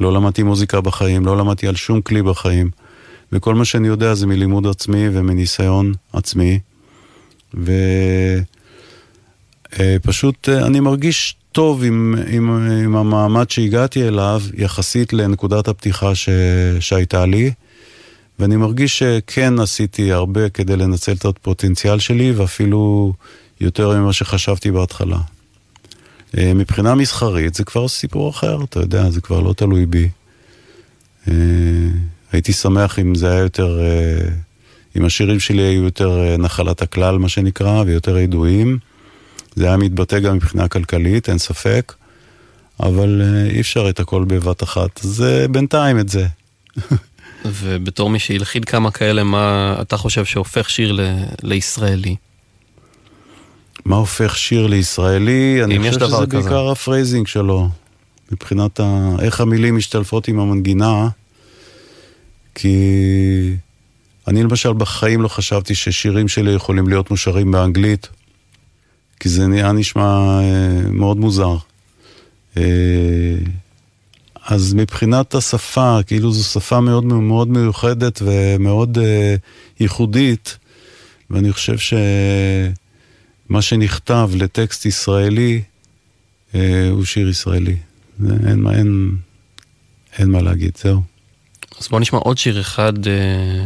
לא 0.00 0.12
למדתי 0.12 0.42
מוזיקה 0.42 0.80
בחיים, 0.80 1.26
לא 1.26 1.36
למדתי 1.36 1.68
על 1.68 1.76
שום 1.76 2.00
כלי 2.00 2.22
בחיים. 2.22 2.70
וכל 3.32 3.54
מה 3.54 3.64
שאני 3.64 3.88
יודע 3.88 4.14
זה 4.14 4.26
מלימוד 4.26 4.66
עצמי 4.66 5.08
ומניסיון 5.12 5.92
עצמי. 6.12 6.58
ופשוט 9.78 10.48
אני 10.48 10.80
מרגיש 10.80 11.36
טוב 11.56 11.84
עם, 11.84 12.14
עם, 12.28 12.68
עם 12.84 12.96
המעמד 12.96 13.50
שהגעתי 13.50 14.08
אליו, 14.08 14.42
יחסית 14.54 15.12
לנקודת 15.12 15.68
הפתיחה 15.68 16.14
ש, 16.14 16.28
שהייתה 16.80 17.26
לי. 17.26 17.52
ואני 18.38 18.56
מרגיש 18.56 18.98
שכן 18.98 19.58
עשיתי 19.58 20.12
הרבה 20.12 20.48
כדי 20.48 20.76
לנצל 20.76 21.12
את 21.12 21.24
הפוטנציאל 21.24 21.98
שלי, 21.98 22.32
ואפילו 22.32 23.12
יותר 23.60 24.00
ממה 24.00 24.12
שחשבתי 24.12 24.70
בהתחלה. 24.70 25.18
אה, 26.38 26.54
מבחינה 26.54 26.94
מסחרית 26.94 27.54
זה 27.54 27.64
כבר 27.64 27.88
סיפור 27.88 28.30
אחר, 28.30 28.64
אתה 28.64 28.80
יודע, 28.80 29.10
זה 29.10 29.20
כבר 29.20 29.40
לא 29.40 29.52
תלוי 29.52 29.86
בי. 29.86 30.08
אה, 31.28 31.34
הייתי 32.32 32.52
שמח 32.52 32.98
אם 32.98 33.14
זה 33.14 33.30
היה 33.30 33.40
יותר, 33.40 33.80
אה, 33.80 34.28
אם 34.96 35.04
השירים 35.04 35.40
שלי 35.40 35.62
היו 35.62 35.84
יותר 35.84 36.36
נחלת 36.38 36.82
הכלל, 36.82 37.18
מה 37.18 37.28
שנקרא, 37.28 37.82
ויותר 37.86 38.18
ידועים. 38.18 38.78
זה 39.56 39.66
היה 39.66 39.76
מתבטא 39.76 40.18
גם 40.18 40.36
מבחינה 40.36 40.68
כלכלית, 40.68 41.28
אין 41.28 41.38
ספק, 41.38 41.92
אבל 42.80 43.22
אי 43.50 43.60
אפשר 43.60 43.88
את 43.88 44.00
הכל 44.00 44.24
בבת 44.24 44.62
אחת. 44.62 45.00
יש 45.02 45.46
בינתיים 45.50 45.98
את 45.98 46.08
זה. 46.08 46.26
ובתור 47.44 48.10
מי 48.10 48.18
שהלחין 48.18 48.64
כמה 48.64 48.90
כאלה, 48.90 49.24
מה 49.24 49.76
אתה 49.80 49.96
חושב 49.96 50.24
שהופך 50.24 50.70
שיר 50.70 50.92
ל- 50.92 51.24
לישראלי? 51.42 52.16
מה 53.84 53.96
הופך 53.96 54.36
שיר 54.36 54.66
לישראלי? 54.66 55.64
אני 55.64 55.78
חושב 55.78 55.92
שזה 55.92 56.06
כזה. 56.06 56.26
בעיקר 56.26 56.70
ה 56.70 56.76
phrasing 56.76 57.26
שלו, 57.26 57.68
מבחינת 58.32 58.80
ה... 58.80 59.16
איך 59.22 59.40
המילים 59.40 59.76
משתלפות 59.76 60.28
עם 60.28 60.40
המנגינה, 60.40 61.08
כי 62.54 62.76
אני 64.28 64.42
למשל 64.42 64.72
בחיים 64.72 65.22
לא 65.22 65.28
חשבתי 65.28 65.74
ששירים 65.74 66.28
שלי 66.28 66.52
יכולים 66.52 66.88
להיות 66.88 67.10
מושרים 67.10 67.50
באנגלית, 67.50 68.08
כי 69.20 69.28
זה 69.28 69.46
נהיה 69.46 69.72
נשמע 69.72 70.40
אה, 70.40 70.90
מאוד 70.90 71.16
מוזר. 71.16 71.56
אה, 72.56 73.36
אז 74.46 74.74
מבחינת 74.74 75.34
השפה, 75.34 75.98
כאילו 76.06 76.32
זו 76.32 76.44
שפה 76.44 76.80
מאוד 76.80 77.04
מאוד 77.04 77.48
מיוחדת 77.48 78.22
ומאוד 78.24 78.98
אה, 78.98 79.34
ייחודית, 79.80 80.58
ואני 81.30 81.52
חושב 81.52 81.76
שמה 81.78 83.62
שנכתב 83.62 84.30
לטקסט 84.34 84.86
ישראלי 84.86 85.62
אה, 86.54 86.88
הוא 86.90 87.04
שיר 87.04 87.28
ישראלי. 87.28 87.76
אין, 88.46 88.66
אין, 88.68 89.16
אין 90.18 90.30
מה 90.30 90.42
להגיד, 90.42 90.72
זהו. 90.82 91.15
אז 91.80 91.88
בוא 91.88 92.00
נשמע 92.00 92.18
עוד 92.18 92.38
שיר 92.38 92.60
אחד 92.60 93.06
אה, 93.06 93.12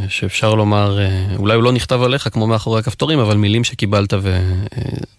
שאפשר 0.09 0.55
לומר, 0.55 1.01
אה, 1.01 1.37
אולי 1.37 1.55
הוא 1.55 1.63
לא 1.63 1.73
נכתב 1.73 2.03
עליך 2.03 2.29
כמו 2.33 2.47
מאחורי 2.47 2.81
הכפתורים, 2.81 3.19
אבל 3.19 3.37
מילים 3.37 3.65
שקיבלת 3.65 4.15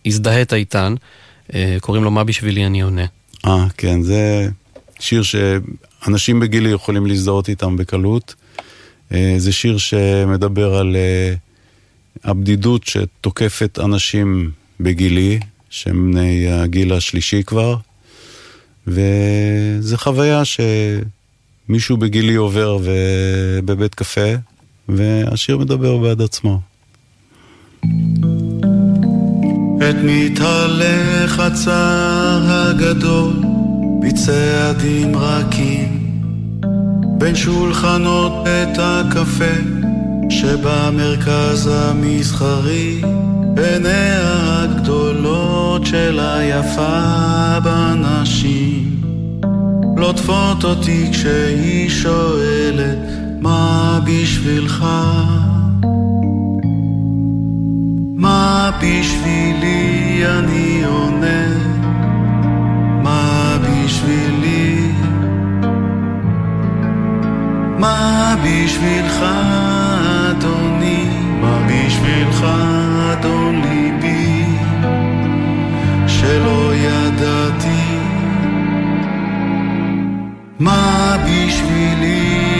והזדהית 0.06 0.54
איתן, 0.54 0.96
אה, 1.54 1.78
קוראים 1.82 2.04
לו 2.04 2.12
מה 2.12 2.24
בשבילי 2.24 2.66
אני 2.66 2.82
עונה. 2.82 3.06
אה, 3.46 3.66
כן, 3.78 4.02
זה... 4.02 4.50
שיר 5.02 5.24
שאנשים 5.24 6.40
בגילי 6.40 6.70
יכולים 6.70 7.06
להזדהות 7.06 7.50
איתם 7.50 7.78
בקלות. 7.78 8.36
אה, 9.14 9.36
זה 9.38 9.52
שיר 9.52 9.78
שמדבר 9.78 10.76
על 10.76 10.96
אה, 10.96 11.34
הבדידות 12.24 12.84
שתוקפת 12.84 13.80
אנשים 13.84 14.52
בגילי, 14.80 15.40
שהם 15.70 16.12
בני 16.12 16.52
הגיל 16.52 16.94
השלישי 16.94 17.44
כבר, 17.44 17.76
וזו 18.88 19.98
חוויה 19.98 20.46
שמישהו 21.68 21.98
בגילי 21.98 22.36
עובר 22.36 22.78
בבית 23.66 23.96
קפה, 23.96 24.32
והשיר 24.90 25.58
מדבר 25.58 25.98
בעד 25.98 26.22
עצמו. 26.22 26.60
את 29.90 29.96
מתהלך 30.04 31.40
הצער 31.40 32.42
הגדול 32.44 33.34
בצעדים 34.02 35.16
רכים 35.16 36.02
בין 37.18 37.36
שולחנות 37.36 38.32
בית 38.44 38.78
הקפה 38.80 39.56
שבמרכז 40.30 41.70
המסחרי 41.74 43.02
עיניה 43.58 44.64
הגדולות 44.64 45.86
של 45.86 46.20
היפה 46.20 47.60
בנשים 47.64 48.91
לוטפות 50.02 50.64
אותי 50.64 51.10
כשהיא 51.12 51.90
שואלת 51.90 52.98
מה 53.42 54.00
בשבילך? 54.06 54.86
מה 58.16 58.72
בשבילי 58.82 60.22
אני 60.26 60.84
עונה? 60.86 61.72
בשבילי? 63.64 64.92
מה 67.80 68.36
בשבילך, 68.44 69.26
אדוני? 70.30 71.06
מה 71.42 71.68
בשבילך, 71.68 72.46
אדון 73.14 73.62
ליבי? 73.62 74.46
שלא 76.08 76.72
ידעתי. 76.76 77.51
מה 80.62 81.18
בשבילי? 81.26 82.52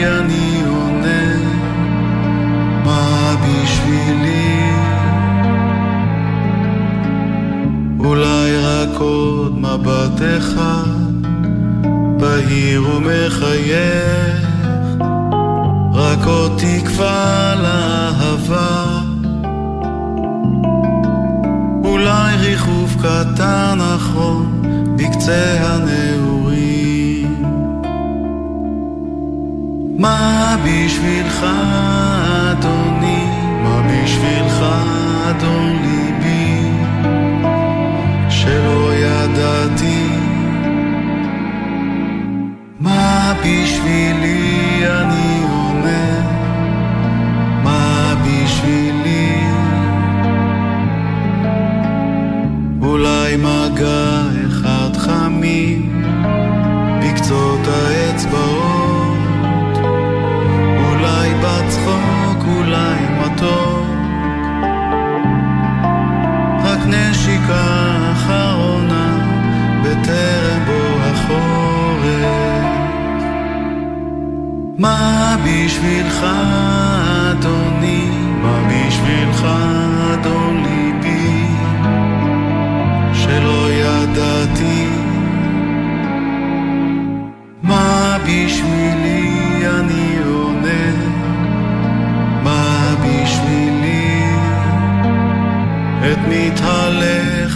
אולי 7.98 8.56
רק 8.56 9.00
עוד 9.00 9.58
מבט 9.58 10.22
אחד 10.38 11.22
בהיר 12.20 12.82
ומחייך, 12.88 14.46
רק 15.94 16.26
עוד 16.26 16.52
תקווה 16.58 17.54
לאהבה. 17.62 19.00
אולי 21.84 22.36
ריחוף 22.36 22.96
קטן 22.96 23.78
אחרון 23.96 24.62
בקצה 24.96 25.56
הנעורים. 25.60 26.31
מה 30.02 30.56
בשבילך, 30.64 31.46
אדוני? 32.50 33.24
מה 33.62 33.82
בשבילך, 33.88 34.64
אדון 35.30 35.76
ליבי? 35.82 36.70
שלא 38.30 38.94
ידעתי 38.94 40.08
מה 42.80 43.32
בשבילי 43.40 44.82
אני 44.86 45.44
אומר? 45.44 46.20
מה 47.64 48.14
בשבילי? 48.24 49.46
אולי 52.82 53.36
מגע 53.36 54.11
מה 74.82 75.36
בשבילך, 75.44 76.26
אדוני? 77.30 78.08
מה 78.42 78.68
בשבילך, 78.68 79.46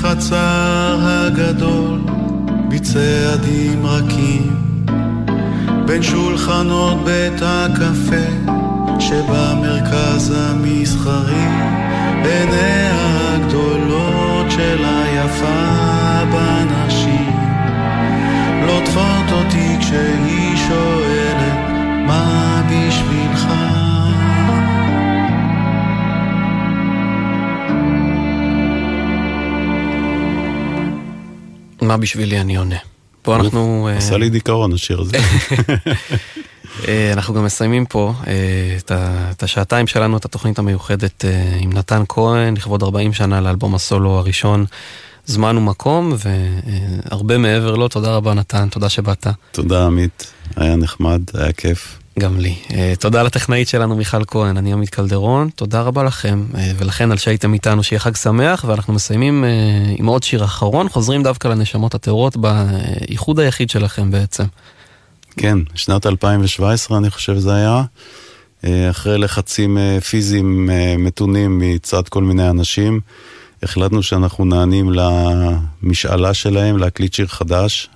הצער 0.07 0.99
הגדול 1.03 2.01
בצעדים 2.69 3.87
בין 5.87 6.03
שולחנות 6.03 7.05
בית 7.05 7.43
הקפה 7.43 8.27
שבמרכז 9.01 10.35
המסחרי, 10.37 11.47
עיניה 12.25 12.95
הגדולות 13.35 14.51
של 14.51 14.85
היפה 14.85 16.25
בנשים, 16.33 17.37
לוטפות 18.67 19.33
אותי 19.33 19.77
כשהיא 19.81 20.56
מה 31.87 31.97
בשבילי 31.97 32.41
אני 32.41 32.57
עונה. 32.57 32.77
פה 33.23 33.37
אנחנו... 33.37 33.89
עשה 33.97 34.13
אה, 34.13 34.19
לי 34.19 34.31
דיכאון 34.31 34.73
השיר 34.73 35.01
הזה. 35.01 35.17
אה, 36.89 37.13
אנחנו 37.13 37.35
גם 37.35 37.45
מסיימים 37.45 37.87
פה 37.87 38.13
אה, 38.27 38.77
את 39.31 39.43
השעתיים 39.43 39.87
שלנו, 39.87 40.17
את 40.17 40.25
התוכנית 40.25 40.59
המיוחדת 40.59 41.25
עם 41.61 41.73
נתן 41.73 42.03
כהן, 42.09 42.57
לכבוד 42.57 42.83
40 42.83 43.13
שנה 43.13 43.41
לאלבום 43.41 43.75
הסולו 43.75 44.11
הראשון, 44.11 44.65
זמן 45.27 45.57
ומקום, 45.57 46.13
והרבה 47.11 47.39
מעבר 47.39 47.75
לו. 47.77 47.89
תודה 47.89 48.17
רבה 48.17 48.35
נתן, 48.35 48.69
תודה 48.69 48.89
שבאת. 48.89 49.27
תודה 49.53 49.87
עמית, 49.87 50.33
היה 50.57 50.77
נחמד, 50.77 51.23
היה 51.35 51.53
כיף. 51.53 51.99
גם 52.19 52.39
לי. 52.39 52.55
תודה 52.99 53.23
לטכנאית 53.23 53.69
שלנו 53.69 53.97
מיכל 53.97 54.25
כהן, 54.25 54.57
אני 54.57 54.73
עמית 54.73 54.91
קלדרון, 54.91 55.49
תודה 55.55 55.81
רבה 55.81 56.03
לכם, 56.03 56.45
ולכן 56.77 57.11
על 57.11 57.17
שהייתם 57.17 57.55
איתנו, 57.55 57.83
שיהיה 57.83 58.01
חג 58.01 58.17
שמח, 58.17 58.65
ואנחנו 58.69 58.93
מסיימים 58.93 59.45
עם 59.97 60.07
עוד 60.07 60.23
שיר 60.23 60.45
אחרון, 60.45 60.89
חוזרים 60.89 61.23
דווקא 61.23 61.49
לנשמות 61.49 61.95
הטהורות 61.95 62.37
באיחוד 62.37 63.41
היחיד 63.41 63.71
שלכם 63.71 64.11
בעצם. 64.11 64.45
כן, 65.37 65.59
שנת 65.75 66.07
2017 66.07 66.99
אני 66.99 67.11
חושב 67.11 67.39
זה 67.39 67.55
היה, 67.55 67.83
אחרי 68.91 69.19
לחצים 69.19 69.79
פיזיים 70.11 70.71
מתונים 70.99 71.59
מצד 71.59 72.09
כל 72.09 72.23
מיני 72.23 72.51
אנשים, 72.51 73.01
החלטנו 73.63 74.03
שאנחנו 74.03 74.45
נענים 74.45 74.93
למשאלה 74.93 76.35
שלהם 76.35 76.79
להקליט 76.79 77.15
שיר 77.15 77.27
חדש 77.27 77.89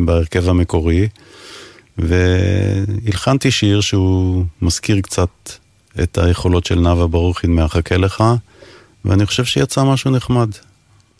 בהרכב 0.00 0.48
המקורי. 0.48 1.08
והלחנתי 1.98 3.50
שיר 3.50 3.80
שהוא 3.80 4.44
מזכיר 4.62 5.00
קצת 5.00 5.28
את 6.02 6.18
היכולות 6.18 6.66
של 6.66 6.78
נאוה 6.78 7.06
ברוכין 7.06 7.54
מהחכה 7.54 7.96
לך, 7.96 8.24
ואני 9.04 9.26
חושב 9.26 9.44
שיצא 9.44 9.84
משהו 9.84 10.10
נחמד. 10.10 10.48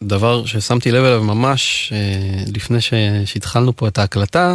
דבר 0.03 0.47
ששמתי 0.47 0.91
לב 0.91 1.05
אליו 1.05 1.25
ממש 1.25 1.93
לפני 2.55 2.79
שהתחלנו 3.25 3.77
פה 3.77 3.89
את 3.89 3.99
ההקלטה, 3.99 4.55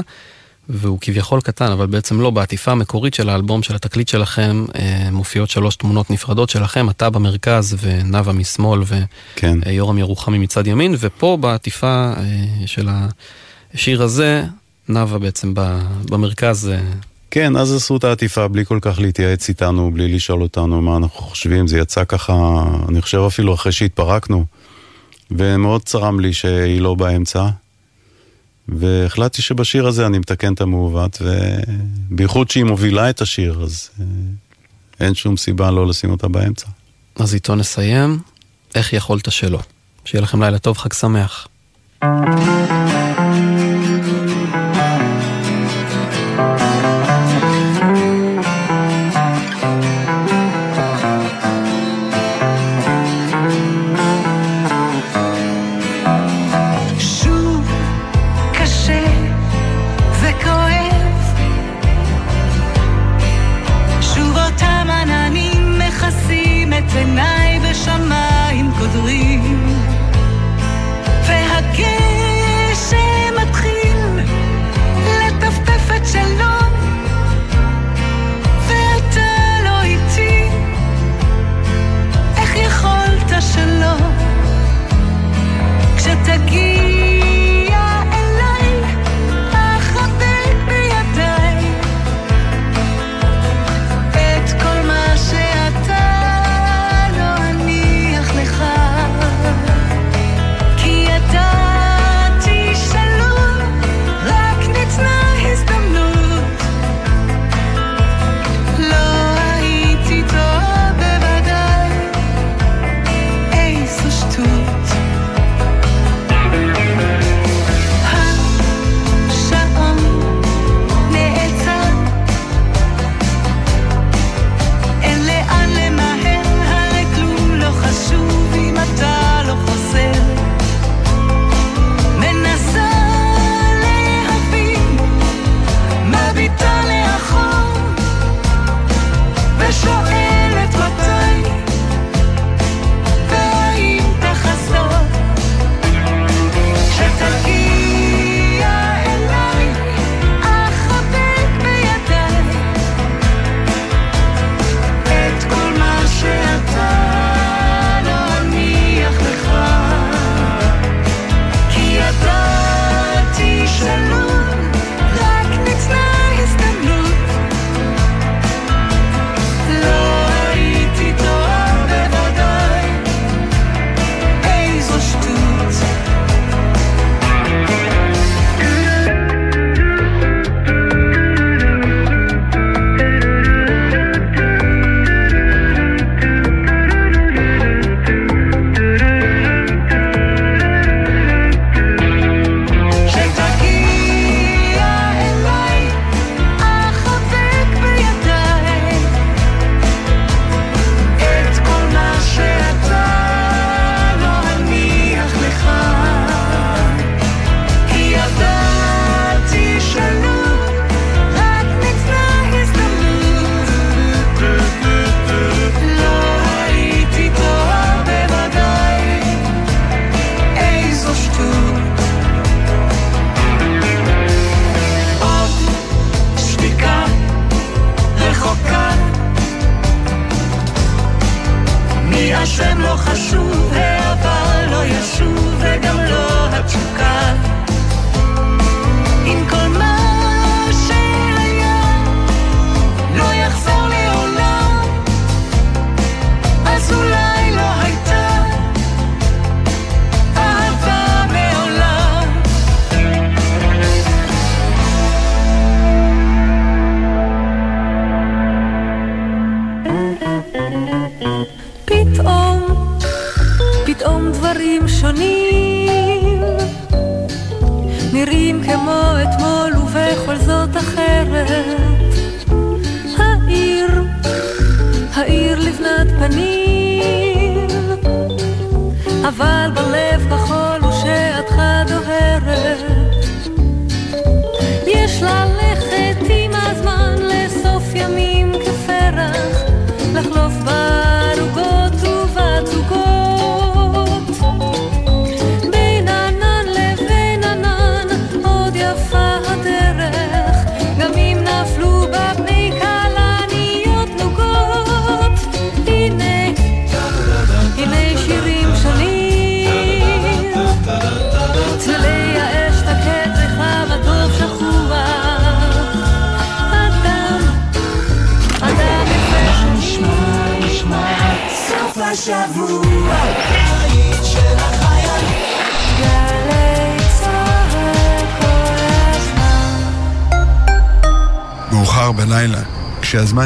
והוא 0.70 0.98
כביכול 1.02 1.41
קטן, 1.41 1.72
אבל 1.72 1.86
בעצם 1.86 2.22
לא, 2.22 2.30
בעטיפה 2.30 2.72
המקורית 2.72 3.14
של 3.14 3.30
האלבום, 3.30 3.64
של 3.64 3.76
התקליט 3.76 4.08
שלכם, 4.08 4.66
מופיעות 5.12 5.50
שלוש 5.50 5.76
תמונות 5.76 6.10
נפרדות 6.10 6.50
שלכם, 6.50 6.90
אתה 6.90 7.10
במרכז 7.10 7.78
ונאוה 7.82 8.34
משמאל 8.34 8.80
ויורם 8.80 9.95
כן. 9.95 10.00
ירוחמי 10.00 10.38
מצד 10.38 10.68
ימין, 10.68 10.95
ופה 11.00 11.38
בעטיפה 11.41 12.14
של 12.66 12.90
השיר 13.74 14.04
הזה, 14.04 14.44
נאוה 14.90 15.20
בעצם 15.20 15.54
במרכז. 16.10 16.70
אה, 16.70 16.82
כן, 17.32 17.56
אז 17.56 17.74
עשו 17.74 17.98
את 17.98 18.04
העטיפה 18.04 18.48
בלי 18.48 18.66
כל 18.66 18.80
כך 18.82 19.00
להתייעץ 19.00 19.50
איתנו, 19.50 19.92
בלי 19.92 20.08
לשאול 20.08 20.42
אותנו 20.42 20.82
מה 20.82 20.98
אנחנו 20.98 21.22
חושבים. 21.22 21.68
זה 21.68 21.80
יצא 21.80 22.04
ככה, 22.04 22.64
אני 22.90 23.02
חושב 23.02 23.20
אפילו 23.28 23.54
אחרי 23.54 23.72
שהתפרקנו. 23.72 24.46
ומאוד 25.32 25.84
צרם 25.84 26.20
לי 26.20 26.34
שהיא 26.34 26.82
לא 26.82 26.96
באמצע. 26.96 27.50
והחלטתי 28.68 29.42
שבשיר 29.42 29.88
הזה 29.88 30.06
אני 30.06 30.20
מתקן 30.20 30.54
את 30.54 30.62
המעוות, 30.62 31.22
ובייחוד 31.22 32.50
שהיא 32.50 32.64
מובילה 32.64 33.10
את 33.10 33.22
השיר, 33.22 33.64
אז 33.64 33.90
אה, 34.00 34.06
אין 35.00 35.14
שום 35.14 35.38
סיבה 35.38 35.72
לא 35.72 35.88
לשים 35.88 36.12
אותה 36.12 36.28
באמצע. 36.28 36.68
אז 37.16 37.34
איתו 37.34 37.56
נסיים. 37.56 38.20
איך 38.76 38.94
יכולת 38.94 39.32
שלא? 39.32 39.60
שיהיה 40.06 40.22
לכם 40.22 40.44
לילה 40.44 40.60
טוב, 40.60 40.78
חג 40.78 40.94
שמח. 40.94 41.48
קודרים 42.00 42.64
והגשם 43.04 44.23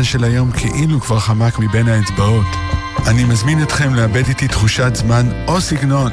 של 0.08 0.24
היום 0.24 0.52
כאילו 0.52 1.02
כבר 1.02 1.20
חמק 1.20 1.60
מבין 1.60 1.88
האצבעות. 1.88 2.46
אני 3.08 3.24
מזמין 3.24 3.64
אתכם 3.64 3.94
לאבד 3.94 4.28
איתי 4.28 4.48
תחושת 4.48 4.96
זמן 4.96 5.30
או 5.48 5.62
סגנון. 5.62 6.12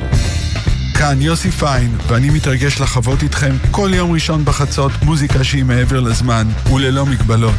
כאן 0.98 1.22
יוסי 1.22 1.50
פיין, 1.50 1.96
ואני 2.08 2.30
מתרגש 2.30 2.80
לחוות 2.80 3.22
איתכם 3.22 3.56
כל 3.70 3.90
יום 3.94 4.12
ראשון 4.12 4.44
בחצות 4.44 4.92
מוזיקה 5.02 5.44
שהיא 5.44 5.64
מעבר 5.64 6.00
לזמן 6.00 6.46
וללא 6.72 7.06
מגבלות. 7.06 7.54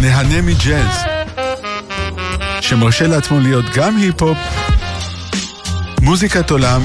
נהנה 0.00 0.42
מג'אז, 0.42 1.02
שמרשה 2.60 3.06
לעצמו 3.06 3.40
להיות 3.40 3.64
גם 3.74 3.96
היפ-הופ, 3.96 4.38
מוזיקת 6.02 6.50
עולם 6.50 6.82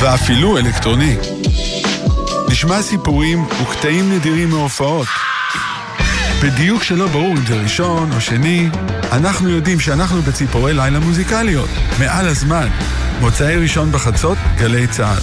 ואפילו 0.00 0.58
אלקטרוני. 0.58 1.16
נשמע 2.48 2.82
סיפורים 2.82 3.44
וקטעים 3.62 4.12
נדירים 4.12 4.50
מהופעות. 4.50 5.27
בדיוק 6.42 6.82
שלא 6.82 7.06
ברור 7.06 7.36
אם 7.36 7.46
זה 7.46 7.54
ראשון 7.54 8.12
או 8.12 8.20
שני, 8.20 8.68
אנחנו 9.12 9.48
יודעים 9.48 9.80
שאנחנו 9.80 10.22
בציפורי 10.22 10.74
לילה 10.74 10.98
מוזיקליות, 10.98 11.68
מעל 11.98 12.28
הזמן. 12.28 12.68
מוצאי 13.20 13.56
ראשון 13.56 13.92
בחצות, 13.92 14.38
גלי 14.56 14.86
צה"ל. 14.86 15.20